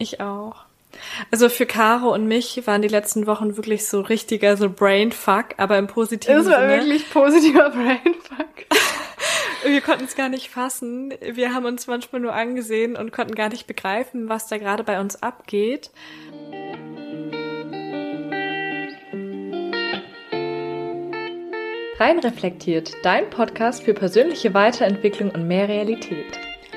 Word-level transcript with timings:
Ich 0.00 0.18
auch. 0.18 0.64
Also 1.30 1.48
für 1.50 1.66
Caro 1.66 2.12
und 2.12 2.26
mich 2.26 2.66
waren 2.66 2.80
die 2.80 2.88
letzten 2.88 3.26
Wochen 3.26 3.56
wirklich 3.56 3.86
so 3.86 4.00
richtiger 4.00 4.56
so 4.56 4.70
Brainfuck, 4.70 5.48
aber 5.58 5.78
im 5.78 5.86
positiven 5.86 6.42
Sinne. 6.42 6.54
Das 6.56 6.62
war 6.62 6.68
Sinne. 6.68 6.82
wirklich 6.82 7.10
positiver 7.10 7.70
Brainfuck. 7.70 8.48
wir 9.64 9.80
konnten 9.82 10.04
es 10.04 10.16
gar 10.16 10.30
nicht 10.30 10.48
fassen. 10.48 11.12
Wir 11.20 11.52
haben 11.52 11.66
uns 11.66 11.86
manchmal 11.86 12.22
nur 12.22 12.32
angesehen 12.32 12.96
und 12.96 13.12
konnten 13.12 13.34
gar 13.34 13.50
nicht 13.50 13.66
begreifen, 13.66 14.30
was 14.30 14.48
da 14.48 14.56
gerade 14.56 14.82
bei 14.82 15.00
uns 15.00 15.22
abgeht. 15.22 15.90
Rein 21.98 22.18
reflektiert, 22.20 22.94
dein 23.02 23.28
Podcast 23.28 23.82
für 23.82 23.92
persönliche 23.92 24.54
Weiterentwicklung 24.54 25.30
und 25.30 25.46
mehr 25.46 25.68
Realität. 25.68 26.40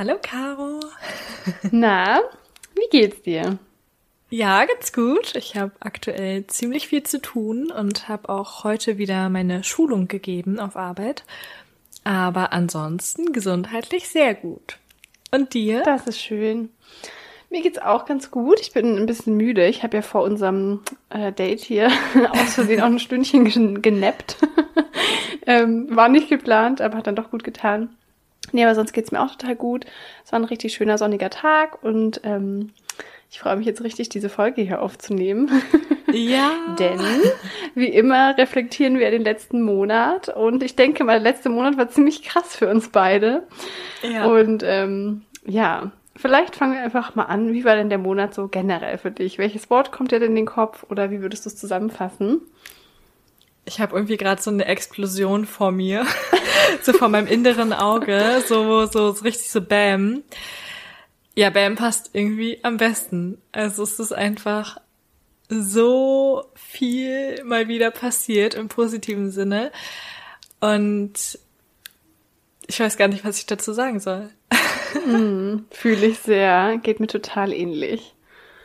Hallo, 0.00 0.14
Caro. 0.22 0.80
Na, 1.72 2.22
wie 2.74 2.88
geht's 2.90 3.20
dir? 3.20 3.58
Ja, 4.30 4.64
ganz 4.64 4.94
gut. 4.94 5.34
Ich 5.36 5.56
habe 5.56 5.72
aktuell 5.78 6.46
ziemlich 6.46 6.88
viel 6.88 7.02
zu 7.02 7.20
tun 7.20 7.70
und 7.70 8.08
habe 8.08 8.30
auch 8.30 8.64
heute 8.64 8.96
wieder 8.96 9.28
meine 9.28 9.62
Schulung 9.62 10.08
gegeben 10.08 10.58
auf 10.58 10.74
Arbeit. 10.74 11.24
Aber 12.02 12.54
ansonsten 12.54 13.34
gesundheitlich 13.34 14.08
sehr 14.08 14.32
gut. 14.34 14.78
Und 15.32 15.52
dir? 15.52 15.82
Das 15.82 16.06
ist 16.06 16.18
schön. 16.18 16.70
Mir 17.50 17.60
geht's 17.60 17.76
auch 17.76 18.06
ganz 18.06 18.30
gut. 18.30 18.58
Ich 18.58 18.72
bin 18.72 18.96
ein 18.96 19.04
bisschen 19.04 19.36
müde. 19.36 19.66
Ich 19.66 19.82
habe 19.82 19.98
ja 19.98 20.02
vor 20.02 20.22
unserem 20.22 20.80
äh, 21.10 21.30
Date 21.30 21.60
hier 21.60 21.88
aus 22.30 22.54
Versehen 22.54 22.80
auch 22.80 22.86
ein 22.86 23.00
Stündchen 23.00 23.82
genappt. 23.82 24.38
ähm, 25.46 25.94
war 25.94 26.08
nicht 26.08 26.30
geplant, 26.30 26.80
aber 26.80 26.96
hat 26.96 27.06
dann 27.06 27.16
doch 27.16 27.30
gut 27.30 27.44
getan. 27.44 27.98
Nee, 28.52 28.64
aber 28.64 28.74
sonst 28.74 28.92
geht's 28.92 29.12
mir 29.12 29.22
auch 29.22 29.30
total 29.32 29.56
gut. 29.56 29.86
Es 30.24 30.32
war 30.32 30.38
ein 30.38 30.44
richtig 30.44 30.74
schöner 30.74 30.98
sonniger 30.98 31.30
Tag 31.30 31.82
und 31.82 32.20
ähm, 32.24 32.70
ich 33.30 33.38
freue 33.38 33.56
mich 33.56 33.66
jetzt 33.66 33.84
richtig, 33.84 34.08
diese 34.08 34.28
Folge 34.28 34.62
hier 34.62 34.82
aufzunehmen. 34.82 35.62
Ja. 36.12 36.50
Denn, 36.78 37.00
wie 37.76 37.86
immer, 37.86 38.36
reflektieren 38.36 38.98
wir 38.98 39.10
den 39.12 39.22
letzten 39.22 39.62
Monat. 39.62 40.28
Und 40.28 40.64
ich 40.64 40.74
denke 40.74 41.04
mal, 41.04 41.20
der 41.20 41.32
letzte 41.32 41.48
Monat 41.48 41.76
war 41.76 41.88
ziemlich 41.88 42.22
krass 42.24 42.56
für 42.56 42.68
uns 42.68 42.88
beide. 42.88 43.44
Ja. 44.02 44.26
Und 44.26 44.64
ähm, 44.66 45.22
ja, 45.46 45.92
vielleicht 46.16 46.56
fangen 46.56 46.74
wir 46.74 46.82
einfach 46.82 47.14
mal 47.14 47.24
an. 47.24 47.52
Wie 47.52 47.64
war 47.64 47.76
denn 47.76 47.88
der 47.88 47.98
Monat 47.98 48.34
so 48.34 48.48
generell 48.48 48.98
für 48.98 49.12
dich? 49.12 49.38
Welches 49.38 49.70
Wort 49.70 49.92
kommt 49.92 50.10
dir 50.10 50.18
denn 50.18 50.30
in 50.30 50.36
den 50.36 50.46
Kopf 50.46 50.84
oder 50.90 51.12
wie 51.12 51.22
würdest 51.22 51.44
du 51.44 51.50
es 51.50 51.56
zusammenfassen? 51.56 52.40
Ich 53.70 53.78
habe 53.78 53.94
irgendwie 53.94 54.16
gerade 54.16 54.42
so 54.42 54.50
eine 54.50 54.64
Explosion 54.64 55.46
vor 55.46 55.70
mir, 55.70 56.04
so 56.82 56.92
vor 56.92 57.08
meinem 57.08 57.28
inneren 57.28 57.72
Auge, 57.72 58.42
so, 58.48 58.84
so, 58.86 59.12
so 59.12 59.22
richtig 59.22 59.48
so 59.48 59.60
Bam. 59.60 60.24
Ja, 61.36 61.50
Bam 61.50 61.76
passt 61.76 62.10
irgendwie 62.12 62.58
am 62.64 62.78
besten. 62.78 63.38
Also 63.52 63.84
es 63.84 64.00
ist 64.00 64.10
einfach 64.10 64.78
so 65.48 66.46
viel 66.56 67.44
mal 67.44 67.68
wieder 67.68 67.92
passiert 67.92 68.54
im 68.54 68.66
positiven 68.66 69.30
Sinne. 69.30 69.70
Und 70.58 71.38
ich 72.66 72.80
weiß 72.80 72.96
gar 72.96 73.06
nicht, 73.06 73.24
was 73.24 73.38
ich 73.38 73.46
dazu 73.46 73.72
sagen 73.72 74.00
soll. 74.00 74.30
Hm, 75.04 75.66
Fühle 75.70 76.06
ich 76.06 76.18
sehr. 76.18 76.76
Geht 76.82 76.98
mir 76.98 77.06
total 77.06 77.52
ähnlich. 77.52 78.12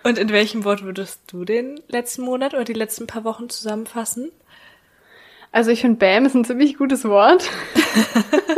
Und 0.01 0.18
in 0.18 0.30
welchem 0.30 0.63
Wort 0.63 0.84
würdest 0.84 1.22
du 1.28 1.46
den 1.46 1.80
letzten 1.88 2.24
Monat 2.24 2.56
oder 2.56 2.63
die 2.63 2.74
letzten 2.74 3.06
paar 3.06 3.24
Wochen 3.24 3.47
zusammenfassen? 3.47 4.31
Also 5.56 5.72
ich 5.72 5.80
finde 5.80 6.00
Bam 6.00 6.26
ist 6.26 6.36
ein 6.36 6.44
ziemlich 6.44 6.78
gutes 6.78 7.06
Wort. 7.06 7.50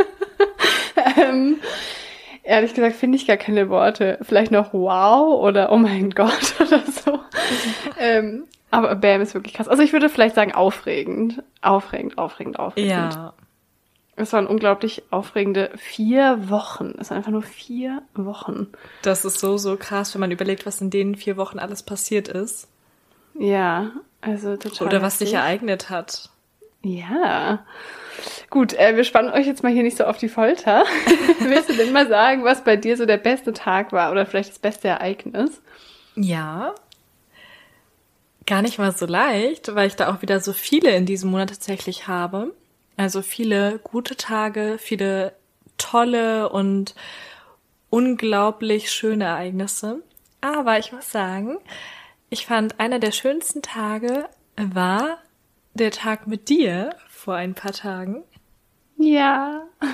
ähm, 1.16 1.60
ehrlich 2.42 2.74
gesagt 2.74 2.96
finde 2.96 3.16
ich 3.16 3.24
gar 3.24 3.36
keine 3.36 3.68
Worte. 3.68 4.18
Vielleicht 4.22 4.50
noch 4.50 4.72
wow 4.72 5.40
oder 5.40 5.70
oh 5.70 5.76
mein 5.76 6.10
Gott 6.16 6.56
oder 6.60 6.82
so. 6.90 7.20
ähm, 8.00 8.46
aber 8.72 8.96
Bam 8.96 9.20
ist 9.20 9.32
wirklich 9.34 9.54
krass. 9.54 9.68
Also 9.68 9.84
ich 9.84 9.92
würde 9.92 10.08
vielleicht 10.08 10.34
sagen 10.34 10.50
aufregend. 10.50 11.40
Aufregend, 11.62 12.18
aufregend, 12.18 12.58
aufregend. 12.58 12.90
Ja. 12.90 13.32
Es 14.16 14.32
waren 14.32 14.48
unglaublich 14.48 15.04
aufregende 15.10 15.70
vier 15.76 16.50
Wochen. 16.50 16.96
Es 16.98 17.10
waren 17.10 17.18
einfach 17.18 17.30
nur 17.30 17.42
vier 17.42 18.02
Wochen. 18.14 18.72
Das 19.02 19.24
ist 19.24 19.38
so, 19.38 19.56
so 19.56 19.76
krass, 19.76 20.14
wenn 20.14 20.20
man 20.20 20.32
überlegt, 20.32 20.66
was 20.66 20.80
in 20.80 20.90
den 20.90 21.14
vier 21.14 21.36
Wochen 21.36 21.60
alles 21.60 21.84
passiert 21.84 22.26
ist. 22.26 22.66
Ja, 23.38 23.92
also 24.20 24.56
total. 24.56 24.88
Oder 24.88 25.00
was 25.00 25.20
sich 25.20 25.34
ereignet 25.34 25.90
hat. 25.90 26.30
Ja. 26.82 27.64
Gut, 28.50 28.72
äh, 28.74 28.96
wir 28.96 29.04
spannen 29.04 29.32
euch 29.32 29.46
jetzt 29.46 29.62
mal 29.62 29.72
hier 29.72 29.82
nicht 29.82 29.96
so 29.96 30.04
auf 30.04 30.18
die 30.18 30.28
Folter. 30.28 30.84
Willst 31.40 31.68
du 31.68 31.74
denn 31.74 31.92
mal 31.92 32.08
sagen, 32.08 32.44
was 32.44 32.64
bei 32.64 32.76
dir 32.76 32.96
so 32.96 33.04
der 33.04 33.18
beste 33.18 33.52
Tag 33.52 33.92
war 33.92 34.10
oder 34.10 34.26
vielleicht 34.26 34.50
das 34.50 34.58
beste 34.58 34.88
Ereignis? 34.88 35.60
Ja. 36.14 36.74
Gar 38.46 38.62
nicht 38.62 38.78
mal 38.78 38.92
so 38.92 39.06
leicht, 39.06 39.74
weil 39.74 39.88
ich 39.88 39.96
da 39.96 40.10
auch 40.10 40.22
wieder 40.22 40.40
so 40.40 40.52
viele 40.52 40.90
in 40.92 41.04
diesem 41.04 41.30
Monat 41.30 41.50
tatsächlich 41.50 42.08
habe. 42.08 42.54
Also 42.96 43.22
viele 43.22 43.78
gute 43.80 44.16
Tage, 44.16 44.76
viele 44.78 45.32
tolle 45.76 46.48
und 46.48 46.94
unglaublich 47.90 48.90
schöne 48.90 49.24
Ereignisse. 49.24 50.02
Aber 50.40 50.78
ich 50.78 50.92
muss 50.92 51.10
sagen, 51.10 51.58
ich 52.30 52.46
fand 52.46 52.80
einer 52.80 52.98
der 52.98 53.12
schönsten 53.12 53.62
Tage 53.62 54.28
war 54.56 55.18
der 55.74 55.90
Tag 55.90 56.26
mit 56.26 56.48
dir 56.48 56.94
vor 57.08 57.34
ein 57.34 57.54
paar 57.54 57.72
Tagen. 57.72 58.24
Ja. 58.96 59.66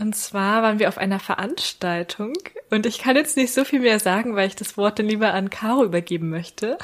Und 0.00 0.16
zwar 0.16 0.62
waren 0.62 0.78
wir 0.80 0.88
auf 0.88 0.98
einer 0.98 1.20
Veranstaltung 1.20 2.32
und 2.70 2.86
ich 2.86 2.98
kann 2.98 3.14
jetzt 3.14 3.36
nicht 3.36 3.54
so 3.54 3.64
viel 3.64 3.78
mehr 3.78 4.00
sagen, 4.00 4.34
weil 4.34 4.48
ich 4.48 4.56
das 4.56 4.76
Wort 4.76 4.98
dann 4.98 5.06
lieber 5.06 5.32
an 5.32 5.48
Caro 5.48 5.84
übergeben 5.84 6.28
möchte. 6.28 6.76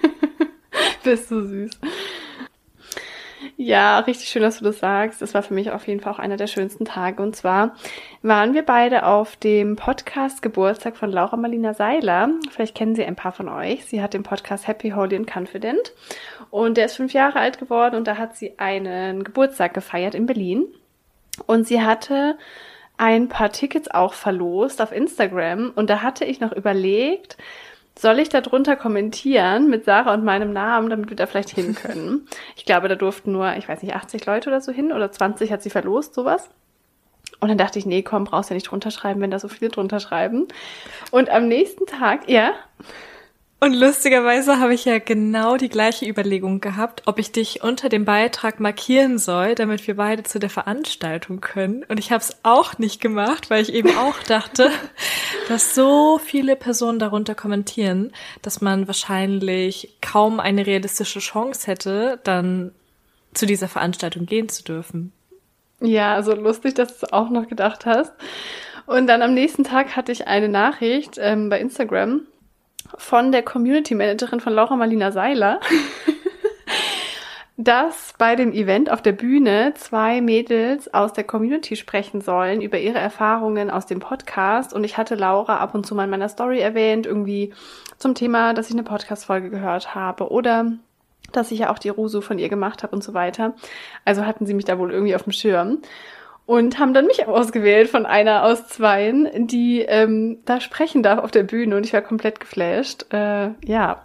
Bist 1.04 1.30
du 1.30 1.46
süß. 1.46 1.72
Ja, 3.56 4.00
richtig 4.00 4.28
schön, 4.28 4.42
dass 4.42 4.58
du 4.58 4.64
das 4.64 4.78
sagst. 4.78 5.22
Das 5.22 5.34
war 5.34 5.42
für 5.42 5.54
mich 5.54 5.70
auf 5.70 5.86
jeden 5.86 6.00
Fall 6.00 6.12
auch 6.12 6.18
einer 6.18 6.36
der 6.36 6.46
schönsten 6.46 6.84
Tage. 6.84 7.22
Und 7.22 7.36
zwar 7.36 7.74
waren 8.22 8.54
wir 8.54 8.62
beide 8.62 9.06
auf 9.06 9.36
dem 9.36 9.76
Podcast 9.76 10.42
Geburtstag 10.42 10.96
von 10.96 11.10
Laura 11.10 11.36
Marlina 11.36 11.74
Seiler. 11.74 12.30
Vielleicht 12.50 12.74
kennen 12.74 12.94
sie 12.94 13.04
ein 13.04 13.16
paar 13.16 13.32
von 13.32 13.48
euch. 13.48 13.84
Sie 13.86 14.02
hat 14.02 14.14
den 14.14 14.22
Podcast 14.22 14.66
Happy, 14.66 14.90
Holy 14.90 15.16
and 15.16 15.30
Confident. 15.30 15.92
Und 16.50 16.76
der 16.76 16.86
ist 16.86 16.96
fünf 16.96 17.12
Jahre 17.12 17.38
alt 17.38 17.58
geworden 17.58 17.96
und 17.96 18.06
da 18.06 18.16
hat 18.16 18.36
sie 18.36 18.58
einen 18.58 19.24
Geburtstag 19.24 19.72
gefeiert 19.72 20.14
in 20.14 20.26
Berlin. 20.26 20.66
Und 21.46 21.66
sie 21.66 21.82
hatte 21.82 22.36
ein 22.96 23.28
paar 23.28 23.50
Tickets 23.50 23.90
auch 23.90 24.12
verlost 24.12 24.82
auf 24.82 24.92
Instagram. 24.92 25.72
Und 25.74 25.88
da 25.88 26.02
hatte 26.02 26.24
ich 26.24 26.40
noch 26.40 26.52
überlegt, 26.52 27.38
soll 27.98 28.18
ich 28.18 28.28
da 28.28 28.40
drunter 28.40 28.76
kommentieren 28.76 29.68
mit 29.68 29.84
Sarah 29.84 30.14
und 30.14 30.24
meinem 30.24 30.52
Namen, 30.52 30.90
damit 30.90 31.10
wir 31.10 31.16
da 31.16 31.26
vielleicht 31.26 31.50
hin 31.50 31.74
können? 31.82 32.26
Ich 32.56 32.64
glaube, 32.64 32.88
da 32.88 32.94
durften 32.94 33.32
nur, 33.32 33.56
ich 33.56 33.68
weiß 33.68 33.82
nicht, 33.82 33.94
80 33.94 34.26
Leute 34.26 34.48
oder 34.48 34.60
so 34.60 34.72
hin 34.72 34.92
oder 34.92 35.10
20 35.12 35.52
hat 35.52 35.62
sie 35.62 35.70
verlost, 35.70 36.14
sowas. 36.14 36.48
Und 37.40 37.48
dann 37.48 37.58
dachte 37.58 37.78
ich, 37.78 37.86
nee, 37.86 38.02
komm, 38.02 38.24
brauchst 38.24 38.50
ja 38.50 38.54
nicht 38.54 38.70
drunter 38.70 38.90
schreiben, 38.90 39.20
wenn 39.20 39.30
da 39.30 39.38
so 39.38 39.48
viele 39.48 39.70
drunter 39.70 40.00
schreiben. 40.00 40.48
Und 41.10 41.30
am 41.30 41.48
nächsten 41.48 41.86
Tag, 41.86 42.28
ja, 42.28 42.52
Und 43.62 43.74
lustigerweise 43.74 44.58
habe 44.58 44.72
ich 44.72 44.86
ja 44.86 44.98
genau 44.98 45.58
die 45.58 45.68
gleiche 45.68 46.06
Überlegung 46.06 46.62
gehabt, 46.62 47.02
ob 47.04 47.18
ich 47.18 47.30
dich 47.30 47.62
unter 47.62 47.90
dem 47.90 48.06
Beitrag 48.06 48.58
markieren 48.58 49.18
soll, 49.18 49.54
damit 49.54 49.86
wir 49.86 49.96
beide 49.96 50.22
zu 50.22 50.38
der 50.38 50.48
Veranstaltung 50.48 51.42
können. 51.42 51.84
Und 51.86 51.98
ich 51.98 52.10
habe 52.10 52.22
es 52.22 52.38
auch 52.42 52.78
nicht 52.78 53.02
gemacht, 53.02 53.50
weil 53.50 53.60
ich 53.60 53.74
eben 53.74 53.94
auch 53.98 54.18
dachte, 54.22 54.70
dass 55.48 55.74
so 55.74 56.18
viele 56.18 56.56
Personen 56.56 56.98
darunter 56.98 57.34
kommentieren, 57.34 58.12
dass 58.40 58.62
man 58.62 58.86
wahrscheinlich 58.86 59.94
kaum 60.00 60.40
eine 60.40 60.66
realistische 60.66 61.18
Chance 61.18 61.66
hätte, 61.66 62.18
dann 62.24 62.72
zu 63.34 63.44
dieser 63.44 63.68
Veranstaltung 63.68 64.24
gehen 64.24 64.48
zu 64.48 64.64
dürfen. 64.64 65.12
Ja, 65.80 66.22
so 66.22 66.34
lustig, 66.34 66.74
dass 66.76 66.98
du 66.98 67.06
es 67.06 67.12
auch 67.12 67.28
noch 67.28 67.46
gedacht 67.46 67.84
hast. 67.84 68.12
Und 68.86 69.06
dann 69.06 69.20
am 69.20 69.34
nächsten 69.34 69.64
Tag 69.64 69.96
hatte 69.96 70.12
ich 70.12 70.26
eine 70.28 70.48
Nachricht 70.48 71.18
ähm, 71.18 71.50
bei 71.50 71.60
Instagram 71.60 72.22
von 72.96 73.32
der 73.32 73.42
Community 73.42 73.94
Managerin 73.94 74.40
von 74.40 74.52
Laura 74.52 74.76
Marlina 74.76 75.12
Seiler. 75.12 75.60
dass 77.62 78.14
bei 78.16 78.36
dem 78.36 78.52
Event 78.52 78.90
auf 78.90 79.02
der 79.02 79.12
Bühne 79.12 79.74
zwei 79.76 80.22
Mädels 80.22 80.94
aus 80.94 81.12
der 81.12 81.24
Community 81.24 81.76
sprechen 81.76 82.22
sollen 82.22 82.62
über 82.62 82.78
ihre 82.78 82.98
Erfahrungen 82.98 83.70
aus 83.70 83.84
dem 83.84 84.00
Podcast. 84.00 84.72
Und 84.72 84.82
ich 84.82 84.96
hatte 84.96 85.14
Laura 85.14 85.58
ab 85.58 85.74
und 85.74 85.84
zu 85.84 85.94
mal 85.94 86.04
in 86.04 86.10
meiner 86.10 86.30
Story 86.30 86.60
erwähnt, 86.60 87.04
irgendwie 87.04 87.52
zum 87.98 88.14
Thema, 88.14 88.54
dass 88.54 88.68
ich 88.68 88.72
eine 88.72 88.82
Podcast-Folge 88.82 89.50
gehört 89.50 89.94
habe 89.94 90.30
oder 90.30 90.72
dass 91.32 91.50
ich 91.50 91.58
ja 91.58 91.70
auch 91.70 91.78
die 91.78 91.90
Rusu 91.90 92.22
von 92.22 92.38
ihr 92.38 92.48
gemacht 92.48 92.82
habe 92.82 92.96
und 92.96 93.04
so 93.04 93.12
weiter. 93.12 93.54
Also 94.06 94.24
hatten 94.24 94.46
sie 94.46 94.54
mich 94.54 94.64
da 94.64 94.78
wohl 94.78 94.90
irgendwie 94.90 95.14
auf 95.14 95.24
dem 95.24 95.32
Schirm 95.32 95.82
und 96.50 96.80
haben 96.80 96.94
dann 96.94 97.06
mich 97.06 97.28
ausgewählt 97.28 97.88
von 97.88 98.06
einer 98.06 98.42
aus 98.42 98.66
zweien, 98.66 99.46
die 99.46 99.82
ähm, 99.82 100.38
da 100.46 100.60
sprechen 100.60 101.00
darf 101.04 101.20
auf 101.20 101.30
der 101.30 101.44
Bühne 101.44 101.76
und 101.76 101.86
ich 101.86 101.92
war 101.92 102.02
komplett 102.02 102.40
geflasht. 102.40 103.06
Äh, 103.12 103.50
ja. 103.64 104.04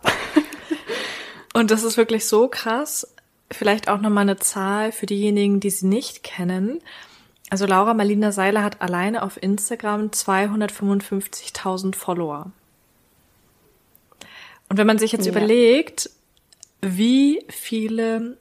und 1.55 1.71
das 1.71 1.81
ist 1.81 1.97
wirklich 1.97 2.27
so 2.27 2.47
krass. 2.47 3.15
Vielleicht 3.49 3.89
auch 3.89 3.99
nochmal 3.99 4.21
eine 4.21 4.37
Zahl 4.37 4.91
für 4.91 5.07
diejenigen, 5.07 5.59
die 5.59 5.71
sie 5.71 5.87
nicht 5.87 6.21
kennen. 6.21 6.81
Also 7.49 7.65
Laura 7.65 7.95
Marlina 7.95 8.31
Seiler 8.31 8.61
hat 8.61 8.79
alleine 8.79 9.23
auf 9.23 9.41
Instagram 9.41 10.09
255.000 10.09 11.95
Follower. 11.95 12.51
Und 14.69 14.77
wenn 14.77 14.85
man 14.85 14.99
sich 14.99 15.13
jetzt 15.13 15.25
ja. 15.25 15.31
überlegt, 15.31 16.11
wie 16.81 17.43
viele 17.49 18.37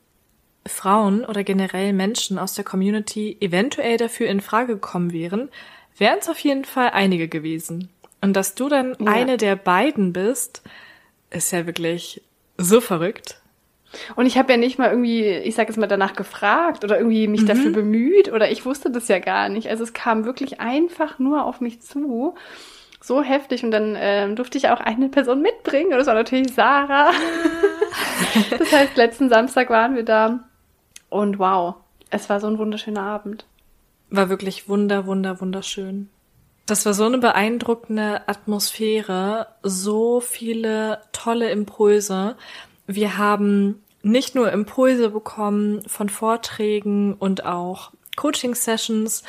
Frauen 0.67 1.25
oder 1.25 1.45
generell 1.45 1.93
Menschen 1.93 2.39
aus 2.39 2.55
der 2.55 2.65
Community 2.65 3.37
eventuell 3.41 3.97
dafür 3.97 4.29
in 4.29 4.41
Frage 4.41 4.75
gekommen 4.75 5.13
wären, 5.13 5.51
wären 5.99 6.19
es 6.21 6.29
auf 6.29 6.39
jeden 6.39 6.65
Fall 6.65 6.91
einige 6.91 7.29
gewesen. 7.29 7.91
Und 8.21 8.35
dass 8.35 8.55
du 8.55 8.69
dann 8.69 8.97
ja. 8.99 9.13
eine 9.13 9.37
der 9.37 9.57
beiden 9.57 10.13
bist, 10.13 10.63
ist 11.31 11.53
ja 11.53 11.67
wirklich 11.67 12.23
so 12.57 12.81
verrückt. 12.81 13.41
Und 14.17 14.27
ich 14.27 14.39
habe 14.39 14.53
ja 14.53 14.59
nicht 14.59 14.79
mal 14.79 14.91
irgendwie, 14.91 15.25
ich 15.25 15.55
sage 15.55 15.69
jetzt 15.69 15.79
mal, 15.79 15.87
danach 15.87 16.15
gefragt 16.15 16.85
oder 16.85 16.97
irgendwie 16.99 17.29
mich 17.29 17.43
mhm. 17.43 17.47
dafür 17.47 17.71
bemüht 17.71 18.33
oder 18.33 18.51
ich 18.51 18.65
wusste 18.65 18.91
das 18.91 19.09
ja 19.09 19.19
gar 19.19 19.49
nicht. 19.49 19.69
Also 19.69 19.85
es 19.85 19.93
kam 19.93 20.25
wirklich 20.25 20.61
einfach 20.61 21.19
nur 21.19 21.45
auf 21.45 21.61
mich 21.61 21.81
zu 21.81 22.35
so 23.01 23.23
heftig 23.23 23.63
und 23.63 23.71
dann 23.71 23.97
ähm, 23.99 24.35
durfte 24.35 24.57
ich 24.57 24.71
auch 24.71 24.81
eine 24.81 25.11
Person 25.11 25.43
mitbringen 25.43 25.93
und 25.93 25.99
das 25.99 26.07
war 26.07 26.15
natürlich 26.15 26.53
Sarah. 26.55 27.13
das 28.59 28.73
heißt, 28.73 28.97
letzten 28.97 29.29
Samstag 29.29 29.69
waren 29.69 29.95
wir 29.95 30.05
da 30.05 30.49
und 31.15 31.39
wow, 31.39 31.77
es 32.11 32.29
war 32.29 32.41
so 32.41 32.49
ein 32.49 32.59
wunderschöner 32.59 33.03
Abend. 33.03 33.47
War 34.11 34.29
wirklich 34.29 34.69
wunder, 34.69 35.07
wunder, 35.07 35.41
wunderschön. 35.41 36.11
Das 36.67 36.85
war 36.87 36.93
so 36.93 37.05
eine 37.05 37.19
beeindruckende 37.19 38.29
Atmosphäre, 38.29 39.47
so 39.63 40.19
viele 40.19 41.03
tolle 41.13 41.51
Impulse. 41.51 42.37
Wir 42.89 43.17
haben 43.17 43.81
nicht 44.03 44.35
nur 44.35 44.51
Impulse 44.51 45.11
bekommen 45.11 45.83
von 45.87 46.09
Vorträgen 46.09 47.15
und 47.15 47.45
auch 47.45 47.93
Coaching-Sessions, 48.17 49.23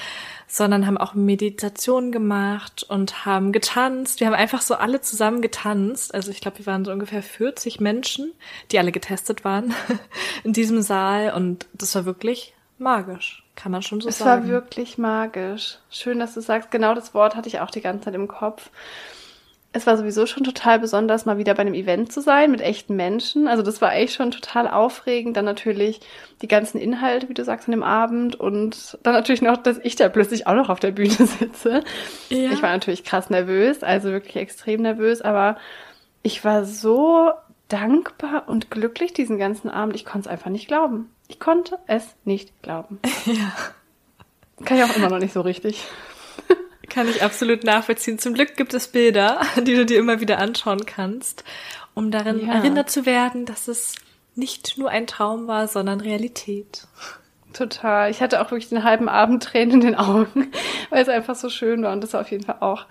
sondern 0.48 0.86
haben 0.86 0.98
auch 0.98 1.14
Meditation 1.14 2.12
gemacht 2.12 2.86
und 2.88 3.26
haben 3.26 3.52
getanzt. 3.52 4.20
Wir 4.20 4.28
haben 4.28 4.34
einfach 4.34 4.62
so 4.62 4.76
alle 4.76 5.02
zusammen 5.02 5.42
getanzt. 5.42 6.14
Also 6.14 6.32
ich 6.32 6.42
glaube, 6.42 6.60
wir 6.60 6.66
waren 6.66 6.86
so 6.86 6.92
ungefähr 6.92 7.24
40 7.24 7.80
Menschen, 7.80 8.32
die 8.72 8.80
alle 8.80 8.92
getestet 8.92 9.44
waren 9.44 9.74
in 10.44 10.54
diesem 10.54 10.82
Saal 10.82 11.34
und 11.34 11.68
das 11.74 11.96
war 11.96 12.06
wirklich 12.06 12.54
magisch. 12.78 13.44
Kann 13.56 13.72
man 13.72 13.82
schon 13.82 14.02
so 14.02 14.10
es 14.10 14.18
sagen. 14.18 14.44
Es 14.44 14.48
war 14.48 14.54
wirklich 14.54 14.98
magisch. 14.98 15.80
Schön, 15.90 16.20
dass 16.20 16.34
du 16.34 16.42
sagst. 16.42 16.72
Genau 16.72 16.94
das 16.94 17.14
Wort 17.14 17.36
hatte 17.36 17.48
ich 17.48 17.62
auch 17.62 17.72
die 17.72 17.82
ganze 17.82 18.06
Zeit 18.06 18.16
im 18.16 18.28
Kopf 18.28 18.70
es 19.76 19.86
war 19.86 19.98
sowieso 19.98 20.26
schon 20.26 20.46
total 20.46 20.80
besonders, 20.80 21.26
mal 21.26 21.38
wieder 21.38 21.54
bei 21.54 21.60
einem 21.60 21.74
Event 21.74 22.10
zu 22.10 22.22
sein 22.22 22.50
mit 22.50 22.62
echten 22.62 22.96
Menschen. 22.96 23.50
Also 23.50 23.62
das 23.62 23.82
war 23.82 23.94
echt 23.94 24.14
schon 24.14 24.32
total 24.32 24.70
aufregend. 24.70 25.36
Dann 25.36 25.44
natürlich 25.44 26.00
die 26.42 26.48
ganzen 26.48 26.78
Inhalte, 26.78 27.28
wie 27.28 27.34
du 27.34 27.44
sagst, 27.44 27.68
an 27.68 27.74
dem 27.74 27.84
Abend 27.84 28.40
und 28.40 28.98
dann 29.04 29.14
natürlich 29.14 29.42
noch, 29.42 29.58
dass 29.58 29.78
ich 29.84 29.98
da 29.98 30.08
plötzlich 30.08 30.48
auch 30.48 30.54
noch 30.54 30.70
auf 30.70 30.80
der 30.80 30.92
Bühne 30.92 31.10
sitze. 31.40 31.84
Ja. 32.30 32.52
Ich 32.54 32.64
war 32.64 32.70
natürlich 32.72 33.04
krass 33.04 33.30
nervös, 33.30 33.84
also 33.84 34.12
wirklich 34.12 34.38
extrem 34.38 34.82
nervös, 34.82 35.22
aber 35.22 35.58
ich 36.24 36.46
war 36.46 36.64
so 36.64 37.32
dankbar 37.68 38.48
und 38.48 38.72
glücklich 38.72 39.12
diesen 39.12 39.38
ganzen 39.38 39.70
Abend. 39.70 39.94
Ich 39.96 40.06
konnte 40.06 40.30
es 40.30 40.32
einfach 40.32 40.52
nicht 40.52 40.70
glauben. 40.70 41.10
Ich 41.28 41.42
konnte 41.42 41.80
es 41.88 42.16
nicht 42.24 42.62
glauben. 42.62 43.00
Ja. 43.26 43.52
Kann 44.64 44.78
ich 44.78 44.84
auch 44.86 44.96
immer 44.96 45.10
noch 45.10 45.20
nicht 45.20 45.34
so 45.34 45.42
richtig. 45.42 45.84
Kann 46.90 47.10
ich 47.10 47.24
absolut 47.24 47.64
nachvollziehen. 47.64 48.20
Zum 48.20 48.34
Glück 48.34 48.56
gibt 48.56 48.74
es 48.74 48.88
Bilder, 48.88 49.42
die 49.58 49.76
du 49.76 49.86
dir 49.86 50.00
immer 50.00 50.20
wieder 50.20 50.40
anschauen 50.40 50.86
kannst, 50.86 51.44
um 51.94 52.12
darin 52.12 52.46
ja. 52.46 52.54
erinnert 52.54 52.90
zu 52.90 53.06
werden, 53.06 53.46
dass 53.46 53.68
es 53.68 53.96
nicht 54.36 54.78
nur 54.78 54.90
ein 54.90 55.08
Traum 55.08 55.48
war, 55.48 55.68
sondern 55.68 56.02
Realität. 56.02 56.88
Total. 57.54 58.12
Ich 58.12 58.22
hatte 58.22 58.42
auch 58.42 58.52
wirklich 58.52 58.68
den 58.68 58.84
halben 58.84 59.08
Abend 59.08 59.42
Tränen 59.44 59.76
in 59.76 59.82
den 59.82 59.96
Augen, 59.96 60.52
weil 60.90 61.02
es 61.02 61.10
einfach 61.10 61.36
so 61.36 61.50
schön 61.50 61.84
war. 61.84 61.94
Und 61.94 62.02
das 62.02 62.14
war 62.14 62.22
auf 62.22 62.32
jeden 62.32 62.44
Fall 62.44 62.58
auch 62.60 62.86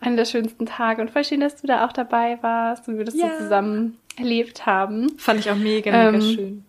einer 0.00 0.16
der 0.16 0.24
schönsten 0.24 0.66
Tage. 0.66 1.00
Und 1.00 1.10
voll 1.10 1.24
schön, 1.24 1.40
dass 1.40 1.60
du 1.60 1.66
da 1.66 1.86
auch 1.86 1.92
dabei 1.92 2.38
warst 2.42 2.88
und 2.88 2.98
wir 2.98 3.04
das 3.04 3.14
ja. 3.14 3.28
so 3.28 3.44
zusammen 3.44 3.98
erlebt 4.16 4.66
haben. 4.66 5.16
Fand 5.16 5.40
ich 5.40 5.50
auch 5.50 5.56
mega, 5.56 5.90
mega 5.90 6.08
ähm, 6.08 6.22
schön. 6.22 6.64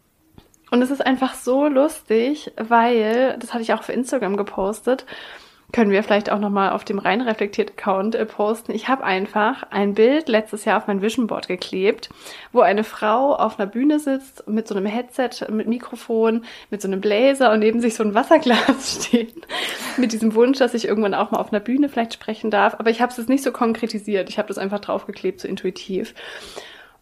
Und 0.69 0.81
es 0.81 0.91
ist 0.91 1.06
einfach 1.06 1.33
so 1.33 1.67
lustig, 1.67 2.51
weil, 2.56 3.38
das 3.39 3.53
hatte 3.53 3.63
ich 3.63 3.74
auch 3.74 3.79
auf 3.79 3.89
Instagram 3.89 4.38
gepostet, 4.38 5.06
können 5.71 5.91
wir 5.91 6.03
vielleicht 6.03 6.31
auch 6.31 6.39
nochmal 6.39 6.71
auf 6.71 6.83
dem 6.83 7.00
rein 7.00 7.21
reflektiert 7.21 7.71
Account 7.71 8.15
äh, 8.15 8.25
posten. 8.25 8.73
Ich 8.73 8.88
habe 8.88 9.03
einfach 9.03 9.63
ein 9.69 9.94
Bild 9.94 10.27
letztes 10.27 10.65
Jahr 10.65 10.77
auf 10.77 10.88
mein 10.88 11.01
Vision 11.01 11.27
Board 11.27 11.47
geklebt, 11.47 12.09
wo 12.51 12.62
eine 12.62 12.83
Frau 12.83 13.35
auf 13.35 13.59
einer 13.59 13.69
Bühne 13.69 14.00
sitzt 14.00 14.47
mit 14.47 14.68
so 14.68 14.75
einem 14.75 14.85
Headset, 14.85 15.29
mit 15.50 15.68
Mikrofon, 15.68 16.45
mit 16.69 16.81
so 16.81 16.88
einem 16.88 17.01
Bläser 17.01 17.51
und 17.51 17.59
neben 17.59 17.79
sich 17.79 17.95
so 17.95 18.03
ein 18.03 18.13
Wasserglas 18.13 19.06
steht. 19.06 19.47
mit 19.97 20.12
diesem 20.12 20.35
Wunsch, 20.35 20.57
dass 20.59 20.73
ich 20.73 20.88
irgendwann 20.88 21.13
auch 21.13 21.31
mal 21.31 21.39
auf 21.39 21.51
einer 21.51 21.59
Bühne 21.59 21.89
vielleicht 21.89 22.13
sprechen 22.13 22.51
darf. 22.51 22.75
Aber 22.79 22.89
ich 22.89 23.01
habe 23.01 23.12
es 23.12 23.17
jetzt 23.17 23.29
nicht 23.29 23.44
so 23.44 23.51
konkretisiert. 23.51 24.29
Ich 24.29 24.38
habe 24.38 24.47
das 24.47 24.57
einfach 24.57 24.79
draufgeklebt, 24.79 25.39
so 25.39 25.47
intuitiv. 25.47 26.13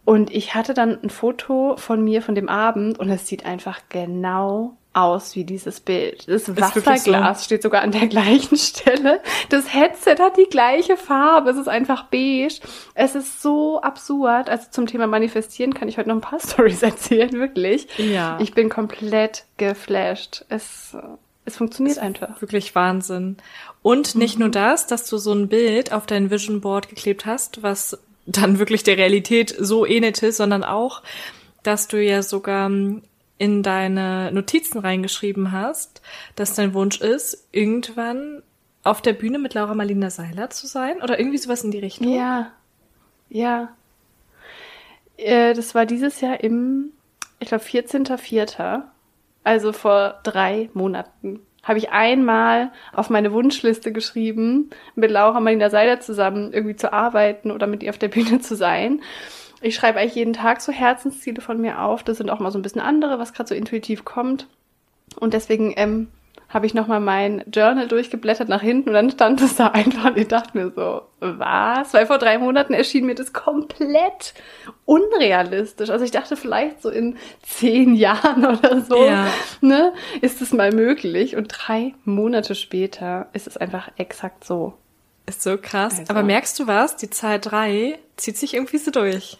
Und 0.05 0.33
ich 0.33 0.55
hatte 0.55 0.73
dann 0.73 0.97
ein 1.03 1.09
Foto 1.09 1.75
von 1.77 2.03
mir 2.03 2.21
von 2.21 2.33
dem 2.33 2.49
Abend 2.49 2.99
und 2.99 3.09
es 3.09 3.27
sieht 3.27 3.45
einfach 3.45 3.79
genau 3.89 4.78
aus 4.93 5.35
wie 5.35 5.43
dieses 5.43 5.79
Bild. 5.79 6.27
Das 6.27 6.55
Wasserglas 6.55 7.39
so. 7.39 7.45
steht 7.45 7.61
sogar 7.61 7.81
an 7.81 7.91
der 7.91 8.07
gleichen 8.07 8.57
Stelle. 8.57 9.21
Das 9.49 9.73
Headset 9.73 10.15
hat 10.19 10.37
die 10.37 10.49
gleiche 10.49 10.97
Farbe. 10.97 11.51
Es 11.51 11.57
ist 11.57 11.67
einfach 11.67 12.05
beige. 12.05 12.59
Es 12.95 13.15
ist 13.15 13.41
so 13.41 13.81
absurd. 13.81 14.49
Also 14.49 14.67
zum 14.71 14.87
Thema 14.87 15.07
Manifestieren 15.07 15.73
kann 15.73 15.87
ich 15.87 15.97
heute 15.97 16.09
noch 16.09 16.15
ein 16.15 16.21
paar 16.21 16.39
Stories 16.45 16.81
erzählen, 16.81 17.31
wirklich. 17.33 17.87
Ja. 17.97 18.37
Ich 18.41 18.53
bin 18.53 18.69
komplett 18.69 19.45
geflasht. 19.57 20.45
Es, 20.49 20.97
es 21.45 21.57
funktioniert 21.57 21.99
einfach. 21.99 22.41
Wirklich 22.41 22.73
Wahnsinn. 22.73 23.37
Und 23.83 24.15
nicht 24.15 24.35
mhm. 24.35 24.45
nur 24.45 24.49
das, 24.49 24.87
dass 24.87 25.07
du 25.07 25.17
so 25.17 25.33
ein 25.33 25.47
Bild 25.49 25.93
auf 25.93 26.07
dein 26.07 26.31
Vision 26.31 26.61
Board 26.61 26.89
geklebt 26.89 27.25
hast, 27.25 27.61
was 27.61 27.99
dann 28.25 28.59
wirklich 28.59 28.83
der 28.83 28.97
Realität 28.97 29.55
so 29.57 29.85
ähnelte, 29.85 30.31
sondern 30.31 30.63
auch, 30.63 31.03
dass 31.63 31.87
du 31.87 32.01
ja 32.01 32.21
sogar 32.21 32.69
in 33.39 33.63
deine 33.63 34.31
Notizen 34.31 34.77
reingeschrieben 34.77 35.51
hast, 35.51 36.03
dass 36.35 36.53
dein 36.53 36.75
Wunsch 36.75 37.01
ist, 37.01 37.47
irgendwann 37.51 38.43
auf 38.83 39.01
der 39.01 39.13
Bühne 39.13 39.39
mit 39.39 39.55
Laura 39.55 39.73
Marlina 39.73 40.09
Seiler 40.09 40.51
zu 40.51 40.67
sein 40.67 41.01
oder 41.01 41.19
irgendwie 41.19 41.37
sowas 41.37 41.63
in 41.63 41.71
die 41.71 41.79
Richtung. 41.79 42.13
Ja, 42.13 42.51
ja. 43.29 43.69
Äh, 45.17 45.53
das 45.53 45.73
war 45.73 45.85
dieses 45.85 46.21
Jahr 46.21 46.43
im, 46.43 46.91
ich 47.39 47.47
glaube, 47.47 47.63
14.04., 47.63 48.83
also 49.43 49.71
vor 49.71 50.19
drei 50.23 50.69
Monaten 50.73 51.39
habe 51.63 51.79
ich 51.79 51.91
einmal 51.91 52.71
auf 52.93 53.09
meine 53.09 53.31
Wunschliste 53.31 53.91
geschrieben, 53.91 54.69
mit 54.95 55.11
Laura 55.11 55.39
Marlina 55.39 55.69
Seiler 55.69 55.99
zusammen 55.99 56.53
irgendwie 56.53 56.75
zu 56.75 56.91
arbeiten 56.93 57.51
oder 57.51 57.67
mit 57.67 57.83
ihr 57.83 57.89
auf 57.89 57.97
der 57.97 58.07
Bühne 58.09 58.39
zu 58.39 58.55
sein. 58.55 59.01
Ich 59.61 59.75
schreibe 59.75 59.99
eigentlich 59.99 60.15
jeden 60.15 60.33
Tag 60.33 60.61
so 60.61 60.71
Herzensziele 60.71 61.41
von 61.41 61.59
mir 61.59 61.81
auf. 61.81 62.03
Das 62.03 62.17
sind 62.17 62.29
auch 62.29 62.39
mal 62.39 62.51
so 62.51 62.59
ein 62.59 62.61
bisschen 62.61 62.81
andere, 62.81 63.19
was 63.19 63.33
gerade 63.33 63.49
so 63.49 63.55
intuitiv 63.55 64.05
kommt. 64.05 64.47
Und 65.19 65.33
deswegen 65.33 65.73
ähm, 65.75 66.07
habe 66.49 66.65
ich 66.65 66.73
nochmal 66.73 66.99
mein 66.99 67.43
Journal 67.53 67.87
durchgeblättert 67.87 68.49
nach 68.49 68.61
hinten 68.61 68.89
und 68.89 68.95
dann 68.95 69.11
stand 69.11 69.41
es 69.41 69.55
da 69.55 69.67
einfach 69.73 70.05
und 70.05 70.17
ich 70.17 70.27
dachte 70.27 70.57
mir 70.57 70.71
so, 70.75 71.03
was? 71.19 71.93
Weil 71.93 72.07
vor 72.07 72.17
drei 72.17 72.39
Monaten 72.39 72.73
erschien 72.73 73.05
mir 73.05 73.15
das 73.15 73.33
komplett 73.33 74.33
unrealistisch. 74.85 75.91
Also 75.91 76.03
ich 76.03 76.11
dachte 76.11 76.35
vielleicht 76.35 76.81
so 76.81 76.89
in 76.89 77.17
zehn 77.43 77.93
Jahren 77.95 78.45
oder 78.57 78.81
so, 78.81 79.05
ja. 79.05 79.27
ne, 79.61 79.93
ist 80.21 80.41
es 80.41 80.51
mal 80.51 80.71
möglich. 80.71 81.35
Und 81.35 81.47
drei 81.49 81.93
Monate 82.03 82.55
später 82.55 83.27
ist 83.33 83.45
es 83.45 83.55
einfach 83.55 83.91
exakt 83.97 84.43
so. 84.43 84.73
Ist 85.27 85.43
so 85.43 85.57
krass. 85.57 85.99
Also. 85.99 86.09
Aber 86.09 86.23
merkst 86.23 86.57
du 86.57 86.65
was? 86.65 86.95
Die 86.95 87.11
Zahl 87.11 87.39
drei 87.39 87.99
zieht 88.17 88.37
sich 88.37 88.55
irgendwie 88.55 88.79
so 88.79 88.89
durch. 88.89 89.37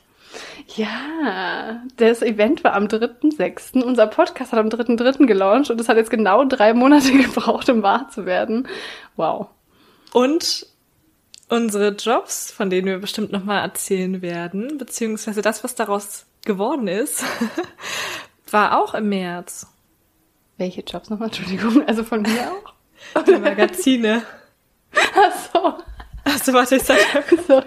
Ja, 0.76 1.82
das 1.98 2.22
Event 2.22 2.64
war 2.64 2.74
am 2.74 2.86
3.6. 2.86 3.82
Unser 3.82 4.08
Podcast 4.08 4.52
hat 4.52 4.60
am 4.60 4.70
3.3. 4.70 5.26
gelauncht 5.26 5.72
und 5.72 5.82
es 5.82 5.90
hat 5.90 5.98
jetzt 5.98 6.12
genau 6.12 6.46
drei 6.46 6.74
Monate 6.74 7.12
gebraucht, 7.18 7.70
um 7.70 7.82
wahr 7.82 8.10
zu 8.10 8.26
werden. 8.26 8.68
Wow. 9.16 9.48
Und 10.14 10.68
unsere 11.50 11.90
Jobs, 11.96 12.52
von 12.52 12.70
denen 12.70 12.88
wir 12.88 13.00
bestimmt 13.00 13.32
nochmal 13.32 13.64
erzählen 13.64 14.22
werden, 14.22 14.78
beziehungsweise 14.78 15.42
das, 15.42 15.64
was 15.64 15.76
daraus 15.76 16.26
geworden 16.46 16.88
ist, 16.88 17.24
war 18.52 18.80
auch 18.80 18.94
im 18.94 19.10
März. 19.10 19.68
Welche 20.58 20.82
Jobs 20.82 21.10
nochmal? 21.10 21.30
Entschuldigung, 21.30 21.88
also 21.88 22.04
von 22.04 22.22
mir 22.22 22.52
auch? 22.52 23.24
Die 23.24 23.38
Magazine. 23.38 24.24
Ach 24.94 25.52
so. 25.54 25.89
Achso, 26.24 26.54
warte, 26.54 26.76
ich 26.76 26.84
sag 26.84 27.00
Sorry. 27.48 27.66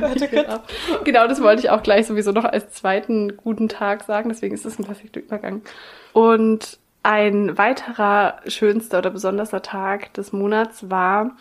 warte 0.00 0.28
kurz. 0.28 0.60
Genau, 1.04 1.26
das 1.26 1.42
wollte 1.42 1.62
ich 1.62 1.70
auch 1.70 1.82
gleich 1.82 2.06
sowieso 2.06 2.32
noch 2.32 2.44
als 2.44 2.72
zweiten 2.72 3.36
guten 3.36 3.68
Tag 3.68 4.04
sagen, 4.04 4.28
deswegen 4.28 4.54
ist 4.54 4.64
es 4.64 4.78
ein 4.78 4.84
perfekter 4.84 5.20
Übergang. 5.20 5.62
Und 6.12 6.78
ein 7.02 7.58
weiterer 7.58 8.40
schönster 8.46 8.98
oder 8.98 9.10
besonderster 9.10 9.62
Tag 9.62 10.14
des 10.14 10.32
Monats 10.32 10.90
war, 10.90 11.36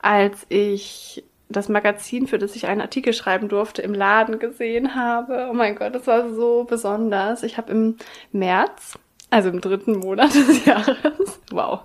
als 0.00 0.44
ich 0.48 1.24
das 1.48 1.68
Magazin, 1.68 2.26
für 2.26 2.38
das 2.38 2.56
ich 2.56 2.66
einen 2.66 2.80
Artikel 2.80 3.12
schreiben 3.12 3.48
durfte, 3.48 3.80
im 3.80 3.94
Laden 3.94 4.38
gesehen 4.38 4.94
habe. 4.94 5.48
Oh 5.50 5.54
mein 5.54 5.76
Gott, 5.76 5.94
das 5.94 6.06
war 6.06 6.28
so 6.34 6.64
besonders. 6.64 7.42
Ich 7.44 7.56
habe 7.56 7.72
im 7.72 7.96
März, 8.32 8.98
also 9.30 9.48
im 9.48 9.60
dritten 9.60 9.98
Monat 9.98 10.34
des 10.34 10.64
Jahres, 10.64 11.40
wow, 11.50 11.80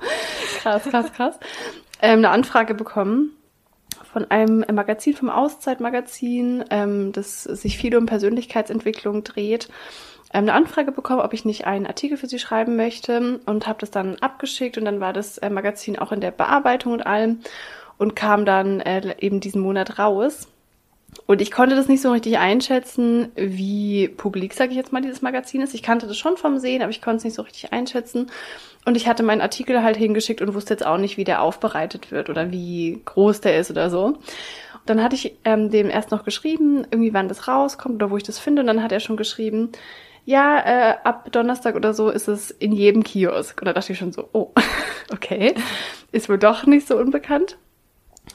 krass, 0.61 0.83
krass, 0.83 1.13
krass, 1.13 1.39
ähm, 2.01 2.19
eine 2.19 2.29
Anfrage 2.31 2.73
bekommen 2.73 3.31
von 4.11 4.29
einem 4.29 4.65
Magazin, 4.73 5.15
vom 5.15 5.29
Auszeitmagazin, 5.29 6.65
ähm, 6.69 7.11
das 7.11 7.43
sich 7.43 7.77
viel 7.77 7.95
um 7.95 8.05
Persönlichkeitsentwicklung 8.05 9.23
dreht, 9.23 9.69
ähm, 10.33 10.43
eine 10.43 10.53
Anfrage 10.53 10.91
bekommen, 10.91 11.21
ob 11.21 11.33
ich 11.33 11.45
nicht 11.45 11.65
einen 11.65 11.87
Artikel 11.87 12.17
für 12.17 12.27
sie 12.27 12.39
schreiben 12.39 12.75
möchte 12.75 13.39
und 13.45 13.67
habe 13.67 13.79
das 13.79 13.91
dann 13.91 14.17
abgeschickt 14.17 14.77
und 14.77 14.85
dann 14.85 14.99
war 14.99 15.13
das 15.13 15.37
äh, 15.37 15.49
Magazin 15.49 15.97
auch 15.97 16.11
in 16.11 16.21
der 16.21 16.31
Bearbeitung 16.31 16.93
und 16.93 17.05
allem 17.05 17.39
und 17.97 18.15
kam 18.15 18.45
dann 18.45 18.79
äh, 18.81 19.15
eben 19.19 19.39
diesen 19.39 19.61
Monat 19.61 19.99
raus. 19.99 20.47
Und 21.25 21.41
ich 21.41 21.51
konnte 21.51 21.75
das 21.75 21.87
nicht 21.87 22.01
so 22.01 22.11
richtig 22.11 22.37
einschätzen, 22.37 23.31
wie 23.35 24.07
publik, 24.07 24.53
sage 24.53 24.71
ich 24.71 24.77
jetzt 24.77 24.93
mal, 24.93 25.01
dieses 25.01 25.21
Magazin 25.21 25.61
ist. 25.61 25.73
Ich 25.73 25.83
kannte 25.83 26.07
das 26.07 26.17
schon 26.17 26.37
vom 26.37 26.57
Sehen, 26.57 26.81
aber 26.81 26.91
ich 26.91 27.01
konnte 27.01 27.17
es 27.17 27.23
nicht 27.23 27.35
so 27.35 27.41
richtig 27.41 27.73
einschätzen. 27.73 28.29
Und 28.85 28.97
ich 28.97 29.07
hatte 29.07 29.23
meinen 29.23 29.41
Artikel 29.41 29.83
halt 29.83 29.97
hingeschickt 29.97 30.41
und 30.41 30.53
wusste 30.53 30.73
jetzt 30.73 30.85
auch 30.85 30.97
nicht, 30.97 31.17
wie 31.17 31.23
der 31.23 31.41
aufbereitet 31.41 32.11
wird 32.11 32.29
oder 32.29 32.51
wie 32.51 33.01
groß 33.05 33.41
der 33.41 33.59
ist 33.59 33.69
oder 33.71 33.89
so. 33.89 34.17
Dann 34.85 35.03
hatte 35.03 35.15
ich 35.15 35.37
ähm, 35.45 35.69
dem 35.69 35.89
erst 35.89 36.11
noch 36.11 36.23
geschrieben, 36.23 36.87
irgendwie 36.89 37.13
wann 37.13 37.27
das 37.27 37.47
rauskommt 37.47 37.95
oder 37.95 38.09
wo 38.09 38.17
ich 38.17 38.23
das 38.23 38.39
finde. 38.39 38.61
Und 38.61 38.67
dann 38.67 38.81
hat 38.81 38.91
er 38.91 38.99
schon 38.99 39.17
geschrieben, 39.17 39.71
ja, 40.25 40.59
äh, 40.59 40.95
ab 41.03 41.31
Donnerstag 41.31 41.75
oder 41.75 41.93
so 41.93 42.09
ist 42.09 42.27
es 42.27 42.51
in 42.51 42.71
jedem 42.71 43.03
Kiosk. 43.03 43.61
Und 43.61 43.65
da 43.65 43.73
dachte 43.73 43.93
ich 43.93 43.99
schon 43.99 44.11
so, 44.11 44.29
oh, 44.33 44.51
okay, 45.11 45.55
ist 46.11 46.29
wohl 46.29 46.39
doch 46.39 46.65
nicht 46.65 46.87
so 46.87 46.97
unbekannt. 46.97 47.57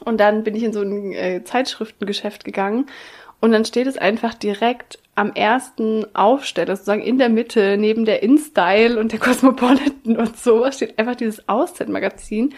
Und 0.03 0.19
dann 0.19 0.43
bin 0.43 0.55
ich 0.55 0.63
in 0.63 0.73
so 0.73 0.81
ein 0.81 1.13
äh, 1.13 1.43
Zeitschriftengeschäft 1.43 2.43
gegangen 2.43 2.87
und 3.39 3.51
dann 3.51 3.65
steht 3.65 3.87
es 3.87 3.97
einfach 3.97 4.33
direkt 4.33 4.99
am 5.15 5.31
ersten 5.33 6.05
Aufsteller, 6.15 6.75
sozusagen 6.75 7.01
in 7.01 7.17
der 7.17 7.29
Mitte, 7.29 7.77
neben 7.77 8.05
der 8.05 8.23
InStyle 8.23 8.99
und 8.99 9.11
der 9.11 9.19
Cosmopolitan 9.19 10.17
und 10.17 10.37
so, 10.37 10.69
steht 10.71 10.97
einfach 10.99 11.15
dieses 11.15 11.47
Auszeit-Magazin. 11.47 12.53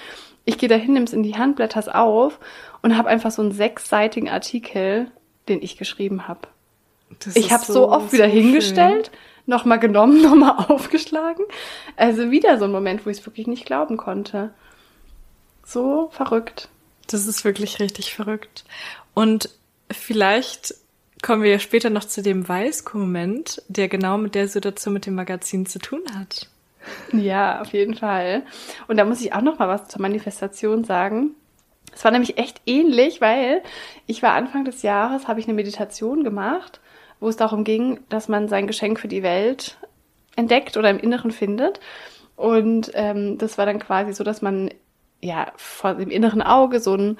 Ich 0.46 0.58
gehe 0.58 0.70
dahin, 0.70 0.94
nimm's 0.94 1.14
in 1.14 1.24
die 1.24 1.38
Hand, 1.38 1.58
blätter's 1.58 1.90
auf 1.90 2.40
und 2.82 2.98
habe 2.98 3.10
einfach 3.10 3.32
so 3.32 3.42
einen 3.42 3.52
sechsseitigen 3.52 4.30
Artikel, 4.30 5.12
den 5.48 5.62
ich 5.62 5.78
geschrieben 5.78 6.28
habe. 6.28 6.42
Ich 7.34 7.52
habe 7.52 7.66
so, 7.66 7.74
so, 7.74 7.92
oft 7.92 8.14
wieder 8.14 8.26
so 8.26 8.32
hingestellt, 8.32 9.12
nochmal 9.46 9.80
genommen, 9.80 10.22
nochmal 10.22 10.66
aufgeschlagen. 10.68 11.46
Also 11.98 12.32
wieder 12.32 12.58
so 12.58 12.66
ein 12.66 12.72
Moment, 12.72 13.06
wo 13.06 13.10
ich 13.10 13.20
es 13.20 13.26
wirklich 13.26 13.48
nicht 13.48 13.66
glauben 13.66 13.98
konnte. 13.98 14.52
So 15.66 16.10
verrückt. 16.12 16.70
Das 17.10 17.26
ist 17.26 17.44
wirklich 17.44 17.80
richtig 17.80 18.14
verrückt. 18.14 18.64
Und 19.16 19.50
vielleicht 19.92 20.76
kommen 21.22 21.42
wir 21.42 21.52
ja 21.52 21.60
später 21.60 21.90
noch 21.90 22.06
zu 22.06 22.22
dem 22.22 22.48
Weißko-Moment, 22.48 23.64
der 23.68 23.90
genau 23.90 24.18
mit 24.18 24.36
der 24.36 24.48
Situation 24.48 24.94
mit 24.94 25.06
dem 25.06 25.16
Magazin 25.16 25.66
zu 25.66 25.80
tun 25.80 26.02
hat. 26.16 26.48
Ja, 27.12 27.62
auf 27.62 27.74
jeden 27.74 27.96
Fall. 27.96 28.44
Und 28.88 28.98
da 28.98 29.06
muss 29.06 29.22
ich 29.22 29.34
auch 29.34 29.42
noch 29.42 29.60
mal 29.60 29.68
was 29.68 29.88
zur 29.88 30.02
Manifestation 30.02 30.84
sagen. 30.84 31.32
Es 31.94 32.04
war 32.04 32.12
nämlich 32.12 32.38
echt 32.38 32.62
ähnlich, 32.68 33.20
weil 33.22 33.64
ich 34.06 34.22
war 34.22 34.34
Anfang 34.34 34.64
des 34.64 34.84
Jahres, 34.84 35.28
habe 35.28 35.40
ich 35.40 35.48
eine 35.48 35.56
Meditation 35.56 36.24
gemacht, 36.24 36.80
wo 37.20 37.28
es 37.28 37.36
darum 37.36 37.64
ging, 37.64 38.00
dass 38.10 38.28
man 38.28 38.48
sein 38.48 38.68
Geschenk 38.68 39.00
für 39.00 39.08
die 39.08 39.24
Welt 39.24 39.78
entdeckt 40.36 40.78
oder 40.78 40.90
im 40.92 41.00
Inneren 41.00 41.32
findet. 41.32 41.80
Und 42.36 42.92
ähm, 42.94 43.38
das 43.40 43.58
war 43.58 43.66
dann 43.66 43.80
quasi 43.80 44.14
so, 44.14 44.24
dass 44.24 44.42
man 44.42 44.70
ja, 45.22 45.52
vor 45.58 45.96
dem 45.96 46.10
inneren 46.10 46.42
Auge 46.42 46.80
so 46.80 46.96
ein, 46.96 47.18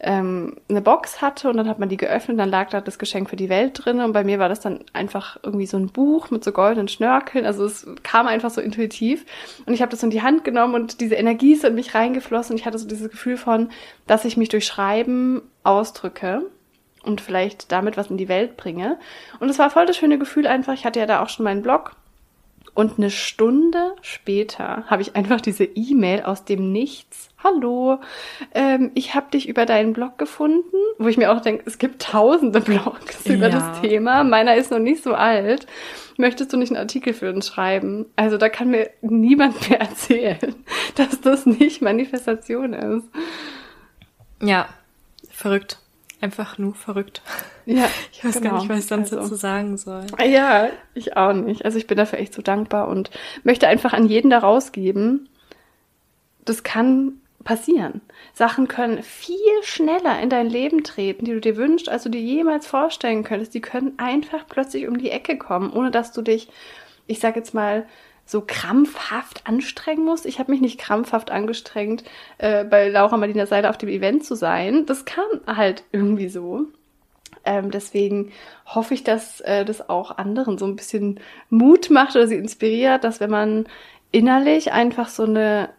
ähm, 0.00 0.56
eine 0.68 0.80
Box 0.80 1.22
hatte 1.22 1.48
und 1.48 1.56
dann 1.56 1.68
hat 1.68 1.78
man 1.78 1.88
die 1.88 1.96
geöffnet, 1.96 2.38
dann 2.38 2.48
lag 2.48 2.70
da 2.70 2.80
das 2.80 2.98
Geschenk 2.98 3.30
für 3.30 3.36
die 3.36 3.48
Welt 3.48 3.84
drin 3.84 4.00
und 4.00 4.12
bei 4.12 4.24
mir 4.24 4.38
war 4.38 4.48
das 4.48 4.60
dann 4.60 4.80
einfach 4.92 5.36
irgendwie 5.42 5.66
so 5.66 5.76
ein 5.76 5.88
Buch 5.88 6.30
mit 6.30 6.42
so 6.42 6.50
goldenen 6.50 6.88
Schnörkeln, 6.88 7.46
also 7.46 7.64
es 7.64 7.86
kam 8.02 8.26
einfach 8.26 8.50
so 8.50 8.60
intuitiv 8.60 9.24
und 9.66 9.74
ich 9.74 9.82
habe 9.82 9.90
das 9.90 10.02
in 10.02 10.10
die 10.10 10.22
Hand 10.22 10.44
genommen 10.44 10.74
und 10.74 11.00
diese 11.00 11.14
Energie 11.14 11.52
ist 11.52 11.64
in 11.64 11.74
mich 11.74 11.94
reingeflossen 11.94 12.54
und 12.54 12.60
ich 12.60 12.66
hatte 12.66 12.78
so 12.78 12.88
dieses 12.88 13.10
Gefühl 13.10 13.36
von, 13.36 13.68
dass 14.06 14.24
ich 14.24 14.36
mich 14.36 14.48
durch 14.48 14.66
Schreiben 14.66 15.42
ausdrücke 15.62 16.42
und 17.04 17.20
vielleicht 17.20 17.70
damit 17.70 17.96
was 17.96 18.10
in 18.10 18.16
die 18.16 18.28
Welt 18.28 18.56
bringe. 18.56 18.98
Und 19.40 19.48
es 19.48 19.58
war 19.58 19.70
voll 19.70 19.86
das 19.86 19.96
schöne 19.96 20.18
Gefühl 20.18 20.46
einfach, 20.46 20.72
ich 20.72 20.84
hatte 20.84 21.00
ja 21.00 21.06
da 21.06 21.22
auch 21.22 21.28
schon 21.28 21.44
meinen 21.44 21.62
Blog 21.62 21.96
und 22.74 22.98
eine 22.98 23.10
Stunde 23.10 23.94
später 24.00 24.84
habe 24.86 25.02
ich 25.02 25.14
einfach 25.14 25.40
diese 25.40 25.64
E-Mail 25.64 26.22
aus 26.22 26.44
dem 26.44 26.72
Nichts. 26.72 27.28
Hallo, 27.44 27.98
ähm, 28.54 28.92
ich 28.94 29.14
habe 29.14 29.30
dich 29.30 29.48
über 29.48 29.66
deinen 29.66 29.92
Blog 29.92 30.16
gefunden, 30.16 30.76
wo 30.98 31.08
ich 31.08 31.18
mir 31.18 31.32
auch 31.32 31.40
denke, 31.40 31.64
es 31.66 31.78
gibt 31.78 32.00
tausende 32.00 32.60
Blogs 32.60 33.26
über 33.26 33.48
ja. 33.48 33.50
das 33.50 33.80
Thema. 33.80 34.24
Meiner 34.24 34.56
ist 34.56 34.70
noch 34.70 34.78
nicht 34.78 35.02
so 35.02 35.14
alt. 35.14 35.66
Möchtest 36.16 36.52
du 36.52 36.56
nicht 36.56 36.70
einen 36.70 36.80
Artikel 36.80 37.12
für 37.12 37.32
uns 37.32 37.48
schreiben? 37.48 38.06
Also 38.16 38.38
da 38.38 38.48
kann 38.48 38.70
mir 38.70 38.90
niemand 39.02 39.68
mehr 39.68 39.80
erzählen, 39.82 40.54
dass 40.94 41.20
das 41.20 41.44
nicht 41.44 41.82
Manifestation 41.82 42.72
ist. 42.72 43.06
Ja, 44.40 44.68
verrückt 45.30 45.81
einfach 46.22 46.58
nur 46.58 46.74
verrückt. 46.74 47.22
Ja. 47.66 47.88
Ich 48.12 48.24
weiß 48.24 48.34
genau. 48.40 48.50
gar 48.50 48.58
nicht, 48.60 48.68
was 48.68 48.78
ich 48.78 48.86
sonst 48.86 49.12
also. 49.12 49.24
dazu 49.24 49.34
sagen 49.34 49.76
soll. 49.76 50.06
Ja, 50.24 50.68
ich 50.94 51.16
auch 51.16 51.32
nicht. 51.32 51.64
Also 51.64 51.76
ich 51.76 51.88
bin 51.88 51.96
dafür 51.96 52.20
echt 52.20 52.34
so 52.34 52.40
dankbar 52.40 52.86
und 52.86 53.10
möchte 53.42 53.66
einfach 53.66 53.92
an 53.92 54.06
jeden 54.06 54.30
da 54.30 54.38
rausgeben, 54.38 55.28
das 56.44 56.62
kann 56.62 57.20
passieren. 57.42 58.00
Sachen 58.32 58.68
können 58.68 59.02
viel 59.02 59.36
schneller 59.62 60.20
in 60.20 60.30
dein 60.30 60.48
Leben 60.48 60.84
treten, 60.84 61.24
die 61.24 61.32
du 61.32 61.40
dir 61.40 61.56
wünschst, 61.56 61.88
als 61.88 62.04
du 62.04 62.08
dir 62.08 62.20
jemals 62.20 62.66
vorstellen 62.66 63.24
könntest. 63.24 63.54
Die 63.54 63.60
können 63.60 63.94
einfach 63.98 64.46
plötzlich 64.48 64.86
um 64.86 64.98
die 64.98 65.10
Ecke 65.10 65.36
kommen, 65.36 65.72
ohne 65.72 65.90
dass 65.90 66.12
du 66.12 66.22
dich, 66.22 66.48
ich 67.06 67.18
sag 67.18 67.34
jetzt 67.34 67.54
mal, 67.54 67.86
so 68.32 68.42
krampfhaft 68.44 69.46
anstrengen 69.46 70.04
muss. 70.04 70.24
Ich 70.24 70.40
habe 70.40 70.50
mich 70.50 70.60
nicht 70.60 70.80
krampfhaft 70.80 71.30
angestrengt, 71.30 72.02
äh, 72.38 72.64
bei 72.64 72.88
Laura 72.88 73.16
Marlina 73.16 73.46
Seiler 73.46 73.70
auf 73.70 73.78
dem 73.78 73.88
Event 73.88 74.24
zu 74.24 74.34
sein. 74.34 74.86
Das 74.86 75.04
kam 75.04 75.24
halt 75.46 75.84
irgendwie 75.92 76.28
so. 76.28 76.66
Ähm, 77.44 77.70
deswegen 77.70 78.32
hoffe 78.66 78.94
ich, 78.94 79.04
dass 79.04 79.40
äh, 79.40 79.64
das 79.64 79.88
auch 79.88 80.16
anderen 80.16 80.58
so 80.58 80.66
ein 80.66 80.76
bisschen 80.76 81.20
Mut 81.50 81.90
macht 81.90 82.16
oder 82.16 82.26
sie 82.26 82.36
inspiriert, 82.36 83.04
dass 83.04 83.20
wenn 83.20 83.30
man 83.30 83.66
innerlich 84.10 84.72
einfach 84.72 85.08
so 85.08 85.24
eine 85.24 85.70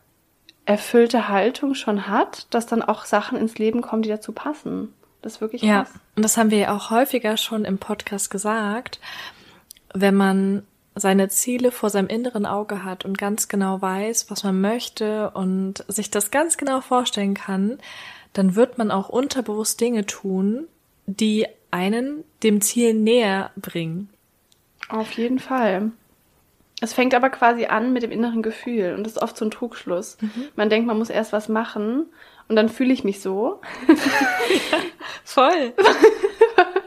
erfüllte 0.66 1.28
Haltung 1.28 1.74
schon 1.74 2.08
hat, 2.08 2.48
dass 2.54 2.66
dann 2.66 2.82
auch 2.82 3.06
Sachen 3.06 3.38
ins 3.38 3.58
Leben 3.58 3.82
kommen, 3.82 4.02
die 4.02 4.10
dazu 4.10 4.32
passen. 4.32 4.94
Das 5.22 5.34
ist 5.36 5.42
wirklich 5.42 5.62
ja, 5.62 5.84
krass. 5.84 5.94
und 6.16 6.24
das 6.24 6.38
haben 6.38 6.52
wir 6.52 6.58
ja 6.58 6.76
auch 6.76 6.90
häufiger 6.90 7.38
schon 7.38 7.66
im 7.66 7.78
Podcast 7.78 8.30
gesagt. 8.30 9.00
Wenn 9.94 10.16
man 10.16 10.64
seine 10.96 11.30
Ziele 11.30 11.72
vor 11.72 11.90
seinem 11.90 12.08
inneren 12.08 12.46
Auge 12.46 12.84
hat 12.84 13.06
und 13.06 13.18
ganz 13.18 13.48
genau 13.48 13.82
weiß, 13.82 14.30
was 14.30 14.44
man 14.44 14.62
möchte 14.62 15.32
und 15.32 15.84
sich 15.88 16.12
das 16.12 16.32
ganz 16.32 16.58
genau 16.58 16.82
vorstellen 16.82 17.34
kann, 17.34 17.80
dann 18.34 18.56
wird 18.56 18.78
man 18.78 18.92
auch 18.92 19.10
unterbewusst 19.10 19.80
Dinge 19.82 20.06
tun, 20.06 20.68
die 21.06 21.48
einen 21.72 22.24
dem 22.44 22.62
Ziel 22.62 22.94
näher 22.94 23.52
bringen. 23.56 24.10
Auf 24.90 25.12
jeden 25.14 25.40
Fall. 25.40 25.92
Es 26.82 26.94
fängt 26.94 27.16
aber 27.16 27.30
quasi 27.30 27.66
an 27.66 27.94
mit 27.94 28.04
dem 28.04 28.12
inneren 28.12 28.44
Gefühl 28.44 28.94
und 28.96 29.06
das 29.06 29.14
ist 29.14 29.22
oft 29.22 29.38
so 29.38 29.46
ein 29.46 29.52
Trugschluss. 29.52 30.18
Mhm. 30.20 30.48
Man 30.56 30.70
denkt, 30.70 30.86
man 30.86 30.98
muss 30.98 31.10
erst 31.10 31.32
was 31.32 31.48
machen 31.48 32.08
und 32.50 32.56
dann 32.56 32.70
fühle 32.70 32.94
ich 32.94 33.04
mich 33.04 33.22
so. 33.22 33.62
ja, 33.88 34.78
voll. 35.24 35.74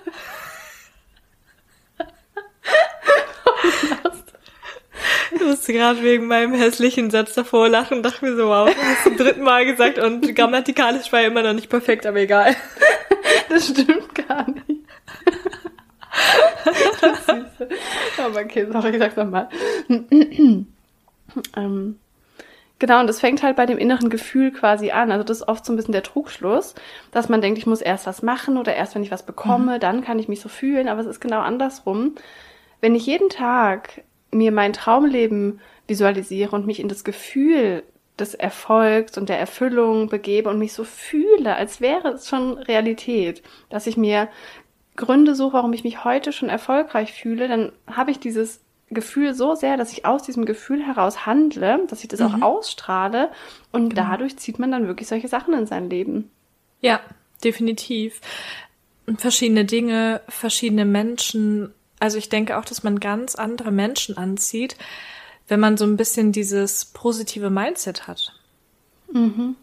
Ich 5.34 5.40
musste 5.40 5.72
gerade 5.72 6.02
wegen 6.02 6.26
meinem 6.26 6.54
hässlichen 6.54 7.10
Satz 7.10 7.34
davor 7.34 7.68
lachen 7.68 7.98
und 7.98 8.02
dachte 8.02 8.24
mir 8.24 8.36
so, 8.36 8.48
wow, 8.48 8.68
das 8.68 8.76
hast 8.76 9.06
du 9.06 9.10
zum 9.10 9.18
dritten 9.18 9.42
Mal 9.42 9.66
gesagt 9.66 9.98
und 9.98 10.34
grammatikalisch 10.34 11.12
war 11.12 11.20
ja 11.20 11.28
immer 11.28 11.42
noch 11.42 11.52
nicht 11.52 11.68
perfekt, 11.68 12.06
aber 12.06 12.20
egal. 12.20 12.54
Das 13.48 13.68
stimmt 13.68 14.14
gar 14.14 14.46
nicht. 14.48 14.82
Das. 17.00 17.28
Aber 18.18 18.40
okay, 18.40 18.66
sorry, 18.70 18.90
ich 18.90 18.98
sag's 18.98 19.16
nochmal. 19.16 19.48
ähm, 21.56 21.98
genau, 22.78 23.00
und 23.00 23.06
das 23.06 23.20
fängt 23.20 23.42
halt 23.42 23.56
bei 23.56 23.66
dem 23.66 23.78
inneren 23.78 24.10
Gefühl 24.10 24.52
quasi 24.52 24.90
an. 24.90 25.12
Also 25.12 25.24
das 25.24 25.38
ist 25.38 25.48
oft 25.48 25.64
so 25.64 25.72
ein 25.72 25.76
bisschen 25.76 25.92
der 25.92 26.02
Trugschluss, 26.02 26.74
dass 27.12 27.28
man 27.28 27.40
denkt, 27.40 27.58
ich 27.58 27.66
muss 27.66 27.80
erst 27.80 28.06
was 28.06 28.22
machen 28.22 28.56
oder 28.56 28.74
erst 28.74 28.94
wenn 28.94 29.02
ich 29.02 29.10
was 29.10 29.24
bekomme, 29.24 29.76
mhm. 29.76 29.80
dann 29.80 30.04
kann 30.04 30.18
ich 30.18 30.28
mich 30.28 30.40
so 30.40 30.48
fühlen. 30.48 30.88
Aber 30.88 31.00
es 31.00 31.06
ist 31.06 31.20
genau 31.20 31.40
andersrum. 31.40 32.14
Wenn 32.80 32.94
ich 32.94 33.06
jeden 33.06 33.28
Tag 33.28 34.02
mir 34.30 34.52
mein 34.52 34.72
Traumleben 34.72 35.60
visualisiere 35.86 36.54
und 36.54 36.66
mich 36.66 36.80
in 36.80 36.88
das 36.88 37.04
Gefühl 37.04 37.82
des 38.18 38.34
Erfolgs 38.34 39.18
und 39.18 39.28
der 39.28 39.38
Erfüllung 39.38 40.08
begebe 40.08 40.48
und 40.48 40.58
mich 40.58 40.72
so 40.72 40.84
fühle, 40.84 41.54
als 41.54 41.80
wäre 41.80 42.08
es 42.08 42.28
schon 42.28 42.54
Realität, 42.58 43.42
dass 43.68 43.86
ich 43.86 43.96
mir 43.96 44.28
Gründe 44.96 45.34
suche, 45.34 45.54
warum 45.54 45.72
ich 45.74 45.84
mich 45.84 46.04
heute 46.04 46.32
schon 46.32 46.48
erfolgreich 46.48 47.12
fühle, 47.12 47.48
dann 47.48 47.72
habe 47.86 48.10
ich 48.10 48.18
dieses 48.18 48.62
Gefühl 48.88 49.34
so 49.34 49.54
sehr, 49.54 49.76
dass 49.76 49.92
ich 49.92 50.06
aus 50.06 50.22
diesem 50.22 50.46
Gefühl 50.46 50.82
heraus 50.82 51.26
handle, 51.26 51.86
dass 51.88 52.02
ich 52.02 52.08
das 52.08 52.20
mhm. 52.20 52.26
auch 52.26 52.42
ausstrahle 52.42 53.30
und 53.72 53.90
genau. 53.90 54.08
dadurch 54.08 54.38
zieht 54.38 54.58
man 54.58 54.70
dann 54.70 54.86
wirklich 54.86 55.08
solche 55.08 55.28
Sachen 55.28 55.54
in 55.54 55.66
sein 55.66 55.90
Leben. 55.90 56.30
Ja, 56.80 57.00
definitiv. 57.42 58.20
Verschiedene 59.18 59.64
Dinge, 59.64 60.20
verschiedene 60.28 60.84
Menschen. 60.84 61.72
Also 61.98 62.18
ich 62.18 62.28
denke 62.28 62.58
auch, 62.58 62.64
dass 62.64 62.82
man 62.82 63.00
ganz 63.00 63.34
andere 63.34 63.70
Menschen 63.70 64.16
anzieht, 64.16 64.76
wenn 65.48 65.60
man 65.60 65.76
so 65.76 65.84
ein 65.84 65.96
bisschen 65.96 66.32
dieses 66.32 66.84
positive 66.84 67.50
Mindset 67.50 68.06
hat. 68.06 68.32
Mhm. 69.12 69.56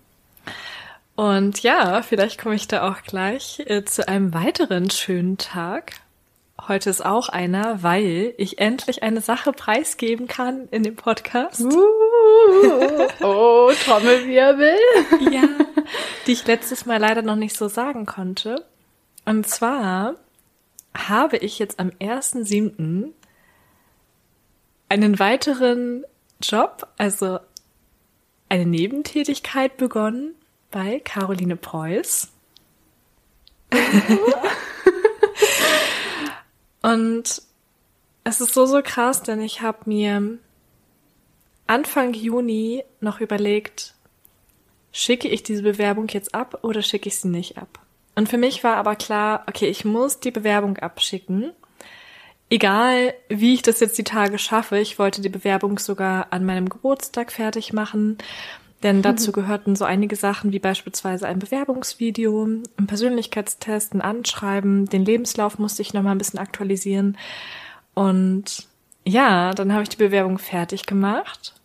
Und 1.15 1.61
ja, 1.61 2.01
vielleicht 2.01 2.41
komme 2.41 2.55
ich 2.55 2.67
da 2.67 2.89
auch 2.89 3.03
gleich 3.03 3.61
äh, 3.67 3.85
zu 3.85 4.07
einem 4.07 4.33
weiteren 4.33 4.89
schönen 4.89 5.37
Tag. 5.37 5.93
Heute 6.67 6.89
ist 6.89 7.05
auch 7.05 7.29
einer, 7.29 7.83
weil 7.83 8.33
ich 8.37 8.59
endlich 8.59 9.03
eine 9.03 9.21
Sache 9.21 9.51
preisgeben 9.51 10.27
kann 10.27 10.67
in 10.71 10.83
dem 10.83 10.95
Podcast. 10.95 11.61
Uh, 11.61 13.07
oh, 13.21 13.71
Trommelwirbel. 13.83 14.75
ja, 15.31 15.43
die 16.25 16.31
ich 16.31 16.47
letztes 16.47 16.85
Mal 16.85 16.97
leider 16.97 17.21
noch 17.21 17.35
nicht 17.35 17.55
so 17.55 17.67
sagen 17.67 18.05
konnte. 18.05 18.65
Und 19.25 19.47
zwar 19.47 20.15
habe 20.95 21.37
ich 21.37 21.59
jetzt 21.59 21.79
am 21.79 21.89
1.7. 21.89 23.11
einen 24.89 25.19
weiteren 25.19 26.05
Job, 26.41 26.87
also 26.97 27.39
eine 28.49 28.65
Nebentätigkeit 28.65 29.77
begonnen 29.77 30.35
bei 30.71 30.99
Caroline 30.99 31.55
Preuß. 31.55 32.29
Und 36.81 37.41
es 38.23 38.41
ist 38.41 38.53
so, 38.53 38.65
so 38.65 38.81
krass, 38.83 39.23
denn 39.23 39.41
ich 39.41 39.61
habe 39.61 39.79
mir 39.85 40.37
Anfang 41.65 42.13
Juni 42.13 42.83
noch 42.99 43.21
überlegt, 43.21 43.95
schicke 44.91 45.27
ich 45.27 45.43
diese 45.43 45.63
Bewerbung 45.63 46.07
jetzt 46.09 46.35
ab 46.35 46.59
oder 46.63 46.81
schicke 46.81 47.07
ich 47.07 47.17
sie 47.17 47.29
nicht 47.29 47.57
ab? 47.57 47.82
Und 48.15 48.29
für 48.29 48.37
mich 48.37 48.63
war 48.63 48.75
aber 48.77 48.95
klar, 48.95 49.43
okay, 49.47 49.67
ich 49.67 49.85
muss 49.85 50.19
die 50.19 50.31
Bewerbung 50.31 50.77
abschicken. 50.77 51.51
Egal, 52.49 53.13
wie 53.29 53.55
ich 53.55 53.63
das 53.63 53.79
jetzt 53.79 53.97
die 53.97 54.03
Tage 54.03 54.37
schaffe, 54.37 54.77
ich 54.77 54.99
wollte 54.99 55.21
die 55.21 55.29
Bewerbung 55.29 55.79
sogar 55.79 56.27
an 56.31 56.45
meinem 56.45 56.69
Geburtstag 56.69 57.31
fertig 57.31 57.73
machen. 57.73 58.19
Denn 58.83 59.01
dazu 59.01 59.31
mhm. 59.31 59.35
gehörten 59.35 59.75
so 59.75 59.85
einige 59.85 60.15
Sachen 60.15 60.51
wie 60.51 60.59
beispielsweise 60.59 61.25
ein 61.25 61.39
Bewerbungsvideo, 61.39 62.43
ein 62.77 62.87
Persönlichkeitstest, 62.87 63.93
ein 63.93 64.01
Anschreiben, 64.01 64.87
den 64.87 65.05
Lebenslauf 65.05 65.57
musste 65.57 65.81
ich 65.81 65.93
nochmal 65.93 66.13
ein 66.13 66.17
bisschen 66.17 66.39
aktualisieren. 66.39 67.17
Und 67.93 68.67
ja, 69.05 69.53
dann 69.53 69.71
habe 69.71 69.83
ich 69.83 69.89
die 69.89 69.97
Bewerbung 69.97 70.37
fertig 70.37 70.85
gemacht. 70.85 71.55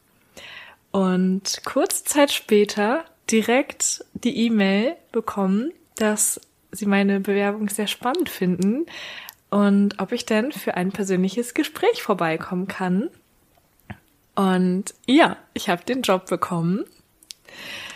Und 0.91 1.61
kurze 1.65 2.05
Zeit 2.05 2.33
später 2.33 3.05
direkt 3.31 4.05
die 4.15 4.47
E-Mail 4.47 4.97
bekommen, 5.13 5.73
dass 6.01 6.41
sie 6.71 6.87
meine 6.87 7.21
Bewerbung 7.21 7.69
sehr 7.69 7.87
spannend 7.87 8.29
finden 8.29 8.87
und 9.51 9.99
ob 10.01 10.13
ich 10.13 10.27
denn 10.27 10.53
für 10.53 10.75
ein 10.75 10.93
persönliches 10.93 11.55
Gespräch 11.55 12.03
vorbeikommen 12.03 12.69
kann. 12.69 13.11
Und 14.35 14.95
ja, 15.07 15.37
ich 15.55 15.69
habe 15.69 15.85
den 15.85 16.03
Job 16.03 16.27
bekommen 16.27 16.85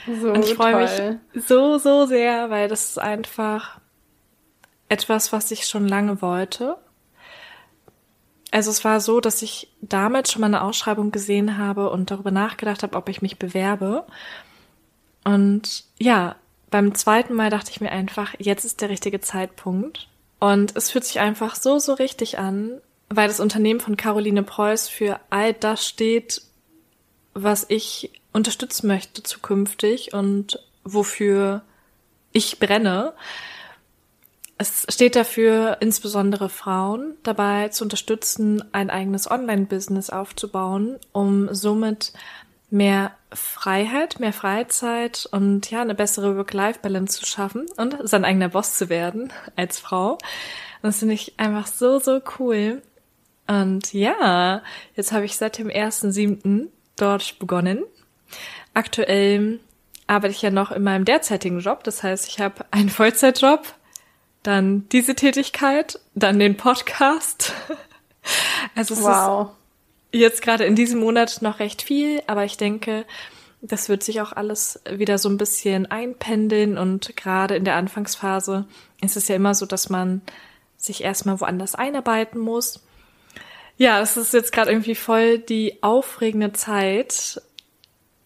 so 0.07 0.33
und 0.33 0.45
ich 0.45 0.55
freue 0.55 0.77
mich 0.77 1.45
so, 1.47 1.79
so 1.79 2.07
sehr, 2.07 2.51
weil 2.51 2.69
das 2.69 2.91
ist 2.91 2.99
einfach 2.99 3.79
etwas, 4.89 5.33
was 5.33 5.51
ich 5.51 5.67
schon 5.67 5.87
lange 5.87 6.21
wollte. 6.21 6.77
Also 8.51 8.71
es 8.71 8.85
war 8.85 9.01
so, 9.01 9.21
dass 9.21 9.41
ich 9.41 9.69
damals 9.81 10.31
schon 10.31 10.41
mal 10.41 10.49
eine 10.49 10.63
Ausschreibung 10.63 11.11
gesehen 11.11 11.57
habe 11.57 11.89
und 11.91 12.11
darüber 12.11 12.31
nachgedacht 12.31 12.83
habe, 12.83 12.97
ob 12.97 13.09
ich 13.09 13.23
mich 13.23 13.39
bewerbe. 13.39 14.05
Und 15.25 15.85
ja, 15.99 16.37
beim 16.73 16.95
zweiten 16.97 17.35
Mal 17.35 17.51
dachte 17.51 17.71
ich 17.71 17.81
mir 17.81 17.93
einfach, 17.93 18.35
jetzt 18.39 18.65
ist 18.65 18.81
der 18.81 18.89
richtige 18.89 19.21
Zeitpunkt. 19.21 20.09
Und 20.41 20.75
es 20.75 20.91
fühlt 20.91 21.05
sich 21.05 21.21
einfach 21.21 21.55
so, 21.55 21.79
so 21.79 21.93
richtig 21.95 22.39
an, 22.39 22.81
weil 23.09 23.29
das 23.29 23.39
Unternehmen 23.39 23.79
von 23.79 23.97
Caroline 23.97 24.43
Preuß 24.43 24.89
für 24.89 25.21
all 25.31 25.53
das 25.53 25.87
steht, 25.87 26.43
was 27.35 27.67
ich 27.69 28.11
unterstützen 28.33 28.89
möchte 28.89 29.23
zukünftig 29.23 30.15
und 30.15 30.59
wofür 30.83 31.63
ich 32.33 32.59
brenne. 32.59 33.13
Es 34.59 34.87
steht 34.89 35.15
dafür, 35.15 35.77
insbesondere 35.81 36.49
Frauen 36.49 37.15
dabei 37.23 37.69
zu 37.69 37.85
unterstützen, 37.85 38.65
ein 38.73 38.91
eigenes 38.91 39.31
Online-Business 39.31 40.11
aufzubauen, 40.11 40.99
um 41.13 41.55
somit 41.55 42.13
mehr 42.73 43.13
Freiheit, 43.33 44.19
mehr 44.19 44.33
Freizeit 44.33 45.29
und 45.31 45.71
ja, 45.71 45.83
eine 45.83 45.95
bessere 45.95 46.37
Work-Life-Balance 46.37 47.21
zu 47.21 47.27
schaffen 47.27 47.67
und 47.77 47.97
sein 48.03 48.25
eigener 48.25 48.49
Boss 48.49 48.77
zu 48.77 48.89
werden 48.89 49.33
als 49.57 49.79
Frau. 49.79 50.19
Das 50.83 50.99
finde 50.99 51.15
ich 51.15 51.39
einfach 51.39 51.67
so, 51.67 51.99
so 51.99 52.21
cool. 52.39 52.83
Und 53.47 53.93
ja, 53.93 54.63
jetzt 54.97 55.13
habe 55.13 55.25
ich 55.25 55.37
seit 55.37 55.59
dem 55.59 55.69
1.7. 55.69 56.69
dort 56.97 57.39
begonnen 57.39 57.85
Aktuell 58.75 59.61
arbeite 60.07 60.33
ich 60.33 60.43
ja 60.43 60.51
noch 60.51 60.71
in 60.71 60.83
meinem 60.83 61.05
derzeitigen 61.05 61.61
Job. 61.61 61.85
Das 61.85 62.03
heißt, 62.03 62.29
ich 62.29 62.41
habe 62.41 62.65
einen 62.71 62.89
Vollzeitjob, 62.89 63.67
dann 64.43 64.89
diese 64.91 65.15
Tätigkeit, 65.15 66.01
dann 66.15 66.39
den 66.39 66.57
Podcast. 66.57 67.53
Also 68.75 68.95
es 68.95 69.03
wow. 69.03 69.51
ist 69.51 69.62
jetzt 70.13 70.43
gerade 70.43 70.65
in 70.65 70.77
diesem 70.77 71.01
Monat 71.01 71.43
noch 71.43 71.59
recht 71.59 71.83
viel, 71.83 72.23
aber 72.27 72.45
ich 72.45 72.57
denke, 72.57 73.05
das 73.61 73.89
wird 73.89 74.03
sich 74.03 74.21
auch 74.21 74.33
alles 74.33 74.81
wieder 74.91 75.19
so 75.19 75.29
ein 75.29 75.37
bisschen 75.37 75.87
einpendeln 75.87 76.79
und 76.79 77.17
gerade 77.17 77.57
in 77.57 77.65
der 77.65 77.77
Anfangsphase 77.77 78.67
ist 79.01 79.17
es 79.17 79.29
ja 79.29 79.37
immer 79.37 79.55
so, 79.55 79.67
dass 79.67 79.89
man 79.89 80.21
sich 80.77 81.03
erstmal 81.03 81.41
woanders 81.41 81.75
einarbeiten 81.75 82.41
muss. 82.41 82.81
Ja, 83.77 84.01
es 84.01 84.17
ist 84.17 84.35
jetzt 84.35 84.53
gerade 84.53 84.71
irgendwie 84.71 84.95
voll 84.95 85.39
die 85.39 85.83
aufregende 85.83 86.53
Zeit 86.53 87.41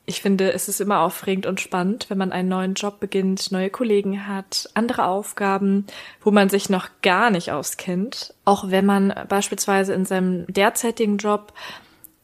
ich 0.08 0.22
finde, 0.22 0.52
es 0.52 0.68
ist 0.68 0.80
immer 0.80 1.00
aufregend 1.00 1.46
und 1.46 1.60
spannend, 1.60 2.08
wenn 2.08 2.18
man 2.18 2.30
einen 2.30 2.48
neuen 2.48 2.74
Job 2.74 3.00
beginnt, 3.00 3.50
neue 3.50 3.70
Kollegen 3.70 4.28
hat, 4.28 4.70
andere 4.74 5.06
Aufgaben, 5.06 5.86
wo 6.20 6.30
man 6.30 6.48
sich 6.48 6.70
noch 6.70 6.88
gar 7.02 7.30
nicht 7.30 7.50
auskennt. 7.50 8.32
Auch 8.44 8.70
wenn 8.70 8.86
man 8.86 9.12
beispielsweise 9.28 9.94
in 9.94 10.04
seinem 10.04 10.46
derzeitigen 10.46 11.18
Job 11.18 11.52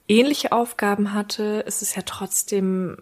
ähnliche 0.07 0.53
Aufgaben 0.53 1.12
hatte, 1.12 1.64
ist 1.66 1.83
es 1.83 1.97
ja 1.97 2.03
trotzdem 2.07 2.99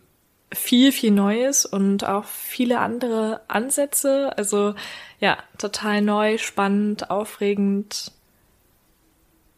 viel, 0.53 0.93
viel 0.93 1.11
Neues 1.11 1.67
und 1.67 2.05
auch 2.05 2.25
viele 2.25 2.81
andere 2.81 3.43
Ansätze. 3.49 4.33
Also 4.39 4.75
ja, 5.21 5.37
total 5.59 6.01
neu, 6.01 6.39
spannend, 6.39 7.11
aufregend. 7.11 8.13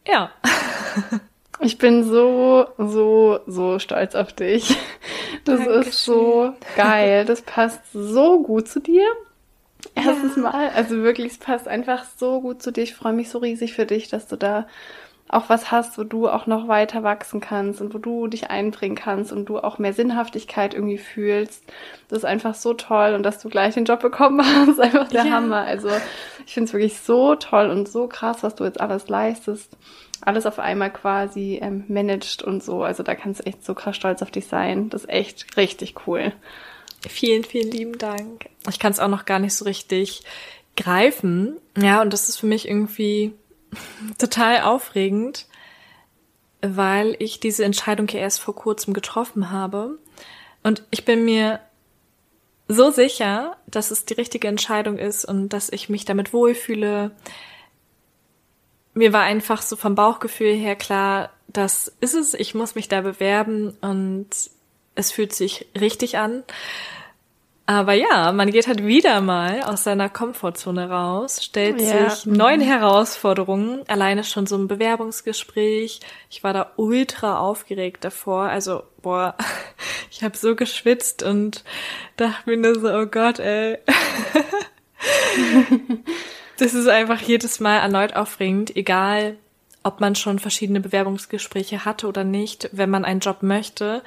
Ja. 0.06 0.32
Ich 1.62 1.78
bin 1.78 2.04
so, 2.04 2.66
so, 2.76 3.40
so 3.46 3.78
stolz 3.78 4.14
auf 4.14 4.32
dich. 4.32 4.76
Das 5.44 5.58
Dankeschön. 5.58 5.82
ist 5.82 6.04
so 6.04 6.54
geil. 6.76 7.24
Das 7.24 7.42
passt 7.42 7.80
so 7.92 8.42
gut 8.42 8.68
zu 8.68 8.80
dir. 8.80 9.02
Erstes 9.94 10.36
ja. 10.36 10.42
Mal. 10.42 10.68
Also 10.70 11.02
wirklich, 11.02 11.32
es 11.32 11.38
passt 11.38 11.66
einfach 11.66 12.04
so 12.16 12.40
gut 12.40 12.62
zu 12.62 12.70
dir. 12.70 12.82
Ich 12.82 12.94
freue 12.94 13.12
mich 13.12 13.28
so 13.28 13.38
riesig 13.38 13.72
für 13.72 13.86
dich, 13.86 14.08
dass 14.08 14.28
du 14.28 14.36
da 14.36 14.68
auch 15.32 15.48
was 15.48 15.70
hast, 15.70 15.98
wo 15.98 16.04
du 16.04 16.28
auch 16.28 16.46
noch 16.46 16.68
weiter 16.68 17.02
wachsen 17.02 17.40
kannst 17.40 17.80
und 17.80 17.94
wo 17.94 17.98
du 17.98 18.26
dich 18.28 18.50
einbringen 18.50 18.96
kannst 18.96 19.32
und 19.32 19.46
du 19.46 19.58
auch 19.58 19.78
mehr 19.78 19.92
Sinnhaftigkeit 19.92 20.74
irgendwie 20.74 20.98
fühlst. 20.98 21.64
Das 22.08 22.18
ist 22.18 22.24
einfach 22.24 22.54
so 22.54 22.74
toll 22.74 23.14
und 23.14 23.22
dass 23.22 23.40
du 23.40 23.48
gleich 23.48 23.74
den 23.74 23.86
Job 23.86 24.00
bekommen 24.00 24.42
hast, 24.44 24.78
einfach 24.78 25.08
der 25.08 25.24
ja. 25.24 25.32
Hammer. 25.32 25.62
Also 25.62 25.88
ich 26.46 26.54
finde 26.54 26.68
es 26.68 26.72
wirklich 26.72 27.00
so 27.00 27.34
toll 27.34 27.70
und 27.70 27.88
so 27.88 28.06
krass, 28.06 28.42
was 28.42 28.54
du 28.54 28.64
jetzt 28.64 28.80
alles 28.80 29.08
leistest 29.08 29.76
alles 30.24 30.46
auf 30.46 30.58
einmal 30.58 30.92
quasi 30.92 31.58
ähm, 31.60 31.84
managt 31.88 32.42
und 32.42 32.62
so. 32.62 32.82
Also 32.84 33.02
da 33.02 33.14
kannst 33.14 33.40
du 33.40 33.46
echt 33.46 33.64
so 33.64 33.74
krass 33.74 33.96
stolz 33.96 34.22
auf 34.22 34.30
dich 34.30 34.46
sein. 34.46 34.88
Das 34.88 35.02
ist 35.02 35.10
echt 35.10 35.56
richtig 35.56 36.06
cool. 36.06 36.32
Vielen, 37.08 37.42
vielen 37.42 37.70
lieben 37.70 37.98
Dank. 37.98 38.48
Ich 38.68 38.78
kann 38.78 38.92
es 38.92 39.00
auch 39.00 39.08
noch 39.08 39.24
gar 39.24 39.40
nicht 39.40 39.54
so 39.54 39.64
richtig 39.64 40.22
greifen. 40.76 41.56
Ja, 41.76 42.00
und 42.00 42.12
das 42.12 42.28
ist 42.28 42.38
für 42.38 42.46
mich 42.46 42.68
irgendwie 42.68 43.32
total 44.18 44.62
aufregend, 44.62 45.46
weil 46.60 47.16
ich 47.18 47.40
diese 47.40 47.64
Entscheidung 47.64 48.08
ja 48.08 48.20
erst 48.20 48.40
vor 48.40 48.54
kurzem 48.54 48.94
getroffen 48.94 49.50
habe. 49.50 49.98
Und 50.62 50.84
ich 50.90 51.04
bin 51.04 51.24
mir 51.24 51.60
so 52.68 52.90
sicher, 52.90 53.56
dass 53.66 53.90
es 53.90 54.04
die 54.04 54.14
richtige 54.14 54.48
Entscheidung 54.48 54.98
ist 54.98 55.24
und 55.24 55.50
dass 55.50 55.70
ich 55.70 55.88
mich 55.88 56.04
damit 56.04 56.32
wohlfühle, 56.32 57.10
mir 58.94 59.12
war 59.12 59.22
einfach 59.22 59.62
so 59.62 59.76
vom 59.76 59.94
Bauchgefühl 59.94 60.54
her 60.54 60.76
klar, 60.76 61.30
das 61.48 61.92
ist 62.00 62.14
es, 62.14 62.34
ich 62.34 62.54
muss 62.54 62.74
mich 62.74 62.88
da 62.88 63.00
bewerben 63.00 63.76
und 63.80 64.28
es 64.94 65.10
fühlt 65.10 65.34
sich 65.34 65.66
richtig 65.78 66.18
an. 66.18 66.44
Aber 67.64 67.92
ja, 67.92 68.32
man 68.32 68.50
geht 68.50 68.66
halt 68.66 68.84
wieder 68.84 69.20
mal 69.20 69.62
aus 69.62 69.84
seiner 69.84 70.08
Komfortzone 70.08 70.90
raus, 70.90 71.44
stellt 71.44 71.80
ja. 71.80 72.10
sich 72.10 72.26
neuen. 72.26 72.60
Herausforderungen, 72.60 73.82
alleine 73.88 74.24
schon 74.24 74.46
so 74.46 74.56
ein 74.56 74.66
Bewerbungsgespräch. 74.66 76.00
Ich 76.28 76.42
war 76.42 76.52
da 76.52 76.72
ultra 76.76 77.38
aufgeregt 77.38 78.04
davor. 78.04 78.44
Also, 78.44 78.82
boah, 79.00 79.36
ich 80.10 80.24
habe 80.24 80.36
so 80.36 80.56
geschwitzt 80.56 81.22
und 81.22 81.62
dachte 82.16 82.50
mir 82.50 82.56
nur 82.56 82.78
so, 82.78 82.92
oh 82.92 83.06
Gott, 83.06 83.38
ey. 83.38 83.78
das 86.58 86.74
ist 86.74 86.88
einfach 86.88 87.20
jedes 87.20 87.60
Mal 87.60 87.78
erneut 87.78 88.16
aufregend, 88.16 88.74
egal 88.76 89.36
ob 89.84 90.00
man 90.00 90.14
schon 90.14 90.38
verschiedene 90.38 90.80
Bewerbungsgespräche 90.80 91.84
hatte 91.84 92.06
oder 92.06 92.24
nicht. 92.24 92.68
Wenn 92.72 92.90
man 92.90 93.04
einen 93.04 93.20
Job 93.20 93.42
möchte, 93.42 94.02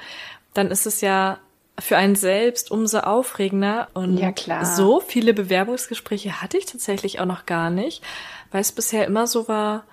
dann 0.54 0.70
ist 0.70 0.86
es 0.86 1.00
ja 1.00 1.38
für 1.78 1.96
einen 1.96 2.14
selbst 2.14 2.70
umso 2.70 2.98
aufregender. 2.98 3.88
Und 3.94 4.18
ja, 4.18 4.32
klar. 4.32 4.64
so 4.64 5.00
viele 5.00 5.34
Bewerbungsgespräche 5.34 6.40
hatte 6.40 6.58
ich 6.58 6.66
tatsächlich 6.66 7.20
auch 7.20 7.26
noch 7.26 7.46
gar 7.46 7.70
nicht, 7.70 8.02
weil 8.50 8.60
es 8.60 8.72
bisher 8.72 9.06
immer 9.06 9.26
so 9.26 9.48
war, 9.48 9.84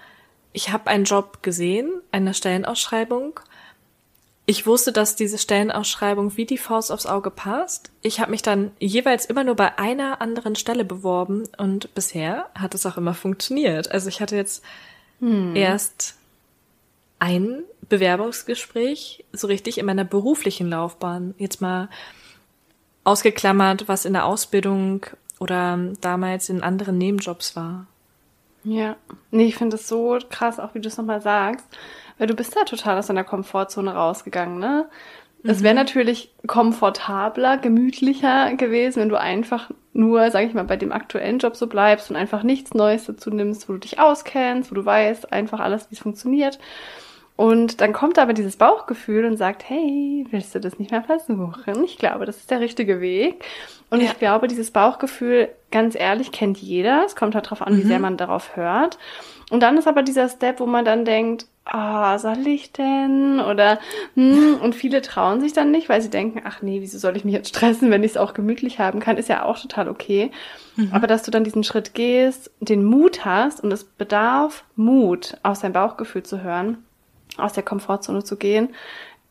ich 0.53 0.71
habe 0.71 0.87
einen 0.87 1.03
Job 1.03 1.41
gesehen, 1.41 1.91
eine 2.11 2.33
Stellenausschreibung. 2.33 3.39
Ich 4.45 4.67
wusste, 4.67 4.91
dass 4.91 5.15
diese 5.15 5.37
Stellenausschreibung 5.37 6.37
wie 6.37 6.45
die 6.45 6.57
Faust 6.57 6.91
aufs 6.91 7.05
Auge 7.05 7.31
passt. 7.31 7.91
Ich 8.01 8.19
habe 8.19 8.31
mich 8.31 8.43
dann 8.43 8.71
jeweils 8.79 9.25
immer 9.25 9.43
nur 9.43 9.55
bei 9.55 9.77
einer 9.79 10.21
anderen 10.21 10.55
Stelle 10.55 10.85
beworben 10.85 11.45
und 11.57 11.93
bisher 11.95 12.49
hat 12.53 12.75
es 12.75 12.85
auch 12.85 12.97
immer 12.97 13.13
funktioniert. 13.13 13.91
Also 13.91 14.09
ich 14.09 14.21
hatte 14.21 14.35
jetzt 14.35 14.63
hm. 15.19 15.55
erst 15.55 16.15
ein 17.19 17.63
Bewerbungsgespräch 17.93 19.23
so 19.33 19.45
richtig 19.45 19.77
in 19.77 19.85
meiner 19.85 20.03
beruflichen 20.03 20.67
Laufbahn. 20.67 21.35
Jetzt 21.37 21.61
mal 21.61 21.89
ausgeklammert, 23.03 23.87
was 23.87 24.05
in 24.05 24.13
der 24.13 24.25
Ausbildung 24.25 25.05
oder 25.39 25.77
damals 26.01 26.49
in 26.49 26.63
anderen 26.63 26.97
Nebenjobs 26.97 27.55
war. 27.55 27.85
Ja, 28.63 28.95
nee, 29.29 29.45
ich 29.45 29.57
finde 29.57 29.75
es 29.75 29.87
so 29.87 30.17
krass, 30.31 30.59
auch 30.59 30.73
wie 30.73 30.79
du 30.79 30.87
es 30.87 30.97
nochmal 30.97 31.21
sagst, 31.21 31.65
weil 32.17 32.25
du 32.25 32.33
bist 32.33 32.55
da 32.55 32.63
total 32.63 32.97
aus 32.97 33.07
deiner 33.07 33.23
Komfortzone 33.23 33.93
rausgegangen, 33.93 34.57
ne? 34.57 34.89
Es 35.45 35.61
wäre 35.61 35.73
mhm. 35.73 35.81
natürlich 35.81 36.33
komfortabler, 36.47 37.57
gemütlicher 37.57 38.55
gewesen, 38.55 39.01
wenn 39.01 39.09
du 39.09 39.19
einfach 39.19 39.69
nur, 39.91 40.31
sag 40.31 40.45
ich 40.45 40.53
mal, 40.53 40.63
bei 40.63 40.77
dem 40.77 40.93
aktuellen 40.93 41.37
Job 41.37 41.57
so 41.57 41.67
bleibst 41.67 42.09
und 42.09 42.15
einfach 42.15 42.41
nichts 42.43 42.73
Neues 42.73 43.05
dazu 43.05 43.29
nimmst, 43.29 43.67
wo 43.67 43.73
du 43.73 43.79
dich 43.79 43.99
auskennst, 43.99 44.71
wo 44.71 44.75
du 44.75 44.85
weißt 44.85 45.31
einfach 45.33 45.59
alles, 45.59 45.91
wie 45.91 45.95
es 45.95 46.01
funktioniert. 46.01 46.59
Und 47.35 47.81
dann 47.81 47.93
kommt 47.93 48.19
aber 48.19 48.33
dieses 48.33 48.57
Bauchgefühl 48.57 49.25
und 49.25 49.37
sagt, 49.37 49.67
hey, 49.67 50.25
willst 50.29 50.53
du 50.53 50.59
das 50.59 50.77
nicht 50.77 50.91
mehr 50.91 51.03
versuchen? 51.03 51.83
Ich 51.83 51.97
glaube, 51.97 52.25
das 52.25 52.37
ist 52.37 52.51
der 52.51 52.59
richtige 52.59 53.01
Weg. 53.01 53.43
Und 53.89 54.01
ja. 54.01 54.05
ich 54.05 54.19
glaube, 54.19 54.47
dieses 54.47 54.69
Bauchgefühl, 54.69 55.49
ganz 55.71 55.95
ehrlich, 55.95 56.31
kennt 56.31 56.59
jeder. 56.59 57.03
Es 57.05 57.15
kommt 57.15 57.33
halt 57.33 57.47
darauf 57.47 57.63
an, 57.63 57.73
mhm. 57.73 57.77
wie 57.79 57.87
sehr 57.87 57.99
man 57.99 58.17
darauf 58.17 58.55
hört. 58.55 58.99
Und 59.49 59.61
dann 59.61 59.77
ist 59.77 59.87
aber 59.87 60.03
dieser 60.03 60.29
Step, 60.29 60.59
wo 60.59 60.67
man 60.67 60.85
dann 60.85 61.05
denkt, 61.05 61.47
ah, 61.65 62.13
oh, 62.13 62.17
soll 62.19 62.45
ich 62.45 62.71
denn? 62.71 63.39
Oder, 63.39 63.79
hm, 64.15 64.59
und 64.61 64.75
viele 64.75 65.01
trauen 65.01 65.41
sich 65.41 65.53
dann 65.53 65.71
nicht, 65.71 65.89
weil 65.89 66.01
sie 66.01 66.09
denken, 66.09 66.41
ach 66.43 66.61
nee, 66.61 66.81
wieso 66.81 66.99
soll 66.99 67.17
ich 67.17 67.25
mich 67.25 67.33
jetzt 67.33 67.49
stressen, 67.49 67.89
wenn 67.89 68.03
ich 68.03 68.11
es 68.11 68.17
auch 68.17 68.33
gemütlich 68.33 68.79
haben 68.79 68.99
kann, 68.99 69.17
ist 69.17 69.29
ja 69.29 69.43
auch 69.43 69.59
total 69.59 69.89
okay. 69.89 70.31
Mhm. 70.75 70.89
Aber 70.91 71.07
dass 71.07 71.23
du 71.23 71.31
dann 71.31 71.43
diesen 71.43 71.63
Schritt 71.63 71.93
gehst, 71.93 72.51
den 72.59 72.83
Mut 72.83 73.25
hast, 73.25 73.63
und 73.63 73.71
es 73.71 73.83
bedarf 73.83 74.63
Mut, 74.75 75.37
aus 75.43 75.61
deinem 75.61 75.73
Bauchgefühl 75.73 76.23
zu 76.23 76.41
hören, 76.41 76.83
aus 77.37 77.53
der 77.53 77.63
Komfortzone 77.63 78.23
zu 78.23 78.37
gehen, 78.37 78.75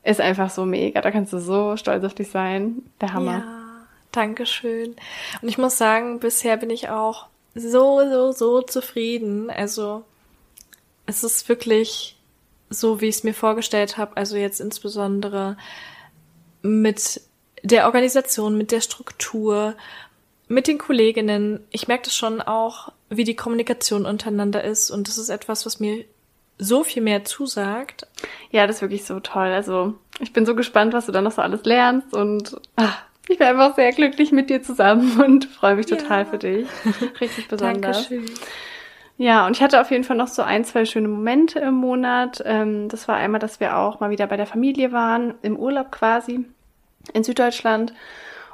ist 0.05 0.21
einfach 0.21 0.51
so 0.51 0.65
mega. 0.65 1.01
Da 1.01 1.11
kannst 1.11 1.33
du 1.33 1.39
so 1.39 1.77
stolz 1.77 2.05
auf 2.05 2.15
dich 2.15 2.31
sein. 2.31 2.83
Der 3.01 3.13
Hammer. 3.13 3.39
Ja, 3.39 3.87
Dankeschön. 4.11 4.97
Und 5.41 5.49
ich 5.49 5.59
muss 5.59 5.79
sagen, 5.79 6.21
bisher 6.21 6.57
bin 6.57 6.71
ich 6.71 6.89
auch 6.89 7.27
so, 7.55 8.01
so, 8.11 8.33
so 8.33 8.63
zufrieden. 8.63 9.51
Also 9.51 10.05
es 11.07 11.23
ist 11.23 11.49
wirklich 11.49 12.17
so, 12.71 13.01
wie 13.01 13.09
ich 13.09 13.17
es 13.17 13.25
mir 13.25 13.35
vorgestellt 13.35 13.97
habe. 13.97 14.17
Also 14.17 14.37
jetzt 14.37 14.61
insbesondere 14.61 15.57
mit 16.63 17.21
der 17.63 17.87
Organisation, 17.87 18.57
mit 18.57 18.73
der 18.73 18.81
Struktur, 18.81 19.75
mit 20.49 20.67
den 20.67 20.79
Kolleginnen. 20.79 21.61
Ich 21.71 21.89
merke 21.89 22.05
das 22.05 22.17
schon 22.17 22.41
auch, 22.41 22.93
wie 23.09 23.25
die 23.25 23.37
Kommunikation 23.37 24.07
untereinander 24.07 24.65
ist. 24.65 24.91
Und 24.91 25.09
das 25.09 25.19
ist 25.19 25.29
etwas, 25.29 25.65
was 25.65 25.81
mir 25.81 26.05
so 26.63 26.85
viel 26.85 27.03
mehr 27.03 27.25
zusagt. 27.25 28.07
Ja, 28.51 28.67
das 28.67 28.77
ist 28.77 28.83
wirklich 28.83 29.05
so 29.05 29.21
toll. 29.21 29.49
Also 29.49 29.95
ich 30.21 30.33
bin 30.33 30.47
so 30.47 30.55
gespannt, 30.55 30.93
was 30.93 31.07
du 31.07 31.13
dann 31.13 31.25
noch 31.25 31.33
so 31.33 31.43
alles 31.43 31.65
lernst 31.65 32.15
und 32.15 32.57
ach, 32.77 33.03
ich 33.29 33.39
bin 33.39 33.47
einfach 33.47 33.75
sehr 33.75 33.93
glücklich 33.93 34.33
mit 34.33 34.51
dir 34.51 34.63
zusammen 34.63 35.21
und 35.25 35.47
freue 35.47 35.77
mich 35.77 35.87
total 35.87 36.21
ja. 36.21 36.25
für 36.25 36.39
dich. 36.39 36.69
Richtig 37.21 37.49
besonders. 37.49 38.09
Dankeschön. 38.09 38.35
Ja, 39.19 39.47
und 39.47 39.57
ich 39.57 39.63
hatte 39.63 39.81
auf 39.81 39.91
jeden 39.91 40.05
Fall 40.05 40.17
noch 40.17 40.29
so 40.29 40.43
ein, 40.43 40.65
zwei 40.65 40.85
schöne 40.85 41.09
Momente 41.09 41.61
im 41.61 41.75
Monat. 41.75 42.43
Ähm, 42.45 42.89
das 42.89 43.07
war 43.09 43.17
einmal, 43.17 43.41
dass 43.41 43.61
wir 43.61 43.77
auch 43.77 44.01
mal 44.01 44.11
wieder 44.11 44.27
bei 44.27 44.37
der 44.37 44.47
Familie 44.47 44.91
waren, 44.91 45.35
im 45.43 45.57
Urlaub 45.57 45.93
quasi, 45.93 46.45
in 47.13 47.23
Süddeutschland. 47.23 47.93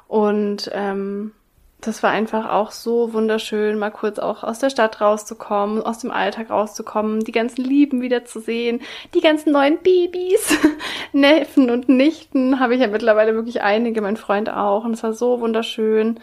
Und 0.08 0.70
ähm, 0.74 1.32
das 1.80 2.02
war 2.02 2.10
einfach 2.10 2.50
auch 2.50 2.72
so 2.72 3.12
wunderschön, 3.12 3.78
mal 3.78 3.90
kurz 3.90 4.18
auch 4.18 4.42
aus 4.42 4.58
der 4.58 4.70
Stadt 4.70 5.00
rauszukommen, 5.00 5.80
aus 5.82 6.00
dem 6.00 6.10
Alltag 6.10 6.50
rauszukommen, 6.50 7.20
die 7.20 7.32
ganzen 7.32 7.62
Lieben 7.62 8.02
wieder 8.02 8.24
zu 8.24 8.40
sehen, 8.40 8.80
die 9.14 9.20
ganzen 9.20 9.52
neuen 9.52 9.78
Babys, 9.78 10.58
Neffen 11.12 11.70
und 11.70 11.88
Nichten 11.88 12.58
habe 12.58 12.74
ich 12.74 12.80
ja 12.80 12.88
mittlerweile 12.88 13.34
wirklich 13.34 13.62
einige, 13.62 14.00
mein 14.00 14.16
Freund 14.16 14.50
auch. 14.50 14.84
Und 14.84 14.94
es 14.94 15.04
war 15.04 15.12
so 15.12 15.40
wunderschön. 15.40 16.18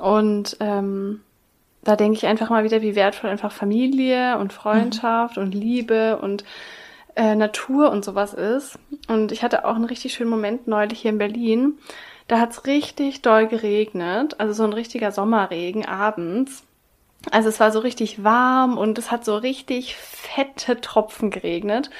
Und 0.00 0.56
ähm, 0.60 1.20
da 1.82 1.96
denke 1.96 2.16
ich 2.16 2.26
einfach 2.26 2.48
mal 2.48 2.62
wieder, 2.62 2.80
wie 2.80 2.94
wertvoll 2.94 3.30
einfach 3.30 3.50
Familie 3.50 4.38
und 4.38 4.52
Freundschaft 4.52 5.36
mhm. 5.36 5.42
und 5.42 5.54
Liebe 5.54 6.18
und 6.18 6.44
äh, 7.16 7.34
Natur 7.34 7.90
und 7.90 8.04
sowas 8.04 8.34
ist. 8.34 8.78
Und 9.08 9.32
ich 9.32 9.42
hatte 9.42 9.64
auch 9.64 9.74
einen 9.74 9.84
richtig 9.84 10.14
schönen 10.14 10.30
Moment 10.30 10.68
neulich 10.68 11.00
hier 11.00 11.10
in 11.10 11.18
Berlin 11.18 11.78
da 12.32 12.40
hat's 12.40 12.64
richtig 12.64 13.20
doll 13.20 13.46
geregnet, 13.46 14.40
also 14.40 14.54
so 14.54 14.64
ein 14.64 14.72
richtiger 14.72 15.12
Sommerregen 15.12 15.84
abends. 15.84 16.64
Also 17.30 17.50
es 17.50 17.60
war 17.60 17.70
so 17.70 17.80
richtig 17.80 18.24
warm 18.24 18.78
und 18.78 18.96
es 18.96 19.10
hat 19.10 19.26
so 19.26 19.36
richtig 19.36 19.96
fette 19.96 20.80
Tropfen 20.80 21.30
geregnet. 21.30 21.90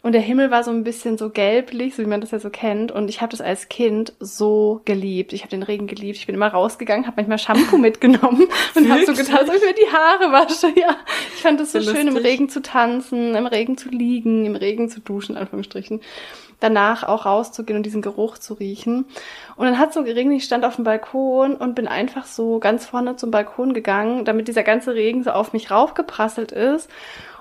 Und 0.00 0.12
der 0.12 0.22
Himmel 0.22 0.50
war 0.50 0.64
so 0.64 0.70
ein 0.70 0.84
bisschen 0.84 1.18
so 1.18 1.28
gelblich, 1.28 1.94
so 1.94 2.02
wie 2.02 2.06
man 2.06 2.22
das 2.22 2.30
ja 2.30 2.38
so 2.38 2.48
kennt. 2.48 2.92
Und 2.92 3.08
ich 3.08 3.20
habe 3.20 3.30
das 3.30 3.42
als 3.42 3.68
Kind 3.68 4.14
so 4.20 4.80
geliebt. 4.86 5.34
Ich 5.34 5.42
habe 5.42 5.50
den 5.50 5.62
Regen 5.62 5.86
geliebt. 5.86 6.16
Ich 6.18 6.26
bin 6.26 6.34
immer 6.34 6.48
rausgegangen, 6.48 7.06
habe 7.06 7.16
manchmal 7.16 7.38
Shampoo 7.38 7.76
mitgenommen 7.78 8.48
und 8.74 8.90
habe 8.90 9.04
so 9.04 9.12
getan, 9.12 9.36
als 9.36 9.50
ob 9.50 9.56
ich 9.56 9.62
mir 9.62 9.74
die 9.74 9.92
Haare 9.92 10.32
wasche. 10.32 10.68
Ja, 10.78 10.96
ich 11.34 11.42
fand 11.42 11.60
es 11.60 11.72
so, 11.72 11.80
so 11.80 11.94
schön, 11.94 12.08
im 12.08 12.16
Regen 12.16 12.48
zu 12.48 12.62
tanzen, 12.62 13.34
im 13.34 13.46
Regen 13.46 13.76
zu 13.76 13.90
liegen, 13.90 14.46
im 14.46 14.56
Regen 14.56 14.88
zu 14.88 15.00
duschen, 15.00 15.36
Anführungsstrichen 15.36 16.00
danach 16.60 17.04
auch 17.04 17.26
rauszugehen 17.26 17.76
und 17.76 17.84
diesen 17.84 18.02
Geruch 18.02 18.38
zu 18.38 18.54
riechen. 18.54 19.06
Und 19.56 19.66
dann 19.66 19.78
hat 19.78 19.90
es 19.90 19.94
so 19.94 20.04
geregnet, 20.04 20.38
ich 20.38 20.44
stand 20.44 20.64
auf 20.64 20.76
dem 20.76 20.84
Balkon 20.84 21.56
und 21.56 21.74
bin 21.74 21.88
einfach 21.88 22.26
so 22.26 22.58
ganz 22.58 22.86
vorne 22.86 23.16
zum 23.16 23.30
Balkon 23.30 23.74
gegangen, 23.74 24.24
damit 24.24 24.48
dieser 24.48 24.62
ganze 24.62 24.94
Regen 24.94 25.22
so 25.22 25.30
auf 25.30 25.52
mich 25.52 25.70
raufgeprasselt 25.70 26.52
ist. 26.52 26.90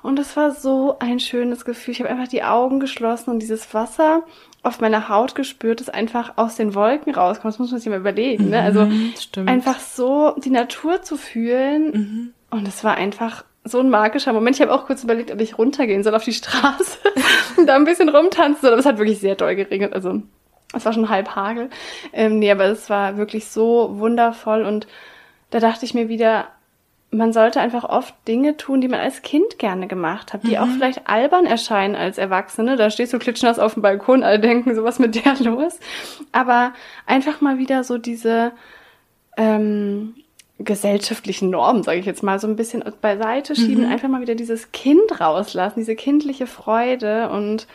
Und 0.02 0.20
es 0.20 0.36
war 0.36 0.52
so 0.52 0.98
ein 1.00 1.20
schönes 1.20 1.64
Gefühl. 1.64 1.94
Ich 1.94 2.00
habe 2.02 2.10
einfach 2.10 2.28
die 2.28 2.44
Augen 2.44 2.80
geschlossen 2.80 3.32
und 3.32 3.40
dieses 3.40 3.74
Wasser 3.74 4.24
auf 4.62 4.80
meiner 4.80 5.10
Haut 5.10 5.36
gespürt, 5.36 5.80
das 5.80 5.90
einfach 5.90 6.34
aus 6.38 6.56
den 6.56 6.76
Wolken 6.76 7.14
rauskommt. 7.14 7.54
Das 7.54 7.60
muss 7.60 7.72
man 7.72 7.80
sich 7.80 7.90
mal 7.90 8.00
überlegen. 8.00 8.50
Ne? 8.50 8.62
Also 8.62 8.86
mhm, 8.86 9.14
einfach 9.46 9.80
so 9.80 10.36
die 10.38 10.50
Natur 10.50 11.02
zu 11.02 11.18
fühlen. 11.18 11.92
Mhm. 11.92 12.34
Und 12.50 12.68
es 12.68 12.84
war 12.84 12.96
einfach 12.96 13.44
so 13.64 13.80
ein 13.80 13.90
magischer 13.90 14.34
Moment. 14.34 14.56
Ich 14.56 14.62
habe 14.62 14.74
auch 14.74 14.86
kurz 14.86 15.04
überlegt, 15.04 15.32
ob 15.32 15.40
ich 15.40 15.58
runtergehen 15.58 16.04
soll 16.04 16.16
auf 16.16 16.24
die 16.24 16.34
Straße 16.34 16.98
und 17.58 17.68
da 17.68 17.76
ein 17.76 17.86
bisschen 17.86 18.10
rumtanzen 18.10 18.62
soll. 18.62 18.72
Aber 18.72 18.80
es 18.80 18.86
hat 18.86 18.98
wirklich 18.98 19.20
sehr 19.20 19.36
doll 19.36 19.56
geregnet. 19.56 19.94
Also 19.94 20.22
es 20.74 20.86
war 20.86 20.94
schon 20.94 21.10
halb 21.10 21.36
Hagel. 21.36 21.70
Ähm, 22.12 22.40
nee, 22.40 22.52
aber 22.52 22.66
es 22.66 22.90
war 22.90 23.18
wirklich 23.18 23.48
so 23.48 24.00
wundervoll. 24.00 24.64
Und 24.64 24.88
da 25.52 25.60
dachte 25.60 25.86
ich 25.86 25.94
mir 25.94 26.10
wieder, 26.10 26.48
man 27.14 27.32
sollte 27.32 27.62
einfach 27.62 27.84
oft 27.84 28.14
Dinge 28.28 28.58
tun, 28.58 28.82
die 28.82 28.88
man 28.88 29.00
als 29.00 29.22
Kind 29.22 29.60
gerne 29.60 29.88
gemacht 29.88 30.34
hat, 30.34 30.44
die 30.44 30.58
mhm. 30.58 30.58
auch 30.58 30.68
vielleicht 30.68 31.08
albern 31.08 31.46
erscheinen 31.46 31.96
als 31.96 32.18
Erwachsene. 32.18 32.76
Da 32.76 32.90
stehst 32.90 33.14
du 33.14 33.20
klitschnass 33.20 33.60
auf 33.60 33.76
dem 33.76 33.84
Balkon, 33.84 34.24
alle 34.24 34.40
denken, 34.40 34.76
so 34.76 34.84
was 34.84 35.00
mit 35.00 35.16
der 35.16 35.36
los. 35.40 35.80
Aber 36.32 36.74
einfach 37.06 37.40
mal 37.40 37.60
wieder 37.60 37.84
so 37.84 37.98
diese 37.98 38.52
ähm, 39.38 40.16
gesellschaftlichen 40.60 41.50
Normen, 41.50 41.84
sage 41.84 42.00
ich 42.00 42.06
jetzt 42.06 42.24
mal, 42.24 42.40
so 42.40 42.48
ein 42.48 42.56
bisschen 42.56 42.84
beiseite 43.02 43.56
schieben, 43.56 43.86
mhm. 43.86 43.92
einfach 43.92 44.08
mal 44.08 44.22
wieder 44.22 44.36
dieses 44.36 44.72
Kind 44.72 45.20
rauslassen, 45.20 45.80
diese 45.80 45.96
kindliche 45.96 46.48
Freude 46.48 47.30
und 47.30 47.68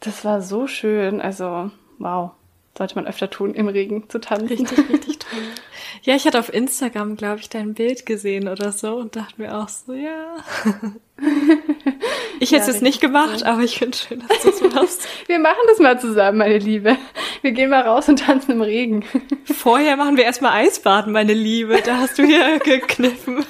das 0.00 0.24
war 0.24 0.42
so 0.42 0.66
schön. 0.66 1.20
Also, 1.20 1.70
wow, 1.98 2.30
sollte 2.76 2.94
man 2.94 3.06
öfter 3.06 3.30
tun, 3.30 3.54
im 3.54 3.68
Regen 3.68 4.08
zu 4.08 4.20
tanzen. 4.20 4.48
Richtig, 4.48 4.78
richtig. 4.88 5.18
Ja, 6.04 6.16
ich 6.16 6.26
hatte 6.26 6.40
auf 6.40 6.52
Instagram, 6.52 7.16
glaube 7.16 7.40
ich, 7.40 7.48
dein 7.48 7.74
Bild 7.74 8.06
gesehen 8.06 8.48
oder 8.48 8.72
so 8.72 8.96
und 8.96 9.14
dachte 9.14 9.40
mir 9.40 9.56
auch 9.56 9.68
so, 9.68 9.92
ja. 9.92 10.36
Ich 12.40 12.50
hätte 12.50 12.66
ja, 12.66 12.70
es 12.70 12.80
nicht 12.80 13.00
gemacht, 13.00 13.42
cool. 13.42 13.46
aber 13.46 13.62
ich 13.62 13.78
finde 13.78 13.96
schön, 13.96 14.24
dass 14.26 14.42
du 14.42 14.48
es 14.48 14.60
machst. 14.74 15.08
wir 15.28 15.38
machen 15.38 15.60
das 15.68 15.78
mal 15.78 16.00
zusammen, 16.00 16.38
meine 16.38 16.58
Liebe. 16.58 16.96
Wir 17.42 17.52
gehen 17.52 17.70
mal 17.70 17.82
raus 17.82 18.08
und 18.08 18.18
tanzen 18.18 18.52
im 18.52 18.62
Regen. 18.62 19.04
Vorher 19.44 19.96
machen 19.96 20.16
wir 20.16 20.24
erstmal 20.24 20.64
Eisbaden, 20.64 21.12
meine 21.12 21.34
Liebe. 21.34 21.80
Da 21.84 21.98
hast 21.98 22.18
du 22.18 22.24
hier 22.24 22.58
gekniffen. 22.58 23.44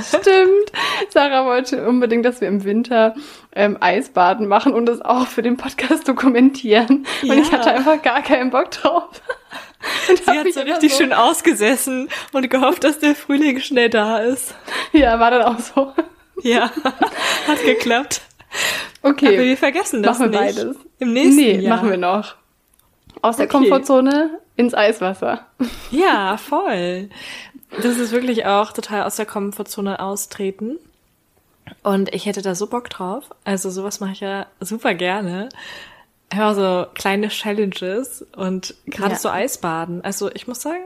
Stimmt. 0.00 0.72
Sarah 1.10 1.44
wollte 1.44 1.86
unbedingt, 1.86 2.24
dass 2.24 2.40
wir 2.40 2.48
im 2.48 2.64
Winter 2.64 3.14
ähm, 3.54 3.76
Eisbaden 3.80 4.48
machen 4.48 4.72
und 4.72 4.86
das 4.86 5.02
auch 5.02 5.26
für 5.26 5.42
den 5.42 5.58
Podcast 5.58 6.08
dokumentieren. 6.08 7.06
Ja. 7.22 7.34
Und 7.34 7.40
ich 7.40 7.52
hatte 7.52 7.70
einfach 7.70 8.00
gar 8.00 8.22
keinen 8.22 8.50
Bock 8.50 8.70
drauf. 8.70 9.20
Und 10.08 10.18
Sie 10.24 10.30
hat 10.30 10.52
so 10.52 10.60
richtig 10.60 10.92
so 10.92 10.98
schön 10.98 11.12
ausgesessen 11.12 12.08
und 12.32 12.50
gehofft, 12.50 12.82
dass 12.84 12.98
der 12.98 13.14
Frühling 13.14 13.60
schnell 13.60 13.88
da 13.88 14.18
ist. 14.18 14.54
Ja, 14.92 15.20
war 15.20 15.30
dann 15.30 15.42
auch 15.42 15.58
so. 15.60 15.92
Ja, 16.42 16.70
hat 17.46 17.64
geklappt. 17.64 18.22
Okay. 19.02 19.28
Aber 19.28 19.44
wir 19.44 19.56
vergessen 19.56 20.02
das 20.02 20.18
machen 20.18 20.32
wir 20.32 20.40
nicht. 20.40 20.56
beides. 20.56 20.76
Im 20.98 21.12
nächsten 21.12 21.36
nee, 21.36 21.58
Jahr. 21.58 21.76
machen 21.76 21.90
wir 21.90 21.96
noch. 21.96 22.34
Aus 23.22 23.36
der 23.36 23.46
Komfortzone 23.48 24.40
ins 24.56 24.74
Eiswasser. 24.74 25.46
Ja, 25.90 26.36
voll. 26.36 27.08
Das 27.82 27.96
ist 27.98 28.12
wirklich 28.12 28.46
auch 28.46 28.72
total 28.72 29.04
aus 29.04 29.16
der 29.16 29.26
Komfortzone 29.26 30.00
austreten. 30.00 30.78
Und 31.82 32.14
ich 32.14 32.26
hätte 32.26 32.42
da 32.42 32.54
so 32.54 32.66
Bock 32.66 32.90
drauf. 32.90 33.24
Also 33.44 33.70
sowas 33.70 34.00
mache 34.00 34.12
ich 34.12 34.20
ja 34.20 34.46
super 34.60 34.94
gerne. 34.94 35.48
Ja, 36.32 36.54
so 36.54 36.86
kleine 36.94 37.28
Challenges 37.28 38.24
und 38.36 38.74
gerade 38.86 39.12
ja. 39.12 39.18
so 39.18 39.30
Eisbaden. 39.30 40.04
Also 40.04 40.30
ich 40.32 40.46
muss 40.46 40.60
sagen, 40.60 40.84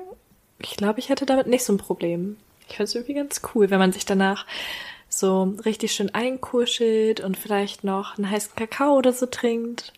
ich 0.61 0.77
glaube, 0.77 1.01
ich 1.01 1.09
hätte 1.09 1.27
damit 1.27 1.47
nicht 1.47 1.65
so 1.65 1.73
ein 1.73 1.79
Problem. 1.79 2.37
Ich 2.69 2.77
finde 2.77 2.85
es 2.85 2.95
irgendwie 2.95 3.15
ganz 3.15 3.43
cool, 3.55 3.71
wenn 3.71 3.79
man 3.79 3.93
sich 3.93 4.05
danach 4.05 4.47
so 5.09 5.55
richtig 5.65 5.93
schön 5.93 6.15
einkuschelt 6.15 7.21
und 7.21 7.37
vielleicht 7.37 7.85
noch 7.85 8.17
einen 8.17 8.31
heißen 8.31 8.55
Kakao 8.57 8.97
oder 8.97 9.13
so 9.13 9.27
trinkt. 9.27 9.93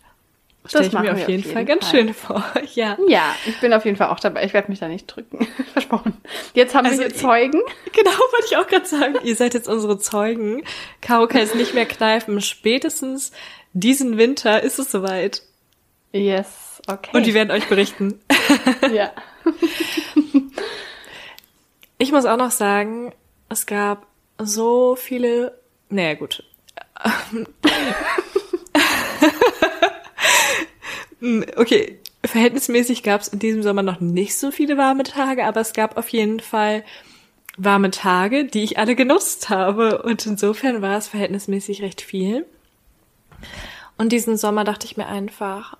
Das 0.72 0.86
ich 0.86 0.92
mir 0.94 1.00
auf 1.00 1.04
jeden, 1.04 1.20
auf 1.20 1.28
jeden 1.28 1.42
Fall, 1.44 1.52
Fall 1.52 1.64
ganz 1.66 1.90
schön 1.90 2.14
vor. 2.14 2.42
Ja. 2.74 2.96
Ja, 3.06 3.34
ich 3.46 3.60
bin 3.60 3.72
auf 3.74 3.84
jeden 3.84 3.98
Fall 3.98 4.08
auch 4.08 4.18
dabei. 4.18 4.44
Ich 4.44 4.54
werde 4.54 4.70
mich 4.70 4.80
da 4.80 4.88
nicht 4.88 5.06
drücken. 5.06 5.46
Versprochen. 5.72 6.14
Jetzt 6.54 6.74
haben 6.74 6.86
also, 6.86 7.00
wir 7.00 7.08
hier 7.08 7.14
Zeugen. 7.14 7.60
Genau, 7.92 8.10
wollte 8.10 8.46
ich 8.46 8.56
auch 8.56 8.66
gerade 8.66 8.86
sagen. 8.86 9.14
Ihr 9.22 9.36
seid 9.36 9.54
jetzt 9.54 9.68
unsere 9.68 9.98
Zeugen. 9.98 10.64
Caro 11.00 11.28
kann 11.28 11.42
es 11.42 11.54
nicht 11.54 11.74
mehr 11.74 11.86
kneifen. 11.86 12.40
Spätestens 12.40 13.30
diesen 13.74 14.16
Winter 14.16 14.62
ist 14.62 14.78
es 14.78 14.90
soweit. 14.90 15.42
Yes, 16.12 16.80
okay. 16.86 17.10
Und 17.12 17.26
die 17.26 17.34
werden 17.34 17.50
euch 17.50 17.68
berichten. 17.68 18.20
ja. 18.92 19.12
ich 21.98 22.12
muss 22.12 22.24
auch 22.24 22.36
noch 22.36 22.52
sagen, 22.52 23.12
es 23.48 23.66
gab 23.66 24.06
so 24.38 24.96
viele, 24.96 25.60
naja 25.88 26.14
gut. 26.14 26.44
okay, 31.56 31.98
verhältnismäßig 32.24 33.02
gab 33.02 33.20
es 33.20 33.28
in 33.28 33.40
diesem 33.40 33.62
Sommer 33.62 33.82
noch 33.82 34.00
nicht 34.00 34.36
so 34.38 34.50
viele 34.50 34.78
warme 34.78 35.02
Tage, 35.02 35.44
aber 35.44 35.60
es 35.60 35.72
gab 35.72 35.96
auf 35.96 36.08
jeden 36.08 36.40
Fall 36.40 36.84
warme 37.56 37.90
Tage, 37.90 38.44
die 38.44 38.62
ich 38.62 38.78
alle 38.78 38.94
genutzt 38.94 39.48
habe. 39.48 40.02
Und 40.02 40.26
insofern 40.26 40.82
war 40.82 40.96
es 40.96 41.08
verhältnismäßig 41.08 41.82
recht 41.82 42.00
viel. 42.00 42.46
Und 43.96 44.10
diesen 44.12 44.36
Sommer 44.36 44.64
dachte 44.64 44.86
ich 44.86 44.96
mir 44.96 45.06
einfach, 45.06 45.76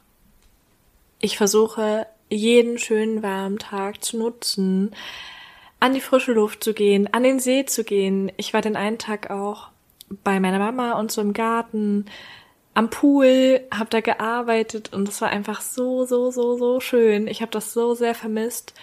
ich 1.20 1.36
versuche 1.36 2.06
jeden 2.30 2.78
schönen 2.78 3.22
warmen 3.22 3.58
Tag 3.58 4.04
zu 4.04 4.18
nutzen, 4.18 4.94
an 5.80 5.94
die 5.94 6.00
frische 6.00 6.32
Luft 6.32 6.64
zu 6.64 6.74
gehen, 6.74 7.12
an 7.12 7.22
den 7.22 7.40
See 7.40 7.64
zu 7.64 7.84
gehen. 7.84 8.32
Ich 8.36 8.54
war 8.54 8.60
den 8.60 8.76
einen 8.76 8.98
Tag 8.98 9.30
auch 9.30 9.68
bei 10.22 10.40
meiner 10.40 10.58
Mama 10.58 10.92
und 10.92 11.10
so 11.10 11.20
im 11.20 11.32
Garten, 11.32 12.06
am 12.74 12.90
Pool, 12.90 13.60
habe 13.72 13.90
da 13.90 14.00
gearbeitet 14.00 14.92
und 14.92 15.08
es 15.08 15.20
war 15.20 15.30
einfach 15.30 15.60
so, 15.60 16.04
so, 16.06 16.30
so, 16.30 16.56
so 16.58 16.80
schön. 16.80 17.28
Ich 17.28 17.40
habe 17.40 17.52
das 17.52 17.72
so 17.72 17.94
sehr 17.94 18.14
vermisst. 18.14 18.74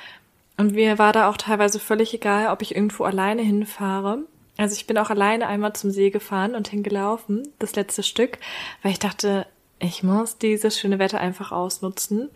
Und 0.58 0.74
mir 0.74 0.98
war 0.98 1.12
da 1.12 1.30
auch 1.30 1.38
teilweise 1.38 1.80
völlig 1.80 2.14
egal, 2.14 2.48
ob 2.48 2.62
ich 2.62 2.76
irgendwo 2.76 3.04
alleine 3.04 3.42
hinfahre. 3.42 4.20
Also 4.62 4.76
ich 4.76 4.86
bin 4.86 5.00
auch 5.00 5.10
alleine 5.10 5.48
einmal 5.48 5.74
zum 5.74 5.90
See 5.90 6.12
gefahren 6.12 6.54
und 6.54 6.68
hingelaufen, 6.68 7.52
das 7.58 7.76
letzte 7.76 8.04
Stück, 8.04 8.38
weil 8.84 8.92
ich 8.92 9.00
dachte, 9.00 9.48
ich 9.80 10.04
muss 10.04 10.38
dieses 10.38 10.80
schöne 10.80 11.00
Wetter 11.00 11.20
einfach 11.20 11.52
ausnutzen. 11.52 12.30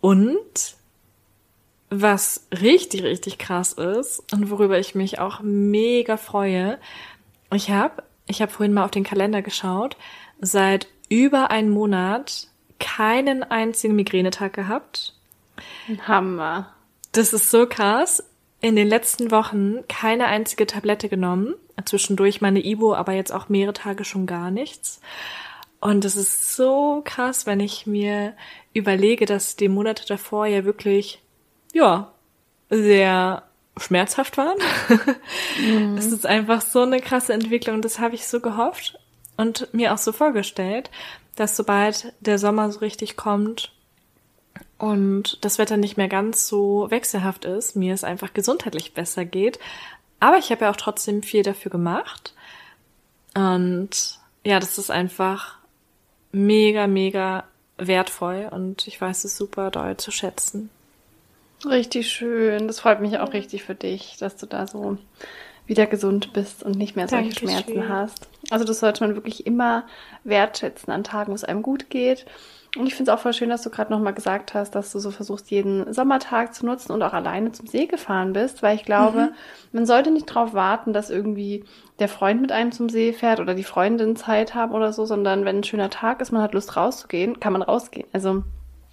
Und 0.00 0.74
was 1.90 2.46
richtig, 2.50 3.02
richtig 3.02 3.36
krass 3.36 3.74
ist 3.74 4.32
und 4.32 4.48
worüber 4.48 4.78
ich 4.78 4.94
mich 4.94 5.18
auch 5.18 5.40
mega 5.42 6.16
freue, 6.16 6.78
ich 7.52 7.70
habe, 7.70 8.04
ich 8.26 8.40
habe 8.40 8.50
vorhin 8.50 8.72
mal 8.72 8.86
auf 8.86 8.90
den 8.90 9.04
Kalender 9.04 9.42
geschaut, 9.42 9.98
seit 10.40 10.86
über 11.10 11.50
einem 11.50 11.72
Monat 11.72 12.48
keinen 12.80 13.42
einzigen 13.42 13.96
Migränetag 13.96 14.54
gehabt. 14.54 15.14
Hammer. 16.06 16.72
Das 17.12 17.34
ist 17.34 17.50
so 17.50 17.66
krass. 17.66 18.24
In 18.62 18.76
den 18.76 18.88
letzten 18.88 19.30
Wochen 19.30 19.86
keine 19.88 20.26
einzige 20.26 20.66
Tablette 20.66 21.08
genommen. 21.08 21.54
Zwischendurch 21.84 22.40
meine 22.40 22.64
Ibo, 22.64 22.94
aber 22.94 23.12
jetzt 23.12 23.32
auch 23.32 23.48
mehrere 23.48 23.74
Tage 23.74 24.04
schon 24.04 24.24
gar 24.24 24.52
nichts. 24.52 25.00
Und 25.80 26.04
es 26.04 26.14
ist 26.14 26.54
so 26.54 27.02
krass, 27.04 27.44
wenn 27.44 27.58
ich 27.58 27.86
mir 27.88 28.34
überlege, 28.72 29.26
dass 29.26 29.56
die 29.56 29.68
Monate 29.68 30.06
davor 30.06 30.46
ja 30.46 30.64
wirklich, 30.64 31.20
ja, 31.72 32.12
sehr 32.70 33.42
schmerzhaft 33.76 34.38
waren. 34.38 34.58
Mhm. 35.58 35.96
Es 35.98 36.06
ist 36.06 36.24
einfach 36.24 36.62
so 36.62 36.82
eine 36.82 37.00
krasse 37.00 37.32
Entwicklung. 37.32 37.82
Das 37.82 37.98
habe 37.98 38.14
ich 38.14 38.26
so 38.26 38.40
gehofft 38.40 38.98
und 39.36 39.68
mir 39.74 39.92
auch 39.92 39.98
so 39.98 40.12
vorgestellt, 40.12 40.90
dass 41.36 41.56
sobald 41.56 42.12
der 42.20 42.38
Sommer 42.38 42.70
so 42.70 42.78
richtig 42.78 43.16
kommt 43.16 43.72
und 44.82 45.38
das 45.42 45.60
Wetter 45.60 45.76
nicht 45.76 45.96
mehr 45.96 46.08
ganz 46.08 46.48
so 46.48 46.90
wechselhaft 46.90 47.44
ist, 47.44 47.76
mir 47.76 47.94
es 47.94 48.02
einfach 48.02 48.34
gesundheitlich 48.34 48.94
besser 48.94 49.24
geht. 49.24 49.60
Aber 50.18 50.38
ich 50.38 50.50
habe 50.50 50.64
ja 50.64 50.72
auch 50.72 50.76
trotzdem 50.76 51.22
viel 51.22 51.44
dafür 51.44 51.70
gemacht. 51.70 52.34
Und 53.32 54.18
ja, 54.42 54.58
das 54.58 54.78
ist 54.78 54.90
einfach 54.90 55.58
mega, 56.32 56.88
mega 56.88 57.44
wertvoll 57.78 58.48
und 58.50 58.88
ich 58.88 59.00
weiß 59.00 59.22
es 59.22 59.36
super 59.36 59.70
doll 59.70 59.98
zu 59.98 60.10
schätzen. 60.10 60.68
Richtig 61.64 62.10
schön. 62.10 62.66
Das 62.66 62.80
freut 62.80 63.00
mich 63.00 63.20
auch 63.20 63.34
richtig 63.34 63.62
für 63.62 63.76
dich, 63.76 64.16
dass 64.18 64.36
du 64.36 64.46
da 64.46 64.66
so 64.66 64.98
wieder 65.64 65.86
gesund 65.86 66.32
bist 66.32 66.64
und 66.64 66.76
nicht 66.76 66.96
mehr 66.96 67.06
solche 67.06 67.30
Dankeschön. 67.30 67.50
Schmerzen 67.50 67.88
hast. 67.88 68.26
Also 68.50 68.64
das 68.64 68.80
sollte 68.80 69.06
man 69.06 69.14
wirklich 69.14 69.46
immer 69.46 69.86
wertschätzen 70.24 70.92
an 70.92 71.04
Tagen, 71.04 71.30
wo 71.30 71.36
es 71.36 71.44
einem 71.44 71.62
gut 71.62 71.88
geht. 71.88 72.26
Und 72.78 72.86
ich 72.86 72.94
finde 72.94 73.10
es 73.10 73.18
auch 73.18 73.20
voll 73.20 73.34
schön, 73.34 73.50
dass 73.50 73.62
du 73.62 73.68
gerade 73.68 73.92
nochmal 73.92 74.14
gesagt 74.14 74.54
hast, 74.54 74.74
dass 74.74 74.92
du 74.92 74.98
so 74.98 75.10
versuchst, 75.10 75.50
jeden 75.50 75.92
Sommertag 75.92 76.54
zu 76.54 76.64
nutzen 76.64 76.92
und 76.92 77.02
auch 77.02 77.12
alleine 77.12 77.52
zum 77.52 77.66
See 77.66 77.84
gefahren 77.86 78.32
bist, 78.32 78.62
weil 78.62 78.76
ich 78.76 78.84
glaube, 78.84 79.20
mhm. 79.20 79.34
man 79.72 79.84
sollte 79.84 80.10
nicht 80.10 80.30
darauf 80.30 80.54
warten, 80.54 80.94
dass 80.94 81.10
irgendwie 81.10 81.64
der 81.98 82.08
Freund 82.08 82.40
mit 82.40 82.50
einem 82.50 82.72
zum 82.72 82.88
See 82.88 83.12
fährt 83.12 83.40
oder 83.40 83.54
die 83.54 83.62
Freundin 83.62 84.16
Zeit 84.16 84.54
haben 84.54 84.72
oder 84.72 84.94
so, 84.94 85.04
sondern 85.04 85.44
wenn 85.44 85.58
ein 85.58 85.64
schöner 85.64 85.90
Tag 85.90 86.22
ist, 86.22 86.32
man 86.32 86.40
hat 86.40 86.54
Lust 86.54 86.74
rauszugehen, 86.74 87.40
kann 87.40 87.52
man 87.52 87.60
rausgehen. 87.60 88.08
Also, 88.14 88.42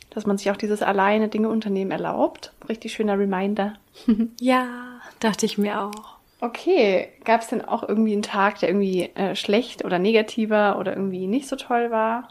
dass 0.09 0.25
man 0.25 0.37
sich 0.37 0.51
auch 0.51 0.57
dieses 0.57 0.81
alleine 0.81 1.29
Dinge 1.29 1.47
unternehmen 1.47 1.91
erlaubt. 1.91 2.51
Richtig 2.67 2.91
schöner 2.91 3.17
Reminder. 3.17 3.75
ja, 4.41 4.67
dachte 5.21 5.45
ich 5.45 5.57
mir 5.57 5.81
auch. 5.81 6.17
Okay, 6.41 7.09
gab 7.23 7.41
es 7.41 7.47
denn 7.47 7.63
auch 7.63 7.87
irgendwie 7.87 8.13
einen 8.13 8.23
Tag, 8.23 8.59
der 8.59 8.69
irgendwie 8.69 9.11
äh, 9.15 9.35
schlecht 9.35 9.85
oder 9.85 9.99
negativer 9.99 10.77
oder 10.79 10.95
irgendwie 10.95 11.27
nicht 11.27 11.47
so 11.47 11.55
toll 11.55 11.91
war? 11.91 12.27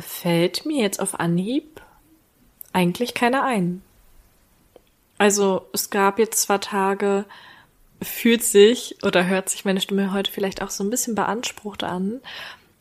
Fällt 0.00 0.66
mir 0.66 0.82
jetzt 0.82 1.00
auf 1.00 1.18
Anhieb 1.18 1.80
eigentlich 2.72 3.14
keiner 3.14 3.44
ein. 3.44 3.82
Also 5.18 5.66
es 5.72 5.90
gab 5.90 6.18
jetzt 6.18 6.42
zwar 6.42 6.60
Tage, 6.60 7.24
fühlt 8.02 8.44
sich 8.44 8.96
oder 9.02 9.26
hört 9.26 9.48
sich 9.48 9.64
meine 9.64 9.80
Stimme 9.80 10.12
heute 10.12 10.30
vielleicht 10.30 10.60
auch 10.62 10.70
so 10.70 10.84
ein 10.84 10.90
bisschen 10.90 11.14
beansprucht 11.14 11.84
an, 11.84 12.20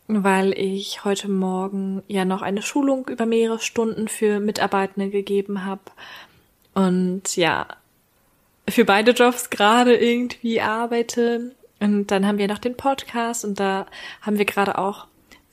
weil 0.08 0.51
ich 0.58 1.06
heute 1.06 1.30
Morgen 1.30 2.04
ja 2.08 2.25
noch 2.25 2.41
eine 2.41 2.62
Schulung 2.62 3.08
über 3.08 3.25
mehrere 3.25 3.60
Stunden 3.60 4.08
für 4.08 4.39
Mitarbeitende 4.39 5.10
gegeben 5.10 5.63
habe. 5.63 5.84
Und 6.73 7.38
ja, 7.38 7.67
für 8.67 8.84
beide 8.84 9.12
Jobs 9.12 9.49
gerade 9.49 9.95
irgendwie 9.95 10.60
arbeite. 10.60 11.56
Und 11.80 12.08
dann 12.08 12.28
haben 12.28 12.38
wir 12.38 12.47
noch 12.47 12.60
den 12.60 12.75
Podcast 12.75 13.45
und 13.45 13.60
da 13.60 13.86
haben 14.21 14.38
wir 14.38 14.45
gerade 14.45 14.78
auch 14.78 15.08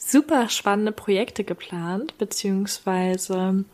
super 0.05 0.49
spannende 0.49 0.93
Projekte 0.93 1.45
geplant, 1.45 2.19
beziehungsweise 2.19 3.65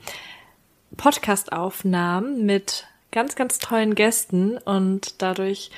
Podcastaufnahmen 0.97 2.45
mit 2.45 2.87
ganz, 3.13 3.35
ganz 3.35 3.59
tollen 3.59 3.95
Gästen 3.95 4.59
und 4.59 5.23
dadurch, 5.23 5.71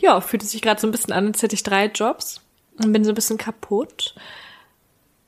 ja, 0.00 0.20
fühlt 0.20 0.42
es 0.42 0.50
sich 0.50 0.62
gerade 0.62 0.80
so 0.80 0.86
ein 0.86 0.90
bisschen 0.90 1.12
an, 1.12 1.28
als 1.28 1.42
hätte 1.42 1.54
ich 1.54 1.62
drei 1.62 1.86
Jobs 1.86 2.40
und 2.78 2.92
bin 2.92 3.04
so 3.04 3.12
ein 3.12 3.14
bisschen 3.14 3.38
kaputt. 3.38 4.14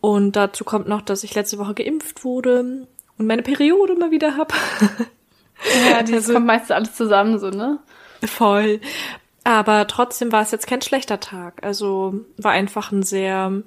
Und 0.01 0.37
dazu 0.37 0.65
kommt 0.65 0.87
noch, 0.87 1.03
dass 1.03 1.25
ich 1.25 1.35
letzte 1.35 1.59
Woche 1.59 1.75
geimpft 1.75 2.25
wurde 2.25 2.87
und 3.17 3.27
meine 3.27 3.43
Periode 3.43 3.97
mal 3.97 4.11
wieder 4.11 4.37
hab. 4.37 4.53
Ja, 5.91 6.03
das 6.03 6.13
also, 6.13 6.35
kommt 6.35 6.47
meistens 6.47 6.71
alles 6.71 6.95
zusammen 6.95 7.39
so, 7.39 7.51
ne? 7.51 7.81
Voll. 8.25 8.81
Aber 9.45 9.87
trotzdem 9.87 10.31
war 10.31 10.43
es 10.43 10.51
jetzt 10.51 10.67
kein 10.67 10.83
schlechter 10.83 11.21
Tag. 11.21 11.65
Also 11.65 12.21
war 12.37 12.53
einfach 12.53 12.93
ein 12.93 13.03
sehr 13.03 13.63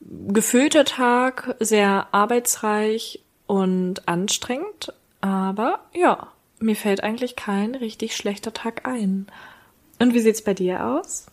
gefüllter 0.00 0.84
Tag, 0.84 1.56
sehr 1.60 2.08
arbeitsreich 2.12 3.20
und 3.46 4.06
anstrengend. 4.08 4.92
Aber 5.20 5.80
ja, 5.94 6.28
mir 6.60 6.76
fällt 6.76 7.02
eigentlich 7.02 7.36
kein 7.36 7.74
richtig 7.74 8.16
schlechter 8.16 8.52
Tag 8.52 8.86
ein. 8.86 9.26
Und 9.98 10.14
wie 10.14 10.20
sieht's 10.20 10.42
bei 10.42 10.54
dir 10.54 10.86
aus? 10.86 11.26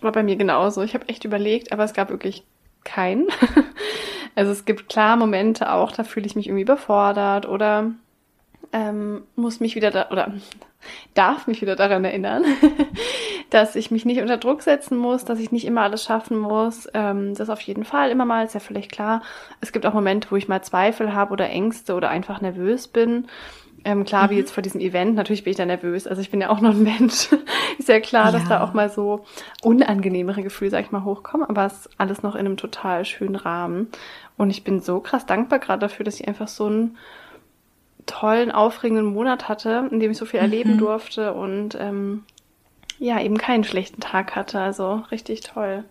War 0.00 0.12
bei 0.12 0.22
mir 0.22 0.36
genauso. 0.36 0.82
Ich 0.82 0.94
habe 0.94 1.08
echt 1.08 1.24
überlegt, 1.24 1.72
aber 1.72 1.84
es 1.84 1.94
gab 1.94 2.10
wirklich 2.10 2.44
keinen. 2.84 3.28
also 4.34 4.52
es 4.52 4.64
gibt 4.64 4.88
klar 4.88 5.16
Momente 5.16 5.72
auch, 5.72 5.92
da 5.92 6.04
fühle 6.04 6.26
ich 6.26 6.36
mich 6.36 6.46
irgendwie 6.46 6.62
überfordert 6.62 7.46
oder 7.46 7.92
ähm, 8.72 9.22
muss 9.36 9.60
mich 9.60 9.74
wieder 9.74 9.90
da 9.90 10.10
oder 10.10 10.32
darf 11.14 11.46
mich 11.46 11.62
wieder 11.62 11.76
daran 11.76 12.04
erinnern, 12.04 12.44
dass 13.50 13.76
ich 13.76 13.90
mich 13.90 14.04
nicht 14.04 14.20
unter 14.20 14.36
Druck 14.36 14.62
setzen 14.62 14.96
muss, 14.96 15.24
dass 15.24 15.38
ich 15.38 15.52
nicht 15.52 15.66
immer 15.66 15.82
alles 15.82 16.04
schaffen 16.04 16.38
muss. 16.38 16.88
Ähm, 16.94 17.34
das 17.34 17.50
auf 17.50 17.60
jeden 17.60 17.84
Fall 17.84 18.10
immer 18.10 18.24
mal, 18.24 18.44
ist 18.44 18.54
ja 18.54 18.60
völlig 18.60 18.88
klar. 18.88 19.22
Es 19.60 19.72
gibt 19.72 19.86
auch 19.86 19.94
Momente, 19.94 20.30
wo 20.30 20.36
ich 20.36 20.48
mal 20.48 20.62
Zweifel 20.62 21.14
habe 21.14 21.32
oder 21.32 21.48
Ängste 21.50 21.94
oder 21.94 22.10
einfach 22.10 22.40
nervös 22.40 22.88
bin. 22.88 23.26
Ähm, 23.84 24.04
klar, 24.04 24.26
mhm. 24.26 24.30
wie 24.30 24.36
jetzt 24.36 24.52
vor 24.52 24.62
diesem 24.62 24.80
Event, 24.80 25.14
natürlich 25.14 25.44
bin 25.44 25.52
ich 25.52 25.56
da 25.56 25.64
nervös. 25.64 26.06
Also 26.06 26.20
ich 26.20 26.30
bin 26.30 26.40
ja 26.40 26.50
auch 26.50 26.60
noch 26.60 26.74
ein 26.74 26.82
Mensch. 26.82 27.28
ist 27.78 27.88
ja 27.88 28.00
klar, 28.00 28.26
ja. 28.26 28.32
dass 28.32 28.48
da 28.48 28.62
auch 28.62 28.74
mal 28.74 28.90
so 28.90 29.24
unangenehmere 29.62 30.42
Gefühle, 30.42 30.70
sag 30.70 30.84
ich 30.84 30.90
mal, 30.90 31.04
hochkommen, 31.04 31.48
aber 31.48 31.64
es 31.64 31.86
ist 31.86 31.90
alles 31.98 32.22
noch 32.22 32.34
in 32.34 32.40
einem 32.40 32.56
total 32.56 33.04
schönen 33.04 33.36
Rahmen. 33.36 33.88
Und 34.36 34.50
ich 34.50 34.64
bin 34.64 34.80
so 34.80 35.00
krass 35.00 35.26
dankbar 35.26 35.58
gerade 35.58 35.80
dafür, 35.80 36.04
dass 36.04 36.20
ich 36.20 36.28
einfach 36.28 36.48
so 36.48 36.66
einen 36.66 36.96
tollen, 38.10 38.50
aufregenden 38.50 39.06
Monat 39.06 39.48
hatte, 39.48 39.88
in 39.90 40.00
dem 40.00 40.10
ich 40.10 40.18
so 40.18 40.26
viel 40.26 40.40
mhm. 40.40 40.44
erleben 40.44 40.78
durfte 40.78 41.32
und 41.32 41.76
ähm, 41.78 42.24
ja, 42.98 43.20
eben 43.20 43.38
keinen 43.38 43.64
schlechten 43.64 44.00
Tag 44.00 44.36
hatte. 44.36 44.60
Also 44.60 45.02
richtig 45.10 45.40
toll. 45.40 45.84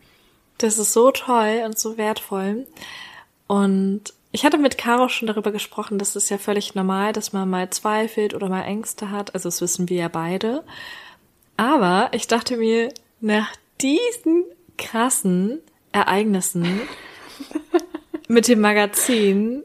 Das 0.60 0.77
ist 0.77 0.93
so 0.93 1.12
toll 1.12 1.63
und 1.65 1.79
so 1.79 1.97
wertvoll. 1.97 2.67
Und 3.47 4.13
ich 4.32 4.45
hatte 4.45 4.58
mit 4.58 4.77
Caro 4.77 5.10
schon 5.10 5.27
darüber 5.27 5.51
gesprochen, 5.51 5.97
dass 5.97 6.15
es 6.15 6.29
ja 6.29 6.38
völlig 6.38 6.75
normal, 6.75 7.13
dass 7.13 7.34
man 7.34 7.49
mal 7.49 7.69
zweifelt 7.71 8.36
oder 8.36 8.47
mal 8.49 8.62
Ängste 8.62 9.10
hat. 9.10 9.34
Also 9.34 9.47
das 9.47 9.62
wissen 9.62 9.89
wir 9.89 9.97
ja 9.97 10.08
beide. 10.08 10.63
Aber 11.58 12.10
ich 12.12 12.27
dachte 12.27 12.58
mir, 12.58 12.93
nach 13.21 13.49
diesen 13.82 14.43
krassen 14.77 15.60
Ereignissen 15.91 16.82
mit 18.27 18.47
dem 18.47 18.62
Magazin, 18.62 19.63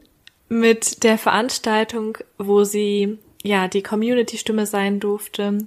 mit 0.49 1.03
der 1.03 1.17
Veranstaltung, 1.17 2.17
wo 2.37 2.63
sie 2.63 3.17
ja 3.43 3.67
die 3.67 3.83
Community-Stimme 3.83 4.65
sein 4.65 4.99
durfte 4.99 5.59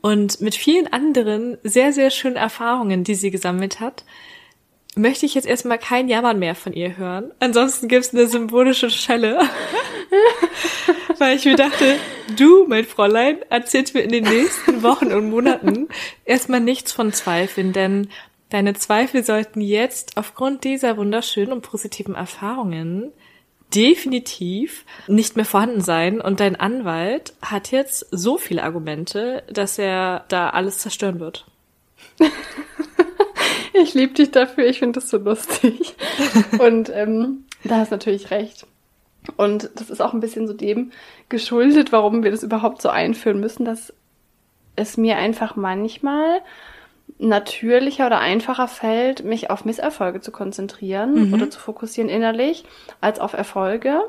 und 0.00 0.40
mit 0.40 0.54
vielen 0.54 0.92
anderen 0.92 1.56
sehr, 1.62 1.92
sehr 1.92 2.10
schönen 2.10 2.36
Erfahrungen, 2.36 3.04
die 3.04 3.14
sie 3.14 3.30
gesammelt 3.30 3.80
hat, 3.80 4.04
möchte 4.96 5.26
ich 5.26 5.34
jetzt 5.34 5.46
erstmal 5.46 5.78
kein 5.78 6.08
Jammern 6.08 6.38
mehr 6.38 6.54
von 6.54 6.72
ihr 6.72 6.96
hören. 6.96 7.32
Ansonsten 7.40 7.88
gibt's 7.88 8.12
eine 8.12 8.26
symbolische 8.26 8.90
Schelle. 8.90 9.40
Weil 11.18 11.36
ich 11.36 11.44
mir 11.44 11.56
dachte, 11.56 11.96
du, 12.36 12.66
mein 12.68 12.84
Fräulein, 12.84 13.38
erzählst 13.48 13.94
mir 13.94 14.02
in 14.02 14.12
den 14.12 14.24
nächsten 14.24 14.82
Wochen 14.82 15.12
und 15.12 15.30
Monaten 15.30 15.88
erstmal 16.24 16.60
nichts 16.60 16.92
von 16.92 17.12
Zweifeln, 17.12 17.72
denn 17.72 18.08
deine 18.50 18.74
Zweifel 18.74 19.24
sollten 19.24 19.60
jetzt 19.60 20.16
aufgrund 20.16 20.64
dieser 20.64 20.96
wunderschönen 20.96 21.52
und 21.52 21.62
positiven 21.62 22.14
Erfahrungen 22.14 23.12
definitiv 23.74 24.84
nicht 25.08 25.36
mehr 25.36 25.44
vorhanden 25.44 25.80
sein. 25.80 26.20
Und 26.20 26.40
dein 26.40 26.56
Anwalt 26.56 27.34
hat 27.42 27.70
jetzt 27.70 28.06
so 28.10 28.38
viele 28.38 28.62
Argumente, 28.62 29.42
dass 29.52 29.78
er 29.78 30.24
da 30.28 30.50
alles 30.50 30.78
zerstören 30.78 31.20
wird. 31.20 31.46
Ich 33.76 33.92
liebe 33.92 34.14
dich 34.14 34.30
dafür, 34.30 34.66
ich 34.66 34.78
finde 34.78 35.00
das 35.00 35.10
so 35.10 35.18
lustig. 35.18 35.96
Und 36.60 36.90
ähm, 36.94 37.44
da 37.64 37.78
hast 37.78 37.90
natürlich 37.90 38.30
recht. 38.30 38.66
Und 39.36 39.68
das 39.74 39.90
ist 39.90 40.00
auch 40.00 40.14
ein 40.14 40.20
bisschen 40.20 40.46
so 40.46 40.52
dem 40.52 40.92
geschuldet, 41.28 41.90
warum 41.90 42.22
wir 42.22 42.30
das 42.30 42.44
überhaupt 42.44 42.80
so 42.80 42.88
einführen 42.88 43.40
müssen, 43.40 43.64
dass 43.64 43.92
es 44.76 44.96
mir 44.96 45.16
einfach 45.16 45.56
manchmal 45.56 46.40
natürlicher 47.18 48.06
oder 48.06 48.18
einfacher 48.18 48.68
fällt, 48.68 49.24
mich 49.24 49.50
auf 49.50 49.64
Misserfolge 49.64 50.20
zu 50.20 50.32
konzentrieren 50.32 51.28
mhm. 51.28 51.34
oder 51.34 51.50
zu 51.50 51.60
fokussieren 51.60 52.10
innerlich, 52.10 52.64
als 53.00 53.20
auf 53.20 53.34
Erfolge. 53.34 54.00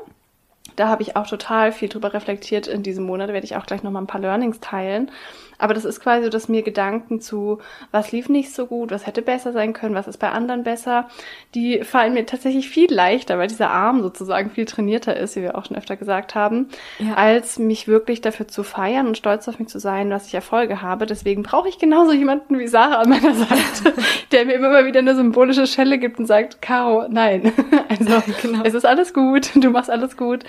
Da 0.74 0.88
habe 0.88 1.02
ich 1.02 1.16
auch 1.16 1.26
total 1.26 1.72
viel 1.72 1.88
drüber 1.88 2.12
reflektiert 2.12 2.66
in 2.66 2.82
diesem 2.82 3.04
Monat, 3.04 3.28
werde 3.28 3.46
ich 3.46 3.56
auch 3.56 3.66
gleich 3.66 3.82
nochmal 3.82 4.02
ein 4.02 4.08
paar 4.08 4.20
Learnings 4.20 4.60
teilen. 4.60 5.10
Aber 5.58 5.74
das 5.74 5.84
ist 5.84 6.00
quasi 6.00 6.24
so, 6.24 6.30
dass 6.30 6.48
mir 6.48 6.62
Gedanken 6.62 7.20
zu, 7.20 7.58
was 7.90 8.12
lief 8.12 8.28
nicht 8.28 8.52
so 8.52 8.66
gut, 8.66 8.90
was 8.90 9.06
hätte 9.06 9.22
besser 9.22 9.52
sein 9.52 9.72
können, 9.72 9.94
was 9.94 10.06
ist 10.06 10.18
bei 10.18 10.30
anderen 10.30 10.64
besser, 10.64 11.08
die 11.54 11.82
fallen 11.82 12.14
mir 12.14 12.26
tatsächlich 12.26 12.68
viel 12.68 12.92
leichter, 12.92 13.38
weil 13.38 13.48
dieser 13.48 13.70
Arm 13.70 14.02
sozusagen 14.02 14.50
viel 14.50 14.64
trainierter 14.64 15.16
ist, 15.16 15.36
wie 15.36 15.42
wir 15.42 15.56
auch 15.56 15.64
schon 15.64 15.76
öfter 15.76 15.96
gesagt 15.96 16.34
haben, 16.34 16.68
ja. 16.98 17.14
als 17.14 17.58
mich 17.58 17.88
wirklich 17.88 18.20
dafür 18.20 18.48
zu 18.48 18.62
feiern 18.62 19.06
und 19.06 19.16
stolz 19.16 19.48
auf 19.48 19.58
mich 19.58 19.68
zu 19.68 19.78
sein, 19.78 20.10
dass 20.10 20.26
ich 20.26 20.34
Erfolge 20.34 20.82
habe. 20.82 21.06
Deswegen 21.06 21.42
brauche 21.42 21.68
ich 21.68 21.78
genauso 21.78 22.12
jemanden 22.12 22.58
wie 22.58 22.66
Sarah 22.66 23.00
an 23.00 23.08
meiner 23.08 23.34
Seite, 23.34 23.94
der 24.32 24.44
mir 24.44 24.54
immer 24.54 24.84
wieder 24.84 25.00
eine 25.00 25.14
symbolische 25.14 25.66
Schelle 25.66 25.98
gibt 25.98 26.18
und 26.18 26.26
sagt, 26.26 26.60
Caro, 26.60 27.06
nein. 27.08 27.52
Also 27.88 28.22
genau. 28.42 28.62
es 28.64 28.74
ist 28.74 28.84
alles 28.84 29.14
gut, 29.14 29.50
du 29.54 29.70
machst 29.70 29.90
alles 29.90 30.16
gut 30.16 30.44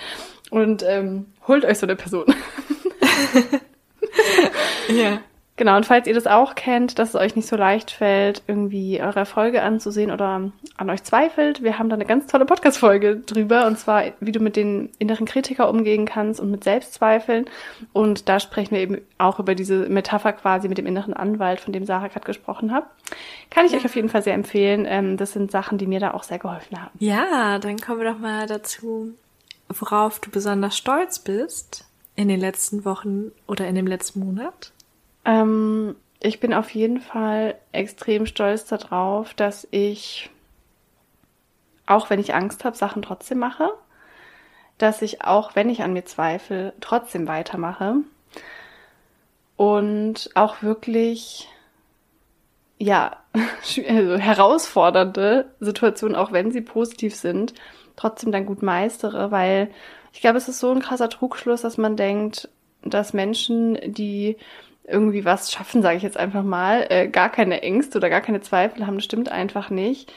und 0.50 0.84
ähm, 0.84 1.28
holt 1.48 1.66
euch 1.66 1.78
so 1.78 1.86
eine 1.86 1.96
Person. 1.96 2.26
ja. 4.90 5.20
Genau, 5.58 5.76
und 5.76 5.88
falls 5.88 6.06
ihr 6.06 6.14
das 6.14 6.28
auch 6.28 6.54
kennt, 6.54 7.00
dass 7.00 7.10
es 7.10 7.16
euch 7.16 7.36
nicht 7.36 7.48
so 7.48 7.56
leicht 7.56 7.90
fällt, 7.90 8.44
irgendwie 8.46 9.02
eure 9.02 9.18
Erfolge 9.18 9.64
anzusehen 9.64 10.12
oder 10.12 10.52
an 10.78 10.90
euch 10.90 11.02
zweifelt, 11.02 11.64
wir 11.64 11.80
haben 11.80 11.90
da 11.90 11.96
eine 11.96 12.06
ganz 12.06 12.28
tolle 12.28 12.46
Podcast-Folge 12.46 13.18
drüber, 13.18 13.66
und 13.66 13.80
zwar, 13.80 14.04
wie 14.20 14.32
du 14.32 14.40
mit 14.40 14.56
den 14.56 14.92
inneren 15.00 15.26
Kritiker 15.26 15.68
umgehen 15.68 16.06
kannst 16.06 16.40
und 16.40 16.52
mit 16.52 16.64
Selbstzweifeln. 16.64 17.50
Und 17.92 18.30
da 18.30 18.40
sprechen 18.40 18.76
wir 18.76 18.82
eben 18.82 19.02
auch 19.18 19.40
über 19.40 19.56
diese 19.56 19.90
Metapher 19.90 20.34
quasi 20.34 20.68
mit 20.68 20.78
dem 20.78 20.86
inneren 20.86 21.16
Anwalt, 21.16 21.60
von 21.60 21.74
dem 21.74 21.86
Sarah 21.86 22.08
gerade 22.08 22.28
gesprochen 22.28 22.72
hat. 22.72 22.84
Kann 23.50 23.66
ich 23.66 23.74
euch 23.74 23.84
auf 23.84 23.96
jeden 23.96 24.10
Fall 24.10 24.22
sehr 24.22 24.36
empfehlen. 24.36 24.86
Ähm, 24.88 25.18
das 25.18 25.34
sind 25.34 25.50
Sachen, 25.50 25.80
die 25.80 25.88
mir 25.88 26.00
da 26.00 26.14
auch 26.14 26.24
sehr 26.24 26.38
geholfen 26.38 26.80
haben. 26.80 26.92
Ja, 27.00 27.58
dann 27.58 27.80
kommen 27.80 28.02
wir 28.02 28.12
doch 28.12 28.20
mal 28.20 28.46
dazu, 28.46 29.16
worauf 29.70 30.20
du 30.20 30.30
besonders 30.30 30.78
stolz 30.78 31.18
bist 31.18 31.87
in 32.18 32.28
den 32.28 32.40
letzten 32.40 32.84
Wochen 32.84 33.32
oder 33.48 33.68
in 33.68 33.76
dem 33.76 33.88
letzten 33.88 34.20
Monat? 34.20 34.74
Ähm, 35.24 35.96
ich 36.20 36.40
bin 36.40 36.54
auf 36.54 36.72
jeden 36.72 37.00
Fall 37.00 37.56
extrem 37.72 38.26
stolz 38.26 38.66
darauf, 38.66 39.34
dass 39.36 39.68
ich, 39.72 40.30
auch 41.86 42.10
wenn 42.10 42.20
ich 42.20 42.34
Angst 42.34 42.66
habe, 42.66 42.76
Sachen 42.76 43.04
trotzdem 43.04 43.38
mache. 43.38 43.70
Dass 44.80 45.02
ich 45.02 45.24
auch, 45.24 45.56
wenn 45.56 45.70
ich 45.70 45.84
an 45.84 45.94
mir 45.94 46.06
zweifle, 46.06 46.74
trotzdem 46.82 47.28
weitermache. 47.28 47.98
Und 49.56 50.32
auch 50.34 50.64
wirklich, 50.64 51.48
ja, 52.80 53.18
also 53.88 54.18
herausfordernde 54.18 55.54
Situationen, 55.60 56.16
auch 56.16 56.32
wenn 56.32 56.52
sie 56.52 56.62
positiv 56.62 57.16
sind, 57.16 57.54
trotzdem 57.96 58.32
dann 58.32 58.48
gut 58.48 58.64
meistere, 58.64 59.30
weil 59.30 59.70
ich 60.14 60.22
glaube, 60.22 60.38
es 60.38 60.48
ist 60.48 60.60
so 60.60 60.72
ein 60.72 60.82
krasser 60.82 61.10
Trugschluss, 61.10 61.62
dass 61.62 61.78
man 61.78 61.96
denkt, 61.96 62.50
dass 62.84 63.14
Menschen, 63.14 63.78
die 63.86 64.38
irgendwie 64.88 65.26
was 65.26 65.52
schaffen, 65.52 65.82
sage 65.82 65.98
ich 65.98 66.04
jetzt 66.04 66.18
einfach 66.18 66.44
mal, 66.44 66.86
äh, 66.90 67.08
gar 67.08 67.30
keine 67.30 67.62
Ängste 67.62 67.98
oder 67.98 68.10
gar 68.10 68.22
keine 68.22 68.42
Zweifel 68.42 68.88
haben, 68.88 68.96
das 68.96 69.04
stimmt 69.04 69.30
einfach 69.30 69.70
nicht. 69.70 70.14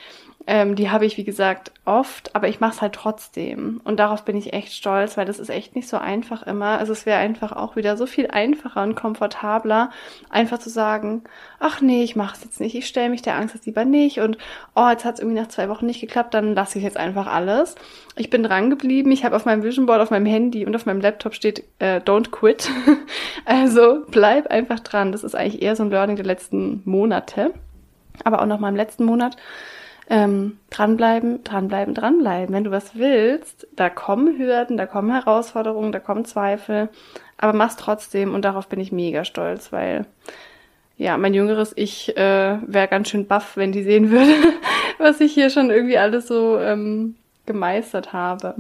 Ähm, 0.47 0.75
die 0.75 0.91
habe 0.91 1.05
ich, 1.05 1.19
wie 1.19 1.25
gesagt, 1.25 1.71
oft, 1.85 2.35
aber 2.35 2.49
ich 2.49 2.61
mache 2.61 2.73
es 2.73 2.83
halt 2.83 2.95
trotzdem. 2.95 3.81
Und 3.85 4.01
darauf 4.01 4.25
bin 4.25 4.37
ich 4.37 4.55
echt 4.55 4.73
stolz, 4.73 5.17
weil 5.17 5.27
das 5.27 5.39
ist 5.39 5.51
echt 5.51 5.77
nicht 5.77 5.87
so 5.89 5.99
einfach 5.99 6.43
immer. 6.43 6.79
Also 6.79 6.93
es 6.93 7.05
wäre 7.05 7.19
einfach 7.19 7.53
auch 7.53 7.77
wieder 7.77 7.97
so 7.97 8.07
viel 8.07 8.29
einfacher 8.31 8.83
und 8.83 8.95
komfortabler, 8.95 9.91
einfach 10.31 10.59
zu 10.59 10.71
sagen, 10.71 11.25
ach 11.59 11.83
nee, 11.83 12.03
ich 12.03 12.17
mache 12.17 12.37
es 12.37 12.45
jetzt 12.45 12.59
nicht, 12.59 12.75
ich 12.75 12.87
stelle 12.87 13.11
mich 13.11 13.21
der 13.21 13.37
Angst 13.37 13.55
jetzt 13.55 13.67
lieber 13.67 13.85
nicht 13.85 14.21
und 14.21 14.39
oh, 14.75 14.89
jetzt 14.89 15.05
hat 15.05 15.15
es 15.15 15.21
irgendwie 15.21 15.41
nach 15.41 15.49
zwei 15.49 15.69
Wochen 15.69 15.87
nicht 15.87 16.01
geklappt, 16.01 16.33
dann 16.33 16.55
lasse 16.55 16.79
ich 16.79 16.85
jetzt 16.85 16.97
einfach 16.97 17.27
alles. 17.27 17.75
Ich 18.17 18.31
bin 18.31 18.43
dran 18.43 18.71
geblieben, 18.71 19.13
ich 19.13 19.25
habe 19.25 19.37
auf 19.37 19.45
meinem 19.45 19.63
Vision 19.63 19.87
Board, 19.87 20.01
auf 20.01 20.11
meinem 20.11 20.27
Handy 20.27 20.65
und 20.65 20.75
auf 20.75 20.87
meinem 20.87 21.01
Laptop 21.01 21.35
steht, 21.35 21.65
äh, 21.81 21.99
don't 21.99 22.31
quit. 22.31 22.71
also 23.45 24.05
bleib 24.11 24.47
einfach 24.49 24.81
dran. 24.81 25.13
Das 25.13 25.23
ist 25.23 25.35
eigentlich 25.35 25.63
eher 25.63 25.77
so 25.77 25.83
ein 25.83 25.91
Learning 25.91 26.17
der 26.17 26.25
letzten 26.25 26.83
Monate. 26.85 27.53
Aber 28.25 28.43
auch 28.43 28.47
noch 28.47 28.59
mal 28.59 28.69
im 28.69 28.77
letzten 28.77 29.05
Monat 29.05 29.37
ähm, 30.11 30.59
dranbleiben, 30.71 31.43
dranbleiben, 31.45 31.95
dranbleiben. 31.95 32.55
Wenn 32.55 32.65
du 32.65 32.73
was 32.73 32.97
willst, 32.97 33.69
da 33.75 33.89
kommen 33.89 34.39
Hürden, 34.39 34.77
da 34.77 34.87
kommen 34.87 35.13
Herausforderungen, 35.13 35.93
da 35.93 36.01
kommen 36.01 36.25
Zweifel, 36.25 36.89
aber 37.39 37.53
mach's 37.53 37.77
trotzdem 37.77 38.35
und 38.35 38.45
darauf 38.45 38.69
bin 38.69 38.81
ich 38.81 38.93
mega 38.93 39.25
stolz, 39.25 39.73
weil 39.73 40.07
ja, 40.99 41.17
mein 41.17 41.33
jüngeres 41.33 41.73
Ich 41.77 42.15
äh, 42.17 42.59
wäre 42.67 42.89
ganz 42.89 43.09
schön 43.09 43.27
baff, 43.27 43.57
wenn 43.57 43.73
die 43.73 43.85
sehen 43.85 44.11
würde, 44.11 44.35
was 44.99 45.21
ich 45.21 45.33
hier 45.33 45.49
schon 45.49 45.71
irgendwie 45.71 45.97
alles 45.97 46.27
so 46.27 46.59
ähm, 46.59 47.15
gemeistert 47.47 48.13
habe. 48.13 48.57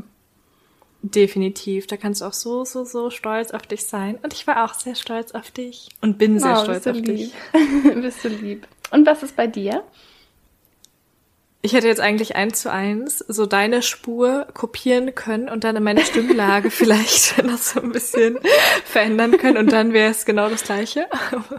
Definitiv. 1.02 1.86
Da 1.86 1.96
kannst 1.96 2.20
du 2.20 2.26
auch 2.26 2.32
so, 2.32 2.64
so, 2.64 2.84
so 2.84 3.10
stolz 3.10 3.50
auf 3.50 3.62
dich 3.62 3.86
sein. 3.86 4.18
Und 4.22 4.32
ich 4.32 4.46
war 4.46 4.64
auch 4.64 4.74
sehr 4.74 4.94
stolz 4.94 5.32
auf 5.32 5.50
dich. 5.50 5.88
Und 6.00 6.16
bin 6.16 6.38
sehr 6.38 6.58
oh, 6.58 6.62
stolz 6.64 6.86
auf 6.86 6.96
lieb. 6.96 7.04
dich. 7.04 7.34
bist 7.94 8.24
du 8.24 8.28
lieb. 8.28 8.66
Und 8.90 9.06
was 9.06 9.22
ist 9.22 9.36
bei 9.36 9.46
dir? 9.46 9.82
Ich 11.62 11.74
hätte 11.74 11.88
jetzt 11.88 12.00
eigentlich 12.00 12.36
eins 12.36 12.62
zu 12.62 12.72
eins 12.72 13.18
so 13.18 13.44
deine 13.44 13.82
Spur 13.82 14.46
kopieren 14.54 15.14
können 15.14 15.50
und 15.50 15.64
dann 15.64 15.76
in 15.76 15.82
meine 15.82 16.04
Stimmlage 16.04 16.70
vielleicht 16.70 17.42
noch 17.44 17.58
so 17.58 17.80
ein 17.80 17.92
bisschen 17.92 18.38
verändern 18.84 19.36
können 19.36 19.58
und 19.58 19.70
dann 19.70 19.92
wäre 19.92 20.10
es 20.10 20.24
genau 20.24 20.48
das 20.48 20.64
gleiche, 20.64 21.06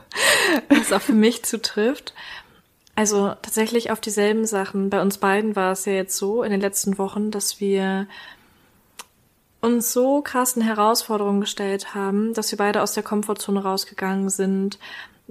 was 0.69 0.91
auch 0.91 1.01
für 1.01 1.13
mich 1.13 1.43
zutrifft. 1.43 2.13
Also 2.95 3.29
tatsächlich 3.41 3.91
auf 3.91 4.01
dieselben 4.01 4.45
Sachen. 4.45 4.89
Bei 4.89 5.01
uns 5.01 5.17
beiden 5.17 5.55
war 5.55 5.71
es 5.71 5.85
ja 5.85 5.93
jetzt 5.93 6.17
so 6.17 6.43
in 6.43 6.51
den 6.51 6.61
letzten 6.61 6.97
Wochen, 6.97 7.31
dass 7.31 7.59
wir 7.59 8.07
uns 9.61 9.93
so 9.93 10.21
krassen 10.21 10.63
Herausforderungen 10.63 11.41
gestellt 11.41 11.93
haben, 11.93 12.33
dass 12.33 12.51
wir 12.51 12.57
beide 12.57 12.81
aus 12.81 12.93
der 12.93 13.03
Komfortzone 13.03 13.61
rausgegangen 13.61 14.29
sind, 14.29 14.79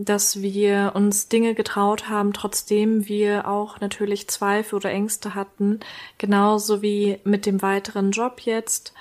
dass 0.04 0.40
wir 0.40 0.92
uns 0.94 1.28
Dinge 1.28 1.54
getraut 1.54 2.08
haben, 2.08 2.32
trotzdem 2.32 3.06
wir 3.06 3.46
auch 3.46 3.80
natürlich 3.80 4.28
Zweifel 4.28 4.76
oder 4.76 4.90
Ängste 4.90 5.34
hatten, 5.34 5.80
genauso 6.18 6.82
wie 6.82 7.18
mit 7.24 7.46
dem 7.46 7.62
weiteren 7.62 8.10
Job 8.10 8.40
jetzt. 8.40 8.94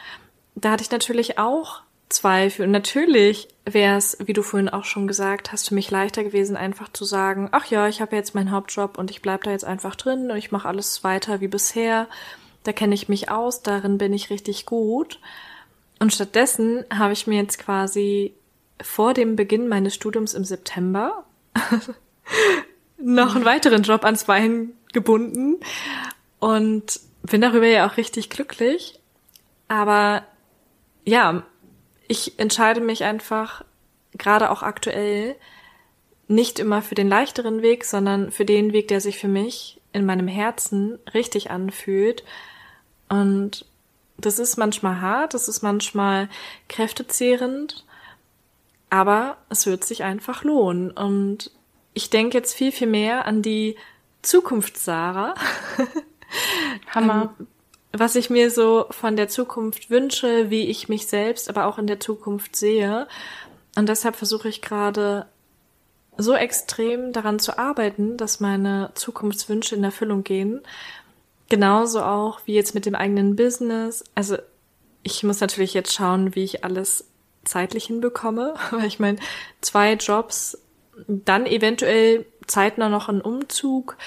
Da 0.55 0.71
hatte 0.71 0.83
ich 0.83 0.91
natürlich 0.91 1.37
auch 1.37 1.81
Zweifel 2.09 2.65
und 2.65 2.71
natürlich 2.71 3.47
wäre 3.65 3.97
es, 3.97 4.17
wie 4.19 4.33
du 4.33 4.41
vorhin 4.41 4.69
auch 4.69 4.83
schon 4.83 5.07
gesagt 5.07 5.51
hast, 5.51 5.69
für 5.69 5.75
mich 5.75 5.91
leichter 5.91 6.23
gewesen, 6.23 6.57
einfach 6.57 6.91
zu 6.91 7.05
sagen, 7.05 7.49
ach 7.51 7.67
ja, 7.67 7.87
ich 7.87 8.01
habe 8.01 8.15
jetzt 8.15 8.33
meinen 8.33 8.51
Hauptjob 8.51 8.97
und 8.97 9.11
ich 9.11 9.21
bleib 9.21 9.43
da 9.43 9.51
jetzt 9.51 9.65
einfach 9.65 9.95
drin 9.95 10.31
und 10.31 10.37
ich 10.37 10.51
mache 10.51 10.67
alles 10.67 11.03
weiter 11.03 11.39
wie 11.39 11.47
bisher. 11.47 12.07
Da 12.63 12.73
kenne 12.73 12.95
ich 12.95 13.09
mich 13.09 13.29
aus, 13.29 13.61
darin 13.61 13.97
bin 13.99 14.11
ich 14.11 14.31
richtig 14.31 14.65
gut. 14.65 15.19
Und 15.99 16.13
stattdessen 16.13 16.83
habe 16.91 17.13
ich 17.13 17.27
mir 17.27 17.39
jetzt 17.39 17.59
quasi 17.59 18.33
vor 18.81 19.13
dem 19.13 19.35
Beginn 19.35 19.67
meines 19.67 19.95
Studiums 19.95 20.33
im 20.33 20.43
September 20.43 21.25
noch 22.97 23.35
einen 23.35 23.45
weiteren 23.45 23.83
Job 23.83 24.05
ans 24.05 24.25
Bein 24.25 24.73
gebunden 24.93 25.57
und 26.39 26.99
bin 27.23 27.41
darüber 27.41 27.67
ja 27.67 27.87
auch 27.87 27.97
richtig 27.97 28.29
glücklich. 28.29 28.99
Aber 29.67 30.23
ja, 31.05 31.43
ich 32.07 32.39
entscheide 32.39 32.81
mich 32.81 33.03
einfach 33.03 33.63
gerade 34.17 34.49
auch 34.49 34.63
aktuell 34.63 35.35
nicht 36.27 36.59
immer 36.59 36.81
für 36.81 36.95
den 36.95 37.09
leichteren 37.09 37.61
Weg, 37.61 37.85
sondern 37.85 38.31
für 38.31 38.45
den 38.45 38.71
Weg, 38.73 38.87
der 38.87 39.01
sich 39.01 39.17
für 39.17 39.27
mich 39.27 39.79
in 39.93 40.05
meinem 40.05 40.27
Herzen 40.27 40.99
richtig 41.13 41.49
anfühlt. 41.49 42.23
Und 43.09 43.65
das 44.17 44.37
ist 44.39 44.57
manchmal 44.57 45.01
hart, 45.01 45.33
das 45.33 45.47
ist 45.47 45.61
manchmal 45.61 46.29
kräftezehrend, 46.67 47.85
aber 48.89 49.37
es 49.49 49.65
wird 49.65 49.83
sich 49.83 50.03
einfach 50.03 50.43
lohnen. 50.43 50.91
Und 50.91 51.51
ich 51.93 52.09
denke 52.09 52.37
jetzt 52.37 52.53
viel, 52.53 52.71
viel 52.71 52.87
mehr 52.87 53.25
an 53.25 53.41
die 53.41 53.75
Zukunft 54.21 54.77
Sarah. 54.77 55.35
Hammer. 56.93 57.33
Ähm, 57.39 57.47
was 57.91 58.15
ich 58.15 58.29
mir 58.29 58.51
so 58.51 58.85
von 58.91 59.15
der 59.15 59.29
Zukunft 59.29 59.89
wünsche, 59.89 60.49
wie 60.51 60.67
ich 60.67 60.89
mich 60.89 61.07
selbst 61.07 61.49
aber 61.49 61.65
auch 61.65 61.79
in 61.79 61.87
der 61.87 61.99
Zukunft 61.99 62.55
sehe. 62.55 63.07
Und 63.75 63.89
deshalb 63.89 64.15
versuche 64.15 64.47
ich 64.47 64.61
gerade 64.61 65.25
so 66.17 66.35
extrem 66.35 67.13
daran 67.13 67.39
zu 67.39 67.57
arbeiten, 67.57 68.17
dass 68.17 68.39
meine 68.39 68.91
Zukunftswünsche 68.93 69.75
in 69.75 69.83
Erfüllung 69.83 70.23
gehen. 70.23 70.61
Genauso 71.47 72.03
auch 72.03 72.41
wie 72.45 72.53
jetzt 72.53 72.75
mit 72.75 72.85
dem 72.85 72.93
eigenen 72.93 73.35
Business. 73.35 74.03
Also 74.13 74.37
ich 75.01 75.23
muss 75.23 75.39
natürlich 75.39 75.73
jetzt 75.73 75.93
schauen, 75.93 76.35
wie 76.35 76.43
ich 76.43 76.63
alles 76.63 77.08
zeitlich 77.49 77.85
hinbekomme, 77.85 78.55
weil 78.71 78.85
ich 78.85 78.99
meine, 78.99 79.19
zwei 79.61 79.93
Jobs, 79.93 80.57
dann 81.07 81.45
eventuell 81.45 82.25
zeitnah 82.47 82.89
noch 82.89 83.09
ein 83.09 83.21
Umzug, 83.21 83.97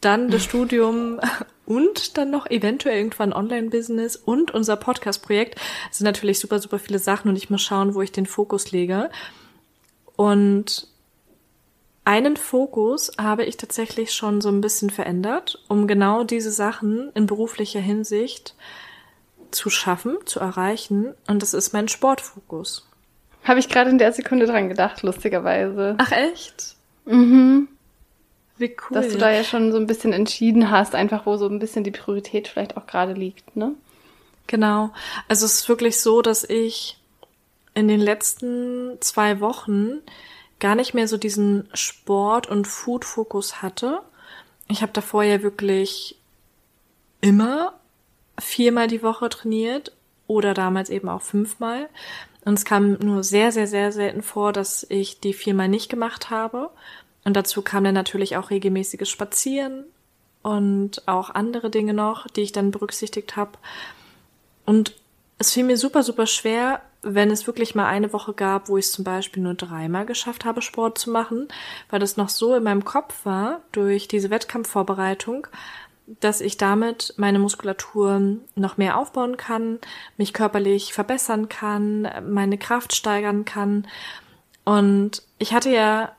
dann 0.00 0.30
das 0.30 0.44
Studium 0.44 1.20
und 1.66 2.16
dann 2.16 2.30
noch 2.30 2.50
eventuell 2.50 2.96
irgendwann 2.96 3.32
Online-Business 3.32 4.16
und 4.16 4.52
unser 4.52 4.76
Podcast-Projekt. 4.76 5.56
Das 5.88 5.98
sind 5.98 6.04
natürlich 6.06 6.38
super, 6.38 6.58
super 6.58 6.78
viele 6.78 6.98
Sachen 6.98 7.28
und 7.28 7.36
ich 7.36 7.50
muss 7.50 7.62
schauen, 7.62 7.94
wo 7.94 8.02
ich 8.02 8.12
den 8.12 8.26
Fokus 8.26 8.72
lege. 8.72 9.10
Und 10.16 10.88
einen 12.04 12.36
Fokus 12.36 13.12
habe 13.18 13.44
ich 13.44 13.56
tatsächlich 13.56 14.12
schon 14.12 14.40
so 14.40 14.48
ein 14.48 14.60
bisschen 14.60 14.90
verändert, 14.90 15.62
um 15.68 15.86
genau 15.86 16.24
diese 16.24 16.50
Sachen 16.50 17.10
in 17.14 17.26
beruflicher 17.26 17.80
Hinsicht 17.80 18.54
zu 19.52 19.70
schaffen, 19.70 20.16
zu 20.24 20.40
erreichen. 20.40 21.14
Und 21.26 21.42
das 21.42 21.54
ist 21.54 21.72
mein 21.72 21.88
Sportfokus. 21.88 22.86
Habe 23.44 23.60
ich 23.60 23.68
gerade 23.68 23.90
in 23.90 23.98
der 23.98 24.12
Sekunde 24.12 24.46
dran 24.46 24.68
gedacht, 24.68 25.02
lustigerweise. 25.02 25.94
Ach 25.98 26.12
echt? 26.12 26.76
Mhm. 27.06 27.68
Wie 28.58 28.76
cool. 28.90 28.94
Dass 28.94 29.08
du 29.08 29.18
da 29.18 29.30
ja 29.30 29.42
schon 29.42 29.72
so 29.72 29.78
ein 29.78 29.86
bisschen 29.86 30.12
entschieden 30.12 30.70
hast, 30.70 30.94
einfach 30.94 31.24
wo 31.24 31.36
so 31.38 31.46
ein 31.46 31.58
bisschen 31.58 31.82
die 31.82 31.90
Priorität 31.90 32.46
vielleicht 32.46 32.76
auch 32.76 32.86
gerade 32.86 33.14
liegt, 33.14 33.56
ne? 33.56 33.74
Genau. 34.46 34.90
Also 35.28 35.46
es 35.46 35.54
ist 35.54 35.68
wirklich 35.68 36.00
so, 36.00 36.20
dass 36.20 36.44
ich 36.44 36.98
in 37.74 37.88
den 37.88 38.00
letzten 38.00 38.98
zwei 39.00 39.40
Wochen 39.40 40.00
gar 40.58 40.74
nicht 40.74 40.92
mehr 40.92 41.08
so 41.08 41.16
diesen 41.16 41.68
Sport- 41.72 42.48
und 42.48 42.66
Food-Fokus 42.68 43.62
hatte. 43.62 44.00
Ich 44.68 44.82
habe 44.82 44.92
davor 44.92 45.22
ja 45.22 45.42
wirklich 45.42 46.16
immer 47.22 47.79
viermal 48.40 48.88
die 48.88 49.02
Woche 49.02 49.28
trainiert 49.28 49.92
oder 50.26 50.54
damals 50.54 50.90
eben 50.90 51.08
auch 51.08 51.22
fünfmal. 51.22 51.88
Und 52.44 52.54
es 52.54 52.64
kam 52.64 52.94
nur 52.94 53.22
sehr, 53.22 53.52
sehr, 53.52 53.66
sehr 53.66 53.92
selten 53.92 54.22
vor, 54.22 54.52
dass 54.52 54.86
ich 54.88 55.20
die 55.20 55.34
viermal 55.34 55.68
nicht 55.68 55.90
gemacht 55.90 56.30
habe. 56.30 56.70
Und 57.24 57.36
dazu 57.36 57.62
kam 57.62 57.84
dann 57.84 57.94
natürlich 57.94 58.36
auch 58.36 58.50
regelmäßiges 58.50 59.08
Spazieren 59.08 59.84
und 60.42 61.06
auch 61.06 61.30
andere 61.30 61.70
Dinge 61.70 61.92
noch, 61.92 62.26
die 62.28 62.40
ich 62.40 62.52
dann 62.52 62.70
berücksichtigt 62.70 63.36
habe. 63.36 63.52
Und 64.64 64.94
es 65.38 65.52
fiel 65.52 65.64
mir 65.64 65.76
super, 65.76 66.02
super 66.02 66.26
schwer, 66.26 66.82
wenn 67.02 67.30
es 67.30 67.46
wirklich 67.46 67.74
mal 67.74 67.86
eine 67.86 68.12
Woche 68.12 68.34
gab, 68.34 68.68
wo 68.68 68.76
ich 68.76 68.86
es 68.86 68.92
zum 68.92 69.04
Beispiel 69.04 69.42
nur 69.42 69.54
dreimal 69.54 70.04
geschafft 70.04 70.44
habe, 70.44 70.62
Sport 70.62 70.98
zu 70.98 71.10
machen, 71.10 71.48
weil 71.88 71.98
das 71.98 72.16
noch 72.16 72.28
so 72.28 72.54
in 72.54 72.62
meinem 72.62 72.84
Kopf 72.84 73.24
war 73.24 73.60
durch 73.72 74.06
diese 74.06 74.30
Wettkampfvorbereitung, 74.30 75.46
dass 76.20 76.40
ich 76.40 76.56
damit 76.56 77.14
meine 77.16 77.38
Muskulatur 77.38 78.38
noch 78.56 78.76
mehr 78.76 78.98
aufbauen 78.98 79.36
kann, 79.36 79.78
mich 80.16 80.32
körperlich 80.32 80.92
verbessern 80.92 81.48
kann, 81.48 82.08
meine 82.28 82.58
Kraft 82.58 82.94
steigern 82.94 83.44
kann. 83.44 83.86
Und 84.64 85.22
ich 85.38 85.52
hatte 85.52 85.70
ja 85.70 86.12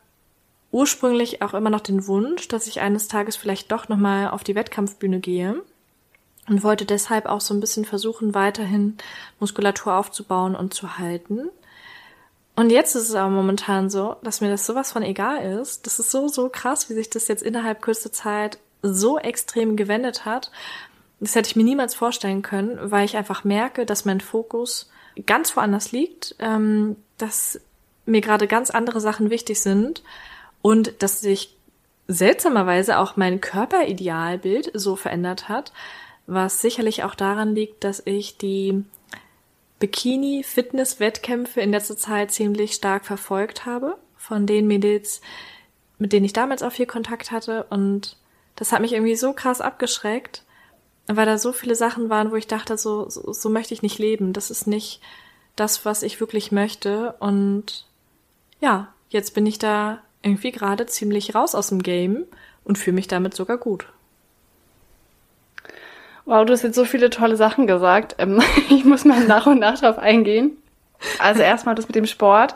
ursprünglich 0.71 1.41
auch 1.41 1.53
immer 1.53 1.69
noch 1.69 1.81
den 1.81 2.07
Wunsch, 2.07 2.47
dass 2.47 2.67
ich 2.67 2.79
eines 2.79 3.07
Tages 3.07 3.35
vielleicht 3.35 3.71
doch 3.71 3.89
nochmal 3.89 4.29
auf 4.29 4.43
die 4.43 4.55
Wettkampfbühne 4.55 5.19
gehe 5.19 5.61
und 6.47 6.63
wollte 6.63 6.85
deshalb 6.85 7.25
auch 7.25 7.41
so 7.41 7.53
ein 7.53 7.59
bisschen 7.59 7.85
versuchen, 7.85 8.33
weiterhin 8.33 8.97
Muskulatur 9.39 9.95
aufzubauen 9.95 10.55
und 10.55 10.73
zu 10.73 10.97
halten. 10.97 11.49
Und 12.55 12.69
jetzt 12.69 12.95
ist 12.95 13.09
es 13.09 13.15
aber 13.15 13.29
momentan 13.29 13.89
so, 13.89 14.15
dass 14.23 14.41
mir 14.41 14.49
das 14.49 14.65
sowas 14.65 14.91
von 14.91 15.03
egal 15.03 15.59
ist. 15.59 15.85
Das 15.85 15.99
ist 15.99 16.11
so, 16.11 16.27
so 16.27 16.49
krass, 16.49 16.89
wie 16.89 16.93
sich 16.93 17.09
das 17.09 17.27
jetzt 17.27 17.43
innerhalb 17.43 17.81
kürzester 17.81 18.11
Zeit 18.11 18.59
so 18.81 19.17
extrem 19.17 19.75
gewendet 19.75 20.25
hat, 20.25 20.51
das 21.19 21.35
hätte 21.35 21.49
ich 21.49 21.55
mir 21.55 21.63
niemals 21.63 21.93
vorstellen 21.93 22.41
können, 22.41 22.79
weil 22.81 23.05
ich 23.05 23.15
einfach 23.15 23.43
merke, 23.43 23.85
dass 23.85 24.05
mein 24.05 24.21
Fokus 24.21 24.89
ganz 25.25 25.55
woanders 25.55 25.91
liegt, 25.91 26.35
ähm, 26.39 26.95
dass 27.17 27.61
mir 28.05 28.21
gerade 28.21 28.47
ganz 28.47 28.71
andere 28.71 28.99
Sachen 28.99 29.29
wichtig 29.29 29.61
sind 29.61 30.01
und 30.61 31.03
dass 31.03 31.21
sich 31.21 31.55
seltsamerweise 32.07 32.97
auch 32.97 33.17
mein 33.17 33.39
Körperidealbild 33.39 34.71
so 34.73 34.95
verändert 34.95 35.47
hat, 35.47 35.71
was 36.25 36.61
sicherlich 36.61 37.03
auch 37.03 37.15
daran 37.15 37.53
liegt, 37.55 37.83
dass 37.83 38.01
ich 38.05 38.37
die 38.37 38.83
Bikini-Fitness-Wettkämpfe 39.79 41.61
in 41.61 41.71
letzter 41.71 41.97
Zeit 41.97 42.31
ziemlich 42.31 42.73
stark 42.73 43.05
verfolgt 43.05 43.65
habe, 43.65 43.97
von 44.17 44.45
den 44.45 44.67
Mädels, 44.67 45.21
mit 45.97 46.13
denen 46.13 46.25
ich 46.25 46.33
damals 46.33 46.63
auch 46.63 46.71
viel 46.71 46.85
Kontakt 46.85 47.31
hatte 47.31 47.65
und 47.69 48.17
das 48.55 48.71
hat 48.71 48.81
mich 48.81 48.93
irgendwie 48.93 49.15
so 49.15 49.33
krass 49.33 49.61
abgeschreckt, 49.61 50.43
weil 51.07 51.25
da 51.25 51.37
so 51.37 51.51
viele 51.53 51.75
Sachen 51.75 52.09
waren, 52.09 52.31
wo 52.31 52.35
ich 52.35 52.47
dachte, 52.47 52.77
so, 52.77 53.09
so, 53.09 53.33
so 53.33 53.49
möchte 53.49 53.73
ich 53.73 53.81
nicht 53.81 53.99
leben. 53.99 54.33
Das 54.33 54.51
ist 54.51 54.67
nicht 54.67 55.01
das, 55.55 55.85
was 55.85 56.03
ich 56.03 56.19
wirklich 56.19 56.51
möchte. 56.51 57.13
Und 57.19 57.85
ja, 58.59 58.93
jetzt 59.09 59.33
bin 59.33 59.45
ich 59.45 59.59
da 59.59 59.99
irgendwie 60.21 60.51
gerade 60.51 60.85
ziemlich 60.85 61.35
raus 61.35 61.55
aus 61.55 61.69
dem 61.69 61.81
Game 61.81 62.25
und 62.63 62.77
fühle 62.77 62.95
mich 62.95 63.07
damit 63.07 63.33
sogar 63.33 63.57
gut. 63.57 63.87
Wow, 66.25 66.45
du 66.45 66.53
hast 66.53 66.61
jetzt 66.61 66.75
so 66.75 66.85
viele 66.85 67.09
tolle 67.09 67.35
Sachen 67.35 67.67
gesagt. 67.67 68.15
Ähm, 68.19 68.41
ich 68.69 68.85
muss 68.85 69.05
mal 69.05 69.25
nach 69.25 69.47
und 69.47 69.59
nach 69.59 69.79
drauf 69.79 69.97
eingehen. 69.97 70.57
Also 71.19 71.41
erstmal 71.41 71.75
das 71.75 71.87
mit 71.87 71.95
dem 71.95 72.05
Sport, 72.05 72.55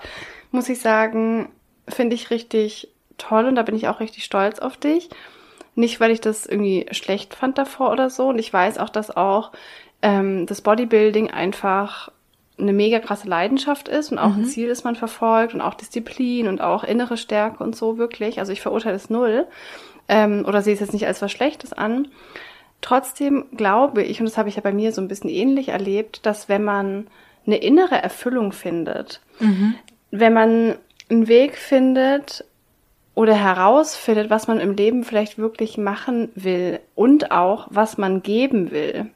muss 0.52 0.70
ich 0.70 0.80
sagen, 0.80 1.52
finde 1.88 2.16
ich 2.16 2.30
richtig 2.30 2.89
toll 3.18 3.46
und 3.46 3.56
da 3.56 3.64
bin 3.64 3.76
ich 3.76 3.88
auch 3.88 4.00
richtig 4.00 4.24
stolz 4.24 4.60
auf 4.60 4.78
dich. 4.78 5.10
Nicht, 5.76 5.99
weil 5.99 6.11
ich 6.11 6.21
das 6.21 6.45
irgendwie 6.45 6.86
schlecht 6.91 7.36
fand 7.36 7.57
davor 7.57 7.91
oder 7.91 8.09
so. 8.09 8.30
Und 8.30 8.39
ich 8.39 8.51
weiß 8.51 8.78
auch, 8.78 8.89
dass 8.89 9.15
auch 9.15 9.51
ähm, 10.01 10.45
das 10.45 10.61
Bodybuilding 10.61 11.32
einfach 11.32 12.11
eine 12.57 12.73
mega 12.73 12.99
krasse 12.99 13.28
Leidenschaft 13.28 13.89
ist 13.89 14.11
und 14.11 14.17
auch 14.17 14.30
mhm. 14.30 14.43
ein 14.43 14.45
Ziel, 14.45 14.69
das 14.69 14.84
man 14.84 14.95
verfolgt 14.95 15.53
und 15.53 15.61
auch 15.61 15.73
Disziplin 15.73 16.47
und 16.47 16.61
auch 16.61 16.84
innere 16.84 17.17
Stärke 17.17 17.63
und 17.63 17.76
so 17.76 17.97
wirklich. 17.97 18.39
Also 18.39 18.53
ich 18.53 18.61
verurteile 18.61 18.95
es 18.95 19.09
null 19.09 19.47
ähm, 20.07 20.45
oder 20.47 20.61
sehe 20.61 20.73
es 20.73 20.80
jetzt 20.80 20.93
nicht 20.93 21.07
als 21.07 21.21
was 21.21 21.32
Schlechtes 21.32 21.73
an. 21.73 22.07
Trotzdem 22.82 23.45
glaube 23.57 24.03
ich, 24.03 24.19
und 24.19 24.26
das 24.26 24.38
habe 24.38 24.47
ich 24.47 24.55
ja 24.55 24.61
bei 24.61 24.71
mir 24.71 24.91
so 24.91 25.01
ein 25.01 25.07
bisschen 25.07 25.30
ähnlich 25.30 25.69
erlebt, 25.69 26.26
dass 26.26 26.47
wenn 26.47 26.63
man 26.63 27.07
eine 27.45 27.57
innere 27.57 28.01
Erfüllung 28.01 28.51
findet, 28.51 29.21
mhm. 29.39 29.76
wenn 30.11 30.34
man 30.34 30.76
einen 31.09 31.28
Weg 31.28 31.57
findet 31.57 32.45
oder 33.16 33.34
herausfindet, 33.34 34.30
was 34.30 34.47
man 34.47 34.59
im 34.59 34.76
Leben 34.76 35.03
vielleicht 35.03 35.38
wirklich 35.38 35.78
machen 35.78 36.30
will 36.36 36.80
und 36.93 37.32
auch, 37.32 37.68
was 37.72 37.97
man 37.97 38.22
geben 38.22 38.72
will, 38.72 39.09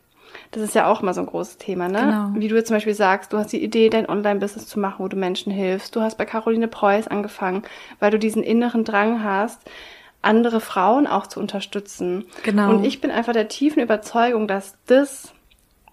das 0.51 0.63
ist 0.63 0.73
ja 0.73 0.87
auch 0.87 1.01
mal 1.01 1.13
so 1.13 1.21
ein 1.21 1.27
großes 1.27 1.57
Thema, 1.57 1.87
ne? 1.87 1.99
Genau. 1.99 2.41
Wie 2.41 2.47
du 2.47 2.55
jetzt 2.55 2.67
zum 2.67 2.77
Beispiel 2.77 2.95
sagst, 2.95 3.33
du 3.33 3.37
hast 3.37 3.51
die 3.51 3.63
Idee, 3.63 3.89
dein 3.89 4.09
Online-Business 4.09 4.65
zu 4.67 4.79
machen, 4.79 5.03
wo 5.03 5.07
du 5.07 5.15
Menschen 5.15 5.51
hilfst. 5.51 5.95
Du 5.95 6.01
hast 6.01 6.17
bei 6.17 6.25
Caroline 6.25 6.67
Preuß 6.67 7.07
angefangen, 7.07 7.63
weil 7.99 8.09
du 8.09 8.17
diesen 8.17 8.41
inneren 8.41 8.83
Drang 8.83 9.23
hast, 9.23 9.59
andere 10.21 10.59
Frauen 10.59 11.05
auch 11.05 11.27
zu 11.27 11.39
unterstützen. 11.39 12.25
Genau. 12.43 12.71
Und 12.71 12.83
ich 12.83 12.99
bin 12.99 13.11
einfach 13.11 13.33
der 13.33 13.47
tiefen 13.47 13.81
Überzeugung, 13.81 14.47
dass 14.47 14.75
das 14.87 15.33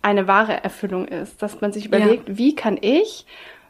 eine 0.01 0.27
wahre 0.27 0.65
Erfüllung 0.65 1.07
ist, 1.07 1.43
dass 1.43 1.61
man 1.61 1.73
sich 1.73 1.85
überlegt, 1.85 2.29
ja. 2.29 2.39
wie 2.39 2.55
kann 2.55 2.79
ich 2.81 3.27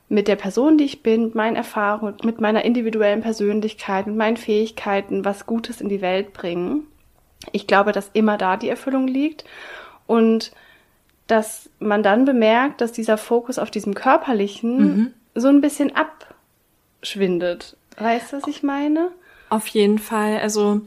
mit 0.08 0.28
der 0.28 0.36
Person, 0.36 0.78
die 0.78 0.84
ich 0.84 1.02
bin, 1.02 1.24
mit 1.24 1.34
meinen 1.34 1.56
Erfahrungen, 1.56 2.16
mit 2.22 2.40
meiner 2.40 2.64
individuellen 2.64 3.22
Persönlichkeit, 3.22 4.06
mit 4.06 4.16
meinen 4.16 4.36
Fähigkeiten 4.36 5.24
was 5.24 5.46
Gutes 5.46 5.80
in 5.80 5.88
die 5.88 6.00
Welt 6.00 6.32
bringen. 6.32 6.86
Ich 7.52 7.66
glaube, 7.66 7.92
dass 7.92 8.10
immer 8.12 8.38
da 8.38 8.56
die 8.56 8.68
Erfüllung 8.68 9.08
liegt 9.08 9.44
und 10.06 10.52
dass 11.26 11.68
man 11.80 12.02
dann 12.02 12.24
bemerkt, 12.24 12.80
dass 12.80 12.92
dieser 12.92 13.18
Fokus 13.18 13.58
auf 13.58 13.70
diesem 13.70 13.94
körperlichen 13.94 14.78
mhm. 14.78 15.14
so 15.34 15.48
ein 15.48 15.60
bisschen 15.60 15.92
abschwindet. 17.02 17.76
Weißt 17.98 18.32
du, 18.32 18.36
was 18.36 18.46
ich 18.46 18.62
meine? 18.62 19.10
Auf 19.48 19.66
jeden 19.68 19.98
Fall. 19.98 20.38
Also 20.38 20.82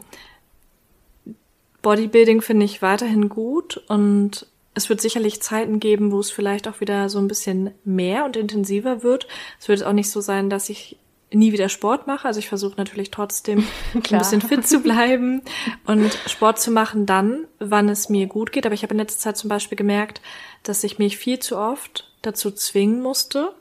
Bodybuilding 1.82 2.42
finde 2.42 2.66
ich 2.66 2.82
weiterhin 2.82 3.30
gut 3.30 3.84
und 3.88 4.48
es 4.80 4.90
wird 4.90 5.02
sicherlich 5.02 5.42
Zeiten 5.42 5.80
geben, 5.80 6.12
wo 6.12 6.20
es 6.20 6.32
vielleicht 6.32 6.68
auch 6.68 6.80
wieder 6.80 7.10
so 7.10 7.20
ein 7.20 7.28
bisschen 7.28 7.72
mehr 7.84 8.24
und 8.24 8.38
intensiver 8.38 9.04
wird. 9.04 9.28
Es 9.60 9.68
wird 9.68 9.84
auch 9.84 9.94
nicht 9.94 10.10
so 10.10 10.22
sein, 10.22 10.50
dass 10.50 10.70
ich 10.70 10.98
nie 11.32 11.52
wieder 11.52 11.68
Sport 11.68 12.08
mache. 12.08 12.28
Also 12.28 12.40
ich 12.40 12.48
versuche 12.48 12.76
natürlich 12.78 13.12
trotzdem 13.12 13.68
ein 13.94 14.02
bisschen 14.02 14.42
fit 14.42 14.66
zu 14.66 14.80
bleiben 14.80 15.42
und 15.86 16.18
Sport 16.28 16.60
zu 16.60 16.72
machen 16.72 17.06
dann, 17.06 17.46
wann 17.60 17.90
es 17.90 18.08
mir 18.08 18.28
gut 18.28 18.54
geht. 18.54 18.66
Aber 18.66 18.74
ich 18.74 18.84
habe 18.84 18.94
in 18.94 19.00
letzter 19.00 19.20
Zeit 19.20 19.38
zum 19.38 19.50
Beispiel 19.50 19.78
gemerkt, 19.78 20.22
dass 20.64 20.84
ich 20.84 20.98
mich 20.98 21.18
viel 21.18 21.40
zu 21.40 21.58
oft 21.58 22.10
dazu 22.22 22.50
zwingen 22.50 23.02
musste 23.02 23.54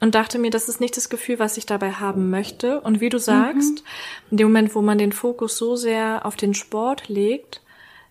und 0.00 0.16
dachte 0.16 0.40
mir, 0.40 0.50
das 0.50 0.68
ist 0.68 0.80
nicht 0.80 0.96
das 0.96 1.08
Gefühl, 1.08 1.38
was 1.38 1.56
ich 1.56 1.66
dabei 1.66 1.92
haben 1.92 2.30
möchte. 2.30 2.80
Und 2.80 3.00
wie 3.00 3.08
du 3.08 3.18
sagst, 3.18 3.82
mhm. 3.82 4.30
in 4.32 4.36
dem 4.38 4.48
Moment, 4.48 4.74
wo 4.74 4.82
man 4.82 4.98
den 4.98 5.12
Fokus 5.12 5.56
so 5.56 5.76
sehr 5.76 6.26
auf 6.26 6.34
den 6.34 6.52
Sport 6.52 7.08
legt, 7.08 7.62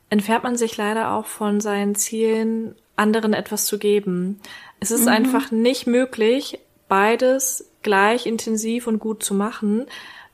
entfernt 0.09 0.43
man 0.43 0.57
sich 0.57 0.77
leider 0.77 1.11
auch 1.11 1.25
von 1.25 1.59
seinen 1.61 1.95
Zielen, 1.95 2.75
anderen 2.95 3.33
etwas 3.33 3.65
zu 3.65 3.79
geben. 3.79 4.39
Es 4.79 4.91
ist 4.91 5.03
mhm. 5.03 5.09
einfach 5.09 5.51
nicht 5.51 5.87
möglich, 5.87 6.59
beides 6.87 7.69
gleich 7.81 8.25
intensiv 8.25 8.87
und 8.87 8.99
gut 8.99 9.23
zu 9.23 9.33
machen, 9.33 9.87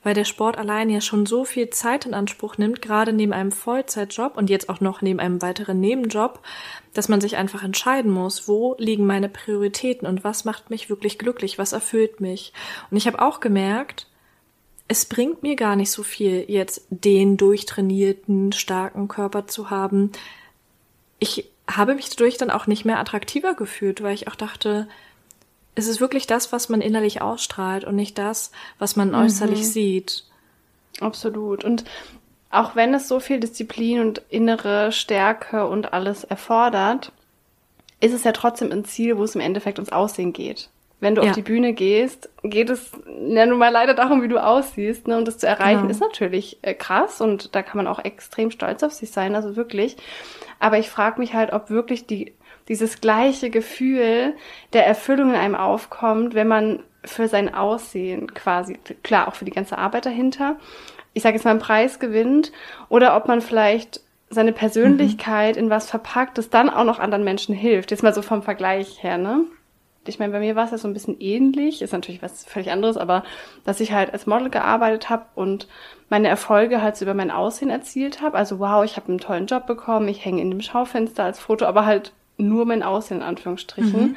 weil 0.04 0.14
der 0.14 0.26
Sport 0.26 0.58
allein 0.58 0.90
ja 0.90 1.02
schon 1.02 1.26
so 1.26 1.44
viel 1.44 1.70
Zeit 1.70 2.06
in 2.06 2.14
Anspruch 2.14 2.58
nimmt, 2.58 2.82
gerade 2.82 3.12
neben 3.12 3.34
einem 3.34 3.52
Vollzeitjob 3.52 4.38
und 4.38 4.50
jetzt 4.50 4.70
auch 4.70 4.80
noch 4.80 5.02
neben 5.02 5.20
einem 5.20 5.42
weiteren 5.42 5.80
Nebenjob, 5.80 6.40
dass 6.94 7.10
man 7.10 7.22
sich 7.22 7.38
einfach 7.38 7.64
entscheiden 7.64 8.12
muss, 8.12 8.48
wo 8.48 8.76
liegen 8.78 9.06
meine 9.06 9.30
Prioritäten 9.30 10.08
und 10.08 10.24
was 10.24 10.46
macht 10.46 10.70
mich 10.70 10.90
wirklich 10.90 11.18
glücklich, 11.18 11.58
was 11.58 11.74
erfüllt 11.74 12.22
mich. 12.22 12.54
Und 12.92 12.98
ich 12.98 13.08
habe 13.08 13.22
auch 13.22 13.40
gemerkt, 13.40 14.08
es 14.90 15.06
bringt 15.06 15.44
mir 15.44 15.56
gar 15.56 15.76
nicht 15.76 15.92
so 15.92 16.02
viel, 16.02 16.46
jetzt 16.48 16.86
den 16.90 17.38
durchtrainierten, 17.38 18.52
starken 18.52 19.08
Körper 19.08 19.46
zu 19.46 19.70
haben. 19.70 20.12
Ich 21.20 21.46
habe 21.70 21.94
mich 21.94 22.10
dadurch 22.10 22.38
dann 22.38 22.50
auch 22.50 22.66
nicht 22.66 22.86
mehr 22.86 23.00
attraktiver 23.00 23.54
gefühlt, 23.54 24.02
weil 24.02 24.16
ich 24.16 24.28
auch 24.28 24.36
dachte, 24.36 24.88
es 25.76 25.88
ist 25.88 26.02
wirklich 26.02 26.26
das, 26.26 26.52
was 26.52 26.70
man 26.70 26.82
innerlich 26.82 27.22
ausstrahlt 27.22 27.86
und 27.86 27.96
nicht 27.96 28.18
das, 28.18 28.52
was 28.80 28.96
man 28.96 29.14
äußerlich 29.14 29.60
mhm. 29.60 29.64
sieht. 29.66 30.24
Absolut. 31.00 31.64
Und 31.64 31.86
auch 32.50 32.76
wenn 32.76 32.92
es 32.96 33.08
so 33.08 33.20
viel 33.20 33.40
Disziplin 33.40 34.02
und 34.02 34.24
innere 34.30 34.92
Stärke 34.92 35.68
und 35.68 35.94
alles 35.94 36.24
erfordert, 36.24 37.12
ist 38.00 38.14
es 38.14 38.24
ja 38.24 38.32
trotzdem 38.32 38.72
ein 38.72 38.86
Ziel, 38.86 39.18
wo 39.20 39.24
es 39.24 39.36
im 39.36 39.42
Endeffekt 39.42 39.78
ums 39.78 39.92
Aussehen 39.92 40.34
geht. 40.34 40.72
Wenn 41.00 41.16
du 41.16 41.22
ja. 41.22 41.30
auf 41.30 41.36
die 41.36 41.42
Bühne 41.42 41.74
gehst, 41.74 42.30
geht 42.44 42.70
es 42.70 42.92
ja 43.28 43.46
nun 43.46 43.58
mal 43.58 43.72
leider 43.72 43.94
darum, 43.94 44.22
wie 44.22 44.28
du 44.28 44.38
aussiehst. 44.38 45.08
Ne? 45.08 45.18
Und 45.18 45.28
das 45.28 45.38
zu 45.38 45.48
erreichen 45.48 45.84
genau. 45.84 45.92
ist 45.92 46.02
natürlich 46.02 46.58
äh, 46.62 46.74
krass 46.74 47.22
und 47.22 47.56
da 47.56 47.62
kann 47.62 47.78
man 47.78 47.88
auch 47.88 48.04
extrem 48.04 48.52
stolz 48.52 48.84
auf 48.84 48.92
sich 48.92 49.12
sein, 49.12 49.36
also 49.36 49.56
wirklich. 49.56 49.96
Aber 50.60 50.78
ich 50.78 50.90
frage 50.90 51.20
mich 51.20 51.34
halt, 51.34 51.54
ob 51.54 51.70
wirklich 51.70 52.06
die 52.06 52.34
dieses 52.68 53.02
gleiche 53.02 53.50
Gefühl 53.50 54.36
der 54.74 54.86
Erfüllung 54.86 55.32
in 55.32 55.36
einem 55.36 55.56
aufkommt, 55.56 56.36
wenn 56.36 56.48
man 56.48 56.84
für 57.04 57.28
sein 57.28 57.54
Aussehen 57.54 58.34
quasi, 58.34 58.78
klar, 59.04 59.28
auch 59.28 59.36
für 59.36 59.46
die 59.46 59.52
ganze 59.52 59.78
Arbeit 59.78 60.06
dahinter, 60.06 60.58
ich 61.14 61.24
sage 61.24 61.36
jetzt 61.36 61.46
mal 61.46 61.52
einen 61.52 61.60
Preis 61.60 62.00
gewinnt, 62.00 62.52
oder 62.88 63.18
ob 63.18 63.28
man 63.28 63.42
vielleicht 63.42 64.02
seine 64.30 64.54
Persönlichkeit 64.54 65.56
mhm. 65.56 65.64
in 65.64 65.70
was 65.72 65.90
verpackt, 65.90 66.38
das 66.38 66.52
dann 66.52 66.70
auch 66.70 66.84
noch 66.84 67.00
anderen 67.00 67.24
Menschen 67.24 67.56
hilft. 67.56 67.90
Jetzt 67.90 68.04
mal 68.04 68.14
so 68.14 68.22
vom 68.22 68.44
Vergleich 68.44 69.02
her, 69.02 69.18
ne? 69.18 69.46
Ich 70.06 70.18
meine, 70.18 70.32
bei 70.32 70.40
mir 70.40 70.56
war 70.56 70.66
es 70.66 70.72
ja 70.72 70.78
so 70.78 70.88
ein 70.88 70.94
bisschen 70.94 71.20
ähnlich, 71.20 71.82
ist 71.82 71.94
natürlich 71.94 72.22
was 72.22 72.46
völlig 72.46 72.72
anderes, 72.72 72.98
aber 72.98 73.24
dass 73.66 73.80
ich 73.80 73.92
halt 73.92 74.14
als 74.14 74.26
Model 74.26 74.50
gearbeitet 74.50 75.10
habe 75.10 75.26
und 75.36 75.68
meine 76.10 76.28
Erfolge 76.28 76.82
halt 76.82 76.96
so 76.96 77.06
über 77.06 77.14
mein 77.14 77.32
Aussehen 77.32 77.70
erzielt 77.70 78.22
habe. 78.22 78.38
Also 78.38 78.60
wow, 78.60 78.84
ich 78.84 78.96
habe 78.96 79.10
einen 79.10 79.20
tollen 79.20 79.46
Job 79.46 79.68
bekommen, 79.68 80.08
ich 80.08 80.24
hänge 80.26 80.42
in 80.42 80.50
dem 80.50 80.62
Schaufenster 80.62 81.24
als 81.24 81.40
Foto, 81.40 81.66
aber 81.66 81.86
halt 81.86 82.14
nur 82.38 82.66
mein 82.66 82.84
Aussehen, 82.84 83.18
in 83.18 83.24
Anführungsstrichen. 83.24 84.02
Mhm. 84.02 84.16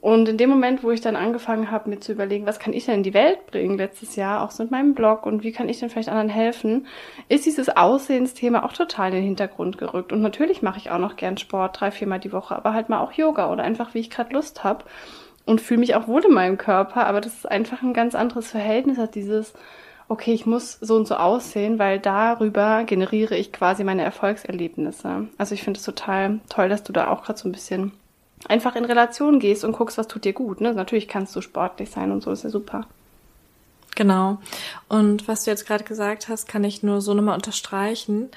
Und 0.00 0.28
in 0.28 0.36
dem 0.36 0.48
Moment, 0.48 0.84
wo 0.84 0.90
ich 0.90 1.00
dann 1.00 1.16
angefangen 1.16 1.70
habe, 1.70 1.90
mir 1.90 1.98
zu 1.98 2.12
überlegen, 2.12 2.46
was 2.46 2.60
kann 2.60 2.72
ich 2.72 2.86
denn 2.86 2.96
in 2.96 3.02
die 3.02 3.14
Welt 3.14 3.46
bringen 3.46 3.76
letztes 3.76 4.14
Jahr, 4.14 4.44
auch 4.44 4.52
so 4.52 4.62
mit 4.62 4.70
meinem 4.70 4.94
Blog 4.94 5.26
und 5.26 5.42
wie 5.42 5.50
kann 5.50 5.68
ich 5.68 5.80
denn 5.80 5.90
vielleicht 5.90 6.08
anderen 6.08 6.28
helfen, 6.28 6.86
ist 7.28 7.46
dieses 7.46 7.68
Aussehensthema 7.68 8.62
auch 8.62 8.72
total 8.72 9.08
in 9.08 9.16
den 9.16 9.24
Hintergrund 9.24 9.76
gerückt. 9.78 10.12
Und 10.12 10.22
natürlich 10.22 10.62
mache 10.62 10.78
ich 10.78 10.90
auch 10.90 10.98
noch 10.98 11.16
gern 11.16 11.36
Sport, 11.36 11.80
drei, 11.80 11.90
viermal 11.90 12.20
die 12.20 12.32
Woche, 12.32 12.54
aber 12.54 12.74
halt 12.74 12.88
mal 12.88 13.00
auch 13.00 13.12
Yoga 13.12 13.50
oder 13.50 13.64
einfach, 13.64 13.94
wie 13.94 13.98
ich 13.98 14.10
gerade 14.10 14.32
Lust 14.32 14.62
habe 14.62 14.84
und 15.46 15.60
fühle 15.60 15.80
mich 15.80 15.94
auch 15.94 16.06
wohl 16.06 16.24
in 16.24 16.34
meinem 16.34 16.58
Körper. 16.58 17.06
Aber 17.06 17.20
das 17.20 17.34
ist 17.34 17.50
einfach 17.50 17.82
ein 17.82 17.94
ganz 17.94 18.14
anderes 18.14 18.50
Verhältnis 18.50 18.98
als 18.98 19.10
dieses, 19.10 19.52
okay, 20.08 20.32
ich 20.32 20.46
muss 20.46 20.78
so 20.80 20.94
und 20.94 21.08
so 21.08 21.16
aussehen, 21.16 21.78
weil 21.78 21.98
darüber 21.98 22.84
generiere 22.84 23.36
ich 23.36 23.52
quasi 23.52 23.82
meine 23.82 24.02
Erfolgserlebnisse. 24.02 25.28
Also 25.38 25.54
ich 25.54 25.62
finde 25.62 25.78
es 25.78 25.84
total 25.84 26.40
toll, 26.48 26.68
dass 26.68 26.82
du 26.82 26.92
da 26.92 27.08
auch 27.08 27.24
gerade 27.24 27.38
so 27.38 27.48
ein 27.48 27.52
bisschen 27.52 27.92
einfach 28.46 28.76
in 28.76 28.84
Relation 28.84 29.40
gehst 29.40 29.64
und 29.64 29.72
guckst, 29.72 29.98
was 29.98 30.08
tut 30.08 30.24
dir 30.24 30.32
gut. 30.32 30.60
Ne? 30.60 30.72
Natürlich 30.72 31.08
kannst 31.08 31.34
du 31.34 31.40
sportlich 31.40 31.90
sein 31.90 32.12
und 32.12 32.22
so, 32.22 32.30
ist 32.30 32.44
ja 32.44 32.50
super. 32.50 32.86
Genau. 33.96 34.38
Und 34.88 35.26
was 35.26 35.44
du 35.44 35.50
jetzt 35.50 35.66
gerade 35.66 35.84
gesagt 35.84 36.28
hast, 36.28 36.46
kann 36.46 36.62
ich 36.62 36.82
nur 36.82 37.00
so 37.00 37.14
nochmal 37.14 37.34
unterstreichen. 37.34 38.30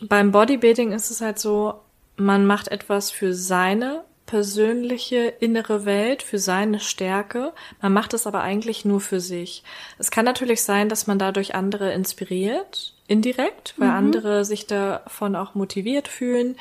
Beim 0.00 0.30
Bodybuilding 0.30 0.92
ist 0.92 1.10
es 1.10 1.20
halt 1.20 1.38
so, 1.38 1.74
man 2.16 2.46
macht 2.46 2.68
etwas 2.68 3.10
für 3.10 3.34
seine 3.34 4.04
persönliche 4.26 5.34
innere 5.40 5.84
Welt, 5.84 6.22
für 6.22 6.38
seine 6.38 6.78
Stärke. 6.78 7.52
Man 7.82 7.92
macht 7.92 8.14
es 8.14 8.28
aber 8.28 8.42
eigentlich 8.42 8.84
nur 8.84 9.00
für 9.00 9.18
sich. 9.18 9.64
Es 9.98 10.12
kann 10.12 10.24
natürlich 10.24 10.62
sein, 10.62 10.88
dass 10.88 11.08
man 11.08 11.18
dadurch 11.18 11.56
andere 11.56 11.92
inspiriert, 11.92 12.94
indirekt, 13.08 13.74
weil 13.76 13.88
mhm. 13.88 13.94
andere 13.94 14.44
sich 14.44 14.68
davon 14.68 15.34
auch 15.34 15.56
motiviert 15.56 16.06
fühlen 16.06 16.54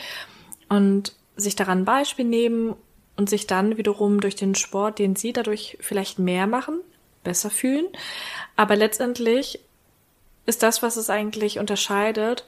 und 0.68 1.14
sich 1.40 1.56
daran 1.56 1.86
Beispiel 1.86 2.26
nehmen 2.26 2.76
und 3.18 3.30
sich 3.30 3.48
dann 3.48 3.78
wiederum 3.78 4.22
durch 4.22 4.36
den 4.36 4.56
Sport, 4.56 5.00
den 5.00 5.16
sie 5.16 5.34
dadurch 5.34 5.78
vielleicht 5.82 6.20
mehr 6.20 6.48
machen, 6.48 6.80
besser 7.24 7.50
fühlen. 7.50 7.88
Aber 8.56 8.76
letztendlich 8.76 9.60
ist 10.46 10.64
das, 10.64 10.82
was 10.82 10.98
es 10.98 11.10
eigentlich 11.10 11.60
unterscheidet, 11.60 12.46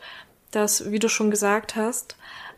dass, 0.51 0.91
wie 0.91 0.99
du 0.99 1.09
schon 1.09 1.31
gesagt 1.31 1.75
hast, 1.75 2.15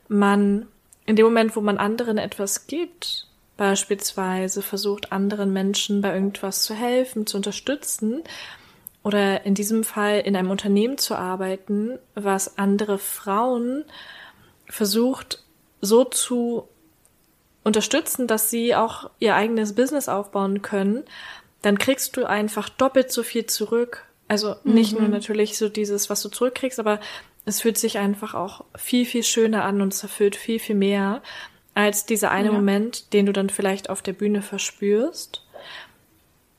man 0.07 0.67
in 1.05 1.15
dem 1.15 1.25
Moment, 1.25 1.55
wo 1.55 1.61
man 1.61 1.77
anderen 1.77 2.17
etwas 2.17 2.67
gibt, 2.67 3.27
beispielsweise 3.57 4.61
versucht 4.61 5.11
anderen 5.11 5.51
Menschen 5.53 6.01
bei 6.01 6.13
irgendwas 6.13 6.63
zu 6.63 6.73
helfen, 6.73 7.27
zu 7.27 7.37
unterstützen, 7.37 8.23
oder 9.03 9.45
in 9.45 9.53
diesem 9.53 9.83
Fall 9.83 10.21
in 10.21 10.35
einem 10.35 10.49
Unternehmen 10.49 10.97
zu 10.97 11.15
arbeiten, 11.15 11.99
was 12.15 12.57
andere 12.57 12.97
Frauen 12.97 13.83
versucht 14.67 15.42
so 15.83 16.05
zu 16.05 16.67
unterstützen, 17.63 18.25
dass 18.25 18.49
sie 18.49 18.73
auch 18.73 19.09
ihr 19.19 19.35
eigenes 19.35 19.75
Business 19.75 20.09
aufbauen 20.09 20.61
können, 20.61 21.03
dann 21.61 21.77
kriegst 21.77 22.15
du 22.17 22.25
einfach 22.25 22.69
doppelt 22.69 23.11
so 23.11 23.21
viel 23.21 23.45
zurück. 23.45 24.05
Also 24.27 24.55
nicht 24.63 24.93
mhm. 24.93 24.99
nur 25.01 25.09
natürlich 25.09 25.57
so 25.57 25.69
dieses, 25.69 26.09
was 26.09 26.21
du 26.21 26.29
zurückkriegst, 26.29 26.79
aber 26.79 26.99
es 27.45 27.61
fühlt 27.61 27.77
sich 27.77 27.97
einfach 27.97 28.33
auch 28.33 28.63
viel, 28.75 29.05
viel 29.05 29.23
schöner 29.23 29.65
an 29.65 29.81
und 29.81 29.93
es 29.93 30.01
erfüllt 30.01 30.35
viel, 30.35 30.59
viel 30.59 30.75
mehr, 30.75 31.21
als 31.73 32.05
dieser 32.05 32.31
eine 32.31 32.47
ja. 32.47 32.53
Moment, 32.53 33.11
den 33.13 33.25
du 33.25 33.33
dann 33.33 33.49
vielleicht 33.49 33.89
auf 33.89 34.01
der 34.01 34.13
Bühne 34.13 34.41
verspürst. 34.41 35.45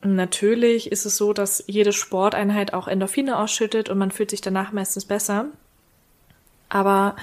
Natürlich 0.02 0.92
ist 0.92 1.06
es 1.06 1.16
so, 1.16 1.32
dass 1.32 1.64
jede 1.66 1.92
Sporteinheit 1.92 2.74
auch 2.74 2.88
Endorphine 2.88 3.38
ausschüttet 3.38 3.88
und 3.88 3.96
man 3.96 4.10
fühlt 4.10 4.30
sich 4.30 4.42
danach 4.42 4.72
meistens 4.72 5.06
besser. 5.06 5.46
Aber 6.68 7.16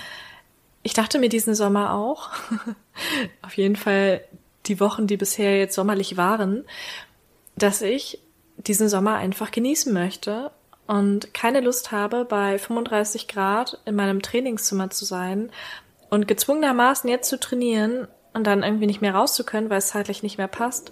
ich 0.84 0.94
dachte 0.94 1.20
mir 1.20 1.30
diesen 1.30 1.56
Sommer 1.56 1.94
auch, 1.94 2.30
auf 3.42 3.56
jeden 3.56 3.76
Fall 3.76 4.24
die 4.66 4.80
Wochen, 4.80 5.08
die 5.08 5.18
bisher 5.18 5.58
jetzt 5.58 5.76
sommerlich 5.76 6.18
waren, 6.18 6.64
dass 7.56 7.82
ich 7.82 8.20
diesen 8.58 8.90
Sommer 8.90 9.16
einfach 9.16 9.52
genießen 9.52 9.92
möchte 9.92 10.52
und 10.88 11.34
keine 11.34 11.62
Lust 11.62 11.92
habe, 11.92 12.26
bei 12.26 12.58
35 12.58 13.28
Grad 13.28 13.80
in 13.86 13.96
meinem 13.96 14.22
Trainingszimmer 14.22 14.90
zu 14.90 15.06
sein 15.06 15.52
und 16.10 16.28
gezwungenermaßen 16.28 17.10
jetzt 17.10 17.30
zu 17.30 17.40
trainieren 17.40 18.08
und 18.34 18.46
dann 18.46 18.64
irgendwie 18.64 18.86
nicht 18.86 19.02
mehr 19.02 19.16
raus 19.16 19.34
zu 19.34 19.44
können, 19.44 19.70
weil 19.70 19.80
es 19.80 19.88
zeitlich 19.88 20.24
nicht 20.24 20.38
mehr 20.38 20.48
passt. 20.48 20.92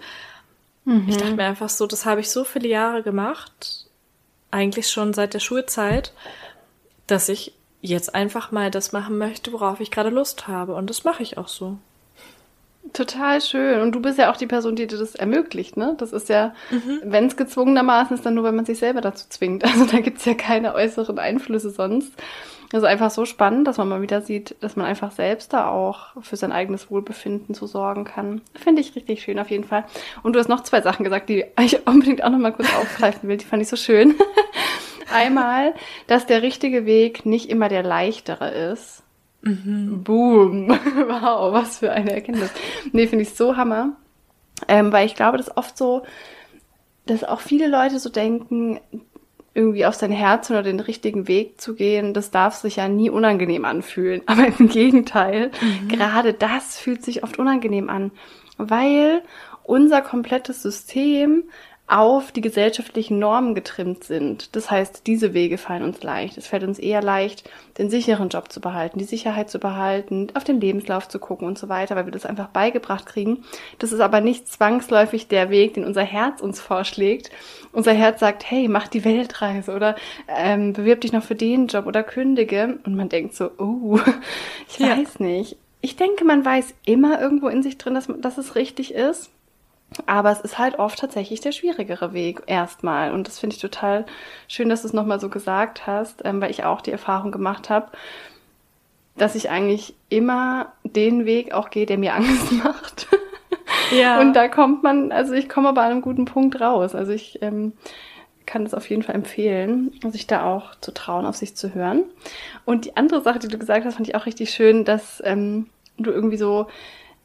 Mhm. 0.85 1.05
Ich 1.07 1.17
dachte 1.17 1.35
mir 1.35 1.45
einfach 1.45 1.69
so, 1.69 1.87
das 1.87 2.05
habe 2.05 2.21
ich 2.21 2.29
so 2.29 2.43
viele 2.43 2.67
Jahre 2.67 3.03
gemacht, 3.03 3.87
eigentlich 4.51 4.89
schon 4.89 5.13
seit 5.13 5.33
der 5.33 5.39
Schulzeit, 5.39 6.13
dass 7.07 7.29
ich 7.29 7.53
jetzt 7.81 8.13
einfach 8.13 8.51
mal 8.51 8.71
das 8.71 8.91
machen 8.91 9.17
möchte, 9.17 9.53
worauf 9.53 9.79
ich 9.79 9.91
gerade 9.91 10.09
Lust 10.09 10.47
habe. 10.47 10.75
Und 10.75 10.89
das 10.89 11.03
mache 11.03 11.23
ich 11.23 11.37
auch 11.37 11.47
so. 11.47 11.77
Total 12.93 13.41
schön. 13.41 13.81
Und 13.81 13.93
du 13.93 14.01
bist 14.01 14.17
ja 14.17 14.31
auch 14.31 14.37
die 14.37 14.47
Person, 14.47 14.75
die 14.75 14.87
dir 14.87 14.97
das 14.97 15.15
ermöglicht, 15.15 15.77
ne? 15.77 15.95
Das 15.97 16.11
ist 16.11 16.29
ja, 16.29 16.53
mhm. 16.71 17.01
wenn 17.03 17.27
es 17.27 17.37
gezwungenermaßen 17.37 18.15
ist, 18.15 18.25
dann 18.25 18.33
nur, 18.33 18.43
wenn 18.45 18.55
man 18.55 18.65
sich 18.65 18.79
selber 18.79 19.01
dazu 19.01 19.25
zwingt. 19.29 19.63
Also 19.69 19.85
da 19.85 19.99
gibt's 19.99 20.25
ja 20.25 20.33
keine 20.33 20.73
äußeren 20.73 21.19
Einflüsse 21.19 21.69
sonst. 21.69 22.11
Also 22.71 22.85
einfach 22.85 23.09
so 23.09 23.25
spannend, 23.25 23.67
dass 23.67 23.77
man 23.77 23.89
mal 23.89 24.01
wieder 24.03 24.21
sieht, 24.21 24.55
dass 24.59 24.75
man 24.75 24.85
einfach 24.85 25.11
selbst 25.11 25.53
da 25.53 25.69
auch 25.69 26.21
für 26.21 26.35
sein 26.35 26.51
eigenes 26.51 26.91
Wohlbefinden 26.91 27.55
zu 27.55 27.65
sorgen 27.65 28.03
kann. 28.05 28.41
Finde 28.53 28.81
ich 28.81 28.95
richtig 28.95 29.23
schön 29.23 29.39
auf 29.39 29.49
jeden 29.49 29.63
Fall. 29.63 29.85
Und 30.21 30.33
du 30.33 30.39
hast 30.39 30.49
noch 30.49 30.61
zwei 30.61 30.81
Sachen 30.81 31.03
gesagt, 31.03 31.29
die 31.29 31.45
ich 31.59 31.87
unbedingt 31.87 32.23
auch 32.23 32.29
noch 32.29 32.37
mal 32.37 32.53
kurz 32.53 32.73
aufgreifen 32.75 33.27
will. 33.27 33.37
Die 33.37 33.45
fand 33.45 33.63
ich 33.63 33.69
so 33.69 33.75
schön. 33.75 34.13
Einmal, 35.11 35.73
dass 36.05 36.27
der 36.27 36.43
richtige 36.43 36.85
Weg 36.85 37.25
nicht 37.25 37.49
immer 37.49 37.69
der 37.69 37.81
leichtere 37.81 38.51
ist. 38.51 39.01
Mhm. 39.41 40.03
Boom. 40.03 40.69
wow, 41.07 41.51
was 41.51 41.79
für 41.79 41.91
eine 41.91 42.13
Erkenntnis. 42.13 42.51
Nee, 42.91 43.07
finde 43.07 43.23
ich 43.23 43.33
so 43.33 43.57
hammer. 43.57 43.93
Ähm, 44.67 44.91
weil 44.91 45.07
ich 45.07 45.15
glaube, 45.15 45.37
dass 45.37 45.55
oft 45.57 45.75
so, 45.75 46.03
dass 47.07 47.23
auch 47.23 47.39
viele 47.39 47.67
Leute 47.67 47.97
so 47.97 48.09
denken, 48.09 48.79
irgendwie 49.53 49.85
auf 49.85 49.95
sein 49.95 50.11
Herz 50.11 50.49
oder 50.49 50.63
den 50.63 50.79
richtigen 50.79 51.27
Weg 51.27 51.59
zu 51.59 51.75
gehen, 51.75 52.13
das 52.13 52.31
darf 52.31 52.55
sich 52.55 52.77
ja 52.77 52.87
nie 52.87 53.09
unangenehm 53.09 53.65
anfühlen. 53.65 54.21
Aber 54.25 54.47
im 54.47 54.69
Gegenteil, 54.69 55.51
mhm. 55.61 55.87
gerade 55.87 56.33
das 56.33 56.77
fühlt 56.77 57.03
sich 57.03 57.23
oft 57.23 57.39
unangenehm 57.39 57.89
an, 57.89 58.11
weil 58.57 59.21
unser 59.63 60.01
komplettes 60.01 60.63
System 60.63 61.43
auf 61.89 62.31
die 62.31 62.41
gesellschaftlichen 62.41 63.17
Normen 63.17 63.55
getrimmt 63.55 64.03
sind. 64.03 64.55
Das 64.55 64.69
heißt, 64.69 65.07
diese 65.07 65.33
Wege 65.33 65.57
fallen 65.57 65.81
uns 65.81 66.03
leicht. 66.03 66.37
Es 66.37 66.45
fällt 66.45 66.63
uns 66.63 66.77
eher 66.77 67.01
leicht, 67.01 67.49
den 67.79 67.89
sicheren 67.89 68.29
Job 68.29 68.51
zu 68.51 68.61
behalten, 68.61 68.99
die 68.99 69.05
Sicherheit 69.05 69.49
zu 69.49 69.57
behalten, 69.57 70.27
auf 70.35 70.43
den 70.43 70.61
Lebenslauf 70.61 71.07
zu 71.07 71.17
gucken 71.17 71.47
und 71.47 71.57
so 71.57 71.67
weiter, 71.67 71.95
weil 71.95 72.05
wir 72.05 72.11
das 72.11 72.27
einfach 72.27 72.49
beigebracht 72.49 73.07
kriegen. 73.07 73.43
Das 73.79 73.91
ist 73.91 74.01
aber 74.01 74.21
nicht 74.21 74.47
zwangsläufig 74.47 75.29
der 75.29 75.49
Weg, 75.49 75.73
den 75.73 75.83
unser 75.83 76.03
Herz 76.03 76.41
uns 76.41 76.61
vorschlägt. 76.61 77.31
Unser 77.71 77.93
Herz 77.93 78.19
sagt, 78.19 78.49
hey, 78.49 78.67
mach 78.67 78.87
die 78.87 79.03
Weltreise 79.03 79.73
oder 79.73 79.95
ähm, 80.27 80.73
bewirb 80.73 81.01
dich 81.01 81.11
noch 81.11 81.23
für 81.23 81.35
den 81.35 81.67
Job 81.67 81.87
oder 81.87 82.03
kündige. 82.03 82.77
Und 82.85 82.95
man 82.95 83.09
denkt 83.09 83.35
so, 83.35 83.49
oh, 83.57 83.99
ich 84.69 84.77
ja. 84.77 84.95
weiß 84.95 85.19
nicht. 85.19 85.57
Ich 85.81 85.95
denke, 85.95 86.23
man 86.23 86.45
weiß 86.45 86.75
immer 86.85 87.19
irgendwo 87.19 87.47
in 87.47 87.63
sich 87.63 87.79
drin, 87.79 87.95
dass, 87.95 88.07
dass 88.19 88.37
es 88.37 88.53
richtig 88.53 88.93
ist. 88.93 89.31
Aber 90.05 90.31
es 90.31 90.41
ist 90.41 90.57
halt 90.57 90.77
oft 90.77 90.99
tatsächlich 90.99 91.41
der 91.41 91.51
schwierigere 91.51 92.13
Weg 92.13 92.43
erstmal. 92.45 93.11
Und 93.11 93.27
das 93.27 93.39
finde 93.39 93.55
ich 93.55 93.61
total 93.61 94.05
schön, 94.47 94.69
dass 94.69 94.81
du 94.81 94.87
es 94.87 94.93
nochmal 94.93 95.19
so 95.19 95.29
gesagt 95.29 95.87
hast, 95.87 96.21
ähm, 96.25 96.41
weil 96.41 96.51
ich 96.51 96.63
auch 96.63 96.81
die 96.81 96.91
Erfahrung 96.91 97.31
gemacht 97.31 97.69
habe, 97.69 97.87
dass 99.17 99.35
ich 99.35 99.49
eigentlich 99.49 99.95
immer 100.09 100.71
den 100.83 101.25
Weg 101.25 101.53
auch 101.53 101.69
gehe, 101.69 101.85
der 101.85 101.97
mir 101.97 102.13
Angst 102.15 102.51
macht. 102.51 103.07
Ja. 103.91 104.19
Und 104.21 104.33
da 104.33 104.47
kommt 104.47 104.83
man, 104.83 105.11
also 105.11 105.33
ich 105.33 105.49
komme 105.49 105.69
aber 105.69 105.81
an 105.81 105.91
einem 105.91 106.01
guten 106.01 106.25
Punkt 106.25 106.61
raus. 106.61 106.93
Also 106.93 107.11
ich 107.11 107.41
ähm, 107.41 107.73
kann 108.45 108.63
das 108.63 108.73
auf 108.73 108.89
jeden 108.89 109.03
Fall 109.03 109.15
empfehlen, 109.15 109.91
sich 110.11 110.27
da 110.27 110.45
auch 110.45 110.75
zu 110.81 110.91
trauen, 110.91 111.25
auf 111.25 111.35
sich 111.35 111.55
zu 111.55 111.73
hören. 111.73 112.03
Und 112.65 112.85
die 112.85 112.97
andere 112.97 113.21
Sache, 113.21 113.39
die 113.39 113.47
du 113.47 113.57
gesagt 113.57 113.85
hast, 113.85 113.95
fand 113.95 114.07
ich 114.07 114.15
auch 114.15 114.25
richtig 114.25 114.51
schön, 114.51 114.85
dass 114.85 115.21
ähm, 115.25 115.67
du 115.97 116.11
irgendwie 116.11 116.37
so 116.37 116.67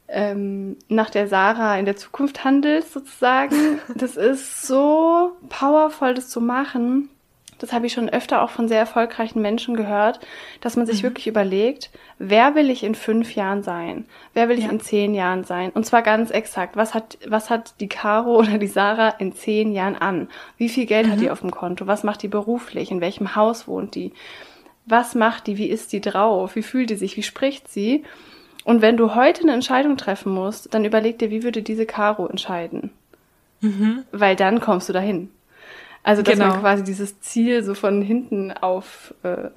ähm, 0.07 0.77
nach 0.87 1.09
der 1.09 1.27
Sarah 1.27 1.77
in 1.77 1.85
der 1.85 1.95
Zukunft 1.95 2.43
handelst, 2.43 2.93
sozusagen. 2.93 3.79
Das 3.95 4.17
ist 4.17 4.67
so 4.67 5.31
powerful, 5.49 6.13
das 6.13 6.29
zu 6.29 6.41
machen. 6.41 7.09
Das 7.57 7.71
habe 7.71 7.85
ich 7.85 7.93
schon 7.93 8.09
öfter 8.09 8.41
auch 8.41 8.49
von 8.49 8.67
sehr 8.67 8.79
erfolgreichen 8.79 9.41
Menschen 9.41 9.75
gehört, 9.75 10.19
dass 10.59 10.75
man 10.75 10.85
sich 10.85 10.99
mhm. 10.99 11.07
wirklich 11.07 11.27
überlegt, 11.27 11.89
wer 12.19 12.53
will 12.53 12.69
ich 12.69 12.83
in 12.83 12.95
fünf 12.95 13.33
Jahren 13.35 13.63
sein? 13.63 14.05
Wer 14.33 14.49
will 14.49 14.57
ich 14.57 14.65
ja. 14.65 14.71
in 14.71 14.81
zehn 14.81 15.13
Jahren 15.13 15.45
sein? 15.45 15.71
Und 15.71 15.85
zwar 15.85 16.01
ganz 16.01 16.31
exakt. 16.31 16.75
Was 16.75 16.93
hat, 16.93 17.17
was 17.25 17.49
hat 17.49 17.79
die 17.79 17.87
Caro 17.87 18.35
oder 18.39 18.57
die 18.57 18.67
Sarah 18.67 19.09
in 19.09 19.33
zehn 19.33 19.71
Jahren 19.71 19.95
an? 19.95 20.27
Wie 20.57 20.69
viel 20.69 20.85
Geld 20.85 21.07
mhm. 21.07 21.11
hat 21.11 21.21
die 21.21 21.31
auf 21.31 21.39
dem 21.39 21.51
Konto? 21.51 21.87
Was 21.87 22.03
macht 22.03 22.23
die 22.23 22.27
beruflich? 22.27 22.91
In 22.91 23.01
welchem 23.01 23.35
Haus 23.35 23.67
wohnt 23.67 23.95
die? 23.95 24.11
Was 24.85 25.15
macht 25.15 25.47
die? 25.47 25.57
Wie 25.57 25.69
ist 25.69 25.93
die 25.93 26.01
drauf? 26.01 26.55
Wie 26.55 26.61
fühlt 26.61 26.89
die 26.89 26.95
sich? 26.95 27.15
Wie 27.15 27.23
spricht 27.23 27.69
sie? 27.71 28.03
Und 28.65 28.81
wenn 28.81 28.97
du 28.97 29.15
heute 29.15 29.43
eine 29.43 29.53
Entscheidung 29.53 29.95
treffen 29.95 30.33
musst, 30.33 30.73
dann 30.73 30.83
überleg 30.83 31.19
dir, 31.19 31.29
wie 31.29 31.43
würde 31.43 31.61
diese 31.61 31.85
Caro 31.85 32.25
entscheiden? 32.25 32.89
Mhm. 33.61 34.03
Weil 34.11 34.35
dann 34.35 34.59
kommst 34.59 34.89
du 34.89 34.93
dahin. 34.93 35.29
Also, 36.03 36.23
dass 36.23 36.33
genau. 36.33 36.49
man 36.49 36.59
quasi 36.59 36.83
dieses 36.83 37.21
Ziel 37.21 37.63
so 37.63 37.75
von 37.75 38.01
hinten 38.01 38.51
auf 38.51 39.13
äh, 39.23 39.49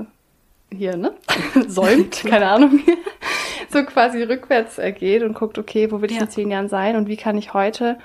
hier, 0.70 0.96
ne? 0.96 1.14
Säumt, 1.66 2.22
keine 2.26 2.48
Ahnung, 2.48 2.80
so 3.70 3.82
quasi 3.84 4.22
rückwärts 4.22 4.78
geht 4.98 5.22
und 5.22 5.34
guckt, 5.34 5.58
okay, 5.58 5.90
wo 5.90 6.02
will 6.02 6.10
ich 6.10 6.18
ja. 6.18 6.24
in 6.24 6.30
zehn 6.30 6.50
Jahren 6.50 6.68
sein 6.68 6.94
und 6.94 7.08
wie 7.08 7.16
kann 7.16 7.38
ich 7.38 7.54
heute 7.54 7.98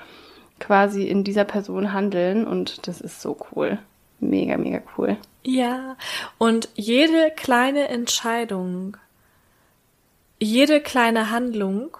quasi 0.58 1.04
in 1.04 1.22
dieser 1.22 1.44
Person 1.44 1.92
handeln? 1.92 2.46
Und 2.46 2.86
das 2.86 3.02
ist 3.02 3.20
so 3.20 3.36
cool. 3.52 3.78
Mega, 4.20 4.56
mega 4.56 4.80
cool. 4.96 5.18
Ja, 5.42 5.96
und 6.38 6.70
jede 6.74 7.30
kleine 7.36 7.88
Entscheidung 7.88 8.96
jede 10.44 10.80
kleine 10.80 11.30
Handlung 11.30 11.96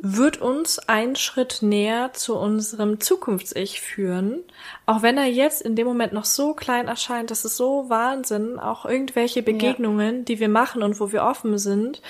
wird 0.00 0.40
uns 0.40 0.78
einen 0.78 1.16
Schritt 1.16 1.58
näher 1.60 2.12
zu 2.12 2.36
unserem 2.36 3.00
Zukunfts-Ich 3.00 3.80
führen, 3.80 4.44
auch 4.86 5.02
wenn 5.02 5.18
er 5.18 5.26
jetzt 5.26 5.60
in 5.60 5.74
dem 5.74 5.88
Moment 5.88 6.12
noch 6.12 6.24
so 6.24 6.54
klein 6.54 6.86
erscheint, 6.86 7.32
das 7.32 7.44
ist 7.44 7.56
so 7.56 7.88
Wahnsinn, 7.88 8.60
auch 8.60 8.84
irgendwelche 8.84 9.42
Begegnungen, 9.42 10.18
ja. 10.18 10.22
die 10.22 10.38
wir 10.38 10.48
machen 10.48 10.84
und 10.84 11.00
wo 11.00 11.10
wir 11.10 11.24
offen 11.24 11.58
sind, 11.58 12.00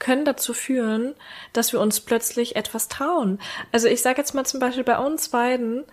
können 0.00 0.24
dazu 0.24 0.54
führen, 0.54 1.14
dass 1.52 1.72
wir 1.72 1.80
uns 1.80 2.00
plötzlich 2.00 2.56
etwas 2.56 2.88
trauen. 2.88 3.38
Also 3.70 3.86
ich 3.86 4.02
sage 4.02 4.18
jetzt 4.18 4.34
mal 4.34 4.44
zum 4.44 4.58
Beispiel 4.58 4.82
bei 4.82 4.98
uns 4.98 5.28
beiden, 5.28 5.84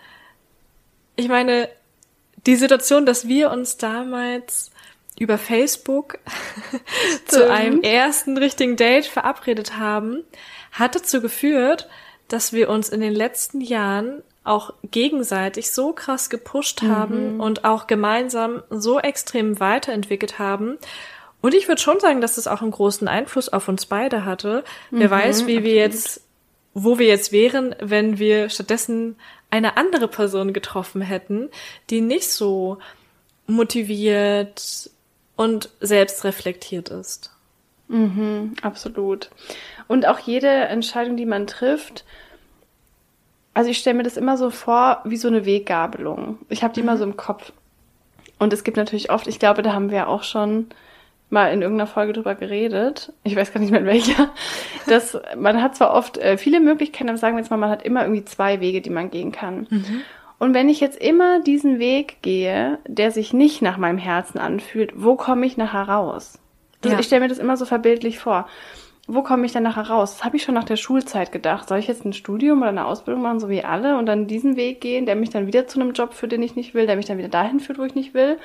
ich 1.15 1.27
meine, 1.27 1.69
die 2.47 2.55
Situation, 2.55 3.05
dass 3.05 3.27
wir 3.27 3.51
uns 3.51 3.77
damals 3.77 4.71
über 5.19 5.37
Facebook 5.37 6.19
zu 7.25 7.49
einem 7.51 7.81
ersten 7.81 8.37
richtigen 8.37 8.75
Date 8.75 9.05
verabredet 9.05 9.77
haben, 9.77 10.23
hat 10.71 10.95
dazu 10.95 11.21
geführt, 11.21 11.87
dass 12.27 12.53
wir 12.53 12.69
uns 12.69 12.89
in 12.89 13.01
den 13.01 13.13
letzten 13.13 13.61
Jahren 13.61 14.23
auch 14.43 14.73
gegenseitig 14.83 15.71
so 15.71 15.93
krass 15.93 16.29
gepusht 16.29 16.83
mhm. 16.83 16.87
haben 16.89 17.39
und 17.39 17.63
auch 17.63 17.87
gemeinsam 17.87 18.63
so 18.69 18.99
extrem 18.99 19.59
weiterentwickelt 19.59 20.39
haben. 20.39 20.77
Und 21.41 21.53
ich 21.53 21.67
würde 21.67 21.81
schon 21.81 21.99
sagen, 21.99 22.21
dass 22.21 22.37
es 22.37 22.47
auch 22.47 22.61
einen 22.61 22.71
großen 22.71 23.07
Einfluss 23.07 23.49
auf 23.49 23.67
uns 23.67 23.85
beide 23.85 24.25
hatte. 24.25 24.63
Mhm, 24.91 24.99
Wer 24.99 25.11
weiß, 25.11 25.45
wie 25.47 25.57
absolut. 25.57 25.63
wir 25.63 25.75
jetzt, 25.75 26.21
wo 26.73 26.99
wir 26.99 27.07
jetzt 27.07 27.31
wären, 27.31 27.75
wenn 27.79 28.17
wir 28.17 28.49
stattdessen 28.49 29.17
eine 29.49 29.77
andere 29.77 30.07
Person 30.07 30.53
getroffen 30.53 31.01
hätten, 31.01 31.49
die 31.89 32.01
nicht 32.01 32.29
so 32.29 32.79
motiviert, 33.45 34.89
und 35.35 35.69
selbst 35.79 36.23
reflektiert 36.23 36.89
ist. 36.89 37.31
Mhm, 37.87 38.53
absolut. 38.61 39.29
Und 39.87 40.07
auch 40.07 40.19
jede 40.19 40.47
Entscheidung, 40.47 41.17
die 41.17 41.25
man 41.25 41.47
trifft, 41.47 42.05
also 43.53 43.69
ich 43.69 43.77
stelle 43.77 43.97
mir 43.97 44.03
das 44.03 44.17
immer 44.17 44.37
so 44.37 44.49
vor 44.49 45.01
wie 45.03 45.17
so 45.17 45.27
eine 45.27 45.45
Weggabelung. 45.45 46.39
Ich 46.49 46.63
habe 46.63 46.73
die 46.73 46.81
mhm. 46.81 46.87
immer 46.87 46.97
so 46.97 47.03
im 47.03 47.17
Kopf. 47.17 47.51
Und 48.39 48.51
es 48.51 48.63
gibt 48.63 48.77
natürlich 48.77 49.11
oft, 49.11 49.27
ich 49.27 49.39
glaube, 49.39 49.61
da 49.61 49.73
haben 49.73 49.91
wir 49.91 50.07
auch 50.07 50.23
schon 50.23 50.67
mal 51.29 51.51
in 51.51 51.61
irgendeiner 51.61 51.87
Folge 51.87 52.13
drüber 52.13 52.35
geredet, 52.35 53.11
ich 53.23 53.35
weiß 53.35 53.51
gar 53.51 53.59
nicht 53.59 53.71
mehr 53.71 53.79
in 53.81 53.87
welcher, 53.87 54.31
dass 54.87 55.17
man 55.35 55.61
hat 55.61 55.75
zwar 55.75 55.93
oft 55.93 56.17
äh, 56.17 56.37
viele 56.37 56.59
Möglichkeiten, 56.59 57.09
aber 57.09 57.17
sagen 57.17 57.35
wir 57.35 57.41
jetzt 57.41 57.49
mal, 57.49 57.57
man 57.57 57.71
hat 57.71 57.83
immer 57.83 58.03
irgendwie 58.03 58.25
zwei 58.25 58.59
Wege, 58.59 58.81
die 58.81 58.91
man 58.91 59.09
gehen 59.09 59.31
kann. 59.31 59.67
Mhm. 59.69 60.01
Und 60.43 60.53
wenn 60.53 60.67
ich 60.67 60.81
jetzt 60.81 61.01
immer 61.01 61.39
diesen 61.39 61.79
Weg 61.79 62.17
gehe, 62.21 62.77
der 62.85 63.11
sich 63.11 63.31
nicht 63.31 63.61
nach 63.61 63.77
meinem 63.77 63.97
Herzen 63.97 64.39
anfühlt, 64.39 64.91
wo 64.93 65.15
komme 65.15 65.45
ich 65.45 65.55
nachher 65.55 65.87
raus? 65.87 66.37
Das, 66.81 66.91
ja. 66.91 66.99
Ich 66.99 67.05
stelle 67.05 67.21
mir 67.21 67.29
das 67.29 67.37
immer 67.37 67.55
so 67.55 67.63
verbildlich 67.63 68.19
vor. 68.19 68.49
wo 69.07 69.23
komme 69.23 69.45
ich 69.45 69.53
denn 69.53 69.63
nachher 69.63 69.87
raus? 69.87 70.17
Das 70.17 70.25
habe 70.25 70.35
ich 70.35 70.43
schon 70.43 70.55
nach 70.55 70.65
der 70.65 70.75
Schulzeit 70.75 71.31
gedacht. 71.31 71.69
Soll 71.69 71.79
ich 71.79 71.87
jetzt 71.87 72.03
ein 72.03 72.11
Studium 72.11 72.57
oder 72.59 72.71
eine 72.71 72.85
Ausbildung 72.85 73.23
machen, 73.23 73.39
so 73.39 73.47
wie 73.47 73.63
alle, 73.63 73.97
und 73.97 74.05
dann 74.05 74.27
diesen 74.27 74.57
Weg 74.57 74.81
gehen, 74.81 75.05
der 75.05 75.15
mich 75.15 75.29
dann 75.29 75.47
wieder 75.47 75.65
zu 75.65 75.79
einem 75.79 75.93
Job 75.93 76.13
führt, 76.13 76.33
den 76.33 76.43
ich 76.43 76.57
nicht 76.57 76.73
will, 76.73 76.87
der 76.87 76.97
mich 76.97 77.05
dann 77.05 77.17
wieder 77.17 77.29
dahin 77.29 77.61
führt, 77.61 77.79
wo 77.79 77.83
ich 77.85 77.95
nicht 77.95 78.13
will? 78.13 78.37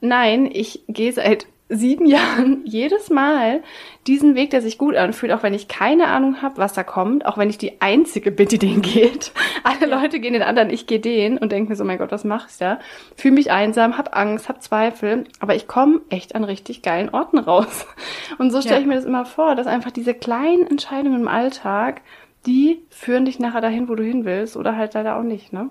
Nein, 0.00 0.48
ich 0.52 0.84
gehe 0.86 1.12
seit 1.12 1.48
sieben 1.68 2.06
Jahren 2.06 2.62
jedes 2.64 3.10
Mal 3.10 3.62
diesen 4.06 4.34
Weg, 4.34 4.50
der 4.50 4.62
sich 4.62 4.78
gut 4.78 4.94
anfühlt, 4.94 5.32
auch 5.32 5.42
wenn 5.42 5.54
ich 5.54 5.68
keine 5.68 6.06
Ahnung 6.06 6.42
habe, 6.42 6.58
was 6.58 6.74
da 6.74 6.84
kommt, 6.84 7.26
auch 7.26 7.38
wenn 7.38 7.50
ich 7.50 7.58
die 7.58 7.80
Einzige 7.80 8.30
bin, 8.30 8.48
die 8.48 8.58
den 8.58 8.82
geht. 8.82 9.32
Alle. 9.64 9.86
Leute 9.86 10.20
gehen 10.20 10.32
den 10.32 10.42
anderen, 10.42 10.70
ich 10.70 10.86
gehe 10.86 11.00
den 11.00 11.38
und 11.38 11.52
denke 11.52 11.70
mir 11.70 11.76
so, 11.76 11.84
mein 11.84 11.98
Gott, 11.98 12.10
was 12.12 12.24
mach 12.24 12.48
ich 12.48 12.56
da? 12.58 12.80
Fühle 13.16 13.34
mich 13.34 13.50
einsam, 13.50 13.96
hab 13.96 14.16
Angst, 14.16 14.48
hab 14.48 14.62
Zweifel, 14.62 15.24
aber 15.40 15.54
ich 15.54 15.68
komme 15.68 16.00
echt 16.10 16.34
an 16.34 16.44
richtig 16.44 16.82
geilen 16.82 17.08
Orten 17.08 17.38
raus. 17.38 17.86
Und 18.38 18.50
so 18.50 18.60
stelle 18.60 18.76
ja. 18.76 18.80
ich 18.80 18.86
mir 18.86 18.96
das 18.96 19.04
immer 19.04 19.24
vor, 19.24 19.54
dass 19.54 19.66
einfach 19.66 19.90
diese 19.90 20.12
kleinen 20.12 20.66
Entscheidungen 20.66 21.22
im 21.22 21.28
Alltag, 21.28 22.02
die 22.46 22.82
führen 22.90 23.24
dich 23.24 23.38
nachher 23.38 23.60
dahin, 23.60 23.88
wo 23.88 23.94
du 23.94 24.02
hin 24.02 24.24
willst, 24.24 24.56
oder 24.56 24.76
halt 24.76 24.94
leider 24.94 25.16
auch 25.16 25.22
nicht, 25.22 25.52
ne? 25.52 25.70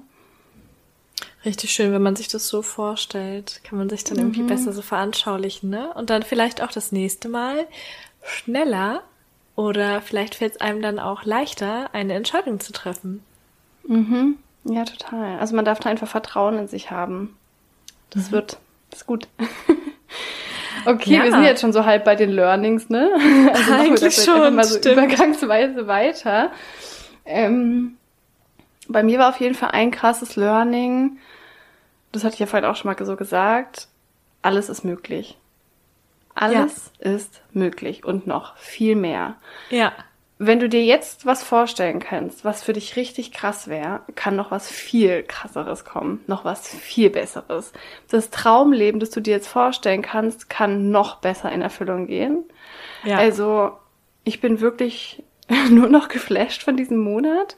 Richtig 1.45 1.71
schön, 1.71 1.93
wenn 1.93 2.01
man 2.01 2.15
sich 2.15 2.27
das 2.27 2.47
so 2.47 2.63
vorstellt, 2.63 3.61
kann 3.63 3.77
man 3.77 3.87
sich 3.87 4.03
dann 4.03 4.17
irgendwie 4.17 4.41
mhm. 4.41 4.47
besser 4.47 4.73
so 4.73 4.81
veranschaulichen, 4.81 5.69
ne? 5.69 5.93
Und 5.93 6.09
dann 6.09 6.23
vielleicht 6.23 6.63
auch 6.63 6.71
das 6.71 6.91
nächste 6.91 7.29
Mal 7.29 7.67
schneller 8.23 9.03
oder 9.55 10.01
vielleicht 10.01 10.35
fällt 10.35 10.53
es 10.53 10.61
einem 10.61 10.81
dann 10.81 10.97
auch 10.97 11.23
leichter, 11.23 11.89
eine 11.93 12.13
Entscheidung 12.13 12.59
zu 12.59 12.73
treffen. 12.73 13.23
Mhm. 13.87 14.37
Ja, 14.63 14.83
total. 14.83 15.39
Also 15.39 15.55
man 15.55 15.65
darf 15.65 15.79
da 15.79 15.89
einfach 15.89 16.07
Vertrauen 16.07 16.57
in 16.57 16.67
sich 16.67 16.89
haben. 16.89 17.37
Das 18.09 18.29
mhm. 18.29 18.31
wird, 18.31 18.57
das 18.89 19.01
ist 19.01 19.05
gut. 19.05 19.27
okay, 20.85 21.13
ja. 21.13 21.23
wir 21.23 21.31
sind 21.31 21.43
jetzt 21.43 21.61
schon 21.61 21.73
so 21.73 21.85
halb 21.85 22.03
bei 22.05 22.15
den 22.15 22.31
Learnings, 22.31 22.89
ne? 22.89 23.11
Also 23.53 23.73
Eigentlich 23.73 24.15
schon. 24.15 24.55
Mal 24.55 24.63
so 24.63 24.79
stimmt. 24.79 24.97
übergangsweise 24.97 25.85
weiter. 25.85 26.51
Ähm, 27.23 27.97
bei 28.87 29.03
mir 29.03 29.19
war 29.19 29.29
auf 29.29 29.39
jeden 29.39 29.55
Fall 29.55 29.71
ein 29.71 29.91
krasses 29.91 30.35
Learning, 30.35 31.17
das 32.15 32.23
hatte 32.23 32.35
ich 32.35 32.39
ja 32.39 32.45
vorhin 32.45 32.69
auch 32.69 32.75
schon 32.75 32.91
mal 32.91 33.05
so 33.05 33.15
gesagt, 33.15 33.87
alles 34.41 34.69
ist 34.69 34.83
möglich. 34.83 35.37
Alles 36.33 36.91
ja. 36.99 37.11
ist 37.11 37.41
möglich 37.53 38.03
und 38.03 38.27
noch 38.27 38.57
viel 38.57 38.95
mehr. 38.95 39.35
Ja. 39.69 39.93
Wenn 40.37 40.59
du 40.59 40.67
dir 40.67 40.83
jetzt 40.83 41.25
was 41.25 41.43
vorstellen 41.43 41.99
kannst, 41.99 42.43
was 42.43 42.61
für 42.61 42.73
dich 42.73 42.97
richtig 42.97 43.31
krass 43.31 43.69
wäre, 43.69 44.01
kann 44.15 44.35
noch 44.35 44.51
was 44.51 44.69
viel 44.69 45.23
krasseres 45.23 45.85
kommen, 45.85 46.21
noch 46.27 46.43
was 46.43 46.67
viel 46.67 47.09
besseres. 47.09 47.71
Das 48.09 48.31
Traumleben, 48.31 48.99
das 48.99 49.11
du 49.11 49.21
dir 49.21 49.31
jetzt 49.31 49.47
vorstellen 49.47 50.01
kannst, 50.01 50.49
kann 50.49 50.91
noch 50.91 51.21
besser 51.21 51.51
in 51.53 51.61
Erfüllung 51.61 52.07
gehen. 52.07 52.43
Ja. 53.05 53.17
Also, 53.17 53.77
ich 54.25 54.41
bin 54.41 54.59
wirklich 54.59 55.23
nur 55.69 55.87
noch 55.87 56.09
geflasht 56.09 56.63
von 56.63 56.75
diesem 56.75 56.97
Monat, 56.97 57.55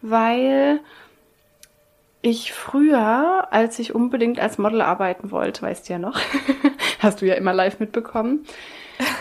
weil 0.00 0.80
ich 2.22 2.52
früher, 2.52 3.48
als 3.50 3.78
ich 3.78 3.94
unbedingt 3.94 4.38
als 4.40 4.58
Model 4.58 4.82
arbeiten 4.82 5.30
wollte, 5.30 5.62
weißt 5.62 5.88
du 5.88 5.94
ja 5.94 5.98
noch, 5.98 6.18
hast 6.98 7.22
du 7.22 7.26
ja 7.26 7.34
immer 7.34 7.52
live 7.52 7.80
mitbekommen, 7.80 8.44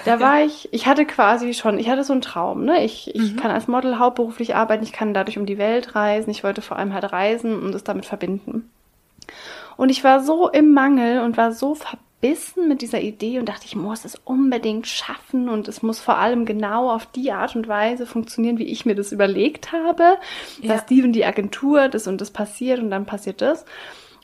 da 0.05 0.19
war 0.19 0.41
ich, 0.41 0.69
ich 0.73 0.85
hatte 0.85 1.05
quasi 1.05 1.53
schon, 1.53 1.79
ich 1.79 1.89
hatte 1.89 2.03
so 2.03 2.13
einen 2.13 2.21
Traum, 2.21 2.65
ne? 2.65 2.83
Ich, 2.83 3.15
ich 3.15 3.33
mhm. 3.33 3.35
kann 3.37 3.51
als 3.51 3.67
Model 3.67 3.99
hauptberuflich 3.99 4.55
arbeiten, 4.55 4.83
ich 4.83 4.91
kann 4.91 5.13
dadurch 5.13 5.37
um 5.37 5.45
die 5.45 5.57
Welt 5.57 5.95
reisen, 5.95 6.29
ich 6.29 6.43
wollte 6.43 6.61
vor 6.61 6.77
allem 6.77 6.93
halt 6.93 7.11
reisen 7.11 7.61
und 7.61 7.73
es 7.73 7.83
damit 7.83 8.05
verbinden. 8.05 8.69
Und 9.77 9.89
ich 9.89 10.03
war 10.03 10.21
so 10.21 10.49
im 10.49 10.73
Mangel 10.73 11.21
und 11.21 11.37
war 11.37 11.53
so 11.53 11.75
verbinden 11.75 12.08
verbissen 12.19 12.67
mit 12.67 12.81
dieser 12.81 13.01
Idee 13.01 13.39
und 13.39 13.47
dachte, 13.47 13.65
ich 13.65 13.75
muss 13.75 14.05
es 14.05 14.15
unbedingt 14.25 14.87
schaffen 14.87 15.49
und 15.49 15.67
es 15.67 15.81
muss 15.81 15.99
vor 15.99 16.17
allem 16.17 16.45
genau 16.45 16.91
auf 16.91 17.05
die 17.05 17.31
Art 17.31 17.55
und 17.55 17.67
Weise 17.67 18.05
funktionieren, 18.05 18.57
wie 18.57 18.65
ich 18.65 18.85
mir 18.85 18.95
das 18.95 19.11
überlegt 19.11 19.71
habe, 19.71 20.17
ja. 20.61 20.73
dass 20.73 20.85
die 20.85 21.03
und 21.03 21.13
die 21.13 21.25
Agentur 21.25 21.87
das 21.87 22.07
und 22.07 22.19
das 22.19 22.31
passiert 22.31 22.79
und 22.79 22.91
dann 22.91 23.05
passiert 23.05 23.41
das. 23.41 23.65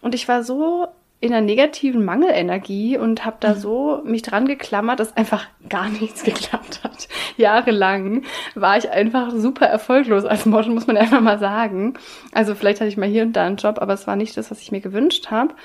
Und 0.02 0.14
ich 0.14 0.28
war 0.28 0.44
so 0.44 0.88
in 1.22 1.34
einer 1.34 1.46
negativen 1.46 2.04
Mangelenergie 2.04 2.98
und 2.98 3.26
habe 3.26 3.38
da 3.40 3.54
mhm. 3.54 3.60
so 3.60 4.02
mich 4.04 4.22
dran 4.22 4.46
geklammert, 4.46 5.00
dass 5.00 5.16
einfach 5.16 5.48
gar 5.70 5.88
nichts 5.88 6.24
geklappt 6.26 6.84
hat. 6.84 7.08
Jahrelang 7.38 8.24
war 8.56 8.78
ich 8.78 8.90
einfach 8.90 9.32
super 9.32 9.66
erfolglos 9.68 10.26
als 10.26 10.46
Model, 10.46 10.74
muss 10.74 10.88
man 10.88 10.98
einfach 10.98 11.22
mal 11.22 11.40
sagen. 11.40 11.94
Also 12.34 12.56
vielleicht 12.56 12.82
hatte 12.82 12.90
ich 12.90 12.98
mal 12.98 13.08
hier 13.08 13.24
und 13.24 13.34
da 13.34 13.46
einen 13.46 13.56
Job, 13.56 13.80
aber 13.80 13.94
es 13.94 14.06
war 14.06 14.18
nicht 14.18 14.36
das, 14.36 14.52
was 14.52 14.62
ich 14.62 14.74
mir 14.74 14.82
gewünscht 14.82 15.32
habe. 15.32 15.56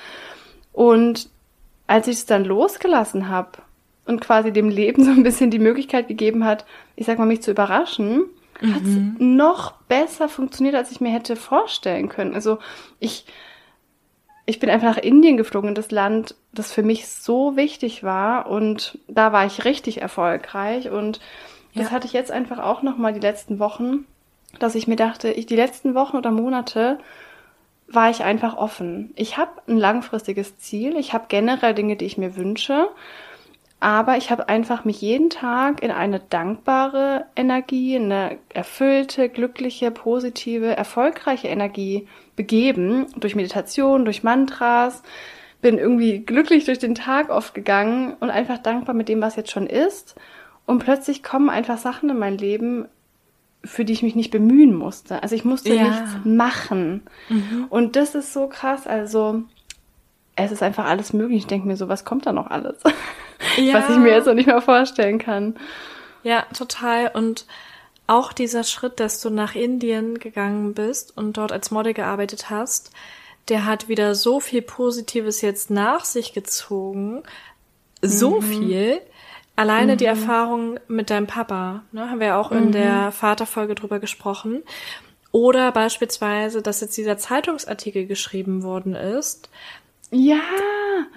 Und 0.71 1.29
als 1.91 2.07
ich 2.07 2.15
es 2.15 2.25
dann 2.25 2.45
losgelassen 2.45 3.27
habe 3.27 3.51
und 4.05 4.21
quasi 4.21 4.53
dem 4.53 4.69
Leben 4.69 5.03
so 5.05 5.11
ein 5.11 5.23
bisschen 5.23 5.51
die 5.51 5.59
Möglichkeit 5.59 6.07
gegeben 6.07 6.45
hat, 6.45 6.65
ich 6.95 7.05
sag 7.05 7.19
mal, 7.19 7.25
mich 7.25 7.41
zu 7.41 7.51
überraschen, 7.51 8.23
mhm. 8.61 8.75
hat 8.75 8.81
es 8.83 8.97
noch 9.19 9.73
besser 9.89 10.29
funktioniert, 10.29 10.75
als 10.75 10.91
ich 10.91 11.01
mir 11.01 11.11
hätte 11.11 11.35
vorstellen 11.35 12.07
können. 12.07 12.33
Also 12.33 12.59
ich, 12.99 13.25
ich 14.45 14.59
bin 14.59 14.69
einfach 14.69 14.95
nach 14.95 15.03
Indien 15.03 15.35
geflogen 15.35 15.69
in 15.69 15.75
das 15.75 15.91
Land, 15.91 16.35
das 16.53 16.71
für 16.71 16.83
mich 16.83 17.09
so 17.09 17.57
wichtig 17.57 18.03
war 18.03 18.47
und 18.47 18.97
da 19.09 19.33
war 19.33 19.45
ich 19.45 19.65
richtig 19.65 20.01
erfolgreich 20.01 20.89
und 20.89 21.19
das 21.75 21.87
ja. 21.87 21.91
hatte 21.91 22.07
ich 22.07 22.13
jetzt 22.13 22.31
einfach 22.31 22.59
auch 22.59 22.83
noch 22.83 22.97
mal 22.97 23.11
die 23.11 23.19
letzten 23.19 23.59
Wochen, 23.59 24.05
dass 24.59 24.75
ich 24.75 24.87
mir 24.87 24.95
dachte, 24.97 25.29
ich 25.29 25.45
die 25.45 25.55
letzten 25.57 25.93
Wochen 25.93 26.15
oder 26.15 26.31
Monate 26.31 26.99
war 27.93 28.09
ich 28.09 28.23
einfach 28.23 28.57
offen. 28.57 29.11
Ich 29.15 29.37
habe 29.37 29.51
ein 29.67 29.77
langfristiges 29.77 30.57
Ziel, 30.57 30.95
ich 30.97 31.13
habe 31.13 31.25
generell 31.27 31.73
Dinge, 31.73 31.95
die 31.95 32.05
ich 32.05 32.17
mir 32.17 32.35
wünsche, 32.35 32.89
aber 33.79 34.17
ich 34.17 34.29
habe 34.29 34.47
einfach 34.47 34.85
mich 34.85 35.01
jeden 35.01 35.31
Tag 35.31 35.81
in 35.81 35.89
eine 35.89 36.19
dankbare 36.19 37.25
Energie, 37.35 37.95
eine 37.95 38.37
erfüllte, 38.53 39.27
glückliche, 39.27 39.89
positive, 39.89 40.75
erfolgreiche 40.75 41.47
Energie 41.47 42.07
begeben, 42.35 43.07
durch 43.17 43.35
Meditation, 43.35 44.05
durch 44.05 44.21
Mantras, 44.21 45.01
bin 45.61 45.77
irgendwie 45.77 46.19
glücklich 46.19 46.65
durch 46.65 46.79
den 46.79 46.95
Tag 46.95 47.29
oft 47.29 47.53
gegangen 47.53 48.15
und 48.19 48.29
einfach 48.29 48.59
dankbar 48.59 48.95
mit 48.95 49.09
dem, 49.09 49.21
was 49.21 49.35
jetzt 49.35 49.51
schon 49.51 49.67
ist. 49.67 50.15
Und 50.65 50.79
plötzlich 50.79 51.23
kommen 51.23 51.49
einfach 51.49 51.77
Sachen 51.77 52.09
in 52.09 52.19
mein 52.19 52.37
Leben, 52.37 52.87
für 53.63 53.85
die 53.85 53.93
ich 53.93 54.03
mich 54.03 54.15
nicht 54.15 54.31
bemühen 54.31 54.73
musste. 54.73 55.21
Also 55.21 55.35
ich 55.35 55.45
musste 55.45 55.73
ja. 55.73 55.83
nichts 55.83 56.09
machen. 56.23 57.03
Mhm. 57.29 57.65
Und 57.69 57.95
das 57.95 58.15
ist 58.15 58.33
so 58.33 58.47
krass. 58.47 58.87
Also 58.87 59.43
es 60.35 60.51
ist 60.51 60.63
einfach 60.63 60.85
alles 60.85 61.13
möglich. 61.13 61.39
Ich 61.39 61.47
denke 61.47 61.67
mir 61.67 61.77
so, 61.77 61.87
was 61.87 62.05
kommt 62.05 62.25
da 62.25 62.31
noch 62.31 62.47
alles? 62.47 62.77
Ja. 63.57 63.73
Was 63.81 63.89
ich 63.89 63.97
mir 63.97 64.11
jetzt 64.11 64.27
noch 64.27 64.33
nicht 64.33 64.47
mehr 64.47 64.61
vorstellen 64.61 65.19
kann. 65.19 65.55
Ja, 66.23 66.45
total. 66.55 67.11
Und 67.13 67.45
auch 68.07 68.33
dieser 68.33 68.63
Schritt, 68.63 68.99
dass 68.99 69.21
du 69.21 69.29
nach 69.29 69.55
Indien 69.55 70.19
gegangen 70.19 70.73
bist 70.73 71.15
und 71.17 71.37
dort 71.37 71.51
als 71.51 71.71
Model 71.71 71.93
gearbeitet 71.93 72.49
hast, 72.49 72.91
der 73.47 73.65
hat 73.65 73.87
wieder 73.87 74.15
so 74.15 74.39
viel 74.39 74.61
Positives 74.61 75.41
jetzt 75.41 75.69
nach 75.69 76.05
sich 76.05 76.33
gezogen. 76.33 77.23
So 78.01 78.41
mhm. 78.41 78.43
viel. 78.43 79.01
Alleine 79.55 79.93
mhm. 79.93 79.97
die 79.97 80.05
Erfahrung 80.05 80.79
mit 80.87 81.09
deinem 81.09 81.27
Papa, 81.27 81.83
ne, 81.91 82.09
haben 82.09 82.19
wir 82.19 82.27
ja 82.27 82.39
auch 82.39 82.51
in 82.51 82.67
mhm. 82.67 82.71
der 82.71 83.11
Vaterfolge 83.11 83.75
drüber 83.75 83.99
gesprochen. 83.99 84.63
Oder 85.31 85.71
beispielsweise, 85.71 86.61
dass 86.61 86.81
jetzt 86.81 86.97
dieser 86.97 87.17
Zeitungsartikel 87.17 88.05
geschrieben 88.05 88.63
worden 88.63 88.95
ist. 88.95 89.49
Ja. 90.11 90.41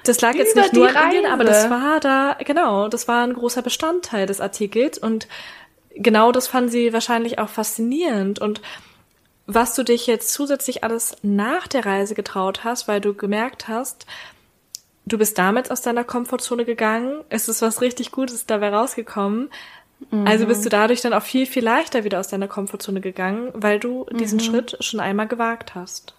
Das 0.05 0.21
lag 0.21 0.35
jetzt 0.35 0.55
nicht 0.55 0.73
nur 0.73 0.89
an 0.89 1.07
Indien, 1.07 1.27
aber 1.27 1.45
das 1.45 1.69
war 1.69 1.99
da, 1.99 2.37
genau, 2.45 2.89
das 2.89 3.09
war 3.09 3.25
ein 3.25 3.35
großer 3.35 3.63
Bestandteil 3.63 4.27
des 4.27 4.41
Artikels 4.41 4.99
und 4.99 5.27
genau 5.97 6.31
das 6.31 6.47
fanden 6.47 6.71
sie 6.71 6.93
wahrscheinlich 6.93 7.39
auch 7.39 7.49
faszinierend 7.49 8.39
und 8.39 8.61
was 9.47 9.75
du 9.75 9.83
dich 9.83 10.07
jetzt 10.07 10.33
zusätzlich 10.33 10.85
alles 10.85 11.17
nach 11.23 11.67
der 11.67 11.85
Reise 11.85 12.15
getraut 12.15 12.65
hast, 12.65 12.89
weil 12.89 13.01
du 13.01 13.15
gemerkt 13.15 13.69
hast, 13.69 14.07
du 15.07 15.19
bist 15.19 15.39
damit 15.39 15.71
aus 15.71 15.83
deiner 15.83 16.05
Komfortzone 16.05 16.65
gegangen, 16.65 17.23
es 17.29 17.49
ist 17.49 17.63
was 17.63 17.81
richtig 17.81 18.13
Gutes 18.13 18.47
dabei 18.47 18.71
rausgekommen. 18.71 19.51
Mhm. 20.11 20.27
Also 20.27 20.47
bist 20.47 20.65
du 20.65 20.69
dadurch 20.69 21.01
dann 21.01 21.13
auch 21.13 21.23
viel, 21.23 21.47
viel 21.47 21.65
leichter 21.65 22.05
wieder 22.05 22.21
aus 22.21 22.29
deiner 22.29 22.49
Komfortzone 22.49 23.01
gegangen, 23.01 23.51
weil 23.55 23.79
du 23.79 24.07
diesen 24.13 24.39
mhm. 24.39 24.43
Schritt 24.43 24.77
schon 24.81 25.01
einmal 25.01 25.29
gewagt 25.29 25.75
hast. 25.75 26.15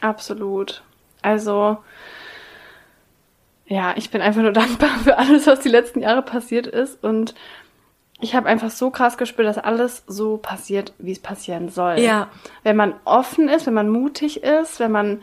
Absolut. 0.00 0.82
Also, 1.22 1.78
ja, 3.66 3.94
ich 3.96 4.10
bin 4.10 4.22
einfach 4.22 4.42
nur 4.42 4.52
dankbar 4.52 4.90
für 5.02 5.18
alles, 5.18 5.46
was 5.46 5.60
die 5.60 5.68
letzten 5.68 6.00
Jahre 6.00 6.22
passiert 6.22 6.66
ist 6.66 7.02
und 7.04 7.34
ich 8.22 8.34
habe 8.34 8.48
einfach 8.48 8.70
so 8.70 8.90
krass 8.90 9.16
gespürt, 9.16 9.48
dass 9.48 9.56
alles 9.56 10.04
so 10.06 10.36
passiert, 10.36 10.92
wie 10.98 11.12
es 11.12 11.20
passieren 11.20 11.70
soll. 11.70 11.98
Ja. 12.00 12.28
Wenn 12.62 12.76
man 12.76 12.94
offen 13.06 13.48
ist, 13.48 13.66
wenn 13.66 13.72
man 13.72 13.88
mutig 13.88 14.42
ist, 14.42 14.78
wenn 14.78 14.92
man 14.92 15.22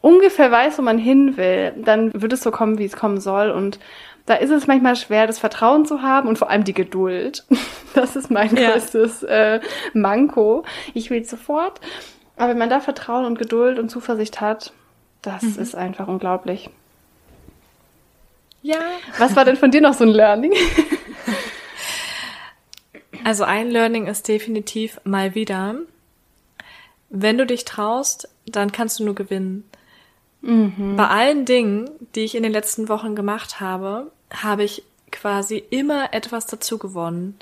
ungefähr 0.00 0.50
weiß, 0.50 0.78
wo 0.78 0.82
man 0.82 0.98
hin 0.98 1.36
will, 1.36 1.72
dann 1.76 2.12
wird 2.14 2.32
es 2.32 2.42
so 2.42 2.50
kommen, 2.50 2.78
wie 2.78 2.84
es 2.84 2.96
kommen 2.96 3.20
soll. 3.20 3.50
Und 3.50 3.78
da 4.26 4.34
ist 4.34 4.50
es 4.50 4.66
manchmal 4.66 4.96
schwer, 4.96 5.26
das 5.26 5.38
Vertrauen 5.38 5.86
zu 5.86 6.02
haben 6.02 6.28
und 6.28 6.38
vor 6.38 6.50
allem 6.50 6.64
die 6.64 6.74
Geduld. 6.74 7.44
Das 7.92 8.14
ist 8.14 8.30
mein 8.30 8.54
ja. 8.54 8.70
größtes 8.70 9.24
äh, 9.24 9.58
Manko. 9.94 10.64
Ich 10.94 11.10
will 11.10 11.24
sofort. 11.24 11.80
Aber 12.36 12.50
wenn 12.50 12.58
man 12.58 12.70
da 12.70 12.78
Vertrauen 12.78 13.24
und 13.24 13.36
Geduld 13.36 13.80
und 13.80 13.88
Zuversicht 13.88 14.40
hat, 14.40 14.72
das 15.22 15.42
mhm. 15.42 15.58
ist 15.60 15.74
einfach 15.74 16.06
unglaublich. 16.06 16.70
Ja. 18.62 18.78
Was 19.18 19.34
war 19.34 19.44
denn 19.44 19.56
von 19.56 19.72
dir 19.72 19.80
noch 19.80 19.94
so 19.94 20.04
ein 20.04 20.10
Learning? 20.10 20.52
Also 23.24 23.44
ein 23.44 23.70
Learning 23.70 24.06
ist 24.06 24.28
definitiv 24.28 25.00
mal 25.04 25.34
wieder, 25.34 25.76
wenn 27.10 27.38
du 27.38 27.44
dich 27.44 27.64
traust, 27.64 28.28
dann 28.46 28.72
kannst 28.72 28.98
du 28.98 29.04
nur 29.04 29.14
gewinnen. 29.14 29.69
Mhm. 30.42 30.96
Bei 30.96 31.08
allen 31.08 31.44
Dingen, 31.44 31.90
die 32.14 32.24
ich 32.24 32.34
in 32.34 32.42
den 32.42 32.52
letzten 32.52 32.88
Wochen 32.88 33.14
gemacht 33.14 33.60
habe, 33.60 34.10
habe 34.32 34.64
ich 34.64 34.82
quasi 35.10 35.62
immer 35.70 36.12
etwas 36.14 36.46
dazu 36.46 36.78
gewonnen. 36.78 37.38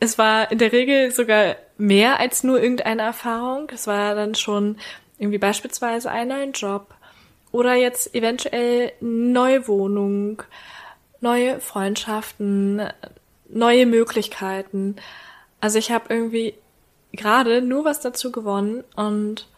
Es 0.00 0.18
war 0.18 0.50
in 0.52 0.58
der 0.58 0.72
Regel 0.72 1.10
sogar 1.10 1.56
mehr 1.78 2.20
als 2.20 2.44
nur 2.44 2.60
irgendeine 2.60 3.02
Erfahrung. 3.02 3.68
Es 3.72 3.86
war 3.86 4.14
dann 4.14 4.34
schon 4.34 4.76
irgendwie 5.18 5.38
beispielsweise 5.38 6.10
einen 6.10 6.28
neuen 6.28 6.52
Job 6.52 6.94
oder 7.52 7.74
jetzt 7.74 8.14
eventuell 8.14 8.92
neue 9.00 9.66
Wohnung, 9.68 10.42
neue 11.20 11.60
Freundschaften, 11.60 12.82
neue 13.48 13.86
Möglichkeiten. 13.86 14.96
Also 15.60 15.78
ich 15.78 15.90
habe 15.90 16.12
irgendwie 16.12 16.54
gerade 17.12 17.62
nur 17.62 17.84
was 17.84 18.00
dazu 18.00 18.32
gewonnen 18.32 18.84
und 18.96 19.48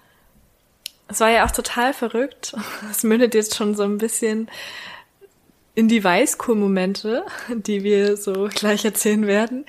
es 1.09 1.21
war 1.21 1.31
ja 1.31 1.47
auch 1.47 1.51
total 1.51 1.93
verrückt. 1.93 2.55
Es 2.91 3.03
mündet 3.03 3.35
jetzt 3.35 3.55
schon 3.55 3.75
so 3.75 3.83
ein 3.83 3.99
bisschen 3.99 4.49
in 5.75 5.89
die 5.89 6.03
Weißkohl-Momente, 6.03 7.25
die 7.49 7.85
wir 7.85 8.17
so 8.17 8.49
gleich 8.53 8.85
erzählen 8.85 9.27
werden. 9.27 9.67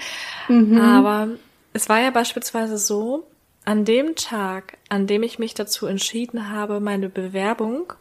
Mhm. 0.48 0.80
Aber 0.80 1.28
es 1.74 1.90
war 1.90 2.00
ja 2.00 2.12
beispielsweise 2.12 2.78
so, 2.78 3.28
an 3.66 3.84
dem 3.84 4.16
Tag, 4.16 4.78
an 4.88 5.08
dem 5.08 5.24
ich 5.24 5.40
mich 5.40 5.54
dazu 5.54 5.88
entschieden 5.88 6.50
habe, 6.50 6.80
meine 6.80 7.10
Bewerbung 7.10 7.92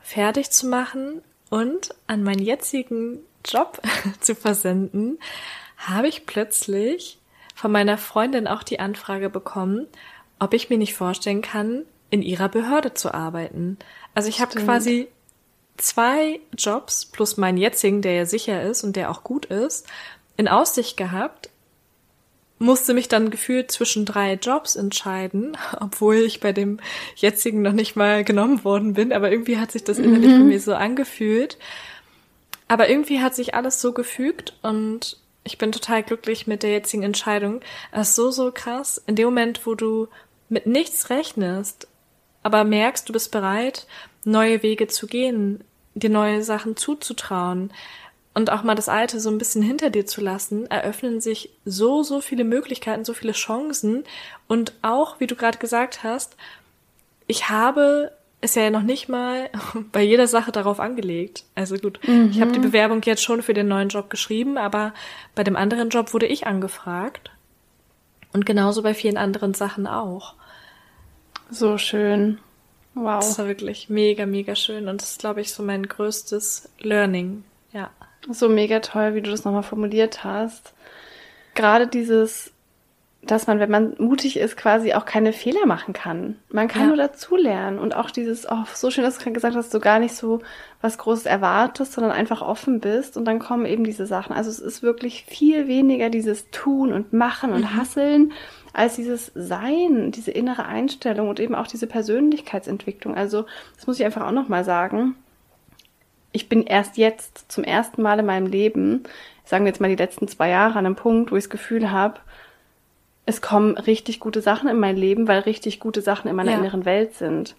fertig 0.00 0.50
zu 0.50 0.66
machen 0.66 1.20
und 1.50 1.90
an 2.06 2.22
meinen 2.22 2.40
jetzigen 2.40 3.18
Job 3.44 3.82
zu 4.20 4.34
versenden, 4.34 5.18
habe 5.76 6.08
ich 6.08 6.24
plötzlich 6.24 7.18
von 7.54 7.70
meiner 7.70 7.98
Freundin 7.98 8.46
auch 8.46 8.62
die 8.62 8.80
Anfrage 8.80 9.28
bekommen, 9.28 9.86
ob 10.38 10.54
ich 10.54 10.70
mir 10.70 10.78
nicht 10.78 10.94
vorstellen 10.94 11.42
kann, 11.42 11.82
in 12.10 12.22
ihrer 12.22 12.48
Behörde 12.48 12.94
zu 12.94 13.12
arbeiten. 13.12 13.78
Also 14.14 14.28
ich 14.28 14.40
habe 14.40 14.58
quasi 14.58 15.08
zwei 15.76 16.40
Jobs 16.56 17.06
plus 17.06 17.36
meinen 17.36 17.58
jetzigen, 17.58 18.02
der 18.02 18.14
ja 18.14 18.26
sicher 18.26 18.62
ist 18.62 18.84
und 18.84 18.96
der 18.96 19.10
auch 19.10 19.22
gut 19.22 19.46
ist, 19.46 19.86
in 20.36 20.48
Aussicht 20.48 20.96
gehabt, 20.96 21.50
musste 22.58 22.92
mich 22.92 23.08
dann 23.08 23.30
gefühlt 23.30 23.70
zwischen 23.70 24.04
drei 24.04 24.34
Jobs 24.34 24.76
entscheiden, 24.76 25.56
obwohl 25.80 26.16
ich 26.16 26.40
bei 26.40 26.52
dem 26.52 26.80
jetzigen 27.16 27.62
noch 27.62 27.72
nicht 27.72 27.96
mal 27.96 28.24
genommen 28.24 28.64
worden 28.64 28.94
bin, 28.94 29.12
aber 29.12 29.30
irgendwie 29.30 29.58
hat 29.58 29.72
sich 29.72 29.84
das 29.84 29.98
innerlich 29.98 30.30
mhm. 30.30 30.38
bei 30.40 30.44
mir 30.44 30.60
so 30.60 30.74
angefühlt. 30.74 31.58
Aber 32.66 32.90
irgendwie 32.90 33.20
hat 33.20 33.34
sich 33.34 33.54
alles 33.54 33.80
so 33.80 33.92
gefügt 33.92 34.54
und 34.62 35.18
ich 35.44 35.56
bin 35.56 35.72
total 35.72 36.02
glücklich 36.02 36.46
mit 36.46 36.62
der 36.62 36.70
jetzigen 36.70 37.02
Entscheidung. 37.02 37.62
Es 37.90 38.10
ist 38.10 38.16
so, 38.16 38.30
so 38.30 38.52
krass. 38.52 39.02
In 39.06 39.16
dem 39.16 39.26
Moment, 39.26 39.64
wo 39.64 39.74
du 39.74 40.08
mit 40.50 40.66
nichts 40.66 41.08
rechnest, 41.08 41.88
aber 42.42 42.64
merkst, 42.64 43.08
du 43.08 43.12
bist 43.12 43.30
bereit, 43.30 43.86
neue 44.24 44.62
Wege 44.62 44.86
zu 44.86 45.06
gehen, 45.06 45.64
dir 45.94 46.10
neue 46.10 46.42
Sachen 46.42 46.76
zuzutrauen 46.76 47.72
und 48.38 48.50
auch 48.50 48.62
mal 48.62 48.76
das 48.76 48.88
Alte 48.88 49.18
so 49.18 49.30
ein 49.30 49.38
bisschen 49.38 49.62
hinter 49.62 49.90
dir 49.90 50.06
zu 50.06 50.20
lassen, 50.20 50.70
eröffnen 50.70 51.20
sich 51.20 51.50
so, 51.64 52.04
so 52.04 52.20
viele 52.20 52.44
Möglichkeiten, 52.44 53.04
so 53.04 53.12
viele 53.12 53.32
Chancen. 53.32 54.04
Und 54.46 54.74
auch, 54.82 55.18
wie 55.18 55.26
du 55.26 55.34
gerade 55.34 55.58
gesagt 55.58 56.04
hast, 56.04 56.36
ich 57.26 57.48
habe 57.48 58.12
es 58.40 58.54
ja 58.54 58.70
noch 58.70 58.82
nicht 58.82 59.08
mal 59.08 59.50
bei 59.92 60.02
jeder 60.02 60.28
Sache 60.28 60.52
darauf 60.52 60.78
angelegt. 60.78 61.42
Also 61.56 61.78
gut, 61.78 61.98
mhm. 62.06 62.30
ich 62.30 62.40
habe 62.40 62.52
die 62.52 62.60
Bewerbung 62.60 63.02
jetzt 63.02 63.24
schon 63.24 63.42
für 63.42 63.54
den 63.54 63.66
neuen 63.66 63.88
Job 63.88 64.08
geschrieben, 64.08 64.56
aber 64.56 64.94
bei 65.34 65.42
dem 65.42 65.56
anderen 65.56 65.88
Job 65.88 66.14
wurde 66.14 66.26
ich 66.26 66.46
angefragt. 66.46 67.32
Und 68.32 68.46
genauso 68.46 68.84
bei 68.84 68.94
vielen 68.94 69.16
anderen 69.16 69.54
Sachen 69.54 69.88
auch. 69.88 70.34
So 71.50 71.78
schön. 71.78 72.38
Wow. 72.94 73.20
Das 73.20 73.38
war 73.38 73.46
wirklich 73.46 73.88
mega, 73.88 74.26
mega 74.26 74.54
schön. 74.54 74.88
Und 74.88 75.00
das 75.00 75.12
ist, 75.12 75.20
glaube 75.20 75.40
ich, 75.40 75.52
so 75.52 75.62
mein 75.62 75.86
größtes 75.86 76.68
Learning. 76.80 77.44
Ja. 77.72 77.90
So 78.30 78.48
mega 78.48 78.80
toll, 78.80 79.14
wie 79.14 79.22
du 79.22 79.30
das 79.30 79.44
nochmal 79.44 79.62
formuliert 79.62 80.24
hast. 80.24 80.74
Gerade 81.54 81.86
dieses, 81.86 82.52
dass 83.22 83.46
man, 83.46 83.58
wenn 83.58 83.70
man 83.70 83.94
mutig 83.98 84.36
ist, 84.36 84.56
quasi 84.56 84.94
auch 84.94 85.04
keine 85.04 85.32
Fehler 85.32 85.66
machen 85.66 85.92
kann. 85.92 86.36
Man 86.50 86.68
kann 86.68 86.82
ja. 86.82 86.88
nur 86.88 86.96
dazulernen. 86.96 87.78
Und 87.78 87.94
auch 87.94 88.10
dieses, 88.10 88.46
oh, 88.50 88.64
so 88.74 88.90
schön, 88.90 89.04
dass 89.04 89.18
du 89.18 89.32
gesagt 89.32 89.56
hast, 89.56 89.72
du 89.72 89.80
gar 89.80 89.98
nicht 89.98 90.14
so 90.14 90.40
was 90.80 90.98
Großes 90.98 91.26
erwartest, 91.26 91.92
sondern 91.92 92.12
einfach 92.12 92.42
offen 92.42 92.80
bist. 92.80 93.16
Und 93.16 93.24
dann 93.24 93.38
kommen 93.38 93.66
eben 93.66 93.84
diese 93.84 94.06
Sachen. 94.06 94.34
Also 94.34 94.50
es 94.50 94.58
ist 94.58 94.82
wirklich 94.82 95.24
viel 95.24 95.68
weniger 95.68 96.10
dieses 96.10 96.50
Tun 96.50 96.92
und 96.92 97.12
Machen 97.12 97.52
und 97.52 97.62
mhm. 97.62 97.76
Hasseln, 97.76 98.32
als 98.72 98.96
dieses 98.96 99.32
Sein, 99.34 100.10
diese 100.12 100.30
innere 100.30 100.66
Einstellung 100.66 101.28
und 101.28 101.40
eben 101.40 101.54
auch 101.54 101.66
diese 101.66 101.86
Persönlichkeitsentwicklung. 101.86 103.14
Also, 103.14 103.46
das 103.76 103.86
muss 103.86 103.98
ich 103.98 104.04
einfach 104.04 104.26
auch 104.26 104.32
nochmal 104.32 104.64
sagen. 104.64 105.14
Ich 106.32 106.48
bin 106.48 106.64
erst 106.64 106.96
jetzt 106.96 107.50
zum 107.50 107.64
ersten 107.64 108.02
Mal 108.02 108.20
in 108.20 108.26
meinem 108.26 108.46
Leben, 108.46 109.04
sagen 109.44 109.64
wir 109.64 109.70
jetzt 109.70 109.80
mal 109.80 109.88
die 109.88 109.96
letzten 109.96 110.28
zwei 110.28 110.50
Jahre, 110.50 110.78
an 110.78 110.86
einem 110.86 110.96
Punkt, 110.96 111.32
wo 111.32 111.36
ich 111.36 111.44
das 111.44 111.50
Gefühl 111.50 111.90
habe, 111.90 112.20
es 113.24 113.42
kommen 113.42 113.76
richtig 113.76 114.20
gute 114.20 114.40
Sachen 114.40 114.68
in 114.68 114.78
mein 114.78 114.96
Leben, 114.96 115.28
weil 115.28 115.40
richtig 115.40 115.80
gute 115.80 116.00
Sachen 116.00 116.28
in 116.28 116.36
meiner 116.36 116.52
ja. 116.52 116.58
inneren 116.58 116.84
Welt 116.84 117.14
sind. 117.14 117.56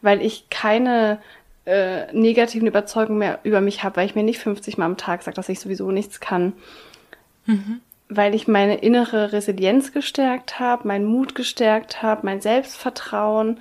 Weil 0.00 0.20
ich 0.20 0.50
keine 0.50 1.20
äh, 1.64 2.12
negativen 2.12 2.66
Überzeugungen 2.66 3.20
mehr 3.20 3.38
über 3.44 3.60
mich 3.60 3.84
habe, 3.84 3.96
weil 3.96 4.06
ich 4.06 4.16
mir 4.16 4.24
nicht 4.24 4.40
50 4.40 4.78
Mal 4.78 4.86
am 4.86 4.96
Tag 4.96 5.22
sage, 5.22 5.36
dass 5.36 5.48
ich 5.48 5.60
sowieso 5.60 5.92
nichts 5.92 6.18
kann. 6.18 6.54
Mhm 7.46 7.80
weil 8.16 8.34
ich 8.34 8.48
meine 8.48 8.76
innere 8.76 9.32
Resilienz 9.32 9.92
gestärkt 9.92 10.60
habe, 10.60 10.88
meinen 10.88 11.06
Mut 11.06 11.34
gestärkt 11.34 12.02
habe, 12.02 12.26
mein 12.26 12.40
Selbstvertrauen 12.40 13.60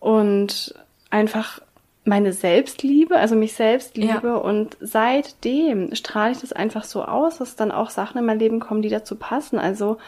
und 0.00 0.74
einfach 1.10 1.60
meine 2.04 2.32
Selbstliebe, 2.32 3.16
also 3.16 3.36
mich 3.36 3.52
selbst 3.52 3.96
liebe. 3.96 4.28
Ja. 4.28 4.36
Und 4.36 4.76
seitdem 4.80 5.94
strahle 5.94 6.32
ich 6.32 6.40
das 6.40 6.52
einfach 6.52 6.84
so 6.84 7.04
aus, 7.04 7.38
dass 7.38 7.56
dann 7.56 7.70
auch 7.70 7.90
Sachen 7.90 8.18
in 8.18 8.24
mein 8.24 8.38
Leben 8.38 8.60
kommen, 8.60 8.82
die 8.82 8.88
dazu 8.88 9.16
passen. 9.16 9.58
Also 9.58 9.98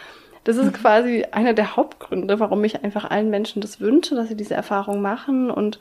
das 0.45 0.57
ist 0.57 0.67
mhm. 0.67 0.73
quasi 0.73 1.27
einer 1.31 1.53
der 1.53 1.77
Hauptgründe, 1.77 2.41
warum 2.41 2.65
ich 2.65 2.83
einfach 2.83 3.11
allen 3.11 3.29
Menschen 3.29 3.61
das 3.61 3.81
wünsche, 3.81 4.15
dass 4.15 4.29
sie 4.29 4.37
diese 4.37 4.55
Erfahrung 4.55 5.03
machen 5.03 5.51
und 5.51 5.79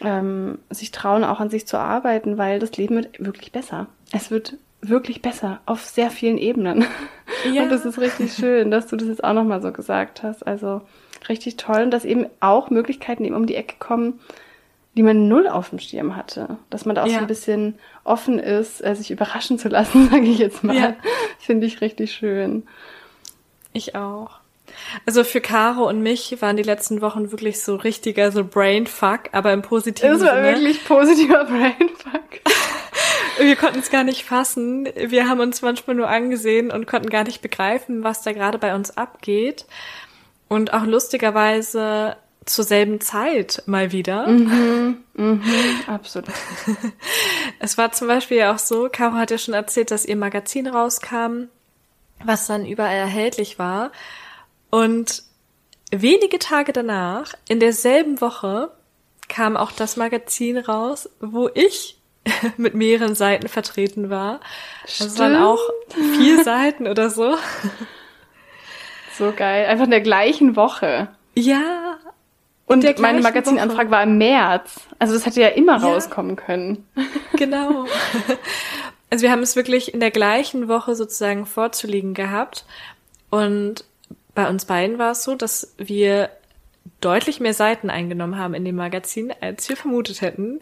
ähm, 0.00 0.58
sich 0.70 0.92
trauen, 0.92 1.24
auch 1.24 1.40
an 1.40 1.50
sich 1.50 1.66
zu 1.66 1.78
arbeiten, 1.78 2.38
weil 2.38 2.60
das 2.60 2.76
Leben 2.76 2.96
wird 2.96 3.18
wirklich 3.18 3.50
besser. 3.50 3.86
Es 4.12 4.30
wird 4.30 4.54
wirklich 4.80 5.22
besser 5.22 5.60
auf 5.66 5.84
sehr 5.84 6.10
vielen 6.10 6.38
Ebenen. 6.38 6.84
Ja. 7.52 7.62
Und 7.62 7.70
das 7.70 7.84
ist 7.84 7.98
richtig 7.98 8.32
schön, 8.32 8.70
dass 8.70 8.86
du 8.86 8.96
das 8.96 9.08
jetzt 9.08 9.22
auch 9.22 9.32
nochmal 9.32 9.60
so 9.60 9.70
gesagt 9.70 10.22
hast. 10.22 10.46
Also 10.46 10.82
richtig 11.28 11.56
toll. 11.56 11.82
Und 11.82 11.90
dass 11.90 12.04
eben 12.04 12.26
auch 12.40 12.70
Möglichkeiten 12.70 13.24
eben 13.24 13.34
um 13.34 13.46
die 13.46 13.54
Ecke 13.54 13.76
kommen, 13.78 14.20
die 14.96 15.02
man 15.02 15.28
null 15.28 15.46
auf 15.46 15.70
dem 15.70 15.78
Schirm 15.78 16.16
hatte. 16.16 16.58
Dass 16.70 16.84
man 16.84 16.96
da 16.96 17.02
auch 17.02 17.06
ja. 17.06 17.14
so 17.14 17.20
ein 17.20 17.26
bisschen 17.26 17.78
offen 18.04 18.38
ist, 18.38 18.84
äh, 18.84 18.94
sich 18.94 19.10
überraschen 19.10 19.58
zu 19.58 19.68
lassen, 19.68 20.08
sage 20.10 20.24
ich 20.26 20.38
jetzt 20.38 20.64
mal. 20.64 20.76
Ja. 20.76 20.96
Finde 21.38 21.66
ich 21.66 21.80
richtig 21.80 22.12
schön. 22.12 22.64
Ich 23.72 23.94
auch. 23.94 24.40
Also 25.06 25.24
für 25.24 25.40
Caro 25.40 25.88
und 25.88 26.02
mich 26.02 26.40
waren 26.40 26.56
die 26.56 26.62
letzten 26.62 27.00
Wochen 27.00 27.30
wirklich 27.30 27.62
so 27.62 27.76
richtiger 27.76 28.32
so 28.32 28.44
Brainfuck, 28.44 29.30
aber 29.32 29.52
im 29.52 29.62
positiven 29.62 30.18
Sinne. 30.18 30.30
Es 30.30 30.36
war 30.36 30.44
Sinne. 30.44 30.56
wirklich 30.56 30.84
positiver 30.84 31.44
Brainfuck. 31.46 32.40
Wir 33.38 33.56
konnten 33.56 33.78
es 33.78 33.90
gar 33.90 34.04
nicht 34.04 34.24
fassen. 34.24 34.88
Wir 34.96 35.28
haben 35.28 35.40
uns 35.40 35.62
manchmal 35.62 35.96
nur 35.96 36.08
angesehen 36.08 36.70
und 36.70 36.86
konnten 36.86 37.10
gar 37.10 37.24
nicht 37.24 37.42
begreifen, 37.42 38.04
was 38.04 38.22
da 38.22 38.32
gerade 38.32 38.58
bei 38.58 38.74
uns 38.74 38.96
abgeht. 38.96 39.66
Und 40.48 40.72
auch 40.72 40.84
lustigerweise 40.84 42.16
zur 42.48 42.64
selben 42.64 43.00
Zeit 43.00 43.62
mal 43.66 43.92
wieder. 43.92 44.26
Mhm, 44.26 44.98
mhm, 45.14 45.42
absolut. 45.86 46.28
Es 47.60 47.76
war 47.76 47.92
zum 47.92 48.06
Beispiel 48.06 48.38
ja 48.38 48.54
auch 48.54 48.58
so, 48.58 48.88
Caro 48.90 49.14
hat 49.14 49.32
ja 49.32 49.38
schon 49.38 49.54
erzählt, 49.54 49.90
dass 49.90 50.06
ihr 50.06 50.16
Magazin 50.16 50.68
rauskam, 50.68 51.48
was 52.24 52.46
dann 52.46 52.64
überall 52.64 52.94
erhältlich 52.94 53.58
war. 53.58 53.90
Und 54.70 55.24
wenige 55.90 56.38
Tage 56.38 56.72
danach, 56.72 57.34
in 57.48 57.58
derselben 57.58 58.20
Woche, 58.20 58.70
kam 59.28 59.56
auch 59.56 59.72
das 59.72 59.96
Magazin 59.96 60.56
raus, 60.56 61.10
wo 61.20 61.50
ich 61.52 61.97
mit 62.56 62.74
mehreren 62.74 63.14
Seiten 63.14 63.48
vertreten 63.48 64.10
war. 64.10 64.40
Stimmt. 64.86 65.10
Das 65.10 65.18
waren 65.18 65.36
auch 65.36 65.60
vier 66.16 66.42
Seiten 66.44 66.86
oder 66.86 67.10
so. 67.10 67.36
So 69.16 69.32
geil. 69.36 69.66
Einfach 69.66 69.86
in 69.86 69.90
der 69.90 70.00
gleichen 70.00 70.54
Woche. 70.54 71.08
Ja. 71.34 71.98
Und 72.66 73.00
meine 73.00 73.20
Magazinanfrage 73.20 73.90
war 73.90 74.04
im 74.04 74.16
März. 74.16 74.86
Also 75.00 75.14
das 75.14 75.26
hätte 75.26 75.40
ja 75.40 75.48
immer 75.48 75.78
ja. 75.78 75.88
rauskommen 75.88 76.36
können. 76.36 76.86
Genau. 77.32 77.86
Also 79.10 79.22
wir 79.22 79.32
haben 79.32 79.42
es 79.42 79.56
wirklich 79.56 79.92
in 79.92 79.98
der 79.98 80.12
gleichen 80.12 80.68
Woche 80.68 80.94
sozusagen 80.94 81.46
vorzulegen 81.46 82.14
gehabt. 82.14 82.64
Und 83.30 83.84
bei 84.34 84.48
uns 84.48 84.66
beiden 84.66 84.98
war 84.98 85.12
es 85.12 85.24
so, 85.24 85.34
dass 85.34 85.74
wir 85.78 86.30
deutlich 87.00 87.40
mehr 87.40 87.54
Seiten 87.54 87.90
eingenommen 87.90 88.38
haben 88.38 88.54
in 88.54 88.64
dem 88.64 88.76
Magazin, 88.76 89.32
als 89.40 89.68
wir 89.68 89.76
vermutet 89.76 90.20
hätten. 90.20 90.60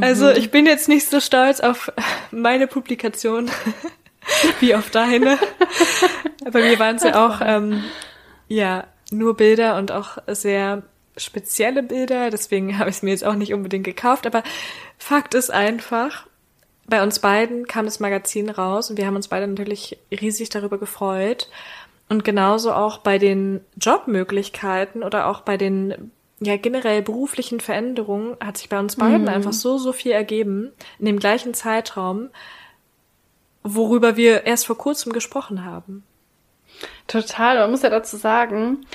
Also 0.00 0.26
mhm. 0.26 0.36
ich 0.36 0.50
bin 0.50 0.66
jetzt 0.66 0.88
nicht 0.88 1.08
so 1.08 1.20
stolz 1.20 1.60
auf 1.60 1.92
meine 2.30 2.66
Publikation 2.66 3.50
Wie 4.60 4.74
auf 4.74 4.90
deine. 4.90 5.38
Bei 6.50 6.60
mir 6.60 6.78
waren 6.78 6.96
es 6.96 7.02
ja 7.02 7.26
auch, 7.26 7.40
ähm, 7.42 7.84
ja, 8.48 8.86
nur 9.10 9.36
Bilder 9.36 9.76
und 9.76 9.92
auch 9.92 10.18
sehr 10.26 10.82
spezielle 11.16 11.82
Bilder, 11.82 12.30
deswegen 12.30 12.78
habe 12.78 12.90
ich 12.90 12.96
es 12.96 13.02
mir 13.02 13.10
jetzt 13.10 13.24
auch 13.24 13.34
nicht 13.34 13.54
unbedingt 13.54 13.84
gekauft, 13.84 14.26
aber 14.26 14.42
Fakt 14.98 15.34
ist 15.34 15.50
einfach, 15.50 16.26
bei 16.86 17.02
uns 17.02 17.20
beiden 17.20 17.66
kam 17.66 17.86
das 17.86 18.00
Magazin 18.00 18.50
raus 18.50 18.90
und 18.90 18.98
wir 18.98 19.06
haben 19.06 19.16
uns 19.16 19.28
beide 19.28 19.46
natürlich 19.46 19.98
riesig 20.10 20.50
darüber 20.50 20.78
gefreut. 20.78 21.48
Und 22.08 22.24
genauso 22.24 22.72
auch 22.72 22.98
bei 22.98 23.18
den 23.18 23.60
Jobmöglichkeiten 23.80 25.02
oder 25.02 25.26
auch 25.26 25.40
bei 25.40 25.56
den 25.56 26.12
ja 26.38 26.56
generell 26.56 27.02
beruflichen 27.02 27.60
Veränderungen 27.60 28.36
hat 28.44 28.58
sich 28.58 28.68
bei 28.68 28.78
uns 28.78 28.96
beiden 28.96 29.22
mhm. 29.22 29.28
einfach 29.28 29.52
so, 29.52 29.78
so 29.78 29.92
viel 29.92 30.12
ergeben 30.12 30.72
in 30.98 31.06
dem 31.06 31.18
gleichen 31.18 31.54
Zeitraum, 31.54 32.28
worüber 33.62 34.16
wir 34.16 34.44
erst 34.44 34.66
vor 34.66 34.76
kurzem 34.76 35.12
gesprochen 35.12 35.64
haben. 35.64 36.04
Total. 37.06 37.58
Man 37.58 37.70
muss 37.70 37.82
ja 37.82 37.90
dazu 37.90 38.16
sagen, 38.16 38.86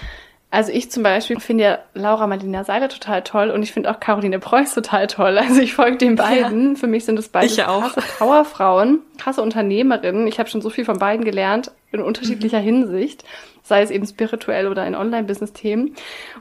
also 0.51 0.73
ich 0.73 0.91
zum 0.91 1.01
Beispiel 1.01 1.39
finde 1.39 1.63
ja 1.63 1.79
Laura 1.93 2.27
Marlina 2.27 2.65
Seiler 2.65 2.89
total 2.89 3.23
toll 3.23 3.51
und 3.51 3.63
ich 3.63 3.71
finde 3.71 3.89
auch 3.89 4.01
Caroline 4.01 4.37
Preuß 4.37 4.73
total 4.73 5.07
toll. 5.07 5.37
Also 5.37 5.61
ich 5.61 5.73
folge 5.73 5.97
den 5.97 6.17
beiden. 6.17 6.73
Ja. 6.73 6.75
Für 6.75 6.87
mich 6.87 7.05
sind 7.05 7.17
es 7.17 7.29
beide 7.29 7.53
krasse 7.55 8.01
Powerfrauen, 8.19 8.99
krasse 9.17 9.41
Unternehmerinnen. 9.41 10.27
Ich 10.27 10.39
habe 10.39 10.49
schon 10.49 10.61
so 10.61 10.69
viel 10.69 10.83
von 10.83 10.99
beiden 10.99 11.23
gelernt 11.23 11.71
in 11.93 12.01
unterschiedlicher 12.01 12.59
mhm. 12.59 12.65
Hinsicht, 12.65 13.23
sei 13.63 13.81
es 13.81 13.91
eben 13.91 14.05
spirituell 14.05 14.67
oder 14.67 14.85
in 14.85 14.93
Online-Business-Themen. 14.93 15.95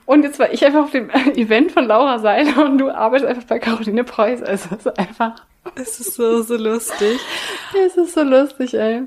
Und 0.06 0.24
jetzt 0.24 0.40
war 0.40 0.52
ich 0.52 0.64
einfach 0.64 0.82
auf 0.82 0.90
dem 0.90 1.08
Event 1.36 1.70
von 1.70 1.86
Laura 1.86 2.18
Seiler 2.18 2.64
und 2.64 2.78
du 2.78 2.90
arbeitest 2.90 3.28
einfach 3.28 3.44
bei 3.44 3.60
Caroline 3.60 4.02
Preuß. 4.02 4.42
Also 4.42 4.70
es 4.72 4.86
ist 4.86 4.98
einfach. 4.98 5.34
Es 5.76 6.00
ist 6.00 6.14
so, 6.14 6.42
so 6.42 6.56
lustig. 6.56 7.20
Es 7.86 7.96
ist 7.96 8.14
so 8.14 8.22
lustig, 8.24 8.74
ey. 8.74 9.02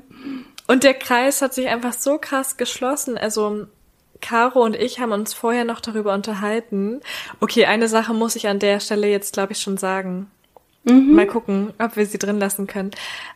Und 0.66 0.82
der 0.82 0.94
Kreis 0.94 1.42
hat 1.42 1.52
sich 1.52 1.68
einfach 1.68 1.92
so 1.92 2.16
krass 2.16 2.56
geschlossen. 2.56 3.18
Also 3.18 3.66
Caro 4.24 4.62
und 4.62 4.74
ich 4.74 5.00
haben 5.00 5.12
uns 5.12 5.34
vorher 5.34 5.64
noch 5.64 5.80
darüber 5.80 6.14
unterhalten. 6.14 7.00
Okay, 7.40 7.66
eine 7.66 7.88
Sache 7.88 8.14
muss 8.14 8.36
ich 8.36 8.48
an 8.48 8.58
der 8.58 8.80
Stelle 8.80 9.08
jetzt, 9.08 9.34
glaube 9.34 9.52
ich, 9.52 9.60
schon 9.60 9.76
sagen. 9.76 10.30
Mhm. 10.84 11.14
Mal 11.14 11.26
gucken, 11.26 11.72
ob 11.78 11.96
wir 11.96 12.06
sie 12.06 12.18
drin 12.18 12.38
lassen 12.38 12.66
können. 12.66 12.90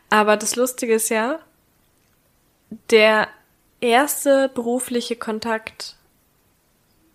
Aber 0.09 0.35
das 0.35 0.55
Lustige 0.55 0.93
ist 0.93 1.09
ja, 1.09 1.39
der 2.89 3.27
erste 3.81 4.49
berufliche 4.53 5.15
Kontakt, 5.15 5.95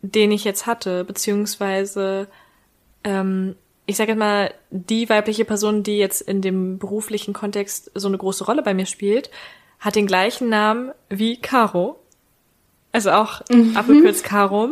den 0.02 0.32
ich 0.32 0.44
jetzt 0.44 0.66
hatte, 0.66 1.04
beziehungsweise 1.04 2.28
ähm, 3.02 3.56
ich 3.86 3.96
sage 3.96 4.14
mal, 4.14 4.54
die 4.70 5.08
weibliche 5.08 5.44
Person, 5.44 5.82
die 5.82 5.98
jetzt 5.98 6.22
in 6.22 6.40
dem 6.40 6.78
beruflichen 6.78 7.34
Kontext 7.34 7.90
so 7.94 8.08
eine 8.08 8.18
große 8.18 8.44
Rolle 8.44 8.62
bei 8.62 8.72
mir 8.72 8.86
spielt, 8.86 9.30
hat 9.78 9.96
den 9.96 10.06
gleichen 10.06 10.48
Namen 10.48 10.92
wie 11.10 11.40
Caro. 11.40 12.00
Also 12.94 13.10
auch 13.10 13.42
mhm. 13.50 13.76
abgekürzt 13.76 14.22
Caro. 14.22 14.70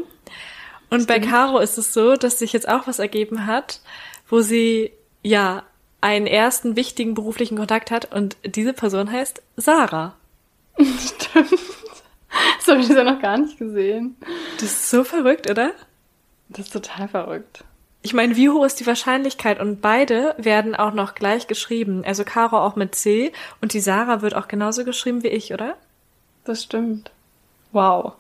Und 0.91 1.03
Stimmt. 1.03 1.07
bei 1.09 1.19
Caro 1.19 1.59
ist 1.59 1.77
es 1.77 1.93
so, 1.93 2.15
dass 2.15 2.39
sich 2.39 2.53
jetzt 2.53 2.69
auch 2.69 2.87
was 2.87 3.01
ergeben 3.01 3.47
hat, 3.49 3.81
wo 4.29 4.43
sie 4.43 4.93
ja 5.25 5.65
einen 6.01 6.29
ersten 6.29 6.77
wichtigen 6.77 7.15
beruflichen 7.15 7.57
Kontakt 7.57 7.91
hat 7.91 8.15
und 8.15 8.37
diese 8.45 8.75
Person 8.75 9.11
heißt 9.11 9.43
Sarah. 9.57 10.15
Stimmt. 10.77 11.61
Das 12.59 12.69
habe 12.69 12.81
ich 12.81 12.89
ja 12.89 13.03
noch 13.03 13.21
gar 13.21 13.39
nicht 13.39 13.59
gesehen. 13.59 14.17
Das 14.55 14.71
ist 14.71 14.91
so 14.91 15.03
verrückt, 15.03 15.51
oder? 15.51 15.73
Das 16.49 16.67
ist 16.67 16.73
total 16.73 17.09
verrückt. 17.09 17.65
Ich 18.03 18.15
meine, 18.15 18.37
wie 18.37 18.51
hoch 18.51 18.65
ist 18.65 18.79
die 18.79 18.87
Wahrscheinlichkeit? 18.87 19.61
Und 19.61 19.81
beide 19.81 20.37
werden 20.39 20.77
auch 20.77 20.95
noch 20.95 21.17
gleich 21.17 21.49
geschrieben. 21.49 22.05
Also 22.07 22.23
Caro 22.23 22.59
auch 22.59 22.77
mit 22.77 22.95
C 22.95 23.33
und 23.61 23.73
die 23.73 23.81
Sarah 23.81 24.23
wird 24.23 24.37
auch 24.37 24.47
genauso 24.47 24.85
geschrieben 24.85 25.25
wie 25.25 25.29
ich, 25.29 25.53
oder? 25.53 25.77
Das 26.45 26.63
stimmt. 26.63 27.11
Wow. 27.73 28.15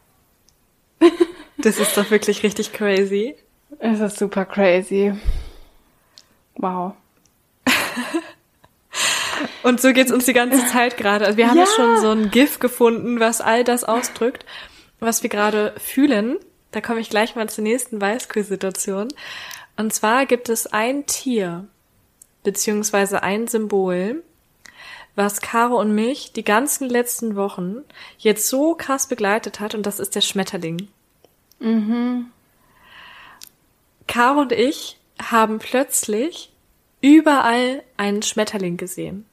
das 1.59 1.79
ist 1.79 1.97
doch 1.97 2.11
wirklich 2.11 2.43
richtig 2.43 2.73
crazy. 2.73 3.37
Es 3.79 4.01
ist 4.01 4.19
super 4.19 4.45
crazy. 4.45 5.13
Wow. 6.57 6.95
Und 9.63 9.81
so 9.81 9.93
geht's 9.93 10.13
uns 10.13 10.25
die 10.25 10.33
ganze 10.33 10.67
Zeit 10.67 10.97
gerade. 10.97 11.27
Also 11.27 11.37
wir 11.37 11.49
haben 11.49 11.59
ja. 11.59 11.67
schon 11.67 12.01
so 12.01 12.11
ein 12.11 12.31
GIF 12.31 12.59
gefunden, 12.59 13.21
was 13.21 13.41
all 13.41 13.65
das 13.65 13.85
ausdrückt, 13.85 14.45
was 15.01 15.23
wir 15.23 15.31
gerade 15.31 15.75
fühlen. 15.79 16.37
Da 16.71 16.81
komme 16.81 17.01
ich 17.01 17.11
gleich 17.11 17.37
mal 17.37 17.49
zur 17.49 17.65
nächsten 17.65 18.01
Weißquiz-Situation. 18.01 19.09
Und 19.77 19.93
zwar 19.93 20.27
gibt 20.27 20.49
es 20.49 20.67
ein 20.67 21.07
Tier, 21.07 21.67
beziehungsweise 22.43 23.23
ein 23.23 23.47
Symbol, 23.49 24.23
was 25.15 25.41
Caro 25.41 25.79
und 25.79 25.95
mich 25.95 26.33
die 26.33 26.45
ganzen 26.45 26.89
letzten 26.89 27.37
Wochen 27.37 27.79
jetzt 28.19 28.49
so 28.49 28.75
krass 28.75 29.07
begleitet 29.07 29.61
hat, 29.61 29.75
und 29.75 29.85
das 29.85 29.99
ist 29.99 30.15
der 30.15 30.21
Schmetterling. 30.21 30.89
Mhm. 31.59 32.27
Caro 34.07 34.41
und 34.41 34.53
ich 34.53 34.99
haben 35.31 35.59
plötzlich 35.59 36.53
überall 37.01 37.83
einen 37.97 38.23
Schmetterling 38.23 38.77
gesehen. 38.77 39.27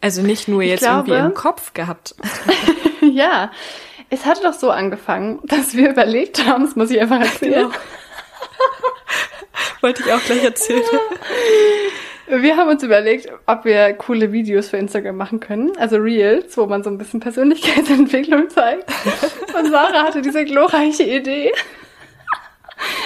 Also 0.00 0.22
nicht 0.22 0.48
nur 0.48 0.62
jetzt 0.62 0.80
glaube, 0.80 1.10
irgendwie 1.10 1.28
im 1.28 1.34
Kopf 1.34 1.72
gehabt. 1.72 2.14
ja, 3.00 3.50
es 4.10 4.26
hatte 4.26 4.42
doch 4.42 4.52
so 4.52 4.70
angefangen, 4.70 5.40
dass 5.44 5.74
wir 5.74 5.90
überlegt 5.90 6.46
haben, 6.46 6.64
das 6.64 6.76
muss 6.76 6.90
ich 6.90 7.00
einfach 7.00 7.20
erzählen. 7.20 7.70
Genau. 7.70 7.70
Wollte 9.80 10.02
ich 10.02 10.12
auch 10.12 10.20
gleich 10.20 10.44
erzählen. 10.44 10.82
Wir 12.26 12.56
haben 12.56 12.70
uns 12.70 12.82
überlegt, 12.82 13.28
ob 13.46 13.64
wir 13.64 13.92
coole 13.94 14.32
Videos 14.32 14.70
für 14.70 14.78
Instagram 14.78 15.16
machen 15.16 15.40
können, 15.40 15.76
also 15.76 15.96
Reels, 15.96 16.56
wo 16.56 16.66
man 16.66 16.82
so 16.82 16.88
ein 16.88 16.96
bisschen 16.96 17.20
Persönlichkeitsentwicklung 17.20 18.48
zeigt. 18.48 18.90
Und 19.56 19.70
Sarah 19.70 20.04
hatte 20.04 20.22
diese 20.22 20.44
glorreiche 20.44 21.02
Idee, 21.02 21.52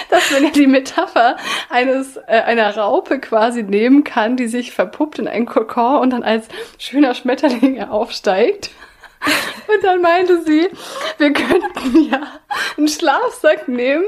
dass 0.09 0.31
man 0.31 0.45
ja 0.45 0.49
die 0.51 0.67
Metapher 0.67 1.35
eines 1.69 2.15
äh, 2.15 2.41
einer 2.45 2.75
Raupe 2.77 3.19
quasi 3.19 3.63
nehmen 3.63 4.05
kann, 4.05 4.37
die 4.37 4.47
sich 4.47 4.71
verpuppt 4.71 5.19
in 5.19 5.27
einen 5.27 5.45
Kokon 5.45 5.99
und 5.99 6.11
dann 6.11 6.23
als 6.23 6.47
schöner 6.77 7.13
Schmetterling 7.13 7.83
aufsteigt. 7.83 8.71
Und 9.67 9.83
dann 9.83 10.01
meinte 10.01 10.41
sie, 10.43 10.69
wir 11.17 11.33
könnten 11.33 12.09
ja 12.09 12.21
einen 12.77 12.87
Schlafsack 12.87 13.67
nehmen 13.67 14.05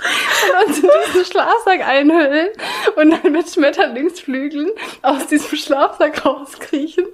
und 0.00 0.68
uns 0.68 0.78
in 0.78 0.90
diesen 1.06 1.24
Schlafsack 1.24 1.86
einhüllen 1.86 2.48
und 2.96 3.10
dann 3.10 3.32
mit 3.32 3.48
Schmetterlingsflügeln 3.48 4.70
aus 5.02 5.26
diesem 5.26 5.56
Schlafsack 5.56 6.24
rauskriechen. 6.24 7.06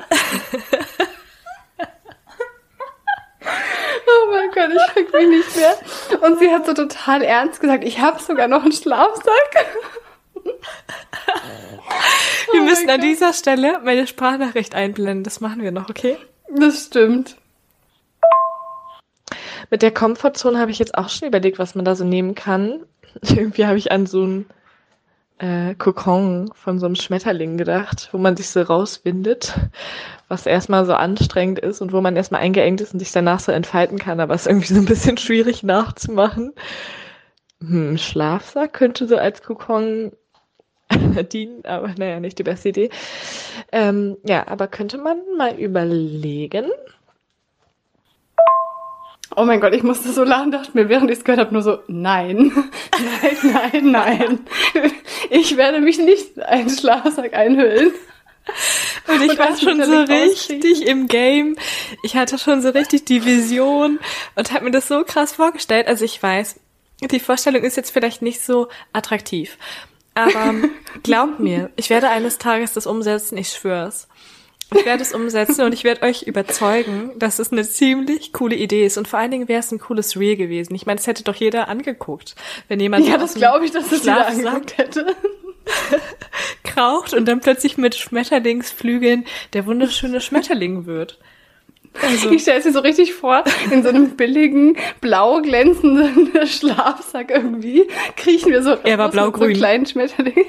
Oh 4.09 4.31
mein 4.31 4.51
Gott, 4.51 4.71
ich 4.75 4.95
krieg 4.95 5.13
mich 5.13 5.29
nicht 5.29 5.57
mehr. 5.57 5.77
Und 6.21 6.39
sie 6.39 6.51
hat 6.51 6.67
so 6.67 6.75
total 6.75 7.23
ernst 7.23 7.61
gesagt, 7.61 7.85
ich 7.85 8.01
habe 8.01 8.21
sogar 8.21 8.49
noch 8.49 8.63
einen 8.63 8.73
Schlafsack. 8.73 9.67
Wir 12.53 12.61
oh 12.61 12.65
müssen 12.65 12.89
an 12.89 13.01
dieser 13.01 13.33
Stelle 13.33 13.81
meine 13.85 14.07
Sprachnachricht 14.07 14.75
einblenden. 14.75 15.25
Das 15.25 15.41
machen 15.41 15.63
wir 15.63 15.73
noch, 15.73 15.91
okay? 15.91 16.17
Das 16.49 16.87
stimmt. 16.87 17.37
Mit 19.71 19.83
der 19.83 19.91
Komfortzone 19.91 20.59
habe 20.59 20.71
ich 20.71 20.79
jetzt 20.79 20.97
auch 20.97 21.09
schon 21.09 21.29
überlegt, 21.29 21.59
was 21.59 21.75
man 21.75 21.85
da 21.85 21.95
so 21.95 22.05
nehmen 22.05 22.35
kann. 22.35 22.85
Irgendwie 23.23 23.67
habe 23.67 23.79
ich 23.79 23.93
an 23.93 24.07
so 24.07 24.25
ein 24.25 24.47
äh, 25.39 25.75
Kokon 25.75 26.51
von 26.55 26.79
so 26.79 26.87
einem 26.87 26.95
Schmetterling 26.95 27.57
gedacht, 27.57 28.09
wo 28.13 28.19
man 28.19 28.37
sich 28.37 28.49
so 28.49 28.63
rauswindet, 28.63 29.55
was 30.29 30.47
erstmal 30.47 30.87
so 30.87 30.95
anstrengend 30.95 31.59
ist 31.59 31.81
und 31.81 31.93
wo 31.93 32.01
man 32.01 32.17
erstmal 32.17 32.41
eingeengt 32.41 32.81
ist 32.81 32.93
und 32.93 33.01
sich 33.01 33.13
danach 33.13 33.41
so 33.41 33.53
entfalten 33.53 33.99
kann, 33.99 34.21
aber 34.21 34.35
es 34.35 34.43
ist 34.43 34.47
irgendwie 34.47 34.73
so 34.73 34.81
ein 34.81 34.87
bisschen 34.87 35.17
schwierig 35.19 35.63
nachzumachen. 35.63 36.53
Hm, 37.61 37.99
Schlafsack 37.99 38.73
könnte 38.73 39.07
so 39.07 39.17
als 39.17 39.43
Kokon 39.43 40.13
dienen, 41.33 41.65
aber 41.65 41.89
naja, 41.99 42.21
nicht 42.21 42.39
die 42.39 42.45
beste 42.45 42.71
Idee. 42.71 42.91
Ähm, 43.73 44.17
ja, 44.25 44.47
aber 44.49 44.69
könnte 44.69 44.99
man 44.99 45.19
mal 45.37 45.55
überlegen, 45.59 46.71
Oh 49.39 49.45
mein 49.45 49.61
Gott, 49.61 49.75
ich 49.75 49.83
musste 49.83 50.11
so 50.13 50.25
lachen, 50.25 50.51
dachte 50.51 50.71
mir, 50.73 50.89
während 50.89 51.11
ich 51.11 51.19
es 51.19 51.25
gehört 51.25 51.41
habe, 51.41 51.53
nur 51.53 51.63
so, 51.63 51.79
nein, 51.89 52.53
nein, 53.23 53.53
nein, 53.83 53.91
nein. 53.93 54.41
Ich 55.29 55.59
werde 55.59 55.81
mich 55.81 55.99
nicht 55.99 56.39
in 56.39 56.43
einen 56.43 56.71
Schlafsack 56.71 57.35
einhüllen. 57.35 57.93
Und 59.09 59.23
ich 59.23 59.33
und 59.33 59.39
war 59.39 59.57
schon 59.57 59.85
so 59.85 60.01
richtig 60.03 60.87
im 60.87 61.07
Game. 61.07 61.57
Ich 62.03 62.17
hatte 62.17 62.39
schon 62.39 62.63
so 62.63 62.71
richtig 62.71 63.05
die 63.05 63.27
Vision 63.27 63.99
und 64.37 64.53
habe 64.53 64.65
mir 64.65 64.71
das 64.71 64.89
so 64.89 65.05
krass 65.05 65.33
vorgestellt. 65.33 65.87
Also 65.87 66.05
ich 66.05 66.23
weiß, 66.23 66.59
die 67.03 67.21
Vorstellung 67.21 67.63
ist 67.63 67.77
jetzt 67.77 67.91
vielleicht 67.91 68.23
nicht 68.23 68.41
so 68.41 68.69
attraktiv. 68.93 69.59
Aber 70.15 70.55
glaubt 71.03 71.41
mir, 71.41 71.71
ich 71.77 71.91
werde 71.91 72.09
eines 72.09 72.39
Tages 72.39 72.73
das 72.73 72.87
umsetzen, 72.87 73.37
ich 73.37 73.51
schwör's. 73.51 74.09
Ich 74.75 74.85
werde 74.85 75.03
es 75.03 75.15
umsetzen 75.15 75.65
und 75.65 75.73
ich 75.73 75.85
werde 75.85 76.03
euch 76.03 76.23
überzeugen, 76.23 77.13
dass 77.19 77.39
es 77.39 77.53
eine 77.53 77.69
ziemlich 77.69 78.33
coole 78.33 78.57
Idee 78.57 78.85
ist. 78.85 78.99
Und 78.99 79.07
vor 79.07 79.19
allen 79.19 79.31
Dingen 79.31 79.49
wäre 79.49 79.61
es 79.61 79.71
ein 79.71 79.79
cooles 79.79 80.19
Reel 80.19 80.37
gewesen. 80.37 80.75
Ich 80.75 80.87
meine, 80.87 80.99
es 80.99 81.07
hätte 81.07 81.23
doch 81.23 81.37
jeder 81.37 81.69
angeguckt, 81.69 82.35
wenn 82.69 82.81
jemand. 82.81 83.07
Ja, 83.07 83.17
das 83.17 83.35
glaube 83.35 83.65
ich, 83.65 83.71
dass 83.71 83.93
es 83.93 84.05
jeder 84.05 84.27
angeguckt 84.27 84.77
hätte. 84.77 85.07
kraucht 86.65 87.15
und 87.15 87.27
dann 87.27 87.41
plötzlich 87.41 87.77
mit 87.77 87.95
Schmetterlingsflügeln 87.95 89.25
der 89.53 89.67
wunderschöne 89.67 90.21
Schmetterling 90.21 90.87
wird. 90.87 91.19
Also. 92.03 92.31
Ich 92.31 92.43
stelle 92.43 92.59
es 92.59 92.67
mir 92.67 92.73
so 92.73 92.81
richtig 92.81 93.15
vor, 93.15 93.45
in 93.71 93.83
so 93.83 93.89
einem 93.89 94.17
billigen, 94.17 94.77
blau 95.01 95.41
glänzenden 95.41 96.31
Schlafsack 96.47 97.31
irgendwie 97.31 97.89
kriechen 98.17 98.53
wir 98.53 98.63
so 98.63 98.77
er 98.85 98.99
war 98.99 99.11
blau-grün. 99.11 99.55
so 99.55 99.59
kleinen 99.59 99.87
Schmetterling. 99.87 100.45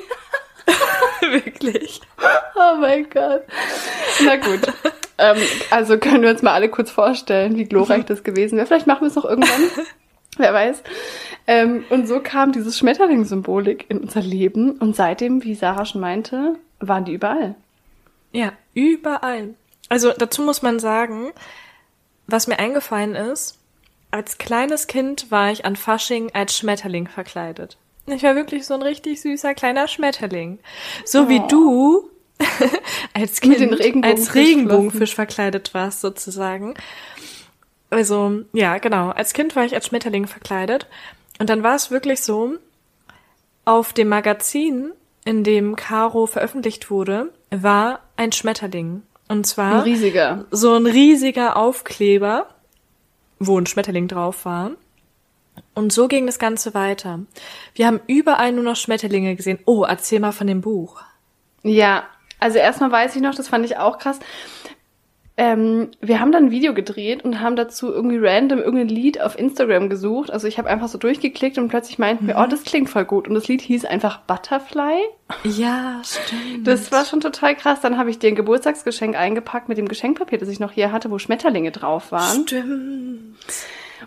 Wirklich. 1.31 2.01
Oh 2.55 2.77
mein 2.79 3.09
Gott. 3.09 3.43
Na 4.23 4.35
gut. 4.37 4.61
Ähm, 5.17 5.37
also 5.71 5.97
können 5.97 6.21
wir 6.21 6.29
uns 6.29 6.41
mal 6.41 6.53
alle 6.53 6.69
kurz 6.69 6.91
vorstellen, 6.91 7.57
wie 7.57 7.65
glorreich 7.65 8.05
das 8.05 8.23
gewesen 8.23 8.57
wäre. 8.57 8.67
Vielleicht 8.67 8.87
machen 8.87 9.01
wir 9.01 9.07
es 9.07 9.15
noch 9.15 9.25
irgendwann. 9.25 9.85
Wer 10.37 10.53
weiß. 10.53 10.83
Ähm, 11.47 11.85
und 11.89 12.07
so 12.07 12.19
kam 12.19 12.51
dieses 12.51 12.77
Schmetterlingssymbolik 12.77 13.85
in 13.89 13.99
unser 13.99 14.21
Leben. 14.21 14.71
Und 14.77 14.95
seitdem, 14.95 15.43
wie 15.43 15.55
Sarah 15.55 15.85
schon 15.85 16.01
meinte, 16.01 16.55
waren 16.79 17.05
die 17.05 17.13
überall. 17.13 17.55
Ja, 18.31 18.53
überall. 18.73 19.55
Also 19.89 20.11
dazu 20.11 20.43
muss 20.43 20.61
man 20.61 20.79
sagen, 20.79 21.31
was 22.27 22.47
mir 22.47 22.59
eingefallen 22.59 23.15
ist, 23.15 23.57
als 24.11 24.37
kleines 24.37 24.87
Kind 24.87 25.31
war 25.31 25.51
ich 25.51 25.65
an 25.65 25.75
Fasching 25.75 26.31
als 26.33 26.57
Schmetterling 26.57 27.07
verkleidet. 27.07 27.77
Ich 28.07 28.23
war 28.23 28.35
wirklich 28.35 28.65
so 28.65 28.73
ein 28.73 28.81
richtig 28.81 29.21
süßer 29.21 29.53
kleiner 29.53 29.87
Schmetterling. 29.87 30.59
So 31.05 31.23
oh. 31.23 31.29
wie 31.29 31.41
du 31.47 32.09
als 33.13 33.41
Kind 33.41 33.59
Regenbogenfisch 33.59 34.27
als 34.27 34.35
Regenbogenfisch 34.35 35.15
verkleidet 35.15 35.73
warst 35.73 36.01
sozusagen. 36.01 36.75
Also, 37.89 38.43
ja, 38.53 38.77
genau. 38.77 39.09
Als 39.09 39.33
Kind 39.33 39.55
war 39.55 39.65
ich 39.65 39.75
als 39.75 39.87
Schmetterling 39.87 40.27
verkleidet. 40.27 40.87
Und 41.39 41.49
dann 41.49 41.63
war 41.63 41.75
es 41.75 41.91
wirklich 41.91 42.21
so, 42.21 42.55
auf 43.65 43.93
dem 43.93 44.09
Magazin, 44.09 44.91
in 45.25 45.43
dem 45.43 45.75
Caro 45.75 46.25
veröffentlicht 46.25 46.89
wurde, 46.89 47.33
war 47.51 47.99
ein 48.15 48.31
Schmetterling. 48.31 49.03
Und 49.27 49.45
zwar 49.45 49.75
ein 49.75 49.81
riesiger. 49.81 50.45
so 50.51 50.73
ein 50.73 50.85
riesiger 50.85 51.57
Aufkleber, 51.57 52.47
wo 53.39 53.59
ein 53.59 53.65
Schmetterling 53.65 54.07
drauf 54.07 54.45
war. 54.45 54.71
Und 55.73 55.93
so 55.93 56.07
ging 56.07 56.25
das 56.25 56.39
Ganze 56.39 56.73
weiter. 56.73 57.19
Wir 57.75 57.87
haben 57.87 57.99
überall 58.07 58.51
nur 58.51 58.63
noch 58.63 58.75
Schmetterlinge 58.75 59.35
gesehen. 59.35 59.59
Oh, 59.65 59.83
erzähl 59.83 60.19
mal 60.19 60.31
von 60.31 60.47
dem 60.47 60.61
Buch. 60.61 61.01
Ja, 61.63 62.03
also 62.39 62.57
erstmal 62.57 62.91
weiß 62.91 63.15
ich 63.15 63.21
noch, 63.21 63.35
das 63.35 63.47
fand 63.47 63.65
ich 63.65 63.77
auch 63.77 63.97
krass. 63.97 64.19
Ähm, 65.39 65.91
wir 66.01 66.19
haben 66.19 66.31
dann 66.31 66.45
ein 66.45 66.51
Video 66.51 66.73
gedreht 66.73 67.23
und 67.23 67.41
haben 67.41 67.55
dazu 67.55 67.91
irgendwie 67.93 68.17
random 68.17 68.57
irgendein 68.57 68.87
Lied 68.87 69.21
auf 69.21 69.37
Instagram 69.37 69.87
gesucht. 69.87 70.31
Also 70.31 70.47
ich 70.47 70.57
habe 70.57 70.67
einfach 70.67 70.87
so 70.87 70.97
durchgeklickt 70.97 71.59
und 71.59 71.67
plötzlich 71.67 71.99
meinten 71.99 72.23
mhm. 72.23 72.29
wir, 72.29 72.37
oh, 72.39 72.47
das 72.49 72.63
klingt 72.63 72.89
voll 72.89 73.05
gut. 73.05 73.27
Und 73.27 73.35
das 73.35 73.47
Lied 73.47 73.61
hieß 73.61 73.85
einfach 73.85 74.21
Butterfly. 74.21 74.99
Ja, 75.43 76.01
stimmt. 76.03 76.65
Das 76.65 76.91
war 76.91 77.05
schon 77.05 77.21
total 77.21 77.55
krass. 77.55 77.81
Dann 77.81 77.99
habe 77.99 78.09
ich 78.09 78.17
dir 78.17 78.29
ein 78.29 78.35
Geburtstagsgeschenk 78.35 79.15
eingepackt 79.15 79.69
mit 79.69 79.77
dem 79.77 79.87
Geschenkpapier, 79.87 80.39
das 80.39 80.49
ich 80.49 80.59
noch 80.59 80.71
hier 80.71 80.91
hatte, 80.91 81.11
wo 81.11 81.19
Schmetterlinge 81.19 81.71
drauf 81.71 82.11
waren. 82.11 82.47
Stimmt. 82.47 83.37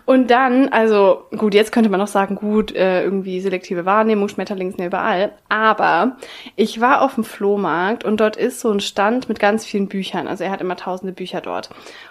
Und 0.05 0.31
dann, 0.31 0.69
also 0.69 1.23
gut, 1.37 1.53
jetzt 1.53 1.71
könnte 1.71 1.89
man 1.89 1.99
noch 1.99 2.07
sagen, 2.07 2.35
gut, 2.35 2.73
äh, 2.75 3.03
irgendwie 3.03 3.41
selektive 3.41 3.85
Wahrnehmung, 3.85 4.29
Schmetterlinge 4.29 4.71
sind 4.71 4.79
ja 4.79 4.87
überall. 4.87 5.33
Aber 5.49 6.17
ich 6.55 6.81
war 6.81 7.01
auf 7.01 7.15
dem 7.15 7.23
Flohmarkt 7.23 8.03
und 8.03 8.19
dort 8.19 8.37
ist 8.37 8.59
so 8.59 8.71
ein 8.71 8.79
Stand 8.79 9.29
mit 9.29 9.39
ganz 9.39 9.65
vielen 9.65 9.87
Büchern. 9.87 10.27
Also 10.27 10.43
er 10.43 10.51
hat 10.51 10.61
immer 10.61 10.75
tausende 10.75 11.13
Bücher 11.13 11.41
dort. 11.41 11.69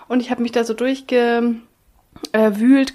Und 0.09 0.21
ich 0.21 0.31
habe 0.31 0.43
mich 0.43 0.53
da 0.53 0.65
so 0.65 0.75
durchgewühlt 0.75 1.61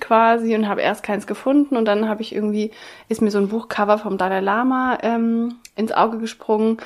quasi 0.01 0.55
und 0.55 0.67
habe 0.67 0.81
erst 0.81 1.03
keins 1.03 1.27
gefunden 1.27 1.77
und 1.77 1.85
dann 1.85 2.07
habe 2.07 2.21
ich 2.21 2.33
irgendwie, 2.35 2.71
ist 3.09 3.21
mir 3.21 3.31
so 3.31 3.39
ein 3.39 3.49
Buchcover 3.49 3.97
vom 3.97 4.17
Dalai 4.17 4.39
Lama 4.41 4.97
ähm, 5.01 5.55
ins 5.75 5.91
Auge 5.91 6.19
gesprungen 6.19 6.77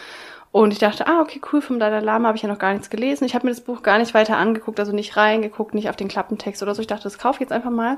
und 0.51 0.71
ich 0.71 0.79
dachte, 0.79 1.05
ah, 1.05 1.21
okay, 1.21 1.39
cool, 1.51 1.61
vom 1.61 1.77
Dalai 1.79 1.99
Lama 1.99 2.27
habe 2.29 2.35
ich 2.35 2.41
ja 2.41 2.49
noch 2.49 2.57
gar 2.57 2.73
nichts 2.73 2.89
gelesen. 2.89 3.23
Ich 3.25 3.35
habe 3.35 3.45
mir 3.45 3.51
das 3.51 3.61
Buch 3.61 3.83
gar 3.83 3.99
nicht 3.99 4.15
weiter 4.15 4.37
angeguckt, 4.37 4.79
also 4.79 4.91
nicht 4.91 5.15
reingeguckt, 5.15 5.75
nicht 5.75 5.89
auf 5.89 5.95
den 5.95 6.07
Klappentext 6.07 6.63
oder 6.63 6.73
so. 6.73 6.81
Ich 6.81 6.87
dachte, 6.87 7.03
das 7.03 7.19
kaufe 7.19 7.35
ich 7.35 7.41
jetzt 7.41 7.51
einfach 7.51 7.69
mal. 7.69 7.97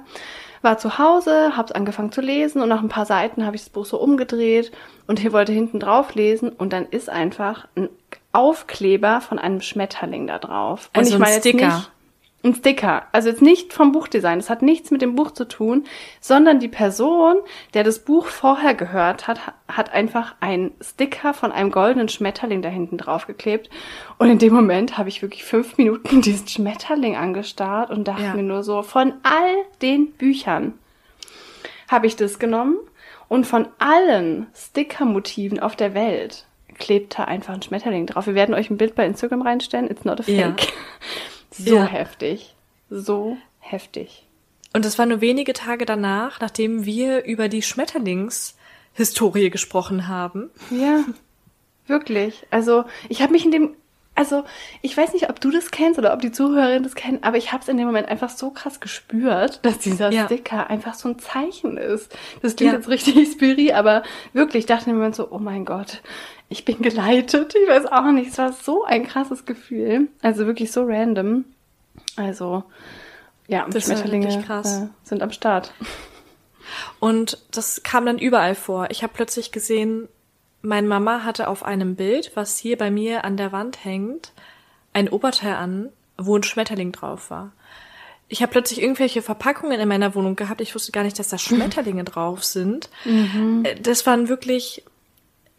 War 0.62 0.78
zu 0.78 0.98
Hause, 0.98 1.56
habe 1.56 1.68
es 1.70 1.72
angefangen 1.72 2.12
zu 2.12 2.20
lesen 2.20 2.62
und 2.62 2.68
nach 2.68 2.82
ein 2.82 2.90
paar 2.90 3.06
Seiten 3.06 3.46
habe 3.46 3.56
ich 3.56 3.62
das 3.62 3.70
Buch 3.70 3.86
so 3.86 3.98
umgedreht 4.02 4.72
und 5.08 5.20
hier 5.20 5.32
wollte 5.34 5.54
hinten 5.54 5.80
drauf 5.80 6.14
lesen 6.14 6.50
und 6.50 6.74
dann 6.74 6.88
ist 6.88 7.10
einfach 7.10 7.68
ein 7.76 7.88
Aufkleber 8.34 9.22
von 9.22 9.40
einem 9.40 9.62
Schmetterling 9.62 10.28
da 10.28 10.38
drauf. 10.38 10.90
Also 10.94 11.10
und 11.10 11.16
ich 11.16 11.20
meine 11.20 11.36
ein 11.36 11.42
Sticker. 11.42 11.60
Jetzt 11.60 11.76
nicht, 11.76 11.92
ein 12.44 12.56
Sticker. 12.56 13.04
Also 13.12 13.30
jetzt 13.30 13.42
nicht 13.42 13.74
vom 13.74 13.92
Buchdesign. 13.92 14.40
Das 14.40 14.50
hat 14.50 14.62
nichts 14.62 14.92
mit 14.92 15.02
dem 15.02 15.16
Buch 15.16 15.32
zu 15.32 15.48
tun, 15.48 15.86
sondern 16.20 16.60
die 16.60 16.68
Person, 16.68 17.38
der 17.74 17.84
das 17.84 18.00
Buch 18.00 18.28
vorher 18.28 18.74
gehört 18.74 19.28
hat, 19.28 19.40
hat 19.68 19.94
einfach 19.94 20.36
einen 20.40 20.72
Sticker 20.82 21.34
von 21.34 21.52
einem 21.52 21.72
goldenen 21.72 22.10
Schmetterling 22.10 22.62
da 22.62 22.70
hinten 22.70 22.98
draufgeklebt. 22.98 23.70
Und 24.18 24.30
in 24.30 24.40
dem 24.40 24.54
Moment 24.54 24.98
habe 24.98 25.10
ich 25.10 25.22
wirklich 25.22 25.44
fünf 25.44 25.78
Minuten 25.78 26.22
diesen 26.22 26.48
Schmetterling 26.48 27.16
angestarrt 27.16 27.92
und 27.92 28.08
dachte 28.08 28.24
ja. 28.24 28.34
mir 28.34 28.44
nur 28.44 28.64
so, 28.64 28.82
von 28.82 29.14
all 29.24 29.56
den 29.82 30.12
Büchern 30.12 30.74
habe 31.90 32.08
ich 32.08 32.16
das 32.16 32.40
genommen 32.40 32.78
und 33.28 33.46
von 33.46 33.68
allen 33.80 34.48
Sticker-Motiven 34.56 35.60
auf 35.60 35.76
der 35.76 35.94
Welt 35.94 36.46
klebt 36.80 37.18
da 37.18 37.26
einfach 37.26 37.54
ein 37.54 37.62
Schmetterling 37.62 38.08
drauf. 38.08 38.28
Wir 38.28 38.36
werden 38.36 38.56
euch 38.56 38.70
ein 38.70 38.78
Bild 38.78 38.96
bei 38.96 39.06
Instagram 39.06 39.42
reinstellen. 39.42 39.90
It's 39.90 40.04
not 40.04 40.20
a 40.20 40.24
fake. 40.24 40.38
Ja. 40.38 40.56
So 41.52 41.76
ja. 41.76 41.86
heftig. 41.86 42.56
So 42.90 43.38
heftig. 43.60 44.26
Und 44.74 44.86
das 44.86 44.98
war 44.98 45.06
nur 45.06 45.22
wenige 45.22 45.54
Tage 45.54 45.86
danach, 45.86 46.40
nachdem 46.40 46.86
wir 46.86 47.26
über 47.26 47.50
die 47.50 47.62
Schmetterlingshistorie 47.62 49.50
gesprochen 49.50 50.08
haben. 50.08 50.50
Ja, 50.70 51.04
wirklich. 51.88 52.46
Also 52.52 52.86
ich 53.10 53.22
habe 53.22 53.34
mich 53.34 53.46
in 53.46 53.52
dem, 53.52 53.76
also 54.16 54.44
ich 54.82 54.96
weiß 54.96 55.14
nicht, 55.14 55.30
ob 55.30 55.40
du 55.40 55.52
das 55.52 55.72
kennst 55.72 55.98
oder 55.98 56.14
ob 56.14 56.22
die 56.22 56.32
Zuhörerinnen 56.32 56.84
das 56.84 56.96
kennen, 56.96 57.20
aber 57.22 57.38
ich 57.38 57.52
habe 57.52 57.64
es 57.64 57.70
in 57.70 57.78
dem 57.78 57.88
Moment 57.88 58.08
einfach 58.10 58.30
so 58.30 58.52
krass 58.52 58.80
gespürt, 58.80 59.60
dass 59.64 59.80
dieser 59.80 60.12
ja. 60.12 60.26
Sticker 60.26 60.70
einfach 60.70 60.94
so 60.94 61.10
ein 61.10 61.20
Zeichen 61.20 61.78
ist. 61.78 62.16
Das 62.42 62.56
klingt 62.56 62.74
ja. 62.74 62.78
jetzt 62.78 62.90
richtig 62.90 63.32
spiri, 63.32 63.72
aber 63.72 64.04
wirklich, 64.34 64.62
ich 64.62 64.66
dachte 64.68 64.90
im 64.90 64.98
Moment 64.98 65.16
so, 65.16 65.32
oh 65.32 65.40
mein 65.40 65.66
Gott, 65.66 66.02
ich 66.52 66.66
bin 66.66 66.82
geleitet. 66.82 67.56
Ich 67.56 67.70
weiß 67.70 67.86
auch 67.86 68.12
nicht. 68.12 68.32
Es 68.32 68.38
war 68.38 68.52
so 68.52 68.84
ein 68.84 69.08
krasses 69.08 69.46
Gefühl. 69.46 70.10
Also 70.22 70.46
wirklich 70.46 70.72
so 70.74 70.84
random. 70.84 71.46
Also, 72.18 72.64
ja, 73.48 73.66
das 73.70 73.86
Schmetterlinge 73.86 74.28
äh, 74.28 74.88
sind 75.04 75.24
am 75.24 75.32
Start. 75.32 75.74
Und 77.00 77.38
das 77.52 77.84
kam 77.84 78.06
dann 78.06 78.20
überall 78.20 78.56
vor. 78.56 78.90
Ich 78.92 79.02
habe 79.02 79.14
plötzlich 79.14 79.54
gesehen, 79.54 80.10
meine 80.62 80.88
Mama 80.88 81.24
hatte 81.24 81.48
auf 81.48 81.64
einem 81.64 81.96
Bild, 81.96 82.32
was 82.36 82.58
hier 82.58 82.78
bei 82.78 82.92
mir 82.92 83.24
an 83.24 83.38
der 83.38 83.52
Wand 83.52 83.84
hängt, 83.84 84.32
ein 84.94 85.10
Oberteil 85.10 85.56
an, 85.56 85.90
wo 86.18 86.36
ein 86.36 86.44
Schmetterling 86.44 86.92
drauf 86.92 87.30
war. 87.30 87.52
Ich 88.28 88.42
habe 88.42 88.52
plötzlich 88.52 88.82
irgendwelche 88.82 89.22
Verpackungen 89.22 89.80
in 89.80 89.88
meiner 89.88 90.16
Wohnung 90.16 90.36
gehabt. 90.36 90.62
Ich 90.62 90.74
wusste 90.74 90.92
gar 90.92 91.04
nicht, 91.04 91.20
dass 91.20 91.30
da 91.30 91.38
Schmetterlinge 91.40 92.04
drauf 92.04 92.44
sind. 92.44 92.90
Mhm. 93.06 93.64
Äh, 93.66 93.76
das 93.76 94.06
waren 94.06 94.30
wirklich 94.30 94.84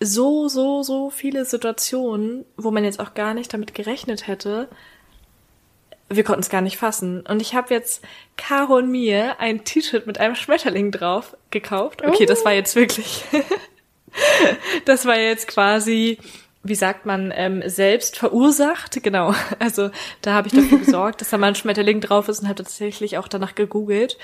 so, 0.00 0.48
so, 0.48 0.82
so 0.82 1.10
viele 1.10 1.44
Situationen, 1.44 2.44
wo 2.56 2.70
man 2.70 2.84
jetzt 2.84 2.98
auch 2.98 3.14
gar 3.14 3.34
nicht 3.34 3.52
damit 3.52 3.74
gerechnet 3.74 4.26
hätte. 4.26 4.68
Wir 6.08 6.24
konnten 6.24 6.42
es 6.42 6.50
gar 6.50 6.60
nicht 6.60 6.76
fassen. 6.76 7.24
Und 7.26 7.40
ich 7.40 7.54
habe 7.54 7.72
jetzt 7.72 8.02
Caro 8.36 8.76
und 8.76 8.90
mir 8.90 9.40
ein 9.40 9.64
T-Shirt 9.64 10.06
mit 10.06 10.18
einem 10.18 10.34
Schmetterling 10.34 10.90
drauf 10.90 11.36
gekauft. 11.50 12.02
Okay, 12.04 12.26
das 12.26 12.44
war 12.44 12.52
jetzt 12.52 12.74
wirklich. 12.74 13.24
das 14.84 15.06
war 15.06 15.18
jetzt 15.18 15.48
quasi, 15.48 16.18
wie 16.62 16.74
sagt 16.74 17.06
man, 17.06 17.32
ähm, 17.34 17.62
selbst 17.66 18.16
verursacht. 18.18 19.02
Genau. 19.02 19.34
Also 19.58 19.90
da 20.20 20.34
habe 20.34 20.48
ich 20.48 20.54
dafür 20.54 20.78
gesorgt, 20.78 21.20
dass 21.20 21.30
da 21.30 21.38
mal 21.38 21.48
ein 21.48 21.54
Schmetterling 21.54 22.00
drauf 22.00 22.28
ist 22.28 22.40
und 22.40 22.48
habe 22.48 22.62
tatsächlich 22.62 23.18
auch 23.18 23.28
danach 23.28 23.54
gegoogelt. 23.54 24.18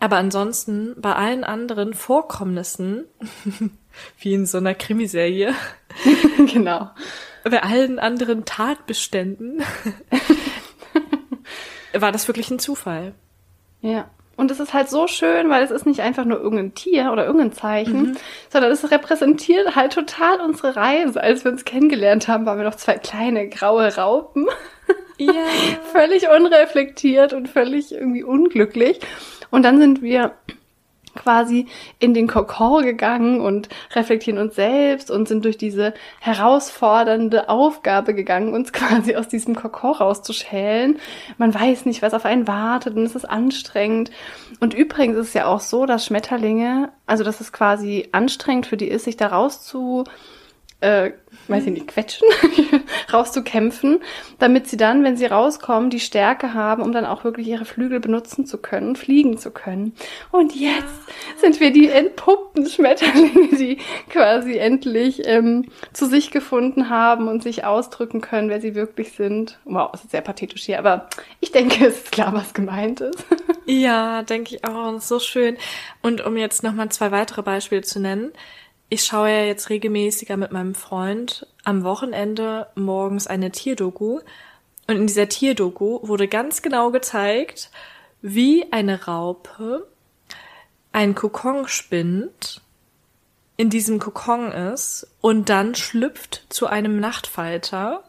Aber 0.00 0.16
ansonsten 0.16 0.94
bei 1.00 1.14
allen 1.14 1.44
anderen 1.44 1.92
Vorkommnissen 1.94 3.04
wie 4.20 4.34
in 4.34 4.46
so 4.46 4.58
einer 4.58 4.74
Krimiserie. 4.74 5.54
genau. 6.52 6.90
Bei 7.44 7.62
allen 7.62 7.98
anderen 7.98 8.44
Tatbeständen 8.44 9.62
war 11.92 12.12
das 12.12 12.28
wirklich 12.28 12.50
ein 12.50 12.58
Zufall. 12.58 13.14
Ja. 13.80 14.10
Und 14.38 14.52
es 14.52 14.60
ist 14.60 14.72
halt 14.72 14.88
so 14.88 15.08
schön, 15.08 15.50
weil 15.50 15.64
es 15.64 15.72
ist 15.72 15.84
nicht 15.84 15.98
einfach 15.98 16.24
nur 16.24 16.40
irgendein 16.40 16.72
Tier 16.72 17.10
oder 17.10 17.26
irgendein 17.26 17.52
Zeichen, 17.52 18.02
mhm. 18.02 18.16
sondern 18.50 18.70
es 18.70 18.88
repräsentiert 18.88 19.74
halt 19.74 19.92
total 19.92 20.40
unsere 20.40 20.76
Reise. 20.76 21.20
Als 21.20 21.44
wir 21.44 21.50
uns 21.50 21.64
kennengelernt 21.64 22.28
haben, 22.28 22.46
waren 22.46 22.56
wir 22.56 22.64
noch 22.64 22.76
zwei 22.76 22.98
kleine 22.98 23.48
graue 23.48 23.96
Raupen. 23.96 24.46
Ja. 25.16 25.32
völlig 25.92 26.28
unreflektiert 26.28 27.32
und 27.32 27.48
völlig 27.48 27.90
irgendwie 27.90 28.22
unglücklich. 28.22 29.00
Und 29.50 29.64
dann 29.64 29.80
sind 29.80 30.02
wir 30.02 30.34
quasi 31.14 31.66
in 31.98 32.14
den 32.14 32.28
Kokon 32.28 32.84
gegangen 32.84 33.40
und 33.40 33.68
reflektieren 33.94 34.40
uns 34.40 34.54
selbst 34.54 35.10
und 35.10 35.28
sind 35.28 35.44
durch 35.44 35.56
diese 35.56 35.94
herausfordernde 36.20 37.48
Aufgabe 37.48 38.14
gegangen, 38.14 38.54
uns 38.54 38.72
quasi 38.72 39.16
aus 39.16 39.28
diesem 39.28 39.54
Kokon 39.54 39.92
rauszuschälen. 39.92 40.98
Man 41.36 41.54
weiß 41.54 41.86
nicht, 41.86 42.02
was 42.02 42.14
auf 42.14 42.24
einen 42.24 42.46
wartet 42.46 42.96
und 42.96 43.04
es 43.04 43.14
ist 43.14 43.24
anstrengend. 43.24 44.10
Und 44.60 44.74
übrigens 44.74 45.16
ist 45.16 45.28
es 45.28 45.34
ja 45.34 45.46
auch 45.46 45.60
so, 45.60 45.86
dass 45.86 46.04
Schmetterlinge, 46.04 46.90
also 47.06 47.24
dass 47.24 47.40
es 47.40 47.52
quasi 47.52 48.08
anstrengend 48.12 48.66
für 48.66 48.76
die 48.76 48.88
ist, 48.88 49.04
sich 49.04 49.16
da 49.16 49.28
rauszu 49.28 50.04
äh, 50.80 51.10
weiß 51.48 51.66
ich 51.66 51.72
nicht, 51.72 51.88
quetschen, 51.88 52.28
rauszukämpfen, 53.12 54.00
damit 54.38 54.68
sie 54.68 54.76
dann, 54.76 55.02
wenn 55.04 55.16
sie 55.16 55.26
rauskommen, 55.26 55.90
die 55.90 56.00
Stärke 56.00 56.54
haben, 56.54 56.82
um 56.82 56.92
dann 56.92 57.06
auch 57.06 57.24
wirklich 57.24 57.48
ihre 57.48 57.64
Flügel 57.64 58.00
benutzen 58.00 58.46
zu 58.46 58.58
können, 58.58 58.96
fliegen 58.96 59.38
zu 59.38 59.50
können. 59.50 59.94
Und 60.30 60.54
jetzt 60.54 60.84
sind 61.38 61.60
wir 61.60 61.72
die 61.72 61.88
entpuppten 61.88 62.66
Schmetterlinge, 62.66 63.56
die 63.56 63.78
quasi 64.10 64.56
endlich 64.56 65.22
ähm, 65.26 65.66
zu 65.92 66.06
sich 66.06 66.30
gefunden 66.30 66.90
haben 66.90 67.28
und 67.28 67.42
sich 67.42 67.64
ausdrücken 67.64 68.20
können, 68.20 68.50
wer 68.50 68.60
sie 68.60 68.74
wirklich 68.74 69.12
sind. 69.12 69.58
Wow, 69.64 69.90
das 69.92 70.04
ist 70.04 70.10
sehr 70.10 70.20
pathetisch 70.20 70.64
hier, 70.64 70.78
aber 70.78 71.08
ich 71.40 71.52
denke, 71.52 71.86
es 71.86 71.98
ist 71.98 72.12
klar, 72.12 72.32
was 72.34 72.54
gemeint 72.54 73.00
ist. 73.00 73.24
ja, 73.66 74.22
denke 74.22 74.56
ich 74.56 74.64
auch. 74.64 75.00
So 75.00 75.18
schön. 75.18 75.56
Und 76.02 76.24
um 76.24 76.36
jetzt 76.36 76.62
nochmal 76.62 76.88
zwei 76.90 77.10
weitere 77.10 77.42
Beispiele 77.42 77.82
zu 77.82 78.00
nennen, 78.00 78.32
ich 78.88 79.04
schaue 79.04 79.30
ja 79.30 79.44
jetzt 79.44 79.70
regelmäßiger 79.70 80.36
mit 80.36 80.52
meinem 80.52 80.74
Freund 80.74 81.46
am 81.64 81.84
Wochenende 81.84 82.68
morgens 82.74 83.26
eine 83.26 83.50
Tierdoku. 83.50 84.20
Und 84.86 84.96
in 84.96 85.06
dieser 85.06 85.28
Tierdoku 85.28 86.00
wurde 86.06 86.28
ganz 86.28 86.62
genau 86.62 86.90
gezeigt, 86.90 87.70
wie 88.22 88.72
eine 88.72 89.04
Raupe 89.04 89.86
ein 90.92 91.14
Kokon 91.14 91.68
spinnt, 91.68 92.62
in 93.56 93.70
diesem 93.70 93.98
Kokon 93.98 94.52
ist 94.52 95.06
und 95.20 95.48
dann 95.48 95.74
schlüpft 95.74 96.46
zu 96.48 96.66
einem 96.66 96.98
Nachtfalter. 97.00 98.04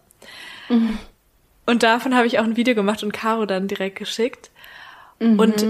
Mhm. 0.69 0.97
Und 1.65 1.83
davon 1.83 2.15
habe 2.15 2.27
ich 2.27 2.39
auch 2.39 2.43
ein 2.43 2.55
Video 2.55 2.75
gemacht 2.75 3.03
und 3.03 3.11
Caro 3.11 3.45
dann 3.45 3.67
direkt 3.67 3.97
geschickt. 3.97 4.49
Mhm. 5.19 5.39
Und 5.39 5.65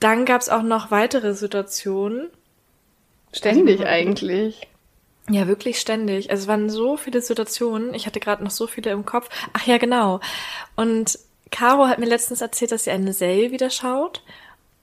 dann 0.00 0.24
gab 0.24 0.40
es 0.40 0.48
auch 0.48 0.62
noch 0.62 0.90
weitere 0.90 1.34
Situationen, 1.34 2.28
Ständig 3.32 3.80
also, 3.80 3.90
eigentlich. 3.90 4.68
Ja, 5.28 5.46
wirklich 5.46 5.80
ständig. 5.80 6.30
Also 6.30 6.42
es 6.42 6.48
waren 6.48 6.68
so 6.68 6.96
viele 6.96 7.20
Situationen. 7.20 7.94
Ich 7.94 8.06
hatte 8.06 8.20
gerade 8.20 8.44
noch 8.44 8.50
so 8.50 8.66
viele 8.66 8.90
im 8.90 9.06
Kopf. 9.06 9.28
Ach 9.52 9.66
ja, 9.66 9.78
genau. 9.78 10.20
Und 10.76 11.18
Caro 11.50 11.86
hat 11.86 11.98
mir 11.98 12.06
letztens 12.06 12.40
erzählt, 12.40 12.72
dass 12.72 12.84
sie 12.84 12.90
eine 12.90 13.12
Serie 13.12 13.52
wieder 13.52 13.70
schaut. 13.70 14.22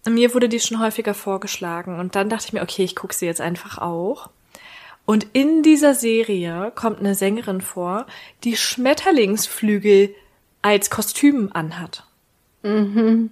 Und 0.05 0.13
mir 0.13 0.33
wurde 0.33 0.49
die 0.49 0.59
schon 0.59 0.79
häufiger 0.79 1.13
vorgeschlagen. 1.13 1.99
Und 1.99 2.15
dann 2.15 2.29
dachte 2.29 2.45
ich 2.47 2.53
mir, 2.53 2.61
okay, 2.61 2.83
ich 2.83 2.95
gucke 2.95 3.13
sie 3.13 3.25
jetzt 3.25 3.41
einfach 3.41 3.77
auch. 3.77 4.29
Und 5.05 5.27
in 5.33 5.63
dieser 5.63 5.95
Serie 5.95 6.71
kommt 6.75 6.99
eine 6.99 7.15
Sängerin 7.15 7.61
vor, 7.61 8.05
die 8.43 8.55
Schmetterlingsflügel 8.55 10.13
als 10.61 10.89
Kostüm 10.89 11.49
anhat. 11.51 12.05
Mhm. 12.61 13.31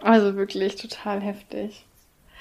Also 0.00 0.36
wirklich 0.36 0.76
total 0.76 1.20
heftig. 1.20 1.85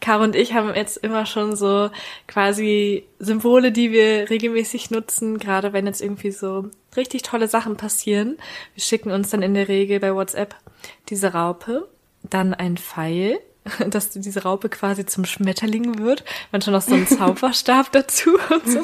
Caro 0.02 0.24
und 0.24 0.36
ich 0.36 0.54
haben 0.54 0.74
jetzt 0.76 0.98
immer 0.98 1.26
schon 1.26 1.56
so 1.56 1.90
quasi 2.28 3.06
Symbole, 3.20 3.72
die 3.72 3.92
wir 3.92 4.30
regelmäßig 4.30 4.92
nutzen, 4.92 5.38
gerade 5.38 5.74
wenn 5.74 5.88
jetzt 5.88 6.02
irgendwie 6.02 6.32
so 6.32 6.70
richtig 6.96 7.24
tolle 7.24 7.48
Sachen 7.48 7.78
passieren. 7.78 8.38
Wir 8.74 8.84
schicken 8.84 9.12
uns 9.12 9.30
dann 9.30 9.42
in 9.42 9.54
der 9.54 9.68
Regel 9.68 10.00
bei 10.00 10.14
WhatsApp 10.14 10.56
diese 11.10 11.34
Raupe, 11.34 11.88
dann 12.24 12.54
ein 12.54 12.78
Pfeil, 12.78 13.40
dass 13.90 14.12
diese 14.12 14.44
Raupe 14.44 14.70
quasi 14.70 15.06
zum 15.06 15.26
Schmetterling 15.26 16.00
wird, 16.00 16.24
manchmal 16.52 16.76
noch 16.76 16.82
so 16.82 16.96
ein 16.96 17.08
Zauberstab 17.08 17.92
dazu 17.92 18.38
und 18.50 18.68
so. 18.68 18.82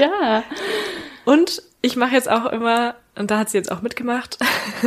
Ja. 0.00 0.42
Und 1.24 1.62
ich 1.82 1.96
mache 1.96 2.14
jetzt 2.14 2.28
auch 2.28 2.46
immer, 2.46 2.94
und 3.14 3.30
da 3.30 3.38
hat 3.38 3.50
sie 3.50 3.58
jetzt 3.58 3.72
auch 3.72 3.82
mitgemacht, 3.82 4.38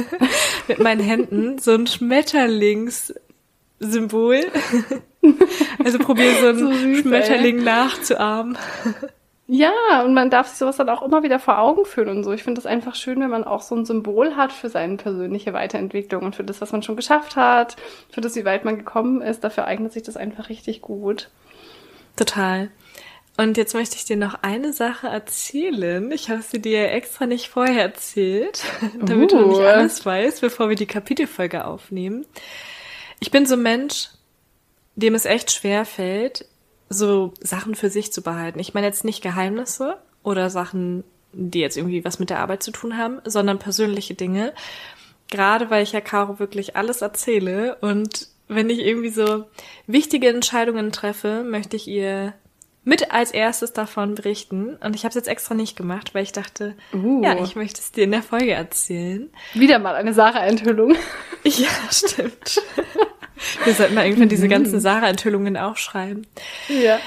mit 0.68 0.80
meinen 0.80 1.02
Händen 1.02 1.58
so 1.60 1.72
ein 1.72 1.88
Schmetterlings 1.88 3.14
Symbol. 3.92 4.42
Also 5.82 6.00
probier 6.00 6.34
so 6.42 6.48
einen 6.48 6.96
so 6.96 7.02
Schmetterling 7.02 7.60
ey. 7.60 7.64
nachzuahmen. 7.64 8.58
Ja, 9.48 10.02
und 10.04 10.14
man 10.14 10.30
darf 10.30 10.48
sich 10.48 10.58
sowas 10.58 10.78
dann 10.78 10.90
auch 10.90 11.02
immer 11.02 11.24
wieder 11.24 11.40
vor 11.40 11.60
Augen 11.60 11.86
führen 11.86 12.10
und 12.10 12.24
so. 12.24 12.32
Ich 12.32 12.44
finde 12.44 12.62
das 12.62 12.66
einfach 12.66 12.96
schön, 12.96 13.20
wenn 13.20 13.30
man 13.30 13.44
auch 13.44 13.62
so 13.62 13.76
ein 13.76 13.86
Symbol 13.86 14.36
hat 14.36 14.54
für 14.54 14.70
seine 14.70 14.98
persönliche 14.98 15.54
Weiterentwicklung 15.54 16.24
und 16.24 16.36
für 16.36 16.44
das, 16.44 16.62
was 16.62 16.72
man 16.72 16.84
schon 16.84 16.96
geschafft 16.96 17.36
hat, 17.36 17.76
für 18.10 18.22
das, 18.22 18.36
wie 18.36 18.46
weit 18.46 18.66
man 18.66 18.78
gekommen 18.78 19.22
ist. 19.22 19.44
Dafür 19.44 19.66
eignet 19.66 19.92
sich 19.94 20.04
das 20.04 20.18
einfach 20.18 20.50
richtig 20.50 20.82
gut. 20.82 21.30
Total. 22.16 22.70
Und 23.36 23.58
jetzt 23.58 23.74
möchte 23.74 23.96
ich 23.96 24.06
dir 24.06 24.18
noch 24.18 24.36
eine 24.44 24.74
Sache 24.74 25.08
erzählen. 25.08 26.12
Ich 26.12 26.30
habe 26.30 26.44
sie 26.44 26.62
dir 26.62 26.92
extra 26.92 27.26
nicht 27.26 27.50
vorher 27.50 27.82
erzählt, 27.82 28.64
damit 29.02 29.34
uh. 29.34 29.38
du 29.38 29.48
nicht 29.48 29.62
alles 29.62 30.06
weißt, 30.06 30.42
bevor 30.42 30.70
wir 30.70 30.76
die 30.76 30.86
Kapitelfolge 30.86 31.66
aufnehmen. 31.66 32.26
Ich 33.24 33.32
bin 33.32 33.46
so 33.46 33.56
ein 33.56 33.64
Mensch, 33.64 34.10
dem 34.98 35.16
es 35.16 35.24
echt 35.24 35.50
schwer 35.50 35.86
fällt, 35.86 36.44
so 36.90 37.34
Sachen 37.40 37.74
für 37.74 37.90
sich 37.90 38.12
zu 38.12 38.22
behalten. 38.22 38.60
Ich 38.60 38.74
meine 38.74 38.86
jetzt 38.86 39.06
nicht 39.06 39.24
Geheimnisse 39.24 39.98
oder 40.24 40.50
Sachen, 40.50 41.06
die 41.32 41.62
jetzt 41.62 41.78
irgendwie 41.78 42.04
was 42.04 42.20
mit 42.20 42.30
der 42.30 42.40
Arbeit 42.40 42.64
zu 42.64 42.72
tun 42.72 42.98
haben, 42.98 43.22
sondern 43.24 43.60
persönliche 43.60 44.14
Dinge. 44.14 44.52
Gerade 45.30 45.70
weil 45.70 45.84
ich 45.84 45.94
ja 45.94 46.02
Caro 46.02 46.38
wirklich 46.38 46.76
alles 46.76 47.02
erzähle 47.02 47.78
und 47.80 48.28
wenn 48.50 48.70
ich 48.70 48.80
irgendwie 48.80 49.10
so 49.10 49.46
wichtige 49.88 50.28
Entscheidungen 50.28 50.92
treffe, 50.92 51.46
möchte 51.46 51.78
ich 51.78 51.88
ihr 51.88 52.34
mit 52.86 53.12
als 53.12 53.32
erstes 53.32 53.74
davon 53.74 54.16
berichten. 54.16 54.76
Und 54.76 54.96
ich 54.96 55.04
habe 55.04 55.10
es 55.10 55.16
jetzt 55.16 55.28
extra 55.28 55.56
nicht 55.56 55.76
gemacht, 55.76 56.14
weil 56.14 56.24
ich 56.24 56.32
dachte, 56.32 56.76
uh. 56.94 57.24
ja, 57.24 57.42
ich 57.42 57.56
möchte 57.56 57.80
es 57.80 57.92
dir 57.92 58.04
in 58.04 58.12
der 58.12 58.24
Folge 58.24 58.52
erzählen. 58.52 59.30
Wieder 59.54 59.80
mal 59.80 59.96
eine 59.96 60.14
Sarah-Enthüllung. 60.14 60.96
Ja, 61.46 61.68
stimmt. 61.92 62.62
Wir 63.66 63.74
sollten 63.74 63.96
mal 63.96 64.06
irgendwann 64.06 64.30
diese 64.30 64.48
ganzen 64.48 64.76
mhm. 64.76 64.80
Sarah-Enthüllungen 64.80 65.58
auch 65.58 65.76
schreiben. 65.76 66.26
Ja. 66.70 67.00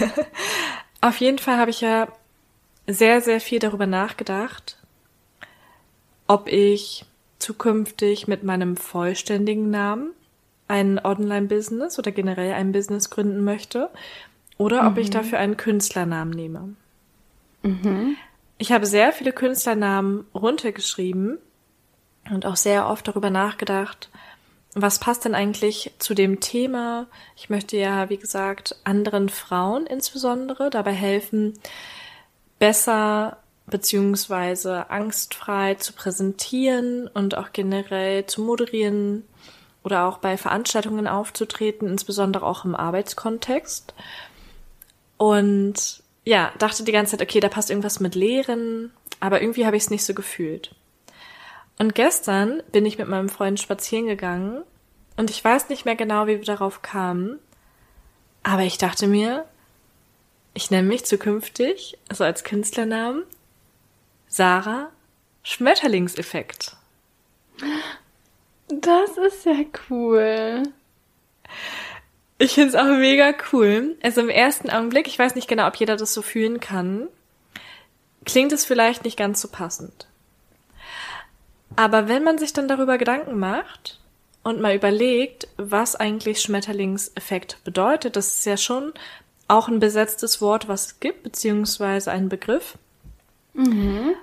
Auf 1.02 1.18
jeden 1.18 1.36
Fall 1.36 1.58
habe 1.58 1.70
ich 1.70 1.82
ja 1.82 2.08
sehr, 2.86 3.20
sehr 3.20 3.42
viel 3.42 3.58
darüber 3.58 3.84
nachgedacht, 3.84 4.78
ob 6.26 6.48
ich 6.48 7.04
zukünftig 7.38 8.28
mit 8.28 8.44
meinem 8.44 8.78
vollständigen 8.78 9.68
Namen 9.68 10.12
ein 10.66 10.98
Online-Business 10.98 11.98
oder 11.98 12.12
generell 12.12 12.54
ein 12.54 12.72
Business 12.72 13.10
gründen 13.10 13.44
möchte 13.44 13.90
oder 14.58 14.82
mhm. 14.82 14.88
ob 14.88 14.98
ich 14.98 15.08
mhm. 15.08 15.12
dafür 15.12 15.38
einen 15.38 15.56
Künstlernamen 15.56 16.30
nehme. 16.30 16.74
Mhm. 17.62 18.16
Ich 18.58 18.72
habe 18.72 18.86
sehr 18.86 19.12
viele 19.12 19.32
Künstlernamen 19.32 20.26
runtergeschrieben 20.34 21.38
und 22.30 22.46
auch 22.46 22.56
sehr 22.56 22.88
oft 22.88 23.06
darüber 23.08 23.30
nachgedacht, 23.30 24.10
was 24.74 24.98
passt 24.98 25.24
denn 25.24 25.36
eigentlich 25.36 25.92
zu 25.98 26.14
dem 26.14 26.40
Thema? 26.40 27.06
Ich 27.36 27.48
möchte 27.48 27.76
ja, 27.76 28.10
wie 28.10 28.16
gesagt, 28.16 28.76
anderen 28.82 29.28
Frauen 29.28 29.86
insbesondere 29.86 30.68
dabei 30.68 30.92
helfen, 30.92 31.54
besser 32.58 33.38
beziehungsweise 33.66 34.90
angstfrei 34.90 35.76
zu 35.76 35.92
präsentieren 35.92 37.06
und 37.06 37.36
auch 37.36 37.52
generell 37.52 38.26
zu 38.26 38.42
moderieren 38.42 39.24
oder 39.84 40.06
auch 40.06 40.18
bei 40.18 40.36
Veranstaltungen 40.36 41.06
aufzutreten, 41.06 41.88
insbesondere 41.88 42.44
auch 42.44 42.64
im 42.64 42.74
Arbeitskontext. 42.74 43.94
Und 45.24 46.02
ja, 46.26 46.52
dachte 46.58 46.84
die 46.84 46.92
ganze 46.92 47.12
Zeit, 47.12 47.22
okay, 47.26 47.40
da 47.40 47.48
passt 47.48 47.70
irgendwas 47.70 47.98
mit 47.98 48.14
Lehren, 48.14 48.92
aber 49.20 49.40
irgendwie 49.40 49.64
habe 49.64 49.74
ich 49.74 49.84
es 49.84 49.90
nicht 49.90 50.04
so 50.04 50.12
gefühlt. 50.12 50.74
Und 51.78 51.94
gestern 51.94 52.62
bin 52.72 52.84
ich 52.84 52.98
mit 52.98 53.08
meinem 53.08 53.30
Freund 53.30 53.58
spazieren 53.58 54.06
gegangen 54.06 54.64
und 55.16 55.30
ich 55.30 55.42
weiß 55.42 55.70
nicht 55.70 55.86
mehr 55.86 55.96
genau, 55.96 56.26
wie 56.26 56.36
wir 56.36 56.44
darauf 56.44 56.82
kamen, 56.82 57.38
aber 58.42 58.64
ich 58.64 58.76
dachte 58.76 59.06
mir, 59.06 59.46
ich 60.52 60.70
nenne 60.70 60.88
mich 60.88 61.06
zukünftig, 61.06 61.96
also 62.10 62.24
als 62.24 62.44
Künstlernamen, 62.44 63.22
Sarah 64.28 64.90
Schmetterlingseffekt. 65.42 66.76
Das 68.68 69.16
ist 69.16 69.46
ja 69.46 69.64
cool. 69.88 70.64
Ich 72.38 72.54
find's 72.54 72.74
auch 72.74 72.84
mega 72.84 73.32
cool. 73.52 73.96
Also 74.02 74.20
im 74.20 74.28
ersten 74.28 74.70
Augenblick, 74.70 75.06
ich 75.06 75.18
weiß 75.18 75.34
nicht 75.34 75.48
genau, 75.48 75.66
ob 75.66 75.76
jeder 75.76 75.96
das 75.96 76.12
so 76.12 76.22
fühlen 76.22 76.60
kann, 76.60 77.08
klingt 78.24 78.52
es 78.52 78.64
vielleicht 78.64 79.04
nicht 79.04 79.16
ganz 79.16 79.40
so 79.40 79.48
passend. 79.48 80.08
Aber 81.76 82.08
wenn 82.08 82.24
man 82.24 82.38
sich 82.38 82.52
dann 82.52 82.68
darüber 82.68 82.98
Gedanken 82.98 83.38
macht 83.38 84.00
und 84.42 84.60
mal 84.60 84.74
überlegt, 84.74 85.48
was 85.56 85.96
eigentlich 85.96 86.40
Schmetterlingseffekt 86.40 87.58
bedeutet, 87.64 88.16
das 88.16 88.28
ist 88.38 88.46
ja 88.46 88.56
schon 88.56 88.92
auch 89.48 89.68
ein 89.68 89.80
besetztes 89.80 90.40
Wort, 90.40 90.68
was 90.68 90.86
es 90.86 91.00
gibt, 91.00 91.22
beziehungsweise 91.22 92.10
ein 92.10 92.28
Begriff. 92.28 92.78
Mhm. 93.52 94.14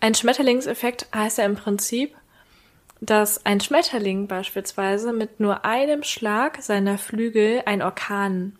Ein 0.00 0.14
Schmetterlingseffekt 0.14 1.06
heißt 1.14 1.38
ja 1.38 1.44
im 1.44 1.56
Prinzip, 1.56 2.14
dass 3.00 3.44
ein 3.46 3.60
Schmetterling 3.60 4.26
beispielsweise 4.26 5.12
mit 5.12 5.40
nur 5.40 5.64
einem 5.64 6.02
Schlag 6.02 6.62
seiner 6.62 6.98
Flügel 6.98 7.62
ein 7.66 7.82
Orkan 7.82 8.56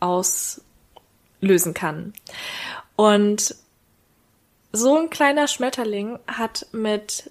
auslösen 0.00 1.74
kann. 1.74 2.12
Und 2.96 3.56
so 4.72 4.96
ein 4.96 5.10
kleiner 5.10 5.48
Schmetterling 5.48 6.18
hat 6.26 6.66
mit 6.72 7.30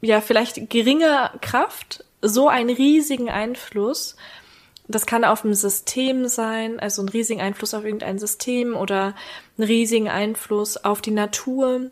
ja 0.00 0.20
vielleicht 0.20 0.70
geringer 0.70 1.32
Kraft 1.40 2.04
so 2.20 2.48
einen 2.48 2.74
riesigen 2.74 3.30
Einfluss 3.30 4.16
das 4.86 5.06
kann 5.06 5.24
auf 5.24 5.42
dem 5.42 5.54
System 5.54 6.28
sein, 6.28 6.78
also 6.78 7.02
einen 7.02 7.08
riesigen 7.08 7.40
Einfluss 7.40 7.72
auf 7.72 7.84
irgendein 7.84 8.18
System 8.18 8.76
oder 8.76 9.14
einen 9.56 9.66
riesigen 9.66 10.08
Einfluss 10.08 10.76
auf 10.76 11.00
die 11.00 11.10
Natur. 11.10 11.90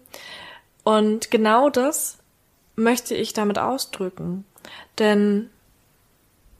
Und 0.84 1.30
genau 1.30 1.70
das 1.70 2.18
möchte 2.76 3.14
ich 3.14 3.32
damit 3.32 3.58
ausdrücken. 3.58 4.44
Denn 4.98 5.50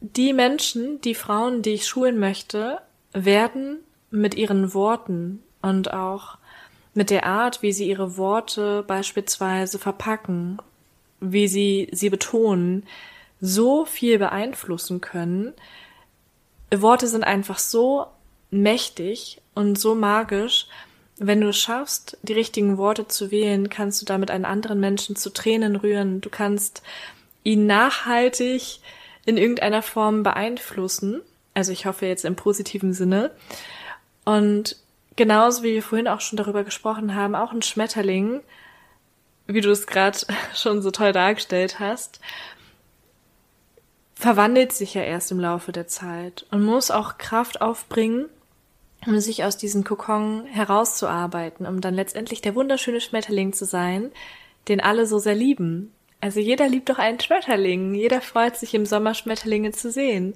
die 0.00 0.32
Menschen, 0.32 1.00
die 1.00 1.14
Frauen, 1.14 1.62
die 1.62 1.70
ich 1.70 1.86
schulen 1.86 2.18
möchte, 2.18 2.80
werden 3.12 3.78
mit 4.10 4.34
ihren 4.34 4.74
Worten 4.74 5.42
und 5.62 5.92
auch 5.92 6.38
mit 6.94 7.10
der 7.10 7.24
Art, 7.24 7.62
wie 7.62 7.72
sie 7.72 7.88
ihre 7.88 8.16
Worte 8.16 8.82
beispielsweise 8.86 9.78
verpacken, 9.78 10.58
wie 11.20 11.48
sie 11.48 11.88
sie 11.92 12.10
betonen, 12.10 12.84
so 13.40 13.84
viel 13.84 14.18
beeinflussen 14.18 15.00
können. 15.00 15.54
Worte 16.74 17.06
sind 17.06 17.24
einfach 17.24 17.58
so 17.58 18.06
mächtig 18.50 19.40
und 19.54 19.78
so 19.78 19.94
magisch. 19.94 20.66
Wenn 21.24 21.40
du 21.40 21.50
es 21.50 21.58
schaffst, 21.58 22.18
die 22.22 22.32
richtigen 22.32 22.78
Worte 22.78 23.06
zu 23.06 23.30
wählen, 23.30 23.70
kannst 23.70 24.02
du 24.02 24.04
damit 24.06 24.32
einen 24.32 24.44
anderen 24.44 24.80
Menschen 24.80 25.14
zu 25.14 25.30
Tränen 25.30 25.76
rühren. 25.76 26.20
Du 26.20 26.28
kannst 26.30 26.82
ihn 27.44 27.64
nachhaltig 27.68 28.80
in 29.24 29.36
irgendeiner 29.36 29.82
Form 29.82 30.24
beeinflussen. 30.24 31.22
Also 31.54 31.70
ich 31.70 31.86
hoffe 31.86 32.06
jetzt 32.06 32.24
im 32.24 32.34
positiven 32.34 32.92
Sinne. 32.92 33.30
Und 34.24 34.74
genauso 35.14 35.62
wie 35.62 35.74
wir 35.74 35.84
vorhin 35.84 36.08
auch 36.08 36.20
schon 36.20 36.38
darüber 36.38 36.64
gesprochen 36.64 37.14
haben, 37.14 37.36
auch 37.36 37.52
ein 37.52 37.62
Schmetterling, 37.62 38.40
wie 39.46 39.60
du 39.60 39.70
es 39.70 39.86
gerade 39.86 40.18
schon 40.56 40.82
so 40.82 40.90
toll 40.90 41.12
dargestellt 41.12 41.78
hast, 41.78 42.18
verwandelt 44.16 44.72
sich 44.72 44.94
ja 44.94 45.02
erst 45.02 45.30
im 45.30 45.38
Laufe 45.38 45.70
der 45.70 45.86
Zeit 45.86 46.46
und 46.50 46.64
muss 46.64 46.90
auch 46.90 47.16
Kraft 47.16 47.60
aufbringen, 47.60 48.28
um 49.06 49.18
sich 49.20 49.44
aus 49.44 49.56
diesem 49.56 49.84
Kokon 49.84 50.46
herauszuarbeiten, 50.46 51.66
um 51.66 51.80
dann 51.80 51.94
letztendlich 51.94 52.40
der 52.40 52.54
wunderschöne 52.54 53.00
Schmetterling 53.00 53.52
zu 53.52 53.64
sein, 53.64 54.12
den 54.68 54.80
alle 54.80 55.06
so 55.06 55.18
sehr 55.18 55.34
lieben. 55.34 55.92
Also 56.20 56.38
jeder 56.38 56.68
liebt 56.68 56.88
doch 56.88 56.98
einen 56.98 57.18
Schmetterling, 57.18 57.94
jeder 57.94 58.20
freut 58.20 58.56
sich 58.56 58.74
im 58.74 58.86
Sommer 58.86 59.14
Schmetterlinge 59.14 59.72
zu 59.72 59.90
sehen. 59.90 60.34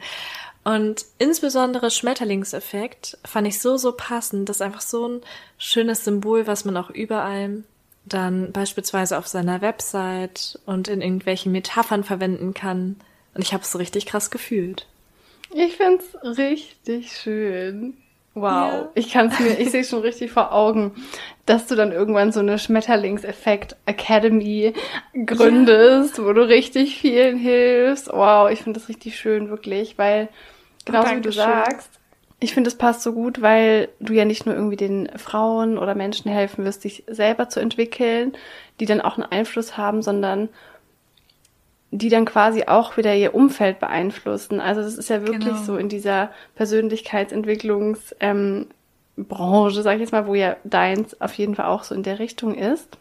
Und 0.64 1.04
insbesondere 1.18 1.92
Schmetterlingseffekt 1.92 3.18
fand 3.24 3.46
ich 3.46 3.60
so, 3.60 3.76
so 3.76 3.92
passend. 3.92 4.48
Das 4.48 4.56
ist 4.56 4.62
einfach 4.62 4.80
so 4.80 5.06
ein 5.06 5.20
schönes 5.58 6.04
Symbol, 6.04 6.48
was 6.48 6.64
man 6.64 6.76
auch 6.76 6.90
überall 6.90 7.62
dann 8.04 8.50
beispielsweise 8.52 9.16
auf 9.18 9.28
seiner 9.28 9.60
Website 9.60 10.58
und 10.66 10.88
in 10.88 11.02
irgendwelchen 11.02 11.52
Metaphern 11.52 12.02
verwenden 12.02 12.52
kann. 12.52 12.96
Und 13.34 13.42
ich 13.42 13.52
habe 13.52 13.62
es 13.62 13.70
so 13.70 13.78
richtig 13.78 14.06
krass 14.06 14.30
gefühlt. 14.30 14.86
Ich 15.54 15.76
find's 15.76 16.16
richtig 16.24 17.12
schön. 17.16 17.96
Wow, 18.36 18.42
ja. 18.42 18.88
ich 18.94 19.10
kann's 19.10 19.40
mir, 19.40 19.58
ich 19.58 19.70
sehe 19.70 19.82
schon 19.82 20.02
richtig 20.02 20.30
vor 20.30 20.52
Augen, 20.52 20.92
dass 21.46 21.66
du 21.66 21.74
dann 21.74 21.90
irgendwann 21.90 22.32
so 22.32 22.40
eine 22.40 22.58
Schmetterlingseffekt 22.58 23.76
Academy 23.86 24.74
gründest, 25.24 26.18
ja. 26.18 26.24
wo 26.24 26.34
du 26.34 26.46
richtig 26.46 26.98
vielen 26.98 27.38
hilfst. 27.38 28.08
Wow, 28.12 28.50
ich 28.50 28.62
finde 28.62 28.78
das 28.78 28.90
richtig 28.90 29.18
schön, 29.18 29.48
wirklich, 29.48 29.96
weil 29.96 30.28
genauso 30.84 31.16
wie 31.16 31.22
du 31.22 31.32
sagst, 31.32 31.88
ich 32.38 32.52
finde, 32.52 32.68
es 32.68 32.76
passt 32.76 33.02
so 33.02 33.14
gut, 33.14 33.40
weil 33.40 33.88
du 34.00 34.12
ja 34.12 34.26
nicht 34.26 34.44
nur 34.44 34.54
irgendwie 34.54 34.76
den 34.76 35.08
Frauen 35.16 35.78
oder 35.78 35.94
Menschen 35.94 36.30
helfen 36.30 36.66
wirst, 36.66 36.82
sich 36.82 37.04
selber 37.06 37.48
zu 37.48 37.60
entwickeln, 37.60 38.36
die 38.80 38.84
dann 38.84 39.00
auch 39.00 39.16
einen 39.16 39.32
Einfluss 39.32 39.78
haben, 39.78 40.02
sondern 40.02 40.50
die 41.90 42.08
dann 42.08 42.24
quasi 42.24 42.64
auch 42.66 42.96
wieder 42.96 43.14
ihr 43.14 43.34
Umfeld 43.34 43.78
beeinflussen. 43.78 44.60
Also 44.60 44.82
das 44.82 44.98
ist 44.98 45.08
ja 45.08 45.22
wirklich 45.22 45.44
genau. 45.44 45.62
so 45.62 45.76
in 45.76 45.88
dieser 45.88 46.30
Persönlichkeitsentwicklungsbranche, 46.54 48.16
ähm, 48.20 48.66
Branche, 49.18 49.80
sag 49.80 49.94
ich 49.94 50.00
jetzt 50.00 50.12
mal, 50.12 50.26
wo 50.26 50.34
ja 50.34 50.56
deins 50.64 51.18
auf 51.22 51.32
jeden 51.34 51.54
Fall 51.54 51.66
auch 51.66 51.84
so 51.84 51.94
in 51.94 52.02
der 52.02 52.18
Richtung 52.18 52.54
ist 52.54 52.98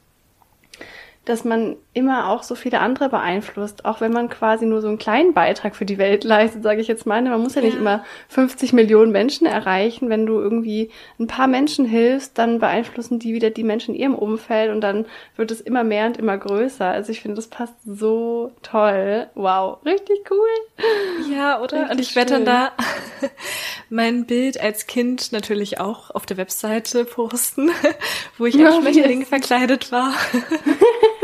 dass 1.25 1.43
man 1.43 1.75
immer 1.95 2.29
auch 2.29 2.43
so 2.43 2.55
viele 2.55 2.81
andere 2.81 3.07
beeinflusst, 3.07 3.85
auch 3.85 4.01
wenn 4.01 4.11
man 4.11 4.29
quasi 4.29 4.65
nur 4.65 4.81
so 4.81 4.89
einen 4.89 4.97
kleinen 4.97 5.33
Beitrag 5.33 5.77
für 5.77 5.85
die 5.85 5.97
Welt 5.97 6.25
leistet, 6.25 6.61
sage 6.61 6.81
ich 6.81 6.89
jetzt 6.89 7.05
mal. 7.05 7.21
Man 7.21 7.41
muss 7.41 7.55
ja, 7.55 7.61
ja, 7.61 7.67
nicht 7.67 7.77
immer 7.77 8.03
50 8.27 8.73
Millionen 8.73 9.13
Menschen 9.13 9.47
erreichen. 9.47 10.09
Wenn 10.09 10.25
du 10.25 10.39
irgendwie 10.39 10.91
ein 11.19 11.27
paar 11.27 11.47
Menschen 11.47 11.85
hilfst, 11.85 12.37
dann 12.37 12.59
beeinflussen 12.59 13.17
die 13.17 13.33
wieder 13.33 13.49
die 13.49 13.63
Menschen 13.63 13.95
in 13.95 14.01
ihrem 14.01 14.15
Umfeld 14.15 14.71
und 14.71 14.81
dann 14.81 15.05
wird 15.37 15.51
es 15.51 15.61
immer 15.61 15.85
mehr 15.85 16.05
und 16.07 16.17
immer 16.17 16.37
größer. 16.37 16.85
Also 16.85 17.13
ich 17.13 17.21
finde, 17.21 17.37
das 17.37 17.47
passt 17.47 17.75
so 17.85 18.51
toll. 18.61 19.27
Wow, 19.35 19.77
richtig 19.85 20.29
cool. 20.29 21.33
Ja, 21.33 21.61
oder? 21.61 21.77
Richtig 21.77 21.91
und 21.91 21.99
ich 22.01 22.15
werde 22.17 22.33
dann 22.33 22.45
da 22.45 22.71
mein 23.89 24.25
Bild 24.25 24.59
als 24.59 24.85
Kind 24.85 25.31
natürlich 25.31 25.79
auch 25.79 26.11
auf 26.11 26.25
der 26.25 26.35
Webseite 26.35 27.05
posten, 27.05 27.71
wo 28.37 28.45
ich 28.45 28.63
als 28.63 28.75
Schmetterling 28.75 29.25
verkleidet 29.25 29.93
war. 29.93 30.13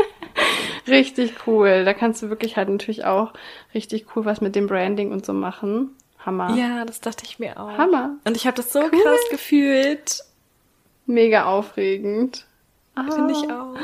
richtig 0.86 1.46
cool. 1.46 1.84
Da 1.84 1.94
kannst 1.94 2.22
du 2.22 2.28
wirklich 2.28 2.56
halt 2.56 2.68
natürlich 2.68 3.04
auch 3.04 3.32
richtig 3.74 4.06
cool 4.14 4.24
was 4.24 4.40
mit 4.40 4.54
dem 4.54 4.66
Branding 4.66 5.12
und 5.12 5.24
so 5.26 5.32
machen. 5.32 5.96
Hammer. 6.24 6.54
Ja, 6.56 6.84
das 6.84 7.00
dachte 7.00 7.24
ich 7.24 7.38
mir 7.38 7.58
auch. 7.58 7.76
Hammer. 7.76 8.16
Und 8.24 8.36
ich 8.36 8.46
habe 8.46 8.56
das 8.56 8.72
so 8.72 8.80
cool. 8.80 8.90
krass 8.90 9.20
gefühlt. 9.30 10.20
Mega 11.06 11.46
aufregend. 11.46 12.46
Ah. 12.94 13.10
Finde 13.10 13.32
ich 13.32 13.50
auch. 13.50 13.74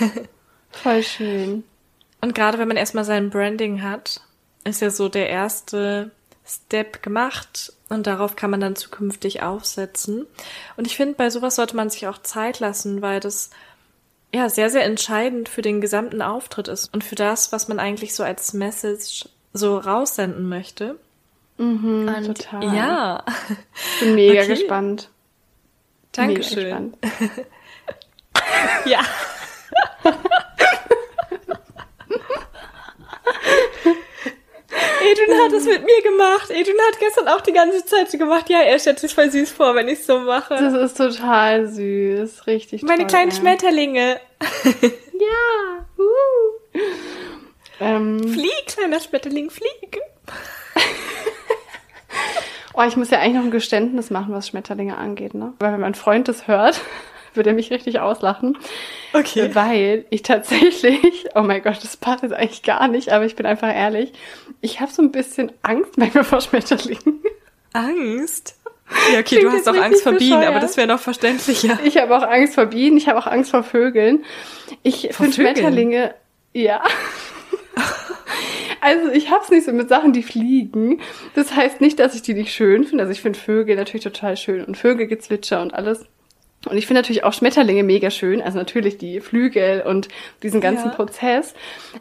Voll 0.70 1.02
schön. 1.02 1.64
Und 2.20 2.34
gerade 2.34 2.58
wenn 2.58 2.68
man 2.68 2.76
erstmal 2.76 3.04
sein 3.04 3.30
Branding 3.30 3.82
hat, 3.82 4.20
ist 4.64 4.82
ja 4.82 4.90
so 4.90 5.08
der 5.08 5.28
erste 5.30 6.10
Step 6.44 7.02
gemacht 7.02 7.72
und 7.88 8.06
darauf 8.06 8.36
kann 8.36 8.50
man 8.50 8.60
dann 8.60 8.76
zukünftig 8.76 9.42
aufsetzen. 9.42 10.26
Und 10.76 10.86
ich 10.86 10.96
finde, 10.96 11.14
bei 11.14 11.30
sowas 11.30 11.56
sollte 11.56 11.76
man 11.76 11.90
sich 11.90 12.06
auch 12.06 12.18
Zeit 12.18 12.60
lassen, 12.60 13.02
weil 13.02 13.20
das 13.20 13.50
ja 14.36 14.48
sehr, 14.48 14.70
sehr 14.70 14.84
entscheidend 14.84 15.48
für 15.48 15.62
den 15.62 15.80
gesamten 15.80 16.22
Auftritt 16.22 16.68
ist 16.68 16.92
und 16.92 17.02
für 17.02 17.14
das, 17.14 17.52
was 17.52 17.68
man 17.68 17.78
eigentlich 17.78 18.14
so 18.14 18.22
als 18.22 18.52
Message 18.52 19.28
so 19.52 19.78
raussenden 19.78 20.48
möchte. 20.48 20.98
Mhm, 21.58 22.12
und 22.14 22.26
total. 22.26 22.76
Ja. 22.76 23.24
Ich 23.74 24.00
bin 24.00 24.14
mega 24.14 24.42
okay. 24.42 24.48
gespannt. 24.48 25.08
Dankeschön. 26.12 26.64
Mega 26.64 26.78
gespannt. 26.78 27.46
ja. 28.86 29.00
Edwin 35.10 35.44
hat 35.44 35.52
es 35.52 35.66
mit 35.66 35.84
mir 35.84 36.02
gemacht. 36.02 36.50
Edwin 36.50 36.76
hat 36.88 36.98
gestern 36.98 37.28
auch 37.28 37.40
die 37.40 37.52
ganze 37.52 37.84
Zeit 37.84 38.10
so 38.10 38.18
gemacht. 38.18 38.48
Ja, 38.48 38.60
er 38.60 38.78
stellt 38.78 38.98
sich 38.98 39.14
voll 39.14 39.30
süß 39.30 39.50
vor, 39.50 39.74
wenn 39.74 39.88
ich 39.88 40.04
so 40.04 40.20
mache. 40.20 40.54
Das 40.54 40.74
ist 40.74 40.96
total 40.96 41.68
süß. 41.68 42.46
Richtig 42.46 42.82
Meine 42.82 43.02
toll, 43.02 43.08
kleinen 43.08 43.30
ja. 43.30 43.36
Schmetterlinge. 43.36 44.20
ja. 44.82 45.86
Uh. 45.98 46.80
Ähm. 47.80 48.28
Flieg, 48.28 48.66
kleiner 48.66 49.00
Schmetterling, 49.00 49.50
flieg. 49.50 50.00
oh, 52.74 52.82
ich 52.82 52.96
muss 52.96 53.10
ja 53.10 53.18
eigentlich 53.18 53.36
noch 53.36 53.44
ein 53.44 53.50
Geständnis 53.50 54.10
machen, 54.10 54.34
was 54.34 54.48
Schmetterlinge 54.48 54.96
angeht, 54.96 55.34
ne? 55.34 55.52
Weil 55.58 55.72
wenn 55.72 55.80
mein 55.80 55.94
Freund 55.94 56.28
das 56.28 56.48
hört, 56.48 56.80
würde 57.36 57.50
er 57.50 57.56
mich 57.56 57.70
richtig 57.70 58.00
auslachen. 58.00 58.58
Okay. 59.12 59.54
Weil 59.54 60.04
ich 60.10 60.22
tatsächlich, 60.22 61.26
oh 61.34 61.42
mein 61.42 61.62
Gott, 61.62 61.78
das 61.82 61.96
passt 61.96 62.22
jetzt 62.22 62.32
eigentlich 62.32 62.62
gar 62.62 62.88
nicht, 62.88 63.12
aber 63.12 63.24
ich 63.24 63.36
bin 63.36 63.46
einfach 63.46 63.74
ehrlich, 63.74 64.12
ich 64.60 64.80
habe 64.80 64.92
so 64.92 65.02
ein 65.02 65.12
bisschen 65.12 65.52
Angst 65.62 65.96
manchmal 65.96 66.24
vor 66.24 66.40
Schmetterlingen. 66.40 67.22
Angst? 67.72 68.56
Ja, 69.12 69.18
okay, 69.18 69.22
Klingt 69.22 69.44
du 69.44 69.50
hast 69.50 69.68
auch 69.68 69.76
Angst 69.76 70.02
vor 70.02 70.12
Bienen, 70.12 70.44
aber 70.44 70.60
das 70.60 70.76
wäre 70.76 70.86
noch 70.86 71.00
verständlicher. 71.00 71.78
Ich 71.84 71.96
habe 71.98 72.16
auch 72.16 72.22
Angst 72.22 72.54
vor 72.54 72.66
Bienen, 72.66 72.96
ich 72.96 73.08
habe 73.08 73.18
auch 73.18 73.26
Angst 73.26 73.50
vor 73.50 73.64
Vögeln. 73.64 74.24
Ich 74.82 75.08
finde 75.12 75.32
Schmetterlinge, 75.32 76.14
ja. 76.52 76.82
Also 78.80 79.10
ich 79.10 79.30
hab's 79.30 79.50
nicht 79.50 79.64
so 79.64 79.72
mit 79.72 79.88
Sachen, 79.88 80.12
die 80.12 80.22
fliegen. 80.22 81.00
Das 81.34 81.56
heißt 81.56 81.80
nicht, 81.80 81.98
dass 81.98 82.14
ich 82.14 82.22
die 82.22 82.34
nicht 82.34 82.52
schön 82.54 82.84
finde. 82.84 83.02
Also 83.02 83.12
ich 83.12 83.20
finde 83.20 83.38
Vögel 83.38 83.74
natürlich 83.74 84.04
total 84.04 84.36
schön 84.36 84.64
und 84.64 84.76
Vögelgezwitscher 84.76 85.60
und 85.60 85.74
alles. 85.74 86.06
Und 86.66 86.76
ich 86.76 86.86
finde 86.86 87.00
natürlich 87.00 87.24
auch 87.24 87.32
Schmetterlinge 87.32 87.82
mega 87.82 88.10
schön, 88.10 88.42
also 88.42 88.58
natürlich 88.58 88.98
die 88.98 89.20
Flügel 89.20 89.82
und 89.82 90.08
diesen 90.42 90.60
ganzen 90.60 90.88
ja. 90.88 90.94
Prozess. 90.94 91.54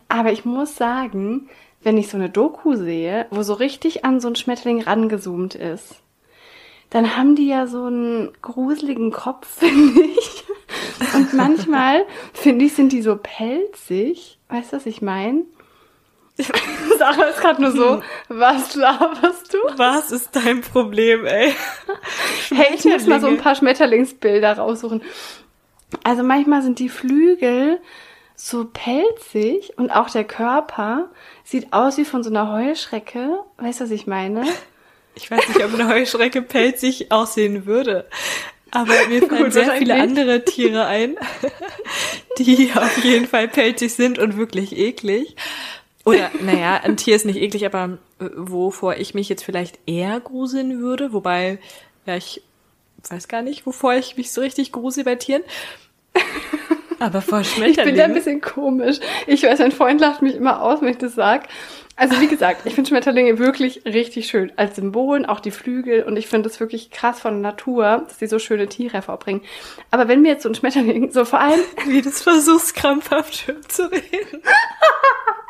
Aber 0.07 0.31
ich 0.31 0.45
muss 0.45 0.75
sagen, 0.75 1.49
wenn 1.83 1.97
ich 1.97 2.09
so 2.09 2.17
eine 2.17 2.29
Doku 2.29 2.75
sehe, 2.75 3.27
wo 3.29 3.43
so 3.43 3.53
richtig 3.53 4.03
an 4.05 4.19
so 4.19 4.27
ein 4.27 4.35
Schmetterling 4.35 4.81
rangezoomt 4.81 5.55
ist, 5.55 6.01
dann 6.89 7.15
haben 7.15 7.35
die 7.35 7.47
ja 7.47 7.67
so 7.67 7.85
einen 7.85 8.31
gruseligen 8.41 9.11
Kopf, 9.11 9.47
finde 9.59 10.01
ich. 10.01 10.43
Und 11.13 11.33
manchmal, 11.33 12.05
finde 12.33 12.65
ich, 12.65 12.73
sind 12.73 12.91
die 12.91 13.01
so 13.01 13.17
pelzig. 13.21 14.39
Weißt 14.49 14.71
du, 14.71 14.77
was 14.77 14.85
ich 14.85 15.01
meine? 15.01 15.43
Sarah 16.97 17.23
ist 17.25 17.39
gerade 17.39 17.61
nur 17.61 17.71
so, 17.71 18.03
was 18.27 18.75
laberst 18.75 19.53
du? 19.53 19.57
Was 19.77 20.11
ist 20.11 20.35
dein 20.35 20.61
Problem, 20.61 21.25
ey? 21.25 21.53
hey, 22.53 22.75
ich 22.75 22.83
muss 22.85 23.05
mal 23.05 23.21
so 23.21 23.27
ein 23.27 23.37
paar 23.37 23.55
Schmetterlingsbilder 23.55 24.57
raussuchen. 24.57 25.01
Also 26.03 26.23
manchmal 26.23 26.61
sind 26.61 26.79
die 26.79 26.89
Flügel 26.89 27.79
so 28.35 28.65
pelzig 28.65 29.77
und 29.77 29.91
auch 29.91 30.09
der 30.09 30.25
Körper 30.25 31.09
sieht 31.45 31.71
aus 31.71 31.97
wie 31.97 32.05
von 32.05 32.21
so 32.21 32.29
einer 32.29 32.51
Heuschrecke. 32.51 33.39
Weißt 33.57 33.79
du, 33.79 33.85
was 33.85 33.91
ich 33.91 34.07
meine? 34.07 34.43
Ich 35.15 35.31
weiß 35.31 35.47
nicht, 35.47 35.63
ob 35.63 35.73
eine 35.73 35.87
Heuschrecke 35.87 36.41
pelzig 36.41 37.11
aussehen 37.13 37.65
würde. 37.65 38.07
Aber 38.71 38.93
mir 39.07 39.21
fallen 39.27 39.43
Gut, 39.45 39.53
sehr 39.53 39.71
viele 39.73 39.95
andere 39.95 40.43
Tiere 40.43 40.85
ein, 40.85 41.15
die 42.37 42.71
auf 42.75 43.03
jeden 43.03 43.27
Fall 43.27 43.47
pelzig 43.47 43.93
sind 43.93 44.19
und 44.19 44.35
wirklich 44.35 44.77
eklig. 44.77 45.37
Oder, 46.05 46.29
naja, 46.41 46.81
ein 46.83 46.97
Tier 46.97 47.15
ist 47.15 47.25
nicht 47.25 47.41
eklig, 47.41 47.65
aber 47.65 47.97
äh, 48.19 48.25
wovor 48.35 48.95
ich 48.95 49.13
mich 49.15 49.27
jetzt 49.27 49.43
vielleicht 49.43 49.79
eher 49.87 50.19
gruseln 50.19 50.79
würde, 50.79 51.13
wobei, 51.13 51.57
ja, 52.05 52.15
ich 52.15 52.41
weiß 53.09 53.27
gar 53.27 53.41
nicht, 53.41 53.65
wovor 53.65 53.93
ich 53.95 54.15
mich 54.15 54.31
so 54.31 54.41
richtig 54.41 54.71
grusel 54.71 55.03
bei 55.03 55.15
Tieren. 55.15 55.43
Aber 56.99 57.21
vor 57.21 57.41
Ich 57.41 57.49
Schmetterlingen. 57.51 57.85
bin 57.85 57.97
da 57.97 58.03
ein 58.05 58.13
bisschen 58.13 58.39
komisch. 58.39 58.99
Ich 59.27 59.43
weiß, 59.43 59.59
mein 59.59 59.73
Freund 59.73 59.99
lacht 59.99 60.21
mich 60.21 60.33
immer 60.33 60.61
aus, 60.61 60.81
wenn 60.81 60.89
ich 60.89 60.97
das 60.97 61.13
sag. 61.13 61.49
Also 61.97 62.19
wie 62.21 62.27
gesagt, 62.27 62.61
ich 62.65 62.73
finde 62.73 62.87
Schmetterlinge 62.87 63.37
wirklich 63.37 63.83
richtig 63.85 64.27
schön. 64.27 64.51
Als 64.55 64.77
Symbol, 64.77 65.25
auch 65.25 65.41
die 65.41 65.51
Flügel. 65.51 66.03
Und 66.03 66.15
ich 66.15 66.27
finde 66.27 66.47
es 66.47 66.59
wirklich 66.61 66.91
krass 66.91 67.19
von 67.19 67.41
Natur, 67.41 68.03
dass 68.07 68.19
sie 68.19 68.27
so 68.27 68.39
schöne 68.39 68.67
Tiere 68.67 68.93
hervorbringen. 68.93 69.41
Aber 69.91 70.07
wenn 70.07 70.21
mir 70.21 70.29
jetzt 70.29 70.43
so 70.43 70.49
ein 70.49 70.55
Schmetterling, 70.55 71.11
so 71.11 71.25
vor 71.25 71.41
allem, 71.41 71.59
wie 71.87 72.01
du 72.01 72.07
es 72.09 72.21
versuchst, 72.21 72.75
krampfhaft 72.75 73.35
schön 73.35 73.61
zu 73.67 73.91
reden. 73.91 74.41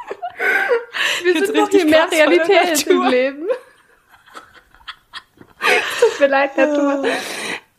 wir 1.24 1.34
find's 1.34 1.48
sind 1.48 1.58
richtig 1.58 1.82
hier 1.82 1.90
mehr 1.92 2.12
Realität 2.12 2.88
im. 2.88 3.04
Leben. 3.04 3.48
Tut 6.00 6.20
mir 6.20 6.28
leid, 6.28 6.58
Natur. 6.58 7.06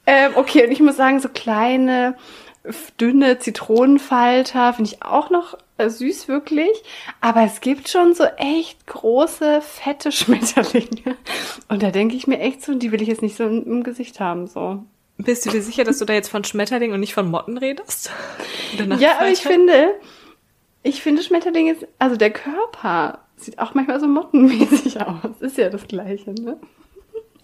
Ähm, 0.06 0.32
okay, 0.36 0.64
und 0.64 0.72
ich 0.72 0.80
muss 0.80 0.96
sagen, 0.96 1.20
so 1.20 1.28
kleine, 1.28 2.16
dünne 3.00 3.38
Zitronenfalter 3.38 4.72
finde 4.72 4.90
ich 4.92 5.02
auch 5.02 5.30
noch 5.30 5.56
äh, 5.78 5.88
süß, 5.88 6.28
wirklich. 6.28 6.70
Aber 7.20 7.42
es 7.42 7.60
gibt 7.60 7.88
schon 7.88 8.14
so 8.14 8.24
echt 8.36 8.86
große, 8.86 9.60
fette 9.62 10.12
Schmetterlinge. 10.12 11.16
Und 11.68 11.82
da 11.82 11.90
denke 11.90 12.16
ich 12.16 12.26
mir 12.26 12.38
echt 12.40 12.62
so, 12.62 12.74
die 12.74 12.92
will 12.92 13.02
ich 13.02 13.08
jetzt 13.08 13.22
nicht 13.22 13.36
so 13.36 13.44
im, 13.44 13.64
im 13.64 13.82
Gesicht 13.82 14.20
haben, 14.20 14.46
so. 14.46 14.82
Bist 15.18 15.46
du 15.46 15.50
dir 15.50 15.62
sicher, 15.62 15.84
dass 15.84 15.98
du 15.98 16.04
da 16.04 16.12
jetzt 16.12 16.28
von 16.28 16.44
Schmetterlingen 16.44 16.92
und 16.92 17.00
nicht 17.00 17.14
von 17.14 17.30
Motten 17.30 17.56
redest? 17.56 18.10
Ja, 18.98 19.16
aber 19.16 19.28
ich 19.28 19.40
finde, 19.40 19.94
ich 20.86 21.02
finde 21.02 21.22
Schmetterlinge, 21.22 21.72
ist- 21.72 21.86
also 21.98 22.16
der 22.16 22.30
Körper 22.30 23.20
sieht 23.36 23.58
auch 23.58 23.74
manchmal 23.74 24.00
so 24.00 24.06
mottenmäßig 24.08 25.00
aus. 25.00 25.40
Ist 25.40 25.58
ja 25.58 25.68
das 25.68 25.86
Gleiche, 25.86 26.30
ne? 26.32 26.56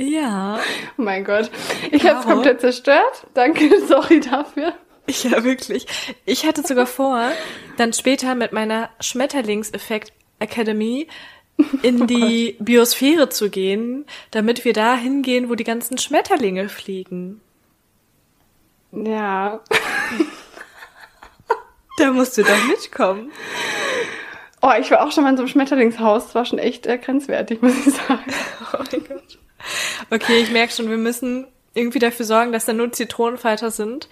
Ja, 0.01 0.59
Oh 0.97 1.03
mein 1.03 1.23
Gott. 1.25 1.51
Ich 1.91 2.09
habe 2.09 2.21
es 2.21 2.25
komplett 2.27 2.61
zerstört. 2.61 3.27
Danke, 3.35 3.69
sorry 3.87 4.21
dafür. 4.21 4.73
ja, 5.07 5.45
wirklich. 5.45 5.87
Ich 6.25 6.47
hatte 6.47 6.63
sogar 6.67 6.87
vor, 6.87 7.31
dann 7.77 7.93
später 7.93 8.35
mit 8.35 8.53
meiner 8.53 8.89
Schmetterlingseffekt 9.01 10.13
Academy 10.39 11.09
in 11.83 12.07
die 12.07 12.57
Biosphäre 12.59 13.29
zu 13.29 13.51
gehen, 13.51 14.07
damit 14.31 14.65
wir 14.65 14.73
da 14.73 14.97
hingehen, 14.97 15.51
wo 15.51 15.55
die 15.57 15.65
ganzen 15.65 15.99
Schmetterlinge 15.99 16.69
fliegen. 16.71 17.41
Ja. 18.93 19.61
Da 22.03 22.11
musst 22.13 22.37
du 22.37 22.43
doch 22.43 22.67
mitkommen. 22.67 23.31
Oh, 24.61 24.73
ich 24.81 24.91
war 24.91 25.07
auch 25.07 25.13
schon 25.13 25.23
mal 25.25 25.31
in 25.31 25.37
so 25.37 25.43
einem 25.43 25.49
Schmetterlingshaus. 25.49 26.27
Das 26.27 26.35
war 26.35 26.45
schon 26.45 26.59
echt 26.59 26.87
äh, 26.87 26.99
grenzwertig, 26.99 27.63
muss 27.63 27.87
ich 27.87 27.95
sagen. 27.95 28.25
Oh 28.75 28.83
mein 28.91 29.05
Gott. 29.05 29.39
Okay, 30.11 30.41
ich 30.41 30.51
merke 30.51 30.73
schon, 30.73 30.89
wir 30.89 30.97
müssen 30.97 31.47
irgendwie 31.75 31.99
dafür 31.99 32.25
sorgen, 32.25 32.53
dass 32.53 32.65
da 32.65 32.73
nur 32.73 32.91
Zitronenfalter 32.91 33.71
sind. 33.71 34.09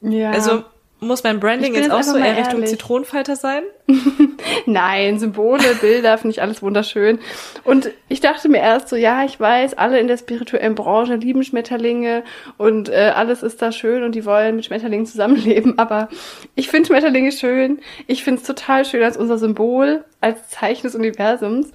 Ja. 0.00 0.30
Also 0.30 0.64
muss 1.00 1.22
mein 1.22 1.38
Branding 1.38 1.74
jetzt 1.74 1.84
jetzt 1.84 1.92
auch 1.92 2.02
so 2.02 2.16
eher 2.16 2.36
Richtung. 2.36 2.64
Zitronenfalter 2.66 3.36
sein? 3.36 3.62
Nein, 4.66 5.18
Symbole, 5.18 5.74
Bilder, 5.80 6.18
finde 6.18 6.32
ich 6.32 6.42
alles 6.42 6.60
wunderschön. 6.60 7.20
Und 7.64 7.90
ich 8.08 8.20
dachte 8.20 8.48
mir 8.48 8.58
erst 8.58 8.88
so, 8.88 8.96
ja, 8.96 9.24
ich 9.24 9.38
weiß, 9.38 9.74
alle 9.74 10.00
in 10.00 10.08
der 10.08 10.16
spirituellen 10.16 10.74
Branche 10.74 11.14
lieben 11.14 11.44
Schmetterlinge 11.44 12.24
und 12.56 12.88
äh, 12.88 13.12
alles 13.14 13.42
ist 13.42 13.62
da 13.62 13.70
schön 13.70 14.02
und 14.02 14.14
die 14.14 14.24
wollen 14.24 14.56
mit 14.56 14.64
Schmetterlingen 14.64 15.06
zusammenleben. 15.06 15.78
Aber 15.78 16.08
ich 16.54 16.68
finde 16.68 16.86
Schmetterlinge 16.86 17.30
schön. 17.32 17.78
Ich 18.06 18.24
finde 18.24 18.40
es 18.40 18.46
total 18.46 18.84
schön 18.84 19.02
als 19.02 19.16
unser 19.16 19.38
Symbol, 19.38 20.04
als 20.20 20.48
Zeichen 20.48 20.82
des 20.82 20.96
Universums. 20.96 21.70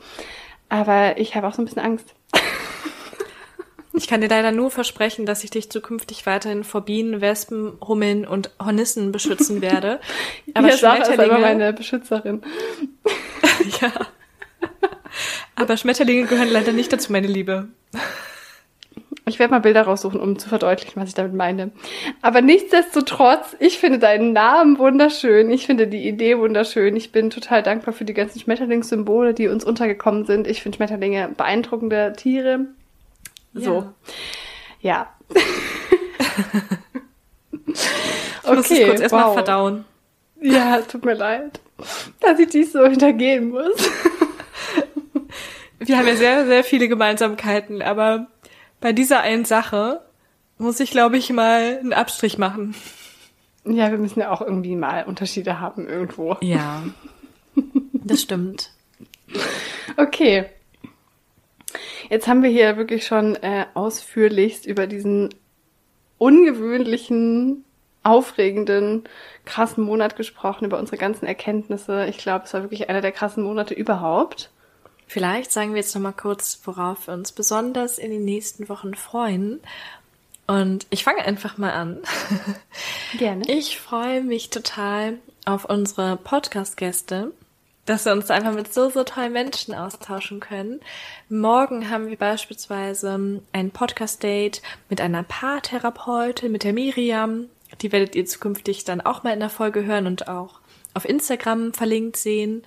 Aber 0.67 1.17
ich 1.17 1.35
habe 1.35 1.47
auch 1.47 1.53
so 1.53 1.61
ein 1.61 1.65
bisschen 1.65 1.83
Angst. 1.83 2.13
Ich 3.95 4.07
kann 4.07 4.21
dir 4.21 4.27
leider 4.27 4.51
nur 4.51 4.71
versprechen, 4.71 5.27
dass 5.27 5.43
ich 5.43 5.51
dich 5.51 5.69
zukünftig 5.69 6.25
weiterhin 6.25 6.63
vor 6.63 6.81
Bienen, 6.81 7.21
Wespen, 7.21 7.73
Hummeln 7.79 8.25
und 8.25 8.49
Hornissen 8.59 9.11
beschützen 9.11 9.61
werde. 9.61 9.99
Aber 10.55 10.69
ja, 10.69 10.77
Sarah 10.77 10.95
ist 10.97 11.07
aber 11.09 11.15
Schmetterlinge, 11.15 11.39
meine 11.39 11.73
Beschützerin. 11.73 12.41
ja. 13.81 13.91
Aber 15.55 15.77
Schmetterlinge 15.77 16.25
gehören 16.25 16.49
leider 16.49 16.71
nicht 16.71 16.91
dazu, 16.91 17.11
meine 17.11 17.27
Liebe. 17.27 17.67
Ich 19.25 19.39
werde 19.39 19.51
mal 19.51 19.59
Bilder 19.59 19.83
raussuchen, 19.83 20.19
um 20.19 20.37
zu 20.37 20.49
verdeutlichen, 20.49 20.99
was 20.99 21.09
ich 21.09 21.15
damit 21.15 21.33
meine. 21.33 21.71
Aber 22.21 22.41
nichtsdestotrotz, 22.41 23.55
ich 23.59 23.77
finde 23.77 23.99
deinen 23.99 24.33
Namen 24.33 24.79
wunderschön. 24.79 25.49
Ich 25.49 25.65
finde 25.65 25.87
die 25.87 26.07
Idee 26.07 26.37
wunderschön. 26.39 26.95
Ich 26.95 27.11
bin 27.11 27.29
total 27.29 27.63
dankbar 27.63 27.93
für 27.93 28.05
die 28.05 28.13
ganzen 28.13 28.39
Schmetterlingssymbole, 28.39 29.33
die 29.33 29.47
uns 29.47 29.63
untergekommen 29.63 30.25
sind. 30.25 30.47
Ich 30.47 30.61
finde 30.61 30.77
Schmetterlinge 30.77 31.29
beeindruckende 31.37 32.13
Tiere. 32.17 32.67
So. 33.53 33.93
Ja. 34.81 35.13
Ich 38.43 38.51
muss 38.51 38.69
es 38.69 38.85
kurz 38.85 38.99
erstmal 38.99 39.25
wow. 39.25 39.33
verdauen. 39.33 39.85
Ja, 40.41 40.77
es 40.77 40.87
tut 40.87 41.05
mir 41.05 41.13
leid, 41.13 41.61
dass 42.19 42.37
ich 42.39 42.49
dies 42.49 42.73
so 42.73 42.85
hintergehen 42.85 43.49
muss. 43.49 43.89
Wir 45.79 45.97
haben 45.97 46.07
ja 46.07 46.15
sehr, 46.15 46.45
sehr 46.45 46.63
viele 46.63 46.87
Gemeinsamkeiten, 46.87 47.81
aber 47.81 48.27
bei 48.79 48.93
dieser 48.93 49.21
einen 49.21 49.45
Sache 49.45 50.01
muss 50.57 50.79
ich, 50.79 50.91
glaube 50.91 51.17
ich, 51.17 51.31
mal 51.31 51.79
einen 51.79 51.93
Abstrich 51.93 52.37
machen. 52.37 52.75
Ja, 53.65 53.91
wir 53.91 53.97
müssen 53.97 54.19
ja 54.19 54.31
auch 54.31 54.41
irgendwie 54.41 54.75
mal 54.75 55.05
Unterschiede 55.05 55.59
haben 55.59 55.87
irgendwo. 55.87 56.37
Ja, 56.41 56.83
das 57.93 58.21
stimmt. 58.21 58.71
Okay. 59.97 60.45
Jetzt 62.09 62.27
haben 62.27 62.43
wir 62.43 62.49
hier 62.49 62.77
wirklich 62.77 63.05
schon 63.05 63.35
äh, 63.35 63.65
ausführlichst 63.73 64.65
über 64.65 64.87
diesen 64.87 65.29
ungewöhnlichen, 66.17 67.65
aufregenden, 68.03 69.03
krassen 69.45 69.83
Monat 69.83 70.15
gesprochen, 70.15 70.65
über 70.65 70.79
unsere 70.79 70.97
ganzen 70.97 71.25
Erkenntnisse. 71.25 72.05
Ich 72.07 72.17
glaube, 72.17 72.45
es 72.45 72.53
war 72.53 72.61
wirklich 72.61 72.89
einer 72.89 73.01
der 73.01 73.11
krassen 73.11 73.43
Monate 73.43 73.73
überhaupt. 73.73 74.51
Vielleicht 75.07 75.51
sagen 75.51 75.73
wir 75.73 75.81
jetzt 75.81 75.93
noch 75.95 76.01
mal 76.01 76.11
kurz, 76.11 76.59
worauf 76.63 77.07
wir 77.07 77.13
uns 77.13 77.31
besonders 77.31 77.97
in 77.97 78.11
den 78.11 78.25
nächsten 78.25 78.69
Wochen 78.69 78.95
freuen. 78.95 79.59
Und 80.47 80.87
ich 80.89 81.03
fange 81.03 81.23
einfach 81.23 81.57
mal 81.57 81.71
an. 81.71 81.99
Gerne. 83.17 83.43
Ich 83.47 83.79
freue 83.79 84.23
mich 84.23 84.49
total 84.49 85.19
auf 85.45 85.65
unsere 85.65 86.17
Podcast-Gäste, 86.17 87.31
dass 87.85 88.05
wir 88.05 88.13
uns 88.13 88.31
einfach 88.31 88.53
mit 88.53 88.73
so, 88.73 88.89
so 88.89 89.03
tollen 89.03 89.33
Menschen 89.33 89.73
austauschen 89.73 90.39
können. 90.39 90.79
Morgen 91.29 91.89
haben 91.89 92.07
wir 92.07 92.17
beispielsweise 92.17 93.41
ein 93.51 93.71
Podcast-Date 93.71 94.61
mit 94.89 95.01
einer 95.01 95.23
Paartherapeutin, 95.23 96.51
mit 96.51 96.63
der 96.63 96.73
Miriam. 96.73 97.49
Die 97.81 97.91
werdet 97.91 98.15
ihr 98.15 98.25
zukünftig 98.25 98.85
dann 98.85 99.01
auch 99.01 99.23
mal 99.23 99.33
in 99.33 99.39
der 99.39 99.49
Folge 99.49 99.83
hören 99.83 100.07
und 100.07 100.27
auch 100.27 100.59
auf 100.93 101.05
Instagram 101.05 101.73
verlinkt 101.73 102.17
sehen. 102.17 102.63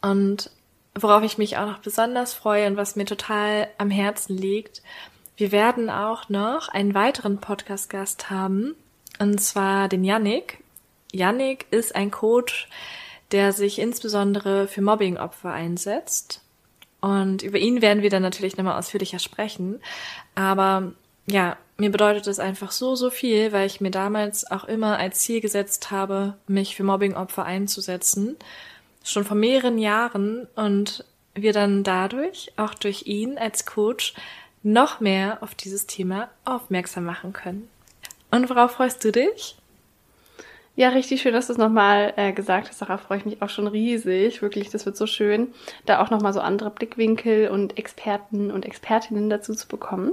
Und 0.00 0.50
worauf 0.94 1.22
ich 1.22 1.38
mich 1.38 1.56
auch 1.56 1.66
noch 1.66 1.78
besonders 1.78 2.34
freue 2.34 2.66
und 2.66 2.76
was 2.76 2.96
mir 2.96 3.04
total 3.04 3.68
am 3.78 3.90
Herzen 3.90 4.36
liegt, 4.36 4.82
wir 5.36 5.52
werden 5.52 5.88
auch 5.88 6.28
noch 6.28 6.68
einen 6.68 6.94
weiteren 6.94 7.38
Podcast-Gast 7.38 8.28
haben, 8.28 8.74
und 9.20 9.40
zwar 9.40 9.88
den 9.88 10.02
Yannick. 10.02 10.58
Yannick 11.12 11.66
ist 11.70 11.94
ein 11.94 12.10
Coach, 12.10 12.68
der 13.32 13.52
sich 13.52 13.78
insbesondere 13.78 14.68
für 14.68 14.82
Mobbing-Opfer 14.82 15.52
einsetzt. 15.52 16.40
Und 17.00 17.42
über 17.42 17.58
ihn 17.58 17.82
werden 17.82 18.02
wir 18.02 18.10
dann 18.10 18.22
natürlich 18.22 18.56
nochmal 18.56 18.78
ausführlicher 18.78 19.18
sprechen. 19.18 19.80
Aber 20.34 20.92
ja, 21.30 21.56
mir 21.76 21.90
bedeutet 21.90 22.26
es 22.26 22.40
einfach 22.40 22.72
so, 22.72 22.96
so 22.96 23.10
viel, 23.10 23.52
weil 23.52 23.66
ich 23.66 23.80
mir 23.80 23.90
damals 23.90 24.50
auch 24.50 24.64
immer 24.64 24.98
als 24.98 25.20
Ziel 25.20 25.40
gesetzt 25.40 25.90
habe, 25.90 26.34
mich 26.46 26.74
für 26.74 26.84
Mobbing-Opfer 26.84 27.44
einzusetzen. 27.44 28.36
Schon 29.04 29.24
vor 29.24 29.36
mehreren 29.36 29.78
Jahren 29.78 30.48
und 30.56 31.04
wir 31.34 31.52
dann 31.52 31.84
dadurch, 31.84 32.52
auch 32.56 32.74
durch 32.74 33.06
ihn 33.06 33.38
als 33.38 33.64
Coach, 33.64 34.14
noch 34.62 35.00
mehr 35.00 35.38
auf 35.42 35.54
dieses 35.54 35.86
Thema 35.86 36.28
aufmerksam 36.44 37.04
machen 37.04 37.32
können. 37.32 37.68
Und 38.30 38.50
worauf 38.50 38.72
freust 38.72 39.04
du 39.04 39.12
dich? 39.12 39.57
Ja, 40.78 40.90
richtig 40.90 41.22
schön, 41.22 41.32
dass 41.32 41.48
du 41.48 41.54
es 41.54 41.58
nochmal 41.58 42.12
äh, 42.14 42.32
gesagt 42.32 42.68
hast. 42.68 42.80
Darauf 42.80 43.00
freue 43.00 43.18
ich 43.18 43.24
mich 43.24 43.42
auch 43.42 43.48
schon 43.48 43.66
riesig. 43.66 44.42
Wirklich, 44.42 44.70
das 44.70 44.86
wird 44.86 44.96
so 44.96 45.08
schön, 45.08 45.48
da 45.86 46.00
auch 46.00 46.10
nochmal 46.10 46.32
so 46.32 46.38
andere 46.38 46.70
Blickwinkel 46.70 47.48
und 47.48 47.76
Experten 47.76 48.52
und 48.52 48.64
Expertinnen 48.64 49.28
dazu 49.28 49.56
zu 49.56 49.66
bekommen. 49.66 50.12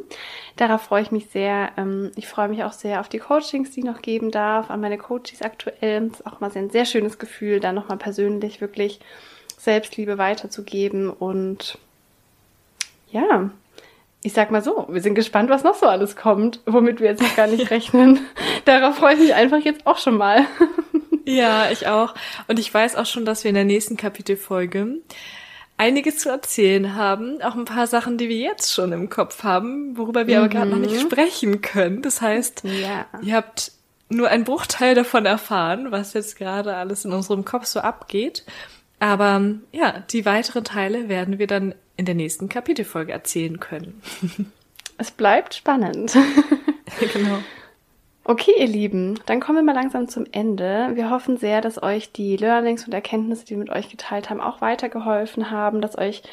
Darauf 0.55 0.81
freue 0.81 1.03
ich 1.03 1.11
mich 1.11 1.27
sehr. 1.27 1.69
Ähm, 1.77 2.11
ich 2.15 2.27
freue 2.27 2.47
mich 2.47 2.63
auch 2.63 2.73
sehr 2.73 2.99
auf 2.99 3.09
die 3.09 3.19
Coachings, 3.19 3.69
die 3.69 3.81
ich 3.81 3.85
noch 3.85 4.01
geben 4.01 4.31
darf, 4.31 4.71
an 4.71 4.81
meine 4.81 4.97
Coaches 4.97 5.43
aktuell. 5.43 6.09
Das 6.09 6.21
ist 6.21 6.25
auch 6.25 6.39
mal 6.39 6.49
ein 6.55 6.71
sehr 6.71 6.85
schönes 6.85 7.19
Gefühl, 7.19 7.59
da 7.59 7.71
nochmal 7.71 7.97
persönlich 7.97 8.59
wirklich 8.59 8.99
Selbstliebe 9.59 10.17
weiterzugeben. 10.17 11.11
Und 11.11 11.77
ja, 13.11 13.51
ich 14.25 14.33
sag 14.33 14.49
mal 14.49 14.63
so, 14.63 14.87
wir 14.89 15.01
sind 15.01 15.13
gespannt, 15.13 15.51
was 15.51 15.63
noch 15.63 15.75
so 15.75 15.85
alles 15.85 16.15
kommt, 16.15 16.59
womit 16.65 16.99
wir 16.99 17.11
jetzt 17.11 17.21
noch 17.21 17.35
gar 17.35 17.45
nicht 17.45 17.69
rechnen. 17.69 18.25
Darauf 18.65 18.95
freue 18.95 19.13
ich 19.13 19.19
mich 19.19 19.35
einfach 19.35 19.59
jetzt 19.59 19.85
auch 19.85 19.99
schon 19.99 20.17
mal. 20.17 20.47
ja, 21.25 21.69
ich 21.69 21.87
auch. 21.87 22.15
Und 22.47 22.57
ich 22.57 22.73
weiß 22.73 22.95
auch 22.95 23.05
schon, 23.05 23.23
dass 23.23 23.43
wir 23.43 23.49
in 23.49 23.55
der 23.55 23.65
nächsten 23.65 23.97
Kapitelfolge 23.97 24.97
einiges 25.77 26.17
zu 26.17 26.29
erzählen 26.29 26.95
haben. 26.95 27.39
Auch 27.43 27.53
ein 27.53 27.65
paar 27.65 27.85
Sachen, 27.85 28.17
die 28.17 28.27
wir 28.27 28.37
jetzt 28.37 28.73
schon 28.73 28.91
im 28.93 29.11
Kopf 29.11 29.43
haben, 29.43 29.95
worüber 29.95 30.25
wir 30.25 30.39
mhm. 30.39 30.43
aber 30.43 30.49
gerade 30.49 30.71
noch 30.71 30.79
nicht 30.79 30.95
mhm. 30.95 31.01
sprechen 31.01 31.61
können. 31.61 32.01
Das 32.01 32.19
heißt, 32.19 32.63
ja. 32.63 33.05
ihr 33.21 33.35
habt 33.35 33.73
nur 34.09 34.29
einen 34.29 34.43
Bruchteil 34.43 34.95
davon 34.95 35.27
erfahren, 35.27 35.91
was 35.91 36.13
jetzt 36.13 36.35
gerade 36.35 36.75
alles 36.75 37.05
in 37.05 37.13
unserem 37.13 37.45
Kopf 37.45 37.65
so 37.65 37.79
abgeht. 37.79 38.43
Aber 38.97 39.39
ja, 39.71 40.03
die 40.09 40.25
weiteren 40.25 40.63
Teile 40.63 41.09
werden 41.09 41.37
wir 41.37 41.45
dann 41.45 41.75
in 41.97 42.05
der 42.05 42.15
nächsten 42.15 42.49
Kapitelfolge 42.49 43.11
erzählen 43.11 43.59
können. 43.59 44.01
Es 44.97 45.11
bleibt 45.11 45.53
spannend. 45.53 46.15
genau. 47.13 47.39
Okay, 48.27 48.53
ihr 48.57 48.65
Lieben, 48.65 49.19
dann 49.27 49.39
kommen 49.39 49.59
wir 49.59 49.63
mal 49.63 49.79
langsam 49.79 50.07
zum 50.07 50.25
Ende. 50.31 50.89
Wir 50.95 51.11
hoffen 51.11 51.37
sehr, 51.37 51.61
dass 51.61 51.83
euch 51.83 52.11
die 52.11 52.37
Learnings 52.37 52.83
und 52.87 52.91
Erkenntnisse, 52.91 53.45
die 53.45 53.51
wir 53.51 53.59
mit 53.59 53.69
euch 53.69 53.87
geteilt 53.87 54.31
haben, 54.31 54.41
auch 54.41 54.61
weitergeholfen 54.61 55.51
haben, 55.51 55.79
dass 55.79 55.95
euch 55.95 56.23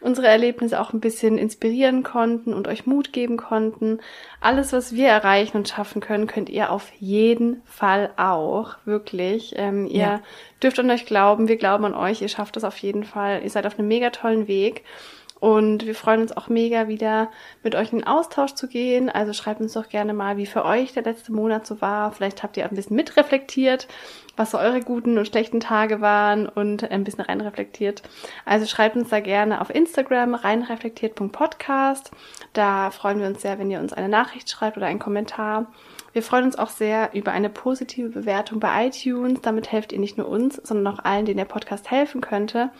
unsere 0.00 0.28
Erlebnisse 0.28 0.80
auch 0.80 0.92
ein 0.92 1.00
bisschen 1.00 1.38
inspirieren 1.38 2.04
konnten 2.04 2.54
und 2.54 2.68
euch 2.68 2.86
Mut 2.86 3.12
geben 3.12 3.36
konnten. 3.36 3.98
Alles, 4.40 4.72
was 4.72 4.94
wir 4.94 5.08
erreichen 5.08 5.56
und 5.56 5.68
schaffen 5.68 6.00
können, 6.00 6.28
könnt 6.28 6.50
ihr 6.50 6.70
auf 6.70 6.92
jeden 7.00 7.62
Fall 7.64 8.10
auch. 8.16 8.76
Wirklich. 8.84 9.54
Ähm, 9.56 9.88
ihr 9.88 9.98
ja. 9.98 10.20
dürft 10.62 10.78
an 10.78 10.88
euch 10.88 11.04
glauben, 11.04 11.48
wir 11.48 11.56
glauben 11.56 11.84
an 11.84 11.94
euch, 11.94 12.22
ihr 12.22 12.28
schafft 12.28 12.58
es 12.58 12.62
auf 12.62 12.76
jeden 12.78 13.02
Fall. 13.02 13.42
Ihr 13.42 13.50
seid 13.50 13.66
auf 13.66 13.76
einem 13.76 13.88
mega 13.88 14.10
tollen 14.10 14.46
Weg. 14.46 14.84
Und 15.40 15.86
wir 15.86 15.94
freuen 15.94 16.20
uns 16.20 16.36
auch 16.36 16.48
mega 16.48 16.86
wieder 16.86 17.30
mit 17.62 17.74
euch 17.74 17.94
in 17.94 18.06
Austausch 18.06 18.52
zu 18.52 18.68
gehen. 18.68 19.08
Also 19.08 19.32
schreibt 19.32 19.62
uns 19.62 19.72
doch 19.72 19.88
gerne 19.88 20.12
mal, 20.12 20.36
wie 20.36 20.44
für 20.44 20.66
euch 20.66 20.92
der 20.92 21.02
letzte 21.02 21.32
Monat 21.32 21.66
so 21.66 21.80
war. 21.80 22.12
Vielleicht 22.12 22.42
habt 22.42 22.58
ihr 22.58 22.68
ein 22.68 22.76
bisschen 22.76 22.96
mitreflektiert, 22.96 23.88
was 24.36 24.50
so 24.50 24.58
eure 24.58 24.80
guten 24.80 25.16
und 25.16 25.26
schlechten 25.26 25.58
Tage 25.58 26.02
waren 26.02 26.46
und 26.46 26.90
ein 26.90 27.04
bisschen 27.04 27.24
reinreflektiert. 27.24 28.02
Also 28.44 28.66
schreibt 28.66 28.96
uns 28.96 29.08
da 29.08 29.20
gerne 29.20 29.62
auf 29.62 29.74
Instagram 29.74 30.34
reinreflektiert.podcast. 30.34 32.10
Da 32.52 32.90
freuen 32.90 33.20
wir 33.20 33.26
uns 33.26 33.40
sehr, 33.40 33.58
wenn 33.58 33.70
ihr 33.70 33.80
uns 33.80 33.94
eine 33.94 34.10
Nachricht 34.10 34.50
schreibt 34.50 34.76
oder 34.76 34.86
einen 34.86 34.98
Kommentar. 34.98 35.72
Wir 36.12 36.22
freuen 36.22 36.44
uns 36.44 36.58
auch 36.58 36.70
sehr 36.70 37.14
über 37.14 37.32
eine 37.32 37.48
positive 37.48 38.08
Bewertung 38.10 38.60
bei 38.60 38.88
iTunes. 38.88 39.40
Damit 39.40 39.72
helft 39.72 39.92
ihr 39.92 40.00
nicht 40.00 40.18
nur 40.18 40.28
uns, 40.28 40.56
sondern 40.56 40.92
auch 40.92 41.04
allen, 41.04 41.24
denen 41.24 41.38
der 41.38 41.44
Podcast 41.46 41.90
helfen 41.90 42.20
könnte 42.20 42.70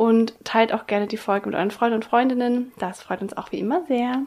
und 0.00 0.32
teilt 0.44 0.72
auch 0.72 0.86
gerne 0.86 1.06
die 1.06 1.18
Folge 1.18 1.50
mit 1.50 1.54
euren 1.54 1.70
Freunden 1.70 1.96
und 1.96 2.06
Freundinnen. 2.06 2.72
Das 2.78 3.02
freut 3.02 3.20
uns 3.20 3.36
auch 3.36 3.52
wie 3.52 3.58
immer 3.58 3.84
sehr. 3.84 4.22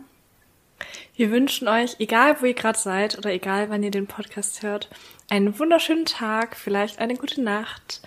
Wir 1.16 1.32
wünschen 1.32 1.68
euch, 1.68 1.96
egal 1.98 2.40
wo 2.40 2.46
ihr 2.46 2.54
gerade 2.54 2.78
seid 2.78 3.18
oder 3.18 3.32
egal 3.32 3.72
wann 3.72 3.82
ihr 3.82 3.90
den 3.90 4.06
Podcast 4.06 4.62
hört, 4.62 4.88
einen 5.32 5.58
wunderschönen 5.58 6.06
Tag, 6.06 6.56
vielleicht 6.58 7.00
eine 7.00 7.16
gute 7.16 7.42
Nacht 7.42 8.02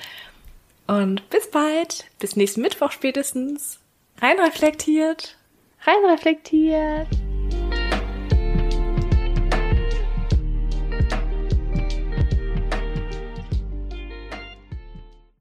und 0.86 1.28
bis 1.28 1.50
bald, 1.50 2.04
bis 2.20 2.36
nächsten 2.36 2.60
Mittwoch 2.60 2.92
spätestens. 2.92 3.80
Rein 4.22 4.38
reflektiert. 4.38 5.36
Rein 5.84 6.08
reflektiert. 6.08 7.08